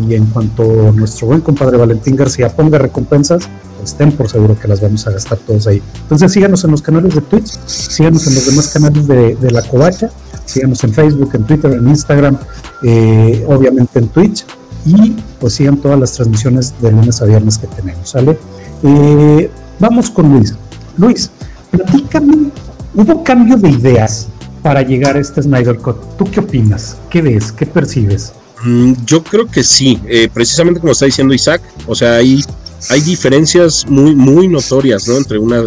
Y 0.07 0.15
en 0.15 0.27
cuanto 0.27 0.93
nuestro 0.93 1.29
buen 1.29 1.41
compadre 1.41 1.79
Valentín 1.79 2.15
García 2.15 2.49
ponga 2.55 2.79
recompensas, 2.79 3.49
pues 3.79 3.91
estén 3.93 4.13
por 4.13 4.29
seguro 4.29 4.59
que 4.59 4.69
las 4.69 4.81
vamos 4.81 5.07
a 5.07 5.11
gastar 5.13 5.39
todos 5.39 5.67
ahí. 5.67 5.83
Entonces 6.03 6.31
síganos 6.33 6.63
en 6.65 6.73
los 6.73 6.83
canales 6.83 7.15
de 7.15 7.23
Twitch, 7.23 7.59
síganos 7.67 8.27
en 8.27 8.35
los 8.35 8.47
demás 8.47 8.69
canales 8.69 9.07
de, 9.09 9.35
de 9.37 9.51
La 9.51 9.63
Covacha, 9.63 10.11
síganos 10.45 10.83
en 10.85 10.93
Facebook, 10.93 11.31
en 11.35 11.45
Twitter, 11.45 11.73
en 11.73 11.89
Instagram, 11.89 12.37
eh, 12.83 13.45
obviamente 13.49 13.99
en 13.99 14.09
Twitch 14.09 14.45
y 14.85 15.17
pues 15.41 15.55
sigan 15.55 15.77
todas 15.77 15.99
las 15.99 16.13
transmisiones 16.13 16.75
de 16.81 16.93
lunes 16.93 17.21
a 17.21 17.25
viernes 17.25 17.59
que 17.59 17.67
tenemos, 17.67 18.11
¿sale? 18.11 18.39
Eh, 18.83 19.51
vamos 19.79 20.11
con 20.11 20.33
Luis. 20.33 20.55
Luis, 20.97 21.31
platícame, 21.71 22.51
¿hubo 22.95 23.23
cambio 23.23 23.57
de 23.57 23.71
ideas 23.71 24.29
para 24.63 24.83
llegar 24.83 25.17
a 25.17 25.21
este 25.21 25.43
Snyder 25.43 25.79
Cut? 25.79 25.97
¿Tú 26.17 26.25
qué 26.31 26.41
opinas? 26.41 26.97
¿Qué 27.11 27.23
ves? 27.23 27.53
¿Qué 27.53 27.67
percibes? 27.67 28.33
Mm, 28.65 28.93
yo 29.05 29.23
creo 29.23 29.47
que 29.47 29.63
sí, 29.63 30.01
eh, 30.09 30.29
precisamente 30.33 30.81
como 30.81 30.93
está 30.93 31.07
diciendo 31.07 31.35
Isaac, 31.35 31.63
o 31.87 31.95
sea, 31.95 32.17
hay, 32.17 32.45
hay 32.91 33.01
diferencias 33.01 33.87
muy, 33.89 34.15
muy 34.15 34.49
notorias, 34.49 35.07
¿no? 35.07 35.17
Entre 35.17 35.39
una 35.39 35.63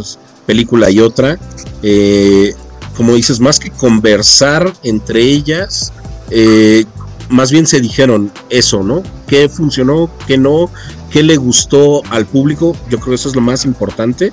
película 0.45 0.89
y 0.89 0.99
otra. 0.99 1.38
Eh, 1.82 2.53
como 2.97 3.14
dices, 3.16 3.39
más 3.39 3.59
que 3.59 3.72
conversar 3.72 4.72
entre 4.84 5.22
ellas, 5.22 5.93
más 7.32 7.51
bien 7.51 7.65
se 7.65 7.79
dijeron 7.79 8.32
eso, 8.49 8.84
¿no? 8.84 9.01
¿Qué 9.27 9.49
funcionó? 9.49 10.11
¿Qué 10.27 10.38
no? 10.38 10.69
¿Qué 11.09 11.23
le 11.23 11.38
gustó 11.38 12.03
al 12.09 12.25
público? 12.25 12.75
Yo 12.89 12.99
creo 12.99 13.11
que 13.11 13.15
eso 13.15 13.29
es 13.29 13.36
lo 13.36 13.41
más 13.41 13.65
importante. 13.65 14.32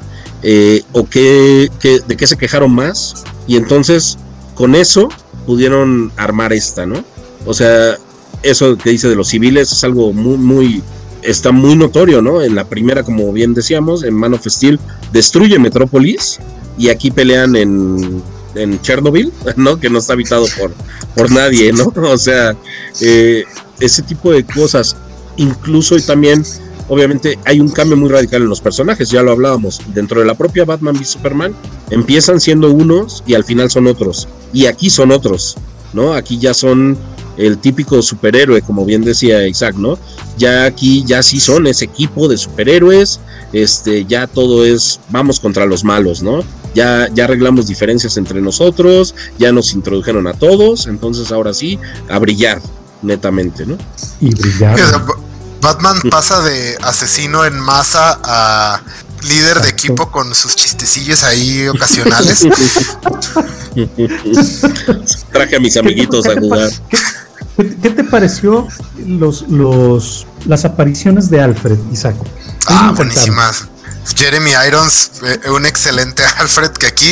¿O 0.93 1.07
qué, 1.09 1.71
de 1.83 2.17
qué 2.17 2.27
se 2.27 2.37
quejaron 2.37 2.73
más? 2.73 3.25
Y 3.47 3.57
entonces, 3.57 4.19
con 4.55 4.75
eso, 4.75 5.09
pudieron 5.47 6.13
armar 6.17 6.53
esta, 6.53 6.87
¿no? 6.87 7.03
O 7.47 7.55
sea, 7.55 7.97
eso 8.43 8.77
que 8.77 8.91
dice 8.91 9.09
de 9.09 9.17
los 9.17 9.29
civiles 9.29 9.73
es 9.73 9.83
algo 9.85 10.13
muy, 10.13 10.37
muy, 10.37 10.83
está 11.23 11.53
muy 11.53 11.75
notorio, 11.77 12.21
¿no? 12.21 12.43
En 12.43 12.55
la 12.55 12.65
primera, 12.65 13.03
como 13.03 13.33
bien 13.33 13.55
decíamos, 13.55 14.05
en 14.05 14.15
Man 14.15 14.35
of 14.35 14.47
Steel, 14.47 14.79
destruye 15.13 15.59
Metrópolis 15.59 16.39
y 16.77 16.91
aquí 16.91 17.11
pelean 17.11 17.57
en, 17.57 18.23
en 18.55 18.81
Chernobyl, 18.81 19.33
¿no? 19.57 19.79
Que 19.79 19.91
no 19.91 19.99
está 19.99 20.15
habitado 20.15 20.47
por, 20.59 20.73
por 21.15 21.31
nadie, 21.31 21.73
¿no? 21.73 21.93
O 22.09 22.19
sea, 22.19 22.57
eh, 23.01 23.45
ese 23.81 24.03
tipo 24.03 24.33
de 24.33 24.45
cosas, 24.45 24.97
incluso 25.37 25.97
y 25.97 26.03
también, 26.03 26.45
obviamente, 26.89 27.39
hay 27.45 27.61
un 27.61 27.69
cambio 27.69 27.97
muy 27.97 28.09
radical 28.09 28.43
en 28.43 28.49
los 28.49 28.61
personajes, 28.61 29.11
ya 29.11 29.23
lo 29.23 29.33
hablábamos, 29.33 29.81
dentro 29.95 30.21
de 30.21 30.27
la 30.27 30.35
propia 30.35 30.65
Batman 30.65 30.97
v 30.97 31.05
Superman, 31.05 31.55
empiezan 31.91 32.41
siendo 32.41 32.71
unos 32.71 33.23
y 33.27 33.35
al 33.35 33.45
final 33.45 33.71
son 33.71 33.87
otros, 33.87 34.29
y 34.53 34.67
aquí 34.67 34.91
son 34.91 35.13
otros, 35.13 35.57
¿no? 35.93 36.15
Aquí 36.15 36.39
ya 36.39 36.55
son 36.55 36.97
el 37.39 37.59
típico 37.59 38.03
superhéroe, 38.03 38.63
como 38.63 38.85
bien 38.85 39.03
decía 39.03 39.47
Isaac, 39.47 39.77
¿no? 39.77 39.97
Ya 40.37 40.65
aquí 40.65 41.05
ya 41.07 41.23
sí 41.23 41.39
son 41.41 41.67
ese 41.69 41.85
equipo 41.85 42.27
de 42.29 42.37
superhéroes, 42.37 43.21
este, 43.53 44.05
ya 44.05 44.27
todo 44.27 44.65
es, 44.65 45.01
vamos 45.11 45.39
contra 45.41 45.65
los 45.65 45.85
malos, 45.85 46.23
¿no? 46.23 46.43
Ya, 46.75 47.09
ya 47.13 47.25
arreglamos 47.25 47.67
diferencias 47.67 48.17
entre 48.17 48.41
nosotros, 48.41 49.15
ya 49.39 49.53
nos 49.53 49.73
introdujeron 49.73 50.27
a 50.27 50.35
todos, 50.35 50.87
entonces 50.87 51.33
ahora 51.33 51.55
sí, 51.55 51.79
a 52.09 52.19
brillar, 52.19 52.61
netamente, 53.03 53.67
¿no? 53.67 53.77
Y 54.21 54.35
brillar. 54.35 54.79
Batman 55.61 55.99
pasa 56.11 56.41
de 56.43 56.77
asesino 56.83 57.45
en 57.45 57.59
masa 57.59 58.21
a 58.23 58.81
líder 59.23 59.61
de 59.61 59.69
equipo 59.69 60.11
con 60.11 60.35
sus 60.35 60.55
chistecillos 60.55 61.25
ahí 61.25 61.67
ocasionales. 61.69 62.41
Traje 65.33 65.57
a 65.57 65.61
mis 65.61 65.77
amiguitos 65.77 66.27
a 66.27 66.39
jugar. 66.39 66.71
¿Qué, 67.57 67.91
te 67.91 68.05
pareció 68.05 68.69
los, 69.05 69.49
los, 69.49 70.27
las 70.47 70.65
apariciones 70.65 71.29
de 71.29 71.41
Alfred, 71.41 71.79
Isaac? 71.93 72.15
Ah, 72.67 72.93
buenísimas. 72.97 73.69
Jeremy 74.17 74.53
Irons, 74.67 75.11
eh, 75.23 75.51
un 75.51 75.67
excelente 75.67 76.23
Alfred, 76.39 76.71
que 76.73 76.87
aquí 76.87 77.11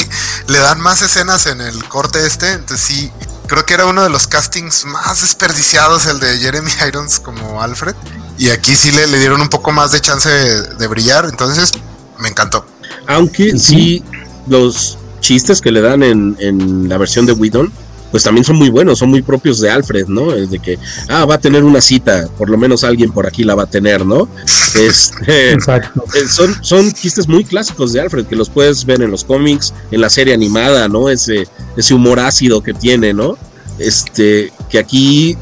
le 0.48 0.58
dan 0.58 0.80
más 0.80 1.02
escenas 1.02 1.46
en 1.46 1.60
el 1.60 1.84
corte 1.88 2.24
este, 2.26 2.52
entonces 2.52 2.86
sí, 2.86 3.12
creo 3.46 3.64
que 3.64 3.74
era 3.74 3.86
uno 3.86 4.02
de 4.02 4.10
los 4.10 4.26
castings 4.26 4.84
más 4.86 5.20
desperdiciados 5.20 6.06
el 6.06 6.20
de 6.20 6.38
Jeremy 6.38 6.70
Irons 6.88 7.20
como 7.20 7.62
Alfred, 7.62 7.94
y 8.38 8.50
aquí 8.50 8.76
sí 8.76 8.90
le, 8.92 9.06
le 9.06 9.18
dieron 9.18 9.40
un 9.40 9.48
poco 9.48 9.72
más 9.72 9.92
de 9.92 10.00
chance 10.00 10.28
de, 10.28 10.86
brillar, 10.86 11.26
entonces 11.26 11.74
me 12.18 12.28
encantó. 12.28 12.66
Aunque 13.06 13.58
sí, 13.58 14.04
los 14.46 14.98
chistes 15.20 15.60
que 15.60 15.70
le 15.72 15.80
dan 15.80 16.02
en, 16.02 16.36
en 16.38 16.88
la 16.88 16.98
versión 16.98 17.26
de 17.26 17.32
Whedon 17.32 17.72
pues 18.10 18.22
también 18.22 18.44
son 18.44 18.56
muy 18.56 18.70
buenos, 18.70 18.98
son 18.98 19.10
muy 19.10 19.22
propios 19.22 19.60
de 19.60 19.70
Alfred, 19.70 20.06
¿no? 20.06 20.32
Es 20.32 20.50
de 20.50 20.58
que, 20.58 20.78
ah, 21.08 21.24
va 21.24 21.36
a 21.36 21.40
tener 21.40 21.64
una 21.64 21.80
cita, 21.80 22.28
por 22.38 22.48
lo 22.48 22.56
menos 22.56 22.84
alguien 22.84 23.12
por 23.12 23.26
aquí 23.26 23.44
la 23.44 23.54
va 23.54 23.64
a 23.64 23.70
tener, 23.70 24.06
¿no? 24.06 24.28
Este, 24.74 25.52
Exacto. 25.52 26.04
Eh, 26.14 26.26
son, 26.28 26.54
son 26.62 26.92
chistes 26.92 27.28
muy 27.28 27.44
clásicos 27.44 27.92
de 27.92 28.00
Alfred, 28.00 28.26
que 28.26 28.36
los 28.36 28.50
puedes 28.50 28.84
ver 28.84 29.02
en 29.02 29.10
los 29.10 29.24
cómics, 29.24 29.74
en 29.90 30.00
la 30.00 30.10
serie 30.10 30.34
animada, 30.34 30.88
¿no? 30.88 31.08
Ese, 31.10 31.46
ese 31.76 31.94
humor 31.94 32.20
ácido 32.20 32.62
que 32.62 32.74
tiene, 32.74 33.12
¿no? 33.12 33.36
Este, 33.78 34.52
que 34.70 34.78
aquí 34.78 35.36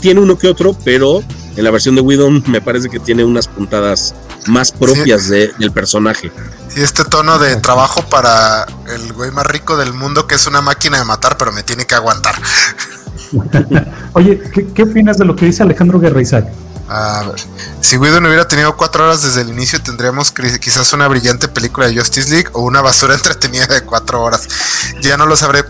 tiene 0.00 0.20
uno 0.20 0.38
que 0.38 0.48
otro, 0.48 0.76
pero 0.84 1.22
en 1.56 1.64
la 1.64 1.70
versión 1.70 1.94
de 1.94 2.00
Widom 2.00 2.42
me 2.46 2.60
parece 2.60 2.88
que 2.88 2.98
tiene 2.98 3.24
unas 3.24 3.48
puntadas 3.48 4.14
más 4.46 4.72
propias 4.72 5.28
del 5.28 5.72
personaje. 5.72 6.30
Y 6.76 6.82
este 6.82 7.04
tono 7.04 7.38
de 7.38 7.56
trabajo 7.56 8.02
para 8.02 8.66
el 8.94 9.14
güey 9.14 9.30
más 9.30 9.46
rico 9.46 9.78
del 9.78 9.94
mundo 9.94 10.26
que 10.26 10.34
es 10.34 10.46
una 10.46 10.60
máquina 10.60 10.98
de 10.98 11.04
matar, 11.06 11.38
pero 11.38 11.50
me 11.50 11.62
tiene 11.62 11.86
que 11.86 11.94
aguantar. 11.94 12.34
Oye, 14.12 14.38
¿qué, 14.74 14.82
opinas 14.82 15.16
de 15.16 15.24
lo 15.24 15.34
que 15.34 15.46
dice 15.46 15.62
Alejandro 15.62 15.98
Guerra 15.98 16.20
Isaac? 16.20 16.46
si 17.80 17.96
Whedon 17.96 18.26
hubiera 18.26 18.46
tenido 18.46 18.76
cuatro 18.76 19.04
horas 19.04 19.22
desde 19.22 19.40
el 19.40 19.48
inicio, 19.48 19.82
tendríamos 19.82 20.32
quizás 20.60 20.92
una 20.92 21.08
brillante 21.08 21.48
película 21.48 21.88
de 21.88 21.96
Justice 21.96 22.30
League 22.30 22.50
o 22.52 22.62
una 22.62 22.82
basura 22.82 23.14
entretenida 23.16 23.66
de 23.68 23.80
cuatro 23.80 24.22
horas. 24.22 24.46
Ya 25.00 25.16
no 25.16 25.24
lo 25.24 25.34
sabré. 25.34 25.64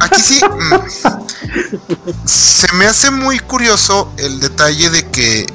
Aquí 0.00 0.22
sí. 0.22 0.38
Mm, 0.44 2.26
se 2.26 2.72
me 2.74 2.86
hace 2.86 3.10
muy 3.10 3.38
curioso 3.38 4.12
el 4.18 4.38
detalle 4.38 4.90
de 4.90 5.06
que 5.08 5.46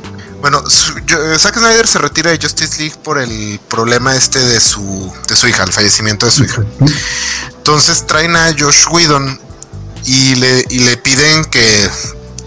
bueno, 0.41 0.63
Zack 0.67 1.57
Snyder 1.57 1.87
se 1.87 1.99
retira 1.99 2.31
de 2.31 2.39
Justice 2.41 2.79
League 2.79 2.95
por 3.03 3.19
el 3.19 3.59
problema 3.69 4.15
este 4.15 4.39
de 4.39 4.59
su, 4.59 5.13
de 5.27 5.35
su 5.35 5.47
hija, 5.47 5.63
el 5.63 5.71
fallecimiento 5.71 6.25
de 6.25 6.31
su 6.31 6.43
hija. 6.43 6.63
Entonces 7.57 8.07
traen 8.07 8.35
a 8.35 8.47
Josh 8.57 8.87
Whedon 8.89 9.39
y 10.03 10.35
le, 10.35 10.65
y 10.69 10.79
le 10.79 10.97
piden 10.97 11.45
que, 11.45 11.89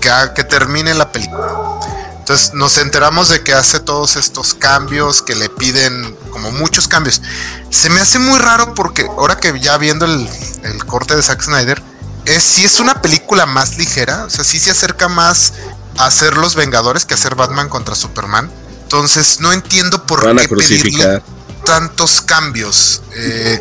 que, 0.00 0.44
termine 0.44 0.92
la 0.94 1.12
película. 1.12 1.80
Entonces 2.18 2.52
nos 2.54 2.78
enteramos 2.78 3.28
de 3.28 3.44
que 3.44 3.54
hace 3.54 3.78
todos 3.78 4.16
estos 4.16 4.54
cambios, 4.54 5.22
que 5.22 5.36
le 5.36 5.48
piden 5.48 6.16
como 6.30 6.50
muchos 6.50 6.88
cambios. 6.88 7.22
Se 7.70 7.90
me 7.90 8.00
hace 8.00 8.18
muy 8.18 8.38
raro 8.38 8.74
porque 8.74 9.02
ahora 9.02 9.36
que 9.36 9.60
ya 9.60 9.78
viendo 9.78 10.04
el, 10.04 10.28
el 10.64 10.84
corte 10.84 11.14
de 11.14 11.22
Zack 11.22 11.42
Snyder, 11.42 11.80
es, 12.24 12.42
si 12.42 12.64
es 12.64 12.80
una 12.80 13.00
película 13.02 13.46
más 13.46 13.76
ligera, 13.76 14.24
o 14.24 14.30
sea, 14.30 14.44
sí 14.44 14.58
se 14.58 14.70
acerca 14.70 15.08
más 15.08 15.52
hacer 15.98 16.36
los 16.36 16.54
Vengadores 16.54 17.04
que 17.04 17.14
hacer 17.14 17.34
Batman 17.34 17.68
contra 17.68 17.94
Superman. 17.94 18.50
Entonces 18.82 19.40
no 19.40 19.52
entiendo 19.52 20.06
por 20.06 20.20
qué 20.36 20.48
pedirle 20.48 21.22
tantos 21.64 22.20
cambios. 22.20 23.02
Eh, 23.16 23.60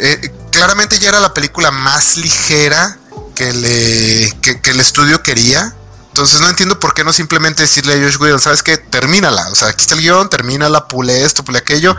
eh, 0.00 0.32
claramente 0.52 0.98
ya 0.98 1.08
era 1.08 1.20
la 1.20 1.34
película 1.34 1.70
más 1.70 2.16
ligera 2.16 2.98
que, 3.34 3.52
le, 3.52 4.32
que, 4.42 4.70
el 4.70 4.80
estudio 4.80 5.22
quería. 5.22 5.74
Entonces 6.08 6.40
no 6.40 6.48
entiendo 6.48 6.80
por 6.80 6.94
qué 6.94 7.04
no 7.04 7.12
simplemente 7.12 7.62
decirle 7.62 7.94
a 7.94 8.04
Josh 8.04 8.16
Whedon, 8.20 8.40
¿sabes 8.40 8.62
qué? 8.62 8.76
Termínala. 8.76 9.48
O 9.50 9.54
sea, 9.54 9.68
aquí 9.68 9.82
está 9.82 9.94
el 9.94 10.00
guion, 10.00 10.28
termínala, 10.28 10.88
pule 10.88 11.24
esto, 11.24 11.44
pule 11.44 11.58
aquello. 11.58 11.96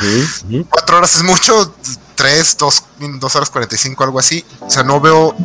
Cuatro 0.70 0.98
horas 0.98 1.16
es 1.16 1.24
mucho, 1.24 1.74
tres, 2.16 2.58
dos, 2.58 2.84
dos 3.00 3.36
horas 3.36 3.50
cuarenta 3.50 3.76
y 3.76 3.78
cinco, 3.78 4.04
algo 4.04 4.20
así. 4.20 4.46
O 4.60 4.70
sea, 4.70 4.84
no 4.84 5.00
veo 5.00 5.36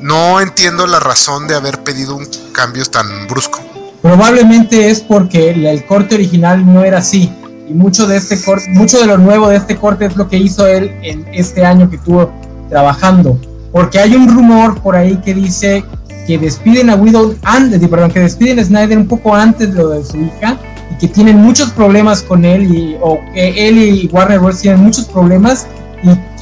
no 0.00 0.40
entiendo 0.40 0.86
la 0.86 1.00
razón 1.00 1.46
de 1.46 1.54
haber 1.54 1.82
pedido 1.82 2.16
un 2.16 2.26
cambio 2.52 2.84
tan 2.86 3.26
brusco. 3.26 3.60
Probablemente 4.02 4.90
es 4.90 5.00
porque 5.00 5.50
el 5.50 5.84
corte 5.86 6.14
original 6.14 6.64
no 6.70 6.84
era 6.84 6.98
así. 6.98 7.32
Y 7.68 7.72
mucho 7.72 8.06
de 8.06 8.18
este 8.18 8.38
corte, 8.40 8.68
mucho 8.68 8.98
de 8.98 9.06
lo 9.06 9.16
nuevo 9.16 9.48
de 9.48 9.56
este 9.56 9.76
corte 9.76 10.04
es 10.04 10.16
lo 10.16 10.28
que 10.28 10.36
hizo 10.36 10.66
él 10.66 10.94
en 11.02 11.26
este 11.32 11.64
año 11.64 11.88
que 11.88 11.96
estuvo 11.96 12.30
trabajando. 12.68 13.38
Porque 13.72 13.98
hay 13.98 14.14
un 14.14 14.28
rumor 14.28 14.80
por 14.82 14.94
ahí 14.94 15.16
que 15.24 15.34
dice 15.34 15.84
que 16.26 16.38
despiden 16.38 16.90
a 16.90 16.96
Widow 16.96 17.34
antes, 17.42 17.86
perdón, 17.88 18.10
que 18.10 18.20
despiden 18.20 18.58
a 18.58 18.64
Snyder 18.64 18.98
un 18.98 19.08
poco 19.08 19.34
antes 19.34 19.72
de 19.74 19.82
lo 19.82 19.90
de 19.90 20.04
su 20.04 20.18
hija 20.18 20.58
y 20.90 20.98
que 20.98 21.08
tienen 21.08 21.38
muchos 21.38 21.70
problemas 21.70 22.22
con 22.22 22.44
él 22.44 22.74
y 22.74 22.96
o 23.00 23.20
que 23.32 23.68
él 23.68 23.78
y 23.78 24.08
Warner 24.12 24.38
Bros 24.38 24.60
tienen 24.60 24.80
muchos 24.80 25.06
problemas 25.06 25.66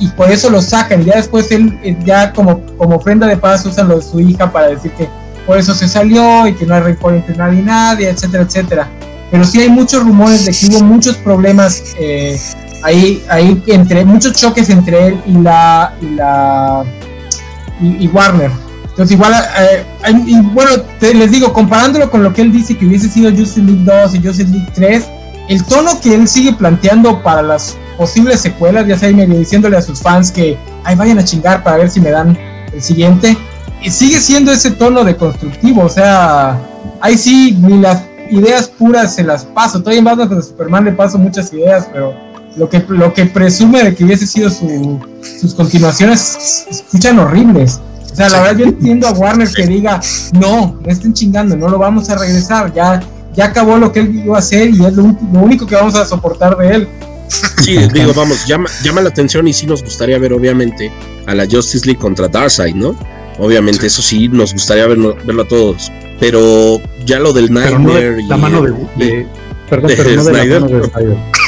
y, 0.01 0.09
por 0.09 0.31
eso 0.31 0.51
lo 0.51 0.61
sacan. 0.61 1.03
Y 1.03 1.07
ya 1.07 1.17
después 1.17 1.51
él, 1.53 1.79
eh, 1.83 1.97
ya 2.05 2.33
como, 2.33 2.61
como 2.77 2.97
ofrenda 2.97 3.27
de 3.27 3.37
paz, 3.37 3.65
usan 3.65 3.89
lo 3.89 3.97
de 3.97 4.03
su 4.03 4.21
hija 4.21 4.51
para 4.51 4.69
decir 4.69 4.91
que 4.93 5.09
por 5.47 5.59
eso 5.59 5.75
se 5.75 5.89
salió 5.89 6.47
y 6.47 6.55
que 6.55 6.67
no 6.67 6.75
hay 6.75 6.83
rencor 6.83 7.15
entre 7.15 7.37
nadie 7.37 7.61
y 7.61 7.63
nadie, 7.63 8.09
etcétera, 8.09 8.45
etcétera. 8.45 8.89
Pero 9.31 9.45
sí 9.45 9.61
hay 9.61 9.71
muchos 9.71 10.03
rumores 10.03 10.45
de 10.45 10.53
que 10.53 10.67
hubo 10.67 10.85
muchos 10.85 11.17
problemas 11.17 11.83
eh, 11.99 12.39
ahí, 12.83 13.25
ahí 13.29 13.63
entre 13.67 14.05
muchos 14.05 14.35
choques 14.35 14.69
entre 14.69 15.09
él 15.09 15.21
y 15.27 15.33
la 15.35 15.95
y 16.01 16.07
la 16.15 16.85
y, 17.81 18.07
Warner. 18.09 18.51
Entonces 18.85 19.13
igual, 19.13 19.33
eh, 19.59 19.85
y 20.27 20.39
bueno, 20.41 20.71
les 21.01 21.31
digo, 21.31 21.53
comparándolo 21.53 22.11
con 22.11 22.23
lo 22.23 22.33
que 22.33 22.43
él 22.43 22.53
dice 22.53 22.77
que 22.77 22.87
hubiese 22.87 23.09
sido 23.09 23.31
Justice 23.31 23.63
League 23.63 23.85
2 23.85 24.15
y 24.17 24.19
Justice 24.19 24.51
League 24.51 24.69
3, 24.75 25.05
el 25.49 25.65
tono 25.65 26.01
que 26.01 26.15
él 26.15 26.29
sigue 26.29 26.53
planteando 26.53 27.23
para 27.23 27.43
las 27.43 27.77
posibles 27.97 28.41
secuelas, 28.41 28.87
ya 28.87 28.99
sea 28.99 29.13
medio 29.13 29.39
diciéndole 29.39 29.77
a 29.77 29.83
sus 29.83 30.01
fans 30.01 30.31
que 30.31 30.57
ay 30.85 30.97
vayan 30.97 31.19
a 31.19 31.25
chingar 31.25 31.63
para 31.63 31.79
ver 31.79 31.91
si 31.91 32.01
me 32.01 32.11
dan 32.11 32.39
el 32.73 32.83
siguiente. 32.83 33.37
Y 33.83 33.91
sigue 33.91 34.21
siendo 34.21 34.53
ese 34.53 34.71
tono 34.71 35.05
de 35.05 35.17
constructivo, 35.17 35.83
o 35.83 35.89
sea, 35.89 36.57
ahí 37.01 37.19
sí, 37.19 37.59
ni 37.61 37.79
las 37.79 38.03
ideas 38.31 38.69
puras 38.69 39.15
se 39.15 39.25
las 39.25 39.45
paso. 39.45 39.81
Todavía 39.81 39.99
en 39.99 40.05
Batman 40.05 40.29
de 40.37 40.43
Superman 40.43 40.85
le 40.85 40.93
paso 40.93 41.19
muchas 41.19 41.53
ideas, 41.53 41.89
pero 41.93 42.15
lo 42.57 42.69
que, 42.69 42.85
lo 42.89 43.13
que 43.13 43.27
presume 43.27 43.83
de 43.83 43.95
que 43.95 44.05
hubiese 44.05 44.27
sido 44.27 44.51
su, 44.51 45.01
sus 45.41 45.55
continuaciones 45.55 46.67
escuchan 46.71 47.19
horribles. 47.19 47.81
O 48.13 48.15
sea, 48.15 48.29
la 48.29 48.41
verdad 48.41 48.57
yo 48.59 48.67
entiendo 48.67 49.09
a 49.09 49.13
Warner 49.13 49.49
que 49.49 49.67
diga, 49.67 50.01
no, 50.39 50.77
no 50.81 50.91
estén 50.91 51.15
chingando, 51.15 51.57
no 51.57 51.69
lo 51.69 51.79
vamos 51.79 52.11
a 52.11 52.19
regresar, 52.19 52.73
ya, 52.75 53.01
ya 53.35 53.47
acabó 53.47 53.79
lo 53.79 53.93
que 53.93 54.01
él 54.01 54.23
iba 54.25 54.37
a 54.37 54.39
hacer 54.39 54.71
y 54.71 54.85
es 54.85 54.95
lo, 54.95 55.05
único 55.05 55.67
que 55.67 55.75
vamos 55.75 55.95
a 55.95 56.05
soportar 56.05 56.57
de 56.57 56.75
él. 56.75 56.89
Sí, 57.63 57.77
digo, 57.93 58.13
vamos, 58.15 58.47
llama, 58.47 58.69
llama 58.83 59.01
la 59.01 59.09
atención 59.09 59.47
y 59.49 59.53
sí 59.53 59.67
nos 59.67 59.83
gustaría 59.83 60.19
ver, 60.19 60.33
obviamente, 60.33 60.93
a 61.27 61.35
la 61.35 61.47
Justice 61.47 61.87
League 61.87 62.01
contra 62.01 62.29
Darkseid, 62.29 62.75
¿no? 62.75 62.95
Obviamente, 63.39 63.87
eso 63.87 64.03
sí, 64.03 64.29
nos 64.29 64.53
gustaría 64.53 64.87
verlo, 64.87 65.17
verlo 65.25 65.43
a 65.43 65.49
todos. 65.49 65.91
Pero 66.21 66.81
ya 67.07 67.19
lo 67.19 67.33
del 67.33 67.53
Nightmare. 67.53 68.21
y, 68.21 68.29
la 68.29 68.37
mano 68.37 68.63
de, 68.63 69.27
perdón, 69.69 69.91
pero 69.97 70.11
no 70.17 70.25
de 70.25 70.33
la 70.33 70.61
mano 70.61 70.69
de 70.69 70.89
Snyder. 70.89 71.17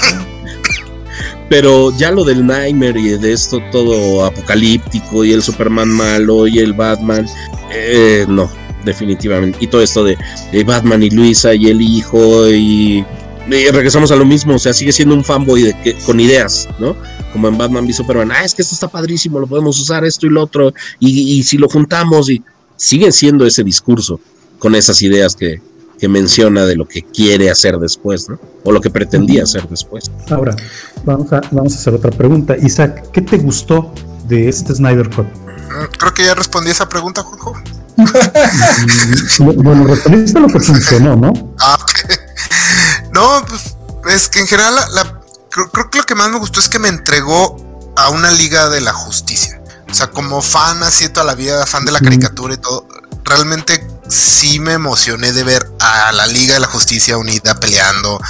Pero 1.51 1.97
ya 1.97 2.11
lo 2.11 2.24
del 2.24 2.47
Nightmare 2.47 2.98
y 2.98 3.19
de 3.19 3.32
esto 3.32 3.61
todo 3.70 4.24
apocalíptico 4.24 5.24
y 5.24 5.32
el 5.32 5.43
Superman 5.43 5.90
malo 5.90 6.47
y 6.47 6.59
el 6.59 6.73
Batman, 6.73 7.27
eh, 7.70 8.24
no, 8.27 8.51
definitivamente. 8.85 9.59
Y 9.61 9.66
todo 9.66 9.82
esto 9.82 10.05
de, 10.05 10.16
Batman 10.65 11.02
y 11.02 11.11
Luisa 11.11 11.55
y 11.55 11.66
el 11.66 11.81
hijo 11.81 12.48
y, 12.48 13.05
regresamos 13.48 14.11
a 14.11 14.16
lo 14.16 14.24
mismo, 14.24 14.55
o 14.55 14.59
sea, 14.59 14.73
sigue 14.73 14.93
siendo 14.93 15.15
un 15.15 15.24
fanboy 15.24 15.62
de 15.62 15.81
que, 15.82 15.94
con 15.94 16.19
ideas, 16.19 16.69
¿no? 16.78 16.97
Como 17.32 17.48
en 17.48 17.59
Batman 17.59 17.89
y 17.89 17.93
Superman, 17.93 18.31
ah, 18.32 18.44
es 18.44 18.55
que 18.55 18.62
esto 18.62 18.74
está 18.74 18.89
padrísimo, 18.89 19.39
lo 19.39 19.47
podemos 19.47 19.78
usar 19.81 20.05
esto 20.05 20.27
y 20.27 20.31
lo 20.31 20.43
otro, 20.43 20.73
y, 20.98 21.39
y 21.39 21.43
si 21.43 21.59
lo 21.59 21.69
juntamos, 21.69 22.31
y 22.31 22.43
sigue 22.77 23.12
siendo 23.12 23.44
ese 23.44 23.62
discurso 23.62 24.20
con 24.59 24.74
esas 24.74 25.02
ideas 25.02 25.36
que, 25.36 25.61
que 25.98 26.09
menciona 26.09 26.65
de 26.66 26.77
lo 26.77 26.86
que 26.86 27.02
quiere 27.02 27.51
hacer 27.51 27.78
después, 27.78 28.28
¿no? 28.28 28.39
O 28.65 28.73
lo 28.73 28.81
que 28.81 28.90
pretendía 28.90 29.44
hacer 29.44 29.69
después. 29.69 30.11
Ahora, 30.31 30.56
vamos 31.05 31.32
a, 31.32 31.40
vamos 31.51 31.74
a 31.74 31.78
hacer 31.78 31.94
otra 31.94 32.11
pregunta. 32.11 32.56
Isaac, 32.56 33.11
¿qué 33.12 33.23
te 33.23 33.39
gustó 33.39 33.93
de 34.27 34.48
este 34.48 34.74
Snyder 34.74 35.09
Cut? 35.11 35.27
Mm, 35.27 35.93
creo 35.98 36.15
que 36.15 36.24
ya 36.24 36.35
respondí 36.35 36.70
esa 36.70 36.89
pregunta, 36.89 37.23
Juanjo. 37.23 37.55
Bueno, 39.38 39.84
respondiste 39.86 40.40
lo 40.40 40.48
que 40.48 40.60
funcionó, 40.60 41.16
¿no? 41.16 41.54
Ah, 41.60 41.78
No, 43.12 43.44
pues 43.46 43.76
es 44.14 44.28
que 44.28 44.40
en 44.40 44.46
general 44.46 44.74
creo, 45.50 45.70
creo, 45.70 45.90
que 45.90 45.98
lo 45.98 46.04
que 46.04 46.14
más 46.14 46.30
me 46.30 46.38
gustó 46.38 46.60
es 46.60 46.68
que 46.68 46.78
me 46.78 46.88
entregó 46.88 47.92
a 47.96 48.10
una 48.10 48.30
liga 48.32 48.68
de 48.68 48.80
la 48.80 48.92
justicia. 48.92 49.60
O 49.90 49.94
sea, 49.94 50.08
como 50.08 50.42
fan 50.42 50.82
así 50.82 51.08
toda 51.08 51.24
la 51.24 51.34
vida, 51.34 51.66
fan 51.66 51.84
de 51.84 51.92
la 51.92 52.00
caricatura 52.00 52.54
y 52.54 52.56
todo, 52.56 52.88
realmente 53.24 53.86
sí 54.08 54.58
me 54.58 54.72
emocioné 54.72 55.32
de 55.32 55.44
ver 55.44 55.70
a 55.80 56.12
la 56.12 56.26
Liga 56.26 56.54
de 56.54 56.60
la 56.60 56.66
Justicia 56.66 57.16
Unida 57.16 57.54
peleando, 57.60 58.20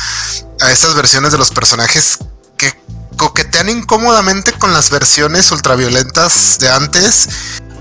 a 0.60 0.70
esas 0.70 0.94
versiones 0.94 1.32
de 1.32 1.38
los 1.38 1.50
personajes 1.50 2.18
que 2.56 2.72
coquetean 3.16 3.68
incómodamente 3.68 4.52
con 4.52 4.72
las 4.72 4.90
versiones 4.90 5.50
ultraviolentas 5.50 6.58
de 6.58 6.70
antes, 6.70 7.28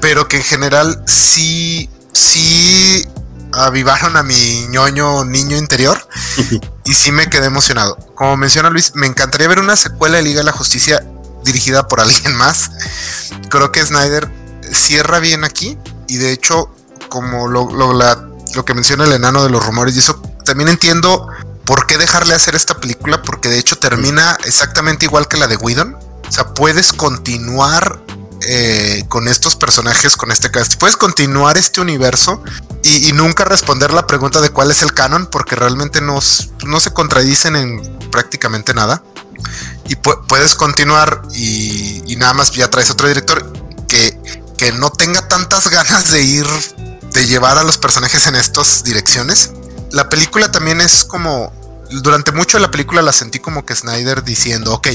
pero 0.04 0.28
que 0.28 0.36
en 0.36 0.44
general 0.44 1.02
sí, 1.06 1.90
sí 2.12 3.08
avivaron 3.54 4.18
a 4.18 4.24
mi 4.24 4.68
ñoño 4.68 5.24
niño 5.24 5.56
interior 5.56 5.98
y 6.84 6.94
sí 6.94 7.14
me 7.14 7.30
quedé 7.30 7.46
emocionado. 7.46 7.96
Como 8.14 8.36
menciona 8.36 8.70
Luis, 8.70 8.96
me 8.96 9.08
encantaría 9.08 9.48
ver 9.48 9.60
una 9.60 9.78
secuela 9.78 10.18
de 10.18 10.24
Liga 10.24 10.40
de 10.40 10.44
la 10.44 10.52
Justicia 10.52 11.02
dirigida 11.46 11.88
por 11.88 12.02
alguien 12.02 12.36
más. 12.36 12.72
Creo 13.50 13.72
que 13.72 13.86
Snyder 13.86 14.30
cierra 14.74 15.20
bien 15.20 15.46
aquí 15.46 15.78
y 16.10 16.18
de 16.18 16.34
hecho 16.34 16.70
como 17.08 17.48
lo, 17.48 17.72
lo, 17.72 18.66
que 18.66 18.74
menciona 18.74 19.06
el 19.06 19.14
enano 19.14 19.42
de 19.42 19.52
los 19.52 19.66
rumores 19.66 19.96
y 19.96 20.00
eso, 20.00 20.22
también 20.44 20.68
entiendo 20.68 21.30
por 21.64 21.88
qué 21.88 21.98
dejarle 21.98 22.34
hacer 22.34 22.56
esta 22.56 22.78
película, 22.78 23.22
porque 23.22 23.48
de 23.48 23.58
hecho 23.58 23.78
termina 23.78 24.38
exactamente 24.44 25.06
igual 25.06 25.30
que 25.30 25.38
la 25.38 25.48
de 25.48 25.56
Whedon. 25.56 25.96
O 26.28 26.32
sea, 26.32 26.54
puedes 26.54 26.92
continuar 26.92 28.02
eh, 28.46 29.06
con 29.08 29.28
estos 29.28 29.56
personajes, 29.56 30.16
con 30.18 30.32
este 30.32 30.52
cast. 30.52 30.76
Puedes 30.76 30.98
continuar 30.98 31.58
este 31.58 31.82
universo 31.82 32.44
y, 32.84 33.14
nunca 33.14 33.46
responder 33.46 33.94
la 33.94 34.08
pregunta 34.08 34.42
de 34.42 34.50
cuál 34.50 34.72
es 34.72 34.82
el 34.82 34.94
canon, 34.94 35.28
porque 35.28 35.56
realmente 35.56 36.02
no, 36.02 36.22
se 36.22 36.94
contradicen 36.94 37.56
en 37.56 38.00
prácticamente 38.12 38.74
nada. 38.74 39.04
Y 39.88 39.96
puedes 39.96 40.56
continuar 40.56 41.22
y, 41.34 42.16
nada 42.18 42.34
más 42.34 42.52
ya 42.52 42.70
traes 42.70 42.90
otro 42.90 43.08
director 43.08 43.52
que, 43.88 44.20
que 44.58 44.72
no 44.72 44.90
tenga 44.92 45.28
tantas 45.28 45.70
ganas 45.72 46.12
de 46.12 46.24
ir 46.24 46.48
de 47.14 47.26
llevar 47.28 47.58
a 47.58 47.64
los 47.64 47.78
personajes 47.78 48.28
en 48.28 48.36
estas 48.36 48.84
direcciones. 48.84 49.52
La 49.92 50.10
película 50.10 50.52
también 50.52 50.82
es 50.82 51.06
como, 51.06 51.54
durante 51.92 52.32
mucho 52.32 52.60
la 52.60 52.72
película 52.72 53.02
la 53.02 53.14
sentí 53.14 53.40
como 53.40 53.66
que 53.66 53.76
Snyder 53.76 54.24
diciendo, 54.24 54.74
ok, 54.74 54.88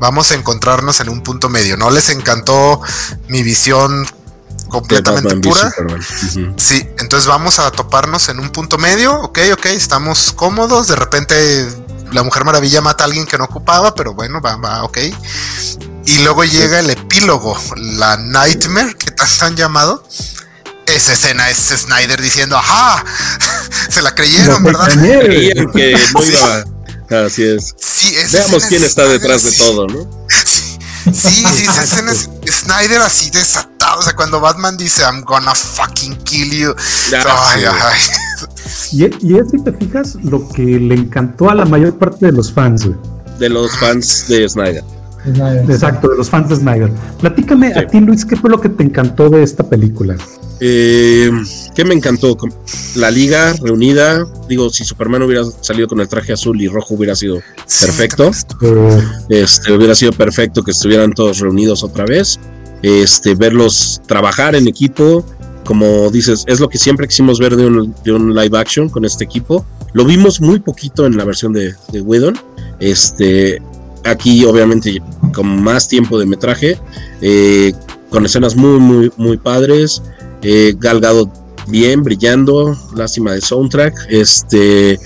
vamos 0.00 0.32
a 0.32 0.34
encontrarnos 0.34 0.98
en 1.00 1.10
un 1.10 1.22
punto 1.22 1.48
medio. 1.48 1.76
No 1.76 1.90
les 1.90 2.08
encantó 2.08 2.80
mi 3.28 3.42
visión 3.42 4.06
completamente 4.68 5.36
pura. 5.36 5.72
Sí, 6.56 6.88
entonces 6.98 7.28
vamos 7.28 7.58
a 7.58 7.70
toparnos 7.70 8.28
en 8.28 8.40
un 8.40 8.50
punto 8.50 8.78
medio, 8.78 9.14
ok, 9.20 9.38
ok, 9.52 9.66
estamos 9.66 10.32
cómodos, 10.32 10.88
de 10.88 10.96
repente 10.96 11.68
la 12.12 12.22
Mujer 12.22 12.44
Maravilla 12.44 12.80
mata 12.80 13.04
a 13.04 13.06
alguien 13.06 13.26
que 13.26 13.36
no 13.36 13.44
ocupaba, 13.44 13.94
pero 13.94 14.14
bueno, 14.14 14.40
va, 14.40 14.56
va, 14.56 14.82
ok. 14.84 14.98
Y 16.06 16.18
luego 16.22 16.44
llega 16.44 16.80
el 16.80 16.90
epílogo, 16.90 17.56
la 17.76 18.16
Nightmare, 18.16 18.94
que 18.94 19.10
tanto 19.10 19.44
han 19.44 19.56
llamado, 19.56 20.02
esa 20.86 21.12
escena 21.12 21.50
es 21.50 21.58
Snyder 21.58 22.20
diciendo, 22.20 22.56
ajá, 22.56 23.04
se 23.88 24.02
la 24.02 24.14
creyeron, 24.14 24.62
¿verdad? 24.62 24.88
Creían 24.92 25.70
que 25.72 25.96
no 26.14 26.22
iba. 26.24 26.64
Así 27.10 27.44
es. 27.44 27.74
Sí, 27.78 28.14
Veamos 28.32 28.64
quién 28.66 28.82
está 28.82 29.06
detrás 29.06 29.44
de 29.44 29.52
todo, 29.52 29.86
¿no? 29.86 30.20
Sí, 31.12 31.42
sí, 31.56 31.64
esa 31.64 31.82
escena 31.82 32.12
es 32.12 32.28
Snyder 32.46 33.00
así 33.00 33.30
desatado. 33.30 34.00
O 34.00 34.02
sea, 34.02 34.14
cuando 34.14 34.38
Batman 34.38 34.76
dice, 34.76 35.02
I'm 35.02 35.22
gonna 35.22 35.54
fucking 35.54 36.16
kill 36.24 36.50
you. 36.52 36.74
ay, 37.12 37.64
ay. 37.64 38.00
Y, 38.92 39.04
y 39.26 39.38
es, 39.38 39.50
si 39.50 39.62
te 39.64 39.72
fijas, 39.72 40.16
lo 40.16 40.46
que 40.50 40.62
le 40.62 40.94
encantó 40.94 41.50
a 41.50 41.54
la 41.54 41.64
mayor 41.64 41.98
parte 41.98 42.26
de 42.26 42.32
los 42.32 42.52
fans, 42.52 42.84
güey. 42.84 42.98
De 43.38 43.48
los 43.48 43.76
fans 43.78 44.28
de 44.28 44.48
Snyder. 44.48 44.84
Exacto, 45.68 46.08
de 46.08 46.18
los 46.18 46.28
fans 46.28 46.48
de 46.48 46.56
Snyder. 46.56 46.90
Platícame 47.20 47.72
a 47.74 47.86
ti, 47.86 48.00
Luis, 48.00 48.24
¿qué 48.24 48.36
fue 48.36 48.50
lo 48.50 48.60
que 48.60 48.68
te 48.68 48.82
encantó 48.84 49.28
de 49.30 49.42
esta 49.42 49.68
película? 49.68 50.16
Eh, 50.60 51.30
¿Qué 51.74 51.84
me 51.84 51.94
encantó? 51.94 52.36
La 52.96 53.10
liga 53.10 53.54
reunida. 53.62 54.26
Digo, 54.48 54.70
si 54.70 54.84
Superman 54.84 55.22
hubiera 55.22 55.44
salido 55.60 55.88
con 55.88 56.00
el 56.00 56.08
traje 56.08 56.32
azul 56.32 56.60
y 56.60 56.68
rojo 56.68 56.94
hubiera 56.94 57.14
sido 57.14 57.40
perfecto. 57.80 58.30
Este, 59.28 59.72
hubiera 59.72 59.94
sido 59.94 60.12
perfecto 60.12 60.62
que 60.62 60.72
estuvieran 60.72 61.12
todos 61.12 61.38
reunidos 61.38 61.82
otra 61.82 62.04
vez. 62.04 62.38
Este, 62.82 63.34
verlos 63.34 64.00
trabajar 64.06 64.54
en 64.54 64.68
equipo. 64.68 65.24
Como 65.64 66.10
dices, 66.10 66.44
es 66.46 66.60
lo 66.60 66.68
que 66.68 66.78
siempre 66.78 67.06
quisimos 67.06 67.38
ver 67.38 67.54
de 67.54 67.66
un, 67.66 68.34
live 68.34 68.58
action 68.58 68.88
con 68.88 69.04
este 69.04 69.24
equipo. 69.24 69.64
Lo 69.92 70.04
vimos 70.04 70.40
muy 70.40 70.60
poquito 70.60 71.06
en 71.06 71.16
la 71.16 71.24
versión 71.24 71.52
de, 71.52 71.74
de 71.92 72.00
Whedon. 72.00 72.38
Este, 72.80 73.60
aquí 74.04 74.44
obviamente 74.44 75.02
con 75.32 75.62
más 75.62 75.88
tiempo 75.88 76.18
de 76.18 76.26
metraje, 76.26 76.78
eh, 77.20 77.72
con 78.08 78.24
escenas 78.24 78.56
muy, 78.56 78.78
muy, 78.80 79.12
muy 79.16 79.36
padres, 79.36 80.02
eh, 80.42 80.74
Galgado 80.78 81.30
bien, 81.66 82.02
brillando, 82.02 82.76
lástima 82.94 83.32
de 83.32 83.40
soundtrack, 83.40 83.94
este... 84.08 84.98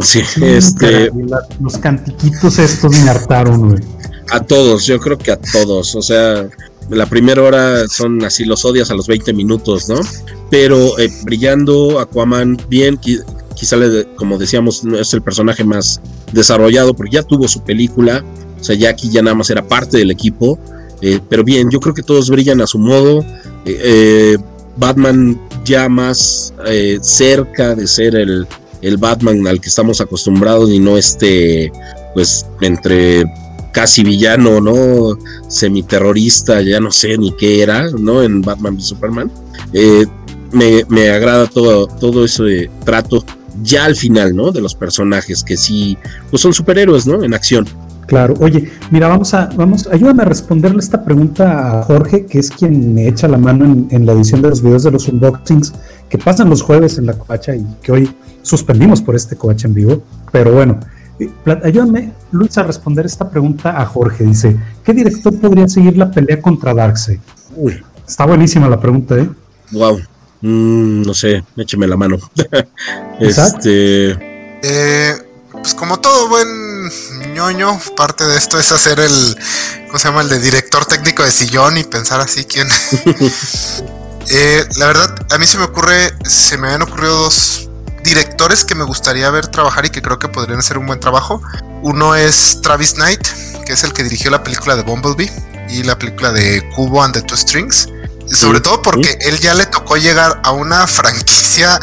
Sí, 0.00 0.22
este... 0.42 1.10
los 1.60 1.78
cantiquitos 1.78 2.58
estos 2.58 2.98
me 3.00 3.10
hartaron, 3.10 3.82
A 4.30 4.40
todos, 4.40 4.86
yo 4.86 4.98
creo 4.98 5.18
que 5.18 5.32
a 5.32 5.36
todos, 5.36 5.94
o 5.94 6.02
sea, 6.02 6.48
la 6.90 7.06
primera 7.06 7.42
hora 7.42 7.88
son 7.88 8.24
así, 8.24 8.44
los 8.44 8.64
odias 8.64 8.90
a 8.90 8.94
los 8.94 9.06
20 9.06 9.32
minutos, 9.32 9.88
¿no? 9.88 10.00
Pero 10.50 10.98
eh, 10.98 11.10
brillando, 11.22 12.00
Aquaman 12.00 12.56
bien, 12.68 12.98
quizá 13.54 13.76
como 14.16 14.38
decíamos, 14.38 14.84
no 14.84 14.98
es 14.98 15.12
el 15.14 15.22
personaje 15.22 15.64
más 15.64 16.00
desarrollado 16.32 16.94
porque 16.94 17.16
ya 17.16 17.22
tuvo 17.22 17.46
su 17.46 17.62
película, 17.62 18.24
o 18.60 18.64
sea, 18.64 18.74
ya 18.74 18.90
aquí 18.90 19.10
ya 19.10 19.22
nada 19.22 19.36
más 19.36 19.50
era 19.50 19.66
parte 19.66 19.98
del 19.98 20.10
equipo, 20.10 20.58
eh, 21.00 21.20
pero 21.28 21.44
bien, 21.44 21.70
yo 21.70 21.80
creo 21.80 21.94
que 21.94 22.02
todos 22.02 22.30
brillan 22.30 22.60
a 22.60 22.66
su 22.66 22.78
modo, 22.78 23.20
eh, 23.64 23.80
eh, 23.82 24.38
Batman 24.76 25.40
ya 25.64 25.88
más 25.88 26.54
cerca 27.02 27.74
de 27.74 27.86
ser 27.86 28.14
el, 28.14 28.46
el, 28.82 28.96
Batman 28.96 29.46
al 29.46 29.60
que 29.60 29.68
estamos 29.68 30.00
acostumbrados 30.00 30.70
y 30.70 30.78
no 30.78 30.96
este, 30.96 31.70
pues, 32.14 32.46
entre 32.60 33.24
casi 33.72 34.02
villano, 34.02 34.60
¿no? 34.60 35.18
Semiterrorista, 35.48 36.62
ya 36.62 36.80
no 36.80 36.90
sé 36.90 37.18
ni 37.18 37.32
qué 37.36 37.62
era, 37.62 37.90
¿no? 37.90 38.22
En 38.22 38.42
Batman 38.42 38.76
y 38.78 38.82
Superman. 38.82 39.30
me, 40.52 40.84
me, 40.88 41.10
agrada 41.10 41.46
todo, 41.46 41.86
todo 41.86 42.24
ese 42.24 42.70
trato 42.84 43.24
ya 43.62 43.84
al 43.84 43.96
final, 43.96 44.34
¿no? 44.34 44.50
De 44.50 44.60
los 44.60 44.74
personajes 44.74 45.44
que 45.44 45.56
sí, 45.56 45.96
pues 46.30 46.42
son 46.42 46.54
superhéroes, 46.54 47.06
¿no? 47.06 47.22
En 47.22 47.34
acción. 47.34 47.66
Claro, 48.10 48.34
oye, 48.40 48.68
mira, 48.90 49.06
vamos 49.06 49.32
a, 49.34 49.48
vamos, 49.54 49.86
ayúdame 49.86 50.24
a 50.24 50.26
responderle 50.26 50.80
esta 50.80 51.04
pregunta 51.04 51.78
a 51.78 51.82
Jorge, 51.84 52.26
que 52.26 52.40
es 52.40 52.50
quien 52.50 52.92
me 52.92 53.06
echa 53.06 53.28
la 53.28 53.38
mano 53.38 53.86
en, 53.88 54.04
la 54.04 54.14
edición 54.14 54.42
de 54.42 54.48
los 54.48 54.62
videos 54.62 54.82
de 54.82 54.90
los 54.90 55.06
unboxings 55.06 55.72
que 56.08 56.18
pasan 56.18 56.50
los 56.50 56.60
jueves 56.60 56.98
en 56.98 57.06
la 57.06 57.12
covacha 57.12 57.54
y 57.54 57.64
que 57.80 57.92
hoy 57.92 58.10
suspendimos 58.42 59.00
por 59.00 59.14
este 59.14 59.36
covacha 59.36 59.68
en 59.68 59.74
vivo. 59.74 60.02
Pero 60.32 60.52
bueno, 60.52 60.80
Eh, 61.20 61.30
ayúdame, 61.62 62.12
Luis, 62.32 62.58
a 62.58 62.64
responder 62.64 63.06
esta 63.06 63.30
pregunta 63.30 63.80
a 63.80 63.86
Jorge. 63.86 64.24
Dice, 64.24 64.56
¿qué 64.82 64.92
director 64.92 65.38
podría 65.38 65.68
seguir 65.68 65.96
la 65.96 66.10
pelea 66.10 66.40
contra 66.42 66.74
Darkseid? 66.74 67.20
Uy. 67.54 67.80
Está 68.08 68.26
buenísima 68.26 68.68
la 68.68 68.80
pregunta, 68.80 69.16
¿eh? 69.18 69.30
Wow. 69.70 70.00
Mm, 70.40 71.02
no 71.02 71.14
sé, 71.14 71.44
écheme 71.56 71.86
la 71.86 71.96
mano. 71.96 72.16
este... 73.20 74.10
Eh, 74.62 75.14
pues 75.52 75.74
como 75.74 75.98
todo 76.00 76.28
buen 76.28 76.48
ñoño, 77.34 77.80
parte 77.96 78.24
de 78.24 78.36
esto 78.36 78.58
es 78.58 78.70
hacer 78.72 79.00
el, 79.00 79.38
¿cómo 79.86 79.98
se 79.98 80.08
llama? 80.08 80.22
El 80.22 80.28
de 80.28 80.38
director 80.38 80.84
técnico 80.84 81.22
de 81.22 81.30
sillón 81.30 81.76
y 81.76 81.84
pensar 81.84 82.20
así 82.20 82.44
quién. 82.44 82.68
Eh, 84.32 84.64
la 84.76 84.86
verdad, 84.86 85.26
a 85.32 85.38
mí 85.38 85.46
se 85.46 85.58
me 85.58 85.64
ocurre, 85.64 86.14
se 86.24 86.56
me 86.56 86.68
han 86.68 86.82
ocurrido 86.82 87.16
dos 87.16 87.68
directores 88.04 88.64
que 88.64 88.76
me 88.76 88.84
gustaría 88.84 89.28
ver 89.30 89.48
trabajar 89.48 89.86
y 89.86 89.90
que 89.90 90.02
creo 90.02 90.20
que 90.20 90.28
podrían 90.28 90.60
hacer 90.60 90.78
un 90.78 90.86
buen 90.86 91.00
trabajo. 91.00 91.42
Uno 91.82 92.14
es 92.14 92.60
Travis 92.62 92.94
Knight, 92.94 93.26
que 93.66 93.72
es 93.72 93.82
el 93.82 93.92
que 93.92 94.04
dirigió 94.04 94.30
la 94.30 94.44
película 94.44 94.76
de 94.76 94.82
Bumblebee 94.82 95.32
y 95.68 95.82
la 95.82 95.98
película 95.98 96.30
de 96.30 96.62
Cubo 96.76 97.02
and 97.02 97.14
the 97.14 97.22
Two 97.22 97.36
Strings. 97.36 97.88
Sobre 98.28 98.60
todo 98.60 98.80
porque 98.82 99.18
él 99.22 99.40
ya 99.40 99.54
le 99.54 99.66
tocó 99.66 99.96
llegar 99.96 100.40
a 100.44 100.52
una 100.52 100.86
franquicia 100.86 101.80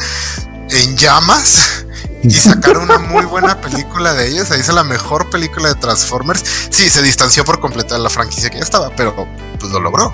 en 0.69 0.95
llamas 0.95 1.85
y 2.23 2.31
sacar 2.31 2.77
una 2.77 2.97
muy 2.97 3.25
buena 3.25 3.59
película 3.61 4.13
de 4.13 4.27
ellos. 4.27 4.51
Ahí 4.51 4.59
hizo 4.59 4.73
la 4.73 4.83
mejor 4.83 5.29
película 5.29 5.69
de 5.69 5.75
Transformers. 5.75 6.43
Sí, 6.69 6.89
se 6.89 7.01
distanció 7.01 7.45
por 7.45 7.59
completo 7.59 7.95
de 7.95 8.01
la 8.01 8.09
franquicia 8.09 8.49
que 8.49 8.57
ya 8.57 8.63
estaba, 8.63 8.89
pero 8.95 9.27
pues 9.59 9.71
lo 9.71 9.79
logró. 9.79 10.13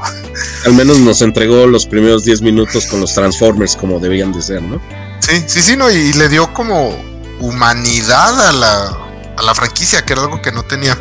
Al 0.65 0.73
menos 0.73 0.99
nos 0.99 1.21
entregó 1.21 1.65
los 1.67 1.85
primeros 1.85 2.23
10 2.23 2.41
minutos 2.41 2.85
con 2.85 3.01
los 3.01 3.13
Transformers 3.13 3.75
como 3.75 3.99
debían 3.99 4.31
de 4.31 4.41
ser, 4.41 4.61
¿no? 4.61 4.81
Sí, 5.19 5.43
sí, 5.47 5.61
sí, 5.61 5.77
no, 5.77 5.89
y 5.89 6.13
le 6.13 6.27
dio 6.29 6.53
como 6.53 6.89
humanidad 7.39 8.49
a 8.49 8.51
la, 8.51 8.97
a 9.37 9.41
la 9.41 9.55
franquicia, 9.55 10.03
que 10.03 10.13
era 10.13 10.23
algo 10.23 10.41
que 10.41 10.51
no 10.51 10.63
tenía. 10.63 10.97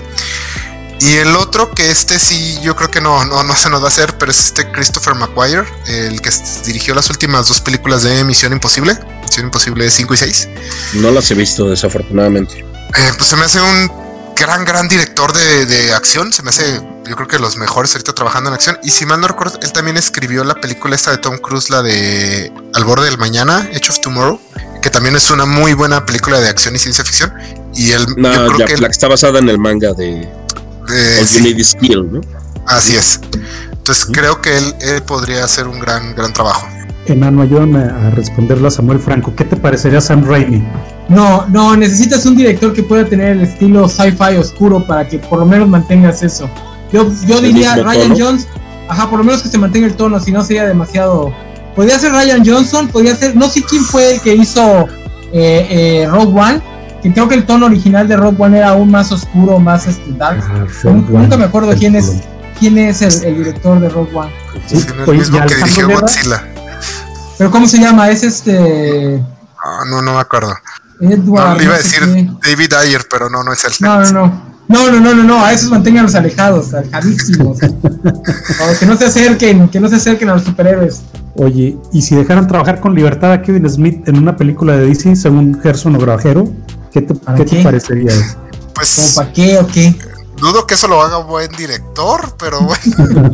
Y 1.01 1.17
el 1.17 1.35
otro, 1.35 1.73
que 1.73 1.91
este 1.91 2.21
sí, 2.21 2.57
yo 2.63 2.77
creo 2.77 2.89
que 2.89 3.01
no, 3.01 3.25
no, 3.25 3.43
no 3.43 3.57
se 3.57 3.69
nos 3.69 3.81
va 3.81 3.87
a 3.87 3.89
hacer, 3.89 4.17
pero 4.19 4.31
es 4.31 4.47
este 4.47 4.71
Christopher 4.71 5.17
McGuire, 5.17 5.65
el 5.89 6.21
que 6.21 6.31
dirigió 6.65 6.95
las 6.95 7.11
últimas 7.11 7.49
dos 7.49 7.61
películas 7.61 8.05
de 8.05 8.23
Misión 8.23 8.53
Imposible, 8.53 8.97
Misión 9.33 9.47
Imposible 9.47 9.91
5 9.91 10.13
y 10.13 10.17
6. 10.19 10.49
No 10.95 11.11
las 11.11 11.31
he 11.31 11.35
visto, 11.35 11.67
desafortunadamente. 11.71 12.59
Eh, 12.59 13.11
pues 13.17 13.31
se 13.31 13.37
me 13.37 13.47
hace 13.47 13.63
un 13.63 13.91
gran, 14.37 14.67
gran 14.67 14.89
director 14.89 15.33
de, 15.33 15.65
de, 15.65 15.95
acción, 15.95 16.35
se 16.35 16.43
me 16.43 16.51
hace, 16.51 16.83
yo 17.09 17.17
creo 17.17 17.27
que 17.27 17.39
los 17.39 17.57
mejores 17.57 17.95
ahorita 17.95 18.13
trabajando 18.13 18.51
en 18.51 18.55
acción. 18.55 18.79
Y 18.83 18.91
si 18.91 19.07
mal 19.07 19.23
no 19.23 19.29
recuerdo, 19.29 19.59
él 19.63 19.73
también 19.73 19.97
escribió 19.97 20.45
la 20.45 20.57
película 20.57 20.95
esta 20.95 21.13
de 21.13 21.17
Tom 21.17 21.39
Cruise, 21.39 21.71
la 21.71 21.81
de 21.81 22.53
Al 22.75 22.85
borde 22.85 23.07
del 23.07 23.17
mañana, 23.17 23.67
Edge 23.73 23.89
of 23.89 24.01
Tomorrow, 24.01 24.39
que 24.83 24.91
también 24.91 25.17
es 25.17 25.31
una 25.31 25.47
muy 25.47 25.73
buena 25.73 26.05
película 26.05 26.39
de 26.39 26.51
acción 26.51 26.77
y 26.77 26.79
ciencia 26.79 27.03
ficción. 27.03 27.33
Y 27.75 27.93
él, 27.93 28.05
no, 28.19 28.31
yo 28.35 28.55
creo 28.55 28.69
que 28.69 28.77
la 28.77 28.89
que 28.89 28.93
está 28.93 29.09
basada 29.09 29.39
en 29.39 29.49
el 29.49 29.59
manga 29.59 29.95
de 29.95 30.29
Así 32.67 32.97
es. 32.97 33.19
Entonces 33.71 34.07
creo 34.13 34.41
que 34.41 34.57
él, 34.57 35.03
podría 35.07 35.45
hacer 35.45 35.67
un 35.67 35.81
gran, 35.81 36.15
gran 36.15 36.33
trabajo. 36.33 36.69
Enano, 37.07 37.43
ayúdame 37.43 37.81
a 37.81 38.11
responderlo 38.11 38.69
a 38.69 38.71
Samuel 38.71 38.99
Franco. 38.99 39.35
¿Qué 39.35 39.45
te 39.45 39.57
parecería 39.57 40.01
Sam 40.01 40.25
Raimi? 40.25 40.63
No, 41.09 41.47
no, 41.49 41.77
necesitas 41.77 42.25
un 42.27 42.37
director 42.37 42.73
que 42.73 42.83
pueda 42.83 43.05
tener 43.05 43.33
el 43.33 43.43
estilo 43.43 43.89
sci-fi 43.89 44.37
oscuro 44.39 44.85
para 44.87 45.07
que 45.09 45.19
por 45.19 45.41
lo 45.41 45.47
menos 45.47 45.69
mantengas 45.69 46.23
eso. 46.23 46.49
Yo, 46.93 47.11
yo 47.27 47.41
diría 47.41 47.75
Ryan 47.77 48.15
Jones, 48.17 48.47
ajá, 48.89 49.11
por 49.11 49.19
lo 49.19 49.25
menos 49.25 49.43
que 49.43 49.49
se 49.49 49.59
mantenga 49.59 49.87
el 49.87 49.95
tono, 49.95 50.21
si 50.21 50.31
no 50.31 50.45
sería 50.45 50.65
demasiado. 50.65 51.33
Podría 51.75 51.99
ser 51.99 52.13
Ryan 52.13 52.43
Johnson, 52.45 52.89
podría 52.89 53.17
ser, 53.17 53.35
no 53.35 53.49
sé 53.49 53.63
quién 53.63 53.83
fue 53.83 54.15
el 54.15 54.21
que 54.21 54.35
hizo 54.35 54.87
eh, 55.33 55.67
eh, 56.03 56.09
Rogue 56.09 56.41
One, 56.41 56.61
que 57.03 57.13
creo 57.13 57.29
que 57.29 57.35
el 57.35 57.47
tono 57.47 57.67
original 57.67 58.07
de 58.07 58.17
Rock 58.17 58.39
One 58.39 58.59
era 58.59 58.69
aún 58.71 58.91
más 58.91 59.11
oscuro, 59.11 59.59
más 59.59 59.87
este, 59.89 60.13
dark. 60.13 60.45
nunca, 60.85 61.37
me 61.37 61.45
acuerdo 61.45 61.75
quién 61.77 61.97
es 61.97 62.21
quién 62.61 62.79
es 62.79 63.03
el, 63.03 63.39
director 63.39 63.81
de 63.81 63.89
Rock 63.89 64.15
One. 64.15 64.31
Sí, 64.67 64.87
el 65.07 65.19
mismo 65.19 65.41
que 65.47 65.55
dirigió 65.57 65.89
Godzilla. 65.89 66.52
Pero 67.43 67.51
¿cómo 67.51 67.67
se 67.67 67.81
llama? 67.81 68.09
Es 68.09 68.23
este. 68.23 69.21
Ah, 69.59 69.83
no, 69.91 70.01
no 70.01 70.15
me 70.15 70.21
acuerdo. 70.21 70.55
Edward. 71.01 71.57
No, 71.57 71.63
iba 71.65 71.75
a 71.75 71.79
decir 71.79 72.01
David 72.41 72.73
Ayer, 72.75 73.05
pero 73.11 73.29
no, 73.29 73.43
no 73.43 73.53
es 73.53 73.65
él. 73.65 73.73
No, 73.81 74.01
no, 74.01 74.13
no. 74.13 74.53
No, 74.69 74.93
no, 74.93 75.01
no, 75.01 75.13
no, 75.13 75.25
no, 75.25 75.45
a 75.45 75.53
esos 75.53 75.69
manténganlos 75.69 76.15
alejados, 76.15 76.73
alejadísimos. 76.73 77.59
que 78.79 78.87
no 78.87 78.97
se 78.97 79.07
acerquen, 79.07 79.69
que 79.69 79.81
no 79.81 79.89
se 79.89 79.97
acerquen 79.97 80.31
a 80.31 80.35
los 80.35 80.45
superhéroes. 80.45 81.03
Oye, 81.35 81.77
¿y 81.93 82.03
si 82.03 82.15
dejaran 82.15 82.47
trabajar 82.47 82.79
con 82.79 82.95
libertad 82.95 83.33
a 83.33 83.43
Kevin 83.43 83.69
Smith 83.69 84.07
en 84.07 84.19
una 84.19 84.37
película 84.37 84.77
de 84.77 84.87
DC 84.87 85.17
según 85.17 85.61
Gerson 85.61 85.99
Grajero? 85.99 86.49
¿Qué 86.93 87.03
te, 87.03 87.13
parecería 87.17 88.13
eso? 88.13 88.37
Pues. 88.73 89.15
¿Para 89.17 89.33
qué 89.33 89.59
o 89.59 89.67
qué? 89.67 89.97
Dudo 90.43 90.67
que 90.67 90.75
eso 90.75 90.89
lo 90.89 91.01
haga 91.01 91.19
un 91.19 91.29
buen 91.29 91.53
director, 91.53 92.35
pero 92.37 92.63
bueno. 92.63 92.97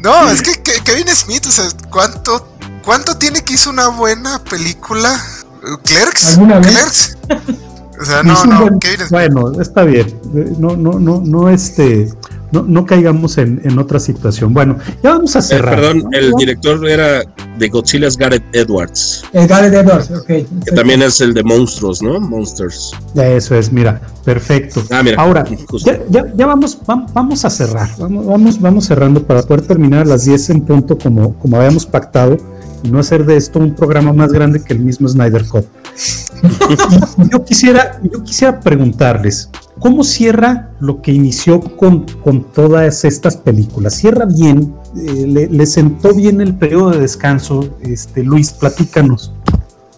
no, 0.00 0.28
es 0.28 0.42
que, 0.42 0.60
Kevin 0.84 1.08
Smith, 1.08 1.46
o 1.46 1.50
sea, 1.50 1.64
¿cuánto, 1.88 2.46
¿cuánto 2.84 3.16
tiene 3.16 3.42
que 3.42 3.54
hizo 3.54 3.70
una 3.70 3.88
buena 3.88 4.38
película? 4.44 5.18
¿Clerks? 5.84 6.36
¿Clerks? 6.36 7.16
O 7.98 8.04
sea, 8.04 8.22
no, 8.22 8.44
no, 8.44 8.78
Kevin 8.78 8.98
Smith. 8.98 9.10
Bueno, 9.12 9.58
está 9.58 9.84
bien. 9.84 10.20
No, 10.58 10.76
no, 10.76 10.98
no, 10.98 11.22
no, 11.24 11.48
este 11.48 12.12
no, 12.52 12.62
no 12.62 12.86
caigamos 12.86 13.38
en, 13.38 13.60
en, 13.64 13.78
otra 13.78 13.98
situación. 13.98 14.52
Bueno, 14.52 14.78
ya 15.02 15.14
vamos 15.14 15.34
a 15.34 15.40
eh, 15.40 15.42
cerrar. 15.42 15.76
perdón, 15.76 16.08
el 16.12 16.32
director 16.32 16.86
era 16.88 17.24
de 17.58 17.68
Godzilla 17.68 18.08
es 18.08 18.16
Gareth 18.16 18.44
Edwards. 18.52 19.24
El 19.32 19.46
Gareth 19.46 19.74
Edwards, 19.74 20.10
ok. 20.10 20.26
Que 20.26 20.72
también 20.74 21.02
es 21.02 21.20
el 21.20 21.34
de 21.34 21.42
Monstruos, 21.42 22.02
¿no? 22.02 22.20
Monsters. 22.20 22.92
Eso 23.14 23.54
es, 23.54 23.72
mira, 23.72 24.00
perfecto. 24.24 24.82
Ah, 24.90 25.02
mira, 25.02 25.20
Ahora, 25.20 25.44
ya, 25.84 26.00
ya, 26.34 26.46
vamos, 26.46 26.78
vamos 26.86 27.44
a 27.44 27.50
cerrar. 27.50 27.88
Vamos, 27.98 28.26
vamos, 28.26 28.60
vamos 28.60 28.84
cerrando 28.86 29.22
para 29.22 29.42
poder 29.42 29.62
terminar 29.62 30.02
a 30.02 30.04
las 30.04 30.24
10 30.24 30.50
en 30.50 30.60
punto 30.62 30.98
como, 30.98 31.34
como 31.38 31.56
habíamos 31.56 31.86
pactado 31.86 32.36
y 32.82 32.88
no 32.90 32.98
hacer 32.98 33.24
de 33.24 33.36
esto 33.36 33.58
un 33.58 33.74
programa 33.74 34.12
más 34.12 34.32
grande 34.32 34.62
que 34.62 34.72
el 34.72 34.80
mismo 34.80 35.08
Snyder 35.08 35.46
Cut. 35.46 35.64
yo 37.30 37.44
quisiera, 37.44 38.00
yo 38.02 38.22
quisiera 38.22 38.58
preguntarles, 38.60 39.48
¿Cómo 39.82 40.04
cierra 40.04 40.70
lo 40.78 41.02
que 41.02 41.10
inició 41.10 41.58
con, 41.58 42.06
con 42.22 42.44
todas 42.52 43.04
estas 43.04 43.36
películas? 43.36 43.96
¿Cierra 43.96 44.26
bien? 44.26 44.72
Eh, 44.96 45.48
le, 45.50 45.66
sentó 45.66 46.14
bien 46.14 46.40
el 46.40 46.54
periodo 46.54 46.90
de 46.90 47.00
descanso? 47.00 47.68
Este, 47.80 48.22
Luis, 48.22 48.52
platícanos. 48.52 49.32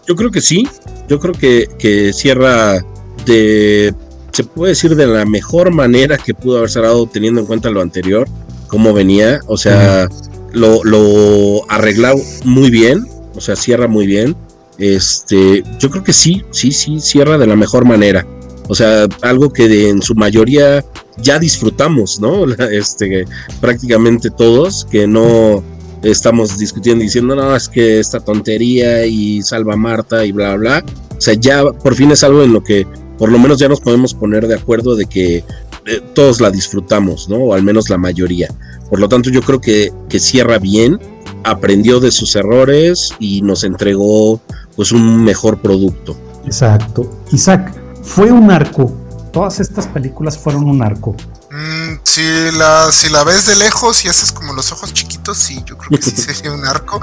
Yo 0.07 0.15
creo 0.15 0.31
que 0.31 0.41
sí. 0.41 0.67
Yo 1.07 1.19
creo 1.19 1.33
que, 1.35 1.67
que 1.77 2.13
cierra 2.13 2.83
de, 3.27 3.93
se 4.31 4.43
puede 4.43 4.71
decir, 4.71 4.95
de 4.95 5.05
la 5.05 5.23
mejor 5.23 5.69
manera 5.71 6.17
que 6.17 6.33
pudo 6.33 6.57
haber 6.57 6.71
cerrado 6.71 7.05
teniendo 7.05 7.41
en 7.41 7.45
cuenta 7.45 7.69
lo 7.69 7.81
anterior, 7.81 8.27
cómo 8.65 8.91
venía. 8.91 9.39
O 9.45 9.55
sea, 9.55 10.09
lo, 10.51 10.83
lo 10.83 11.61
arreglado 11.69 12.17
muy 12.43 12.71
bien. 12.71 13.05
O 13.35 13.39
sea, 13.39 13.55
cierra 13.55 13.87
muy 13.87 14.07
bien. 14.07 14.35
Este, 14.79 15.63
yo 15.77 15.91
creo 15.91 16.03
que 16.03 16.13
sí, 16.13 16.43
sí, 16.49 16.71
sí, 16.71 16.99
cierra 16.99 17.37
de 17.37 17.45
la 17.45 17.55
mejor 17.55 17.85
manera. 17.85 18.25
O 18.67 18.75
sea, 18.75 19.07
algo 19.21 19.51
que 19.51 19.89
en 19.89 20.01
su 20.01 20.15
mayoría 20.15 20.83
ya 21.17 21.39
disfrutamos, 21.39 22.19
¿no? 22.19 22.45
Este, 22.71 23.25
prácticamente 23.61 24.29
todos, 24.29 24.85
que 24.85 25.07
no 25.07 25.63
estamos 26.03 26.57
discutiendo 26.57 27.03
diciendo, 27.03 27.35
no, 27.35 27.55
es 27.55 27.67
que 27.67 27.99
esta 27.99 28.19
tontería 28.19 29.05
y 29.05 29.41
salva 29.41 29.73
a 29.73 29.77
Marta 29.77 30.25
y 30.25 30.31
bla, 30.31 30.55
bla. 30.55 30.85
O 31.17 31.21
sea, 31.21 31.33
ya 31.33 31.63
por 31.63 31.95
fin 31.95 32.11
es 32.11 32.23
algo 32.23 32.43
en 32.43 32.53
lo 32.53 32.63
que 32.63 32.85
por 33.17 33.31
lo 33.31 33.39
menos 33.39 33.59
ya 33.59 33.69
nos 33.69 33.79
podemos 33.79 34.13
poner 34.13 34.47
de 34.47 34.55
acuerdo 34.55 34.95
de 34.95 35.05
que 35.05 35.37
eh, 35.37 36.01
todos 36.13 36.41
la 36.41 36.51
disfrutamos, 36.51 37.29
¿no? 37.29 37.37
O 37.37 37.53
al 37.53 37.63
menos 37.63 37.89
la 37.89 37.97
mayoría. 37.97 38.49
Por 38.89 38.99
lo 38.99 39.07
tanto, 39.07 39.29
yo 39.29 39.41
creo 39.41 39.61
que, 39.61 39.91
que 40.09 40.19
cierra 40.19 40.59
bien, 40.59 40.99
aprendió 41.43 41.99
de 41.99 42.11
sus 42.11 42.35
errores 42.35 43.13
y 43.19 43.41
nos 43.41 43.63
entregó 43.63 44.41
pues 44.75 44.91
un 44.91 45.23
mejor 45.23 45.61
producto. 45.61 46.17
Exacto. 46.45 47.09
Isaac, 47.31 47.73
fue 48.05 48.31
un 48.31 48.51
arco. 48.51 48.91
Todas 49.33 49.59
estas 49.59 49.87
películas 49.87 50.37
fueron 50.37 50.69
un 50.69 50.81
arco. 50.81 51.15
Mm, 51.51 51.99
si, 52.03 52.51
la, 52.51 52.91
si 52.91 53.09
la 53.09 53.23
ves 53.23 53.45
de 53.45 53.55
lejos 53.55 54.03
y 54.05 54.09
haces 54.09 54.31
como 54.31 54.53
los 54.53 54.71
ojos 54.71 54.93
chiquitos, 54.93 55.37
sí, 55.37 55.63
yo 55.65 55.77
creo 55.77 55.99
que 55.99 56.09
sí 56.09 56.11
sería 56.21 56.51
un 56.51 56.65
arco. 56.65 57.01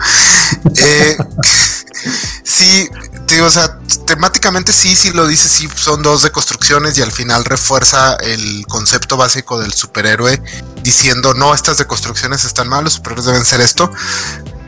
Eh, 0.77 1.17
sí, 2.45 2.89
digo, 3.27 3.47
o 3.47 3.51
sea, 3.51 3.79
temáticamente 4.07 4.73
sí, 4.73 4.95
sí 4.95 5.11
lo 5.13 5.27
dice, 5.27 5.49
sí, 5.49 5.69
son 5.75 6.03
dos 6.03 6.23
deconstrucciones 6.23 6.97
y 6.99 7.03
al 7.03 7.13
final 7.13 7.45
refuerza 7.45 8.15
el 8.17 8.67
concepto 8.67 9.17
básico 9.17 9.59
del 9.59 9.73
superhéroe 9.73 10.43
diciendo, 10.83 11.35
no, 11.35 11.55
estas 11.55 11.79
deconstrucciones 11.79 12.45
están 12.45 12.69
mal, 12.69 12.85
los 12.85 12.95
superhéroes 12.95 13.27
deben 13.27 13.45
ser 13.45 13.61
esto, 13.61 13.91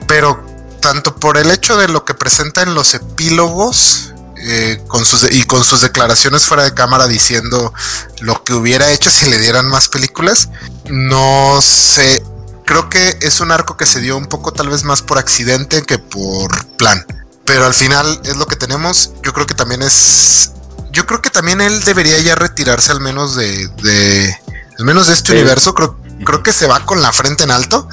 pero 0.07 0.45
tanto 0.81 1.17
por 1.17 1.39
el 1.39 1.51
hecho 1.51 1.77
de 1.77 1.89
lo 1.89 2.05
que 2.05 2.15
presenta 2.15 2.63
en 2.63 2.75
los 2.75 2.95
epílogos, 2.95 4.14
eh, 4.47 4.79
con 4.89 5.07
sus 5.07 5.33
y 5.33 5.45
con 5.45 5.65
sus 5.65 5.81
declaraciones 5.81 6.45
fuera 6.45 6.65
de 6.65 6.75
cámara 6.75 7.09
diciendo 7.09 7.73
lo 8.21 8.45
que 8.45 8.53
hubiera 8.53 8.91
hecho 8.91 9.11
si 9.11 9.27
le 9.27 9.39
dieran 9.39 9.67
más 9.69 9.89
películas. 9.89 10.51
No 10.85 11.63
sé, 11.63 12.23
creo 12.67 12.91
que 12.91 13.17
es 13.23 13.41
un 13.41 13.51
arco 13.53 13.79
que 13.79 13.87
se 13.87 14.01
dio 14.01 14.19
un 14.19 14.27
poco 14.27 14.53
tal 14.53 14.69
vez 14.69 14.85
más 14.85 15.01
por 15.01 15.17
accidente 15.17 15.83
que 15.83 15.99
por 15.99 16.67
plan. 16.77 17.07
pero 17.47 17.65
al 17.65 17.73
final 17.73 18.21
es 18.25 18.37
lo 18.37 18.47
que 18.47 18.57
tenemos. 18.57 19.13
Yo 19.23 19.33
creo 19.33 19.47
que 19.47 19.55
también 19.55 19.81
es. 19.83 20.51
Yo 20.91 21.07
creo 21.07 21.23
que 21.23 21.31
también 21.31 21.63
él 21.63 21.83
debería 21.83 22.19
ya 22.21 22.35
retirarse 22.35 22.93
al 22.93 23.01
menos 23.01 23.37
de. 23.37 23.69
de 23.83 24.39
al 24.79 24.85
menos 24.85 25.07
de 25.07 25.15
este 25.15 25.33
universo. 25.33 25.73
Creo, 25.73 25.97
creo 26.23 26.43
que 26.43 26.53
se 26.53 26.67
va 26.67 26.85
con 26.85 27.01
la 27.01 27.13
frente 27.13 27.45
en 27.45 27.51
alto. 27.51 27.89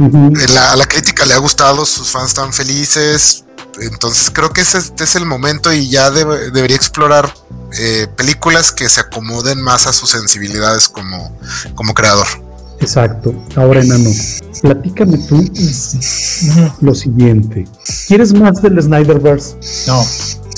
a 0.00 0.76
la 0.76 0.86
crítica 0.86 1.24
le 1.26 1.34
ha 1.34 1.38
gustado, 1.38 1.86
sus 1.86 2.10
fans 2.10 2.30
están 2.30 2.52
felices. 2.52 3.44
Entonces 3.80 4.30
creo 4.32 4.50
que 4.50 4.62
ese, 4.62 4.78
es 4.78 5.16
el 5.16 5.26
momento 5.26 5.72
y 5.72 5.88
ya 5.88 6.10
debería 6.10 6.76
explorar 6.76 7.32
eh, 7.78 8.08
películas 8.16 8.72
que 8.72 8.88
se 8.88 9.00
acomoden 9.00 9.60
más 9.60 9.86
a 9.86 9.92
sus 9.92 10.10
sensibilidades 10.10 10.88
como, 10.88 11.38
como 11.74 11.94
creador. 11.94 12.26
Exacto. 12.80 13.34
Ahora, 13.56 13.82
enano, 13.82 14.10
platícame 14.62 15.18
tú 15.18 15.44
lo 16.80 16.94
siguiente. 16.94 17.68
¿Quieres 18.08 18.32
más 18.32 18.62
del 18.62 18.82
Snyderverse? 18.82 19.56
No, 19.86 20.02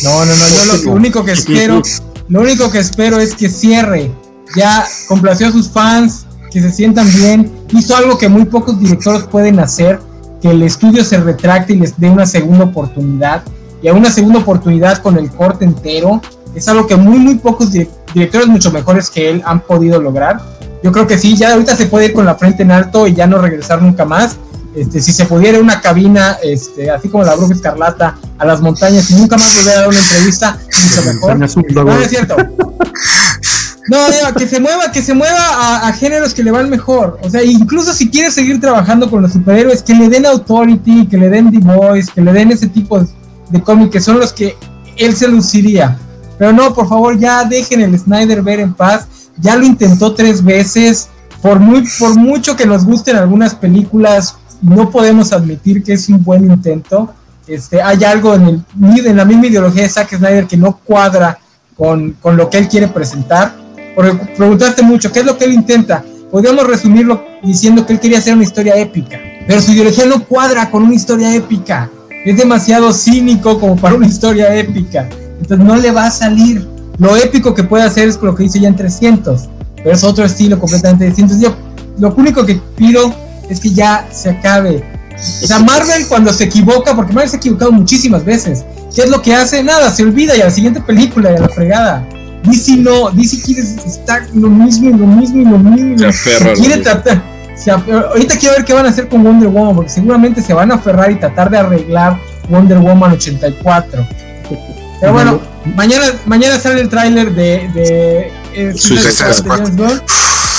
no, 0.04 0.24
no, 0.24 0.36
no. 0.36 0.48
Yo 0.48 0.76
lo 0.84 0.92
único 0.92 1.24
que 1.24 1.32
espero, 1.32 1.82
lo 2.28 2.40
único 2.40 2.70
que 2.70 2.78
espero 2.78 3.18
es 3.18 3.34
que 3.34 3.48
cierre. 3.48 4.10
Ya 4.56 4.86
complació 5.08 5.48
a 5.48 5.52
sus 5.52 5.68
fans, 5.68 6.26
que 6.52 6.60
se 6.60 6.70
sientan 6.70 7.12
bien. 7.12 7.52
Hizo 7.70 7.96
algo 7.96 8.16
que 8.18 8.28
muy 8.28 8.44
pocos 8.44 8.78
directores 8.78 9.24
pueden 9.24 9.58
hacer, 9.58 9.98
que 10.42 10.50
el 10.50 10.62
estudio 10.62 11.04
se 11.04 11.18
retracte 11.18 11.72
y 11.72 11.78
les 11.78 11.98
dé 11.98 12.10
una 12.10 12.26
segunda 12.26 12.64
oportunidad. 12.64 13.42
Y 13.80 13.88
a 13.88 13.94
una 13.94 14.10
segunda 14.10 14.40
oportunidad 14.40 14.98
con 14.98 15.16
el 15.16 15.30
corte 15.30 15.64
entero. 15.64 16.20
Es 16.54 16.68
algo 16.68 16.86
que 16.86 16.96
muy, 16.96 17.18
muy 17.18 17.36
pocos 17.36 17.70
directores 17.72 18.46
mucho 18.46 18.70
mejores 18.70 19.08
que 19.08 19.30
él 19.30 19.42
han 19.44 19.60
podido 19.60 20.00
lograr 20.00 20.40
yo 20.82 20.90
creo 20.90 21.06
que 21.06 21.16
sí, 21.16 21.36
ya 21.36 21.52
ahorita 21.52 21.76
se 21.76 21.86
puede 21.86 22.06
ir 22.06 22.12
con 22.12 22.24
la 22.24 22.34
frente 22.34 22.64
en 22.64 22.72
alto 22.72 23.06
y 23.06 23.14
ya 23.14 23.26
no 23.26 23.38
regresar 23.38 23.80
nunca 23.80 24.04
más. 24.04 24.36
Este, 24.74 25.00
si 25.00 25.12
se 25.12 25.26
pudiera 25.26 25.60
una 25.60 25.80
cabina, 25.80 26.38
este, 26.42 26.90
así 26.90 27.08
como 27.08 27.24
la 27.24 27.36
bruja 27.36 27.54
escarlata, 27.54 28.18
a 28.38 28.44
las 28.44 28.60
montañas 28.60 29.10
y 29.10 29.14
nunca 29.14 29.36
más 29.36 29.54
volver 29.54 29.76
a 29.76 29.80
dar 29.80 29.88
una 29.88 30.00
entrevista, 30.00 30.58
mucho 30.82 31.12
mejor. 31.12 31.38
No, 31.38 32.00
es 32.00 32.08
cierto. 32.08 32.36
No, 33.88 34.34
que 34.36 34.46
se 34.46 34.60
mueva, 34.60 34.92
que 34.92 35.02
se 35.02 35.14
mueva 35.14 35.86
a, 35.86 35.92
géneros 35.92 36.34
que 36.34 36.42
le 36.42 36.50
van 36.50 36.70
mejor. 36.70 37.18
O 37.22 37.28
sea, 37.28 37.42
incluso 37.42 37.92
si 37.92 38.10
quiere 38.10 38.30
seguir 38.30 38.60
trabajando 38.60 39.10
con 39.10 39.22
los 39.22 39.32
superhéroes, 39.32 39.82
que 39.82 39.94
le 39.94 40.08
den 40.08 40.26
Authority, 40.26 41.06
que 41.06 41.16
le 41.16 41.28
den 41.28 41.50
The 41.50 41.58
Voice, 41.58 42.10
que 42.14 42.20
le 42.20 42.32
den 42.32 42.52
ese 42.52 42.68
tipo 42.68 43.00
de, 43.00 43.08
de 43.50 43.60
cómics 43.60 43.90
que 43.90 44.00
son 44.00 44.18
los 44.18 44.32
que 44.32 44.56
él 44.96 45.16
se 45.16 45.26
luciría. 45.28 45.98
Pero 46.38 46.52
no, 46.52 46.72
por 46.72 46.88
favor, 46.88 47.18
ya 47.18 47.44
dejen 47.44 47.80
el 47.80 47.98
Snyder 47.98 48.42
ver 48.42 48.60
en 48.60 48.72
paz 48.72 49.06
ya 49.38 49.56
lo 49.56 49.64
intentó 49.64 50.14
tres 50.14 50.42
veces. 50.42 51.08
Por, 51.40 51.58
muy, 51.58 51.84
por 51.98 52.16
mucho 52.16 52.54
que 52.56 52.66
nos 52.66 52.84
gusten 52.84 53.16
algunas 53.16 53.54
películas, 53.54 54.36
no 54.60 54.90
podemos 54.90 55.32
admitir 55.32 55.82
que 55.82 55.94
es 55.94 56.08
un 56.08 56.22
buen 56.22 56.44
intento. 56.44 57.12
Este, 57.46 57.82
hay 57.82 58.04
algo 58.04 58.34
en, 58.34 58.46
el, 58.46 59.06
en 59.06 59.16
la 59.16 59.24
misma 59.24 59.48
ideología 59.48 59.82
de 59.82 59.88
Zack 59.88 60.16
Snyder 60.16 60.46
que 60.46 60.56
no 60.56 60.78
cuadra 60.78 61.38
con, 61.76 62.12
con 62.20 62.36
lo 62.36 62.48
que 62.48 62.58
él 62.58 62.68
quiere 62.68 62.88
presentar. 62.88 63.56
Porque 63.94 64.12
preguntaste 64.36 64.82
mucho, 64.82 65.12
¿qué 65.12 65.20
es 65.20 65.26
lo 65.26 65.36
que 65.36 65.44
él 65.44 65.52
intenta? 65.52 66.04
Podríamos 66.30 66.66
resumirlo 66.66 67.24
diciendo 67.42 67.84
que 67.84 67.92
él 67.92 68.00
quería 68.00 68.18
hacer 68.18 68.34
una 68.34 68.44
historia 68.44 68.76
épica, 68.76 69.20
pero 69.46 69.60
su 69.60 69.72
ideología 69.72 70.06
no 70.06 70.24
cuadra 70.24 70.70
con 70.70 70.84
una 70.84 70.94
historia 70.94 71.34
épica. 71.34 71.90
Es 72.24 72.36
demasiado 72.36 72.92
cínico 72.92 73.58
como 73.58 73.76
para 73.76 73.94
una 73.96 74.06
historia 74.06 74.54
épica. 74.54 75.08
Entonces 75.40 75.66
no 75.66 75.76
le 75.76 75.90
va 75.90 76.06
a 76.06 76.10
salir. 76.10 76.66
Lo 76.98 77.16
épico 77.16 77.52
que 77.54 77.64
puede 77.64 77.84
hacer 77.84 78.08
es 78.08 78.20
lo 78.22 78.34
que 78.34 78.44
hizo 78.44 78.58
ya 78.58 78.68
en 78.68 78.76
300, 78.76 79.48
pero 79.76 79.92
es 79.92 80.04
otro 80.04 80.24
estilo 80.24 80.58
completamente 80.58 81.04
distinto. 81.04 81.34
Yo, 81.38 81.54
lo 81.98 82.14
único 82.14 82.46
que 82.46 82.60
pido 82.76 83.14
es 83.50 83.60
que 83.60 83.70
ya 83.70 84.06
se 84.12 84.30
acabe. 84.30 84.84
O 85.42 85.46
sea, 85.46 85.58
Marvel 85.58 86.06
cuando 86.08 86.32
se 86.32 86.44
equivoca, 86.44 86.94
porque 86.94 87.12
Marvel 87.12 87.28
se 87.28 87.36
ha 87.36 87.38
equivocado 87.38 87.72
muchísimas 87.72 88.24
veces, 88.24 88.64
¿qué 88.94 89.02
es 89.02 89.10
lo 89.10 89.20
que 89.20 89.34
hace? 89.34 89.62
Nada, 89.62 89.90
se 89.90 90.02
olvida 90.02 90.36
y 90.36 90.40
a 90.40 90.46
la 90.46 90.50
siguiente 90.50 90.80
película 90.80 91.32
y 91.32 91.36
a 91.36 91.40
la 91.40 91.48
fregada. 91.48 92.08
DC 92.44 92.76
no, 92.78 93.10
DC 93.10 93.42
quiere 93.42 93.62
estar 93.62 94.26
lo 94.34 94.48
mismo 94.48 94.90
y 94.90 94.92
lo 94.92 95.06
mismo 95.06 95.40
y 95.40 95.44
lo 95.44 95.58
mismo. 95.58 95.98
Se 95.98 96.06
aferra. 96.06 96.54
Quiere 96.54 96.78
tratar. 96.78 97.22
ahorita 98.08 98.38
quiero 98.38 98.56
ver 98.56 98.64
qué 98.64 98.72
van 98.72 98.86
a 98.86 98.88
hacer 98.88 99.08
con 99.08 99.22
Wonder 99.22 99.48
Woman, 99.48 99.76
porque 99.76 99.90
seguramente 99.90 100.42
se 100.42 100.52
van 100.52 100.72
a 100.72 100.76
aferrar 100.76 101.10
y 101.10 101.16
tratar 101.16 101.50
de 101.50 101.58
arreglar 101.58 102.18
Wonder 102.48 102.78
Woman 102.78 103.12
84. 103.12 104.06
Pero 105.00 105.12
bueno, 105.12 105.40
mañana, 105.74 106.06
mañana 106.26 106.58
sale 106.58 106.80
el 106.80 106.88
tráiler 106.88 107.34
de, 107.34 107.68
de, 107.74 108.32
eh, 108.54 108.74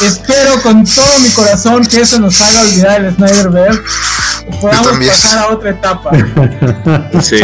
Espero 0.02 0.62
con 0.62 0.84
todo 0.84 1.20
mi 1.20 1.30
corazón 1.30 1.86
que 1.86 2.02
eso 2.02 2.20
nos 2.20 2.42
haga 2.42 2.62
olvidar 2.62 3.06
el 3.06 3.16
Snyder 3.16 3.50
y 3.52 4.33
podamos 4.62 5.08
pasar 5.08 5.40
a 5.40 5.54
otra 5.54 5.70
etapa. 5.72 6.12
Sí. 7.22 7.38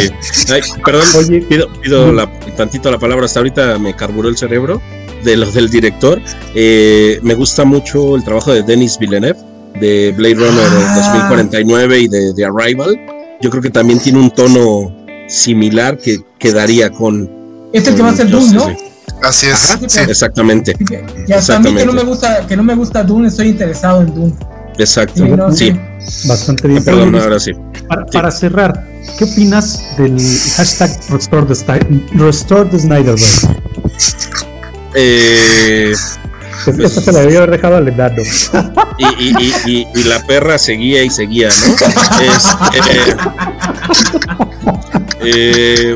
perdón, 0.83 1.05
pido, 1.47 1.71
pido 1.81 2.11
la, 2.11 2.29
tantito 2.57 2.91
la 2.91 2.97
palabra. 2.97 3.25
Hasta 3.25 3.39
ahorita 3.39 3.77
me 3.79 3.95
carburó 3.95 4.29
el 4.29 4.37
cerebro 4.37 4.81
de 5.23 5.37
los 5.37 5.53
del 5.53 5.69
director. 5.69 6.21
Eh, 6.55 7.19
me 7.21 7.35
gusta 7.35 7.63
mucho 7.65 8.15
el 8.15 8.23
trabajo 8.23 8.53
de 8.53 8.63
Denis 8.63 8.97
Villeneuve 8.97 9.39
de 9.79 10.13
Blade 10.15 10.35
Runner 10.35 10.69
2049 10.95 11.95
ah. 11.95 11.99
y 11.99 12.07
de, 12.07 12.33
de 12.33 12.45
Arrival. 12.45 12.95
Yo 13.41 13.49
creo 13.49 13.61
que 13.61 13.69
también 13.69 13.99
tiene 13.99 14.19
un 14.19 14.31
tono 14.31 14.93
similar 15.27 15.97
que 15.97 16.19
quedaría 16.37 16.89
con. 16.89 17.29
Es 17.71 17.87
el 17.87 17.95
que 17.95 18.01
va 18.01 18.09
a 18.09 18.15
ser 18.15 18.29
Dune, 18.29 18.53
¿no? 18.53 18.75
Así 19.23 19.47
es. 19.47 19.77
Exactamente. 20.07 20.75
Y 21.27 21.33
hasta 21.33 21.57
a 21.57 21.59
mí 21.59 21.73
que 21.73 21.85
no 21.85 21.93
me 21.93 22.03
gusta, 22.03 22.45
que 22.47 22.57
no 22.57 22.63
me 22.63 22.75
gusta 22.75 23.03
Dune, 23.03 23.27
estoy 23.27 23.49
interesado 23.49 24.01
en 24.01 24.13
Dune. 24.13 24.33
Exacto. 24.77 25.53
Sí. 25.53 25.73
Bastante 26.25 26.67
bien. 26.67 26.83
Perdón, 26.83 27.15
ahora 27.15 27.39
sí. 27.39 27.51
Para, 28.11 28.31
cerrar, 28.31 28.85
¿qué 29.17 29.23
opinas 29.25 29.83
del 29.97 30.17
hashtag 30.55 30.91
Restore 31.09 31.47
the, 31.47 31.87
Restore 32.13 32.69
the 32.69 32.79
Snyderverse? 32.79 33.47
Eh, 34.95 35.93
pues, 36.65 36.79
Esta 36.79 37.01
se 37.01 37.11
la 37.11 37.21
debió 37.21 37.39
haber 37.39 37.51
dejado 37.51 37.77
al 37.77 37.85
Leonardo. 37.85 38.21
Y, 38.97 39.05
y, 39.23 39.53
y, 39.65 39.87
y, 39.95 40.03
la 40.03 40.25
perra 40.25 40.57
seguía 40.57 41.03
y 41.03 41.09
seguía, 41.09 41.49
¿no? 41.49 41.75
Es, 42.21 42.45
eh, 45.21 45.95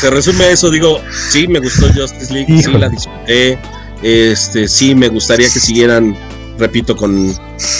se 0.00 0.10
resume 0.10 0.44
a 0.44 0.50
eso, 0.50 0.70
digo, 0.70 1.00
sí, 1.30 1.48
me 1.48 1.58
gustó 1.60 1.88
Justice 1.92 2.32
League, 2.32 2.62
sí 2.62 2.70
la 2.72 2.88
disfruté, 2.88 3.58
este, 4.02 4.68
sí, 4.68 4.94
me 4.94 5.08
gustaría 5.08 5.48
que 5.50 5.60
siguieran, 5.60 6.16
repito, 6.58 6.96
con, 6.96 7.34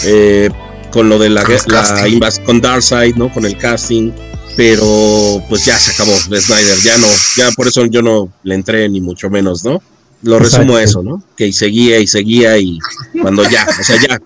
eh, 0.04 0.48
con 0.92 1.08
lo 1.08 1.18
de 1.18 1.30
la, 1.30 1.42
la 1.66 2.30
con 2.44 2.60
Darkseid, 2.60 3.16
¿no? 3.16 3.32
Con 3.32 3.44
el 3.44 3.56
casting, 3.56 4.12
pero 4.56 5.42
pues 5.48 5.64
ya 5.64 5.78
se 5.78 5.90
acabó 5.90 6.12
Snyder, 6.12 6.78
ya 6.82 6.98
no, 6.98 7.06
ya 7.36 7.50
por 7.52 7.68
eso 7.68 7.84
yo 7.86 8.02
no 8.02 8.32
le 8.42 8.54
entré 8.54 8.88
ni 8.88 9.00
mucho 9.00 9.30
menos, 9.30 9.64
¿no? 9.64 9.82
Lo 10.22 10.38
resumo 10.38 10.76
a 10.76 10.82
eso, 10.82 11.02
¿no? 11.02 11.22
Que 11.36 11.52
seguía 11.52 11.98
y 11.98 12.06
seguía 12.06 12.58
y 12.58 12.78
cuando 13.22 13.48
ya, 13.48 13.66
o 13.68 13.84
sea, 13.84 13.96
ya, 14.00 14.20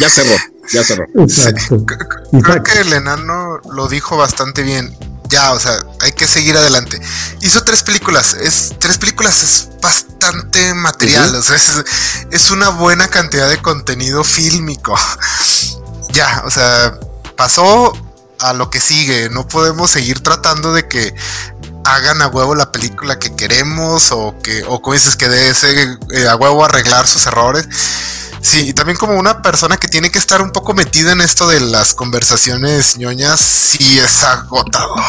ya 0.00 0.08
cerró 0.08 0.36
ya 0.72 0.84
cerró. 0.84 1.06
Creo 2.42 2.62
que 2.62 2.80
el 2.80 2.92
enano 2.92 3.60
lo 3.72 3.88
dijo 3.88 4.16
bastante 4.16 4.62
bien. 4.62 4.94
Ya, 5.34 5.50
o 5.50 5.58
sea, 5.58 5.76
hay 6.00 6.12
que 6.12 6.28
seguir 6.28 6.56
adelante. 6.56 7.00
Hizo 7.40 7.64
tres 7.64 7.82
películas. 7.82 8.34
Es, 8.34 8.72
tres 8.78 8.98
películas 8.98 9.42
es 9.42 9.68
bastante 9.82 10.72
material. 10.74 11.34
O 11.34 11.42
sea, 11.42 11.56
es, 12.30 12.50
una 12.52 12.68
buena 12.68 13.08
cantidad 13.08 13.48
de 13.48 13.60
contenido 13.60 14.22
fílmico. 14.22 14.96
ya, 16.12 16.44
o 16.46 16.50
sea, 16.52 17.00
pasó 17.36 17.92
a 18.38 18.52
lo 18.52 18.70
que 18.70 18.80
sigue. 18.80 19.28
No 19.28 19.48
podemos 19.48 19.90
seguir 19.90 20.20
tratando 20.22 20.72
de 20.72 20.86
que 20.86 21.12
hagan 21.84 22.22
a 22.22 22.28
huevo 22.28 22.54
la 22.54 22.70
película 22.70 23.18
que 23.18 23.34
queremos 23.34 24.12
o 24.12 24.36
que, 24.40 24.62
o 24.68 24.80
como 24.80 24.94
dices, 24.94 25.16
que 25.16 25.28
de 25.28 25.48
ese 25.48 25.98
eh, 26.12 26.28
a 26.28 26.36
huevo 26.36 26.64
arreglar 26.64 27.08
sus 27.08 27.26
errores 27.26 27.66
Sí, 28.44 28.68
y 28.68 28.72
también 28.74 28.98
como 28.98 29.18
una 29.18 29.40
persona 29.40 29.78
que 29.78 29.88
tiene 29.88 30.10
que 30.10 30.18
estar 30.18 30.42
un 30.42 30.50
poco 30.50 30.74
metida 30.74 31.12
en 31.12 31.22
esto 31.22 31.48
de 31.48 31.60
las 31.60 31.94
conversaciones 31.94 32.98
ñoñas, 32.98 33.40
sí 33.40 33.98
es 33.98 34.22
agotador. 34.22 35.00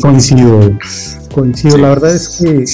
Coincido, 0.00 0.70
coincido. 1.34 1.76
La 1.76 1.88
verdad 1.88 2.14
es 2.14 2.28
que 2.28 2.64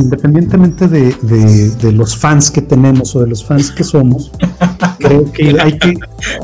independientemente 0.00 0.86
de, 0.86 1.92
los 1.92 2.16
fans 2.16 2.52
que 2.52 2.62
tenemos 2.62 3.16
o 3.16 3.20
de 3.20 3.26
los 3.26 3.44
fans 3.44 3.72
que 3.72 3.82
somos, 3.82 4.30
creo 5.00 5.30
que 5.32 5.56
hay 5.60 5.76
que... 5.76 5.94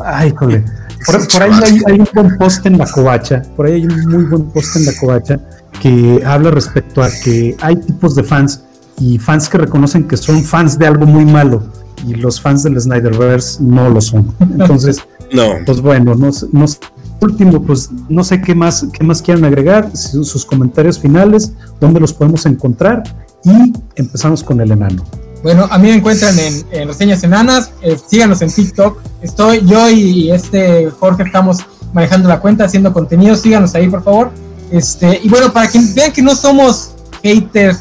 Ay, 0.04 0.34
joder. 0.36 0.64
Por, 1.06 1.42
ahí 1.44 1.52
hay, 1.62 1.80
hay, 1.86 2.00
un 2.00 2.08
buen 2.12 2.36
post 2.36 2.66
en 2.66 2.78
la 2.78 2.90
covacha, 2.90 3.42
por 3.54 3.66
ahí 3.66 3.74
hay 3.74 3.86
un 3.86 4.08
muy 4.08 4.24
buen 4.24 4.50
post 4.50 4.74
en 4.74 4.86
la 4.86 4.92
covacha 4.98 5.38
que 5.80 6.20
habla 6.26 6.50
respecto 6.50 7.00
a 7.00 7.08
que 7.22 7.56
hay 7.60 7.76
tipos 7.76 8.16
de 8.16 8.24
fans 8.24 8.62
y 8.98 9.18
fans 9.18 9.48
que 9.48 9.58
reconocen 9.58 10.08
que 10.08 10.16
son 10.16 10.42
fans 10.44 10.78
de 10.78 10.86
algo 10.86 11.06
muy 11.06 11.24
malo 11.24 11.62
y 12.06 12.14
los 12.14 12.40
fans 12.40 12.62
del 12.62 12.80
Snyderverse 12.80 13.62
no 13.62 13.88
lo 13.88 14.00
son. 14.00 14.34
Entonces, 14.40 15.00
no. 15.32 15.44
pues 15.64 15.80
bueno, 15.80 16.14
nos, 16.14 16.52
nos, 16.52 16.78
último, 17.20 17.62
pues 17.62 17.90
no 18.08 18.22
sé 18.24 18.40
qué 18.40 18.54
más, 18.54 18.86
qué 18.92 19.04
más 19.04 19.22
quieren 19.22 19.44
agregar, 19.44 19.96
sus 19.96 20.44
comentarios 20.44 20.98
finales, 20.98 21.52
dónde 21.80 22.00
los 22.00 22.12
podemos 22.12 22.46
encontrar 22.46 23.02
y 23.44 23.72
empezamos 23.96 24.42
con 24.42 24.60
el 24.60 24.70
enano. 24.70 25.04
Bueno, 25.42 25.68
a 25.70 25.78
mí 25.78 25.88
me 25.88 25.94
encuentran 25.94 26.34
en, 26.38 26.88
Reseñas 26.88 27.22
Enanas, 27.22 27.70
eh, 27.82 27.96
síganos 28.04 28.42
en 28.42 28.50
TikTok. 28.50 28.98
Estoy 29.22 29.64
yo 29.64 29.88
y 29.88 30.30
este 30.30 30.90
Jorge 30.90 31.22
estamos 31.22 31.58
manejando 31.92 32.28
la 32.28 32.40
cuenta, 32.40 32.64
haciendo 32.64 32.92
contenido, 32.92 33.36
síganos 33.36 33.74
ahí 33.74 33.88
por 33.88 34.02
favor. 34.02 34.30
Este, 34.70 35.20
y 35.22 35.28
bueno, 35.28 35.52
para 35.52 35.68
que 35.68 35.78
vean 35.94 36.12
que 36.12 36.22
no 36.22 36.34
somos 36.34 36.92
haters, 37.22 37.78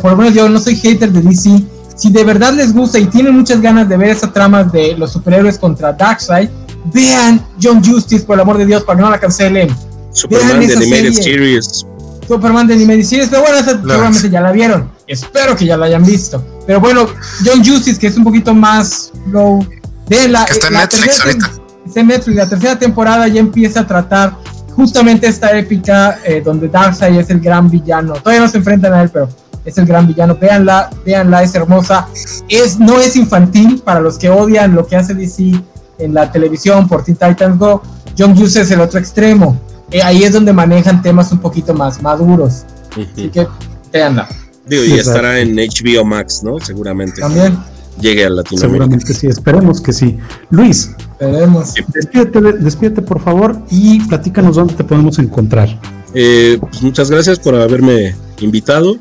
por 0.00 0.12
lo 0.12 0.16
menos 0.16 0.34
yo 0.34 0.48
no 0.48 0.58
soy 0.58 0.76
hater 0.76 1.10
de 1.12 1.22
DC, 1.22 1.62
si 1.96 2.10
de 2.10 2.24
verdad 2.24 2.52
les 2.54 2.72
gusta 2.72 2.98
y 2.98 3.06
tienen 3.06 3.34
muchas 3.34 3.60
ganas 3.60 3.88
de 3.88 3.96
ver 3.96 4.10
esa 4.10 4.32
trama 4.32 4.64
de 4.64 4.96
los 4.96 5.12
superhéroes 5.12 5.58
contra 5.58 5.92
Darkseid, 5.92 6.48
vean 6.92 7.44
John 7.62 7.82
Justice, 7.84 8.24
por 8.24 8.34
el 8.34 8.40
amor 8.40 8.58
de 8.58 8.66
Dios, 8.66 8.82
para 8.82 8.98
que 8.98 9.02
no 9.02 9.10
la 9.10 9.20
cancelen. 9.20 9.74
Superman 10.12 10.66
de 10.66 10.74
Animated 10.74 11.12
Series. 11.12 11.86
Superman 12.26 12.66
de 12.66 12.74
Animated 12.74 13.04
Series, 13.04 13.28
pero 13.28 13.42
bueno, 13.42 13.58
esa 13.58 13.70
seguramente 13.72 14.30
ya 14.30 14.40
la 14.40 14.52
vieron. 14.52 14.90
Espero 15.06 15.56
que 15.56 15.66
ya 15.66 15.76
la 15.76 15.86
hayan 15.86 16.04
visto. 16.04 16.44
Pero 16.66 16.80
bueno, 16.80 17.06
John 17.44 17.64
Justice, 17.64 17.98
que 17.98 18.06
es 18.06 18.16
un 18.16 18.24
poquito 18.24 18.54
más 18.54 19.12
low. 19.26 19.66
De 20.08 20.28
la, 20.28 20.44
está 20.44 20.68
en 20.68 20.74
Netflix 20.74 21.20
ahorita. 21.20 21.50
Está 21.86 22.00
en 22.00 22.06
Netflix. 22.08 22.36
La 22.36 22.48
tercera 22.48 22.78
temporada 22.78 23.28
ya 23.28 23.40
empieza 23.40 23.80
a 23.80 23.86
tratar 23.86 24.36
justamente 24.74 25.26
esta 25.26 25.56
épica 25.56 26.18
eh, 26.24 26.42
donde 26.44 26.68
Darkseid 26.68 27.18
es 27.18 27.30
el 27.30 27.40
gran 27.40 27.70
villano. 27.70 28.14
Todavía 28.14 28.40
no 28.40 28.48
se 28.48 28.58
enfrentan 28.58 28.92
a 28.92 29.02
él, 29.02 29.10
pero 29.10 29.28
es 29.64 29.78
el 29.78 29.86
gran 29.86 30.06
villano. 30.06 30.36
Véanla, 30.36 30.90
véanla, 31.04 31.42
es 31.42 31.54
hermosa. 31.54 32.08
Es, 32.48 32.78
no 32.78 33.00
es 33.00 33.16
infantil 33.16 33.80
para 33.84 34.00
los 34.00 34.18
que 34.18 34.30
odian 34.30 34.74
lo 34.74 34.86
que 34.86 34.96
hace 34.96 35.14
DC 35.14 35.52
en 35.98 36.14
la 36.14 36.30
televisión 36.30 36.88
por 36.88 37.04
Teen 37.04 37.16
Titans 37.16 37.58
Go. 37.58 37.82
John 38.16 38.32
Hughes 38.32 38.56
es 38.56 38.70
el 38.70 38.80
otro 38.80 38.98
extremo. 38.98 39.58
Eh, 39.90 40.02
ahí 40.02 40.24
es 40.24 40.32
donde 40.32 40.52
manejan 40.52 41.02
temas 41.02 41.30
un 41.32 41.38
poquito 41.38 41.74
más 41.74 42.02
maduros. 42.02 42.64
Así 42.90 43.28
que 43.28 43.46
véanla. 43.92 44.28
Digo, 44.66 44.84
y 44.84 44.92
estará 44.94 45.40
en 45.40 45.56
HBO 45.56 46.04
Max, 46.04 46.42
¿no? 46.42 46.58
Seguramente. 46.58 47.20
También. 47.20 47.58
Llegue 48.00 48.24
a 48.24 48.30
Latinoamérica. 48.30 48.58
Seguramente 48.58 49.14
sí, 49.14 49.26
esperemos 49.28 49.80
que 49.80 49.92
sí. 49.92 50.18
Luis, 50.50 50.90
esperemos. 51.12 51.74
Despídete, 51.92 52.40
despídete 52.40 53.02
por 53.02 53.20
favor 53.20 53.56
y 53.70 54.00
platícanos 54.00 54.56
dónde 54.56 54.74
te 54.74 54.82
podemos 54.82 55.18
encontrar. 55.20 55.68
Eh, 56.12 56.58
pues 56.60 56.82
muchas 56.82 57.10
gracias 57.10 57.38
por 57.38 57.54
haberme 57.54 58.16
invitado. 58.40 58.96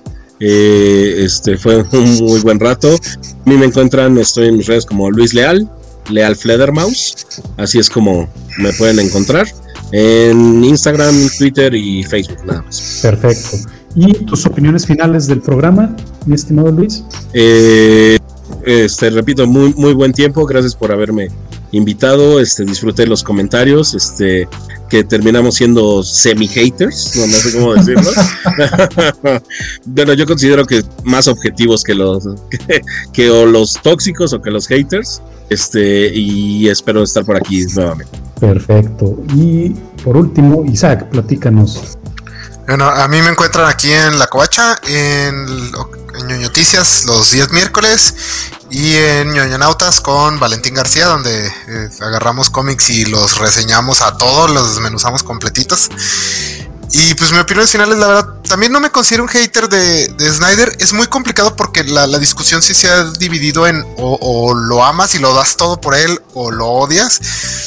Eh, 0.45 1.23
este 1.23 1.57
fue 1.57 1.77
un 1.93 2.17
muy 2.17 2.41
buen 2.41 2.59
rato. 2.59 2.89
A 2.93 3.49
mí 3.49 3.55
me 3.55 3.65
encuentran, 3.65 4.17
estoy 4.17 4.49
en 4.49 4.57
mis 4.57 4.67
redes 4.67 4.85
como 4.85 5.09
Luis 5.09 5.33
Leal, 5.33 5.69
Leal 6.09 6.35
Fledermaus. 6.35 7.15
Así 7.55 7.79
es 7.79 7.89
como 7.89 8.29
me 8.57 8.73
pueden 8.73 8.99
encontrar. 8.99 9.47
En 9.93 10.63
Instagram, 10.63 11.29
Twitter 11.37 11.73
y 11.75 12.03
Facebook, 12.03 12.39
nada 12.45 12.63
más. 12.63 12.99
Perfecto. 13.01 13.57
¿Y 13.95 14.11
tus 14.25 14.45
opiniones 14.45 14.85
finales 14.85 15.27
del 15.27 15.39
programa, 15.39 15.95
mi 16.25 16.35
estimado 16.35 16.71
Luis? 16.71 17.03
Eh, 17.33 18.17
este, 18.65 19.11
repito, 19.11 19.47
muy, 19.47 19.73
muy 19.75 19.93
buen 19.93 20.11
tiempo. 20.11 20.45
Gracias 20.45 20.75
por 20.75 20.91
haberme 20.91 21.29
invitado. 21.71 22.39
Este, 22.39 22.65
disfruté 22.65 23.05
los 23.05 23.23
comentarios. 23.23 23.93
Este, 23.93 24.47
que 24.93 25.03
terminamos 25.03 25.55
siendo 25.55 26.03
semi-haters, 26.03 27.15
no, 27.15 27.25
sé 27.25 27.57
cómo 27.57 27.73
decirlo. 27.73 28.11
bueno, 29.85 30.13
yo 30.13 30.27
considero 30.27 30.67
que 30.67 30.83
más 31.03 31.27
objetivos 31.27 31.83
que 31.83 31.95
los 31.95 32.23
que, 33.11 33.31
o 33.31 33.47
los 33.47 33.73
tóxicos 33.81 34.33
o 34.33 34.39
que 34.39 34.51
los 34.51 34.67
haters. 34.67 35.19
Este, 35.49 36.11
y 36.13 36.69
espero 36.69 37.01
estar 37.01 37.25
por 37.25 37.37
aquí 37.37 37.65
nuevamente. 37.73 38.19
Perfecto. 38.39 39.17
Y 39.35 39.69
por 40.03 40.15
último, 40.15 40.63
Isaac, 40.65 41.09
platícanos. 41.09 41.97
Bueno, 42.67 42.87
a 42.87 43.07
mí 43.07 43.19
me 43.19 43.29
encuentran 43.29 43.67
aquí 43.67 43.91
en 43.91 44.19
La 44.19 44.27
Covacha, 44.27 44.79
en, 44.87 45.33
en 46.29 46.41
Noticias, 46.43 47.05
los 47.07 47.31
10 47.31 47.51
miércoles 47.51 48.13
y 48.73 48.95
en 48.95 49.31
ñoñonautas 49.31 50.01
con 50.01 50.39
Valentín 50.39 50.73
García, 50.73 51.05
donde 51.05 51.45
eh, 51.45 51.89
agarramos 52.01 52.49
cómics 52.49 52.89
y 52.89 53.05
los 53.05 53.37
reseñamos 53.37 54.01
a 54.01 54.17
todos, 54.17 54.49
los 54.49 54.73
desmenuzamos 54.73 55.21
completitos. 55.21 55.91
Y 56.91 57.13
pues 57.13 57.31
mi 57.31 57.37
opinión 57.37 57.67
final 57.67 57.91
es 57.91 57.99
la 57.99 58.07
verdad, 58.07 58.27
también 58.47 58.71
no 58.71 58.79
me 58.79 58.89
considero 58.89 59.23
un 59.23 59.29
hater 59.29 59.69
de, 59.69 60.07
Snyder, 60.31 60.75
es 60.79 60.91
muy 60.91 61.05
complicado 61.05 61.55
porque 61.55 61.83
la, 61.83 62.07
discusión 62.17 62.63
sí 62.63 62.73
se 62.73 62.89
ha 62.89 63.03
dividido 63.03 63.67
en 63.67 63.83
o, 63.97 64.55
lo 64.55 64.83
amas 64.83 65.13
y 65.13 65.19
lo 65.19 65.35
das 65.35 65.55
todo 65.55 65.79
por 65.79 65.93
él 65.93 66.19
o 66.33 66.49
lo 66.49 66.67
odias. 66.67 67.13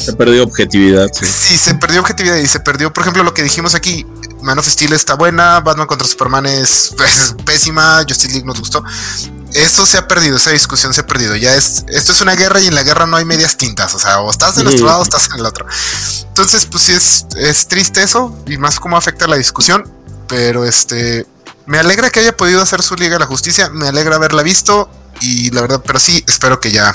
Se 0.04 0.12
perdió 0.12 0.42
objetividad. 0.42 1.08
Sí. 1.12 1.26
sí, 1.26 1.58
se 1.58 1.74
perdió 1.74 2.00
objetividad 2.00 2.36
y 2.36 2.48
se 2.48 2.58
perdió, 2.58 2.92
por 2.92 3.02
ejemplo, 3.02 3.22
lo 3.22 3.32
que 3.32 3.44
dijimos 3.44 3.76
aquí, 3.76 4.04
Man 4.42 4.58
of 4.58 4.66
Steel 4.66 4.92
está 4.92 5.14
buena, 5.14 5.60
Batman 5.60 5.86
contra 5.86 6.06
Superman 6.06 6.46
es, 6.46 6.94
es 7.06 7.34
pésima, 7.44 8.04
Justice 8.08 8.32
League 8.32 8.46
nos 8.46 8.58
gustó 8.58 8.82
eso 9.56 9.86
se 9.86 9.96
ha 9.96 10.06
perdido, 10.06 10.36
esa 10.36 10.50
discusión 10.50 10.92
se 10.92 11.00
ha 11.00 11.06
perdido. 11.06 11.34
Ya 11.36 11.54
es, 11.54 11.84
esto 11.88 12.12
es 12.12 12.20
una 12.20 12.34
guerra 12.34 12.60
y 12.60 12.66
en 12.66 12.74
la 12.74 12.82
guerra 12.82 13.06
no 13.06 13.16
hay 13.16 13.24
medias 13.24 13.56
tintas, 13.56 13.94
o 13.94 13.98
sea, 13.98 14.20
o 14.20 14.30
estás 14.30 14.56
de 14.56 14.64
nuestro 14.64 14.86
lado 14.86 15.00
o 15.00 15.02
estás 15.02 15.28
en 15.30 15.40
el 15.40 15.46
otro. 15.46 15.66
Entonces, 16.28 16.66
pues 16.66 16.84
sí 16.84 16.92
es, 16.92 17.26
es 17.36 17.66
triste 17.66 18.02
eso 18.02 18.36
y 18.46 18.58
más 18.58 18.78
cómo 18.78 18.96
afecta 18.96 19.26
la 19.26 19.36
discusión, 19.36 19.90
pero 20.28 20.64
este, 20.64 21.26
me 21.64 21.78
alegra 21.78 22.10
que 22.10 22.20
haya 22.20 22.36
podido 22.36 22.60
hacer 22.60 22.82
su 22.82 22.96
Liga 22.96 23.14
de 23.14 23.20
la 23.20 23.26
Justicia, 23.26 23.70
me 23.70 23.88
alegra 23.88 24.16
haberla 24.16 24.42
visto 24.42 24.90
y 25.20 25.50
la 25.50 25.62
verdad, 25.62 25.82
pero 25.84 25.98
sí, 25.98 26.22
espero 26.28 26.60
que 26.60 26.70
ya 26.70 26.94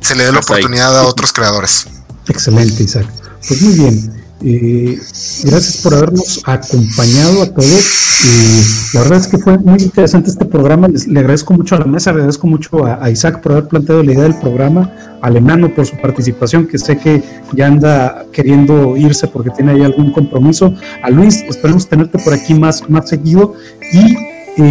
se 0.00 0.14
le 0.14 0.24
dé 0.24 0.32
la 0.32 0.40
oportunidad 0.40 0.96
a 0.98 1.02
otros 1.06 1.32
creadores. 1.32 1.86
Excelente, 2.28 2.82
Isaac. 2.82 3.06
Pues 3.46 3.62
muy 3.62 3.74
bien. 3.74 4.17
Eh, 4.40 4.96
gracias 5.44 5.80
por 5.82 5.94
habernos 5.94 6.40
acompañado 6.44 7.42
a 7.42 7.46
todos. 7.46 8.08
Eh, 8.24 8.62
la 8.94 9.00
verdad 9.00 9.18
es 9.18 9.26
que 9.26 9.38
fue 9.38 9.58
muy 9.58 9.82
interesante 9.82 10.30
este 10.30 10.44
programa. 10.44 10.88
le 10.88 11.20
agradezco 11.20 11.54
mucho 11.54 11.74
a 11.74 11.80
la 11.80 11.86
mesa, 11.86 12.10
agradezco 12.10 12.46
mucho 12.46 12.84
a, 12.84 13.10
Isaac 13.10 13.40
por 13.40 13.52
haber 13.52 13.68
planteado 13.68 14.02
la 14.02 14.12
idea 14.12 14.22
del 14.24 14.34
programa, 14.34 14.92
al 15.20 15.36
enano 15.36 15.74
por 15.74 15.86
su 15.86 15.96
participación, 15.96 16.66
que 16.66 16.78
sé 16.78 16.98
que 16.98 17.22
ya 17.52 17.66
anda 17.66 18.26
queriendo 18.32 18.96
irse 18.96 19.26
porque 19.26 19.50
tiene 19.50 19.72
ahí 19.72 19.82
algún 19.82 20.12
compromiso. 20.12 20.72
A 21.02 21.10
Luis, 21.10 21.42
esperemos 21.48 21.88
tenerte 21.88 22.18
por 22.18 22.32
aquí 22.32 22.54
más, 22.54 22.88
más 22.88 23.08
seguido. 23.08 23.54
Y 23.92 24.16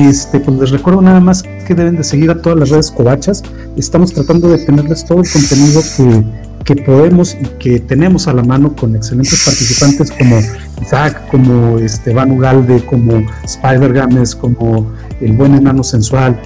este, 0.10 0.40
pues 0.40 0.58
les 0.58 0.70
recuerdo 0.72 1.02
nada 1.02 1.20
más 1.20 1.44
que 1.44 1.74
deben 1.74 1.96
de 1.96 2.04
seguir 2.04 2.30
a 2.32 2.42
todas 2.42 2.60
las 2.60 2.70
redes 2.70 2.92
covachas. 2.92 3.44
Estamos 3.76 4.14
tratando 4.14 4.50
de 4.50 4.60
tenerles 4.60 5.06
todo 5.06 5.22
el 5.22 5.30
contenido 5.30 5.82
que 5.96 6.47
que 6.68 6.76
podemos 6.76 7.38
y 7.42 7.46
que 7.60 7.80
tenemos 7.80 8.28
a 8.28 8.34
la 8.34 8.44
mano 8.44 8.76
con 8.76 8.94
excelentes 8.94 9.42
participantes 9.46 10.12
como 10.12 10.38
Isaac, 10.82 11.30
como 11.32 11.80
Esteban 11.80 12.30
Ugalde, 12.30 12.86
como 12.86 13.26
Spider 13.46 13.94
Games, 13.94 14.36
como 14.36 14.92
el 15.22 15.32
buen 15.32 15.56
enano 15.56 15.82
sensual, 15.82 16.38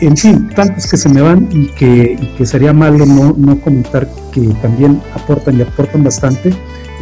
en 0.00 0.16
fin, 0.16 0.48
tantos 0.54 0.86
que 0.86 0.96
se 0.96 1.08
me 1.08 1.20
van 1.20 1.48
y 1.50 1.66
que, 1.72 2.46
sería 2.46 2.72
malo 2.72 3.04
no, 3.04 3.34
no, 3.36 3.60
comentar 3.60 4.08
que 4.32 4.42
también 4.62 5.02
aportan 5.12 5.58
y 5.58 5.62
aportan 5.62 6.04
bastante. 6.04 6.50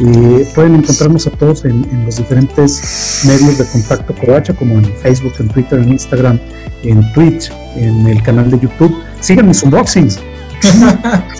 Eh, 0.03 0.47
pueden 0.55 0.73
encontrarnos 0.73 1.27
a 1.27 1.29
todos 1.29 1.65
en, 1.65 1.85
los 2.05 2.17
diferentes 2.17 3.21
medios 3.23 3.59
de 3.59 3.65
contacto 3.65 4.15
Covacha, 4.15 4.55
como 4.55 4.79
en 4.79 4.85
Facebook, 4.95 5.33
en 5.39 5.49
Twitter, 5.49 5.79
en 5.79 5.91
Instagram, 5.91 6.39
en 6.81 7.13
Twitch, 7.13 7.51
en 7.75 8.07
el 8.07 8.21
canal 8.23 8.49
de 8.49 8.59
YouTube. 8.59 8.95
Sigan 9.19 9.47
mis 9.47 9.61
unboxings 9.61 10.19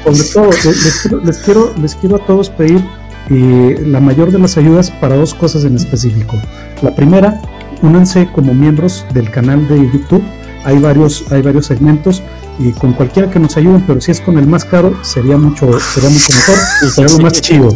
sobre 0.03 0.23
todo, 0.33 0.49
les, 0.63 1.37
quiero, 1.39 1.73
les, 1.77 1.95
quiero, 1.95 2.15
a 2.17 2.25
todos 2.25 2.49
pedir 2.49 2.83
eh, 3.29 3.83
la 3.87 3.99
mayor 3.99 4.31
de 4.31 4.39
las 4.39 4.57
ayudas 4.57 4.91
para 4.91 5.15
dos 5.15 5.33
cosas 5.33 5.63
en 5.65 5.75
específico. 5.75 6.37
La 6.81 6.95
primera, 6.95 7.41
únanse 7.81 8.27
como 8.33 8.53
miembros 8.53 9.05
del 9.13 9.31
canal 9.31 9.67
de 9.67 9.77
YouTube. 9.77 10.23
Hay 10.65 10.79
varios, 10.79 11.25
hay 11.31 11.41
varios 11.41 11.65
segmentos 11.65 12.21
y 12.59 12.71
con 12.71 12.93
cualquiera 12.93 13.29
que 13.29 13.39
nos 13.39 13.57
ayuden, 13.57 13.83
pero 13.85 13.99
si 13.99 14.11
es 14.11 14.21
con 14.21 14.37
el 14.37 14.47
más 14.47 14.65
caro, 14.65 14.93
sería 15.03 15.37
mucho, 15.37 15.79
sería 15.79 16.09
mucho 16.09 16.33
mejor 16.33 16.55
y 16.81 16.89
sería 16.89 17.17
lo 17.17 17.23
más 17.23 17.41
chido. 17.41 17.69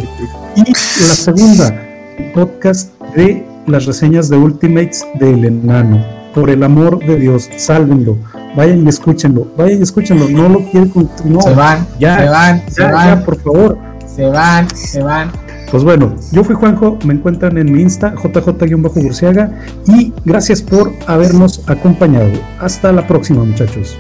Y 0.55 0.61
la 1.01 1.15
segunda, 1.15 1.83
podcast 2.33 2.91
de 3.15 3.45
las 3.67 3.85
reseñas 3.85 4.29
de 4.29 4.37
Ultimates 4.37 5.05
del 5.19 5.45
Enano. 5.45 6.05
Por 6.33 6.49
el 6.49 6.63
amor 6.63 6.99
de 6.99 7.17
Dios, 7.17 7.49
sálvenlo 7.57 8.17
vayan 8.57 8.83
y 8.85 8.89
escúchenlo, 8.89 9.47
vayan 9.55 9.79
y 9.79 9.83
escúchenlo, 9.83 10.27
no 10.27 10.49
lo 10.49 10.59
quieren 10.71 10.89
continuar. 10.89 11.43
Se 11.43 11.53
van, 11.53 11.87
ya, 11.99 12.17
se 12.17 12.29
van, 12.29 12.63
se 12.69 12.83
van. 12.83 13.23
por 13.23 13.39
favor. 13.39 13.77
Se 14.13 14.25
van, 14.25 14.75
se 14.75 15.01
van. 15.01 15.31
Pues 15.69 15.83
bueno, 15.83 16.15
yo 16.31 16.43
fui 16.43 16.55
Juanjo, 16.55 16.97
me 17.05 17.13
encuentran 17.13 17.57
en 17.57 17.71
mi 17.71 17.81
Insta, 17.81 18.15
jj-burciaga, 18.15 19.51
y 19.85 20.11
gracias 20.25 20.61
por 20.61 20.91
habernos 21.05 21.61
acompañado. 21.67 22.31
Hasta 22.59 22.91
la 22.91 23.05
próxima, 23.05 23.43
muchachos. 23.43 23.95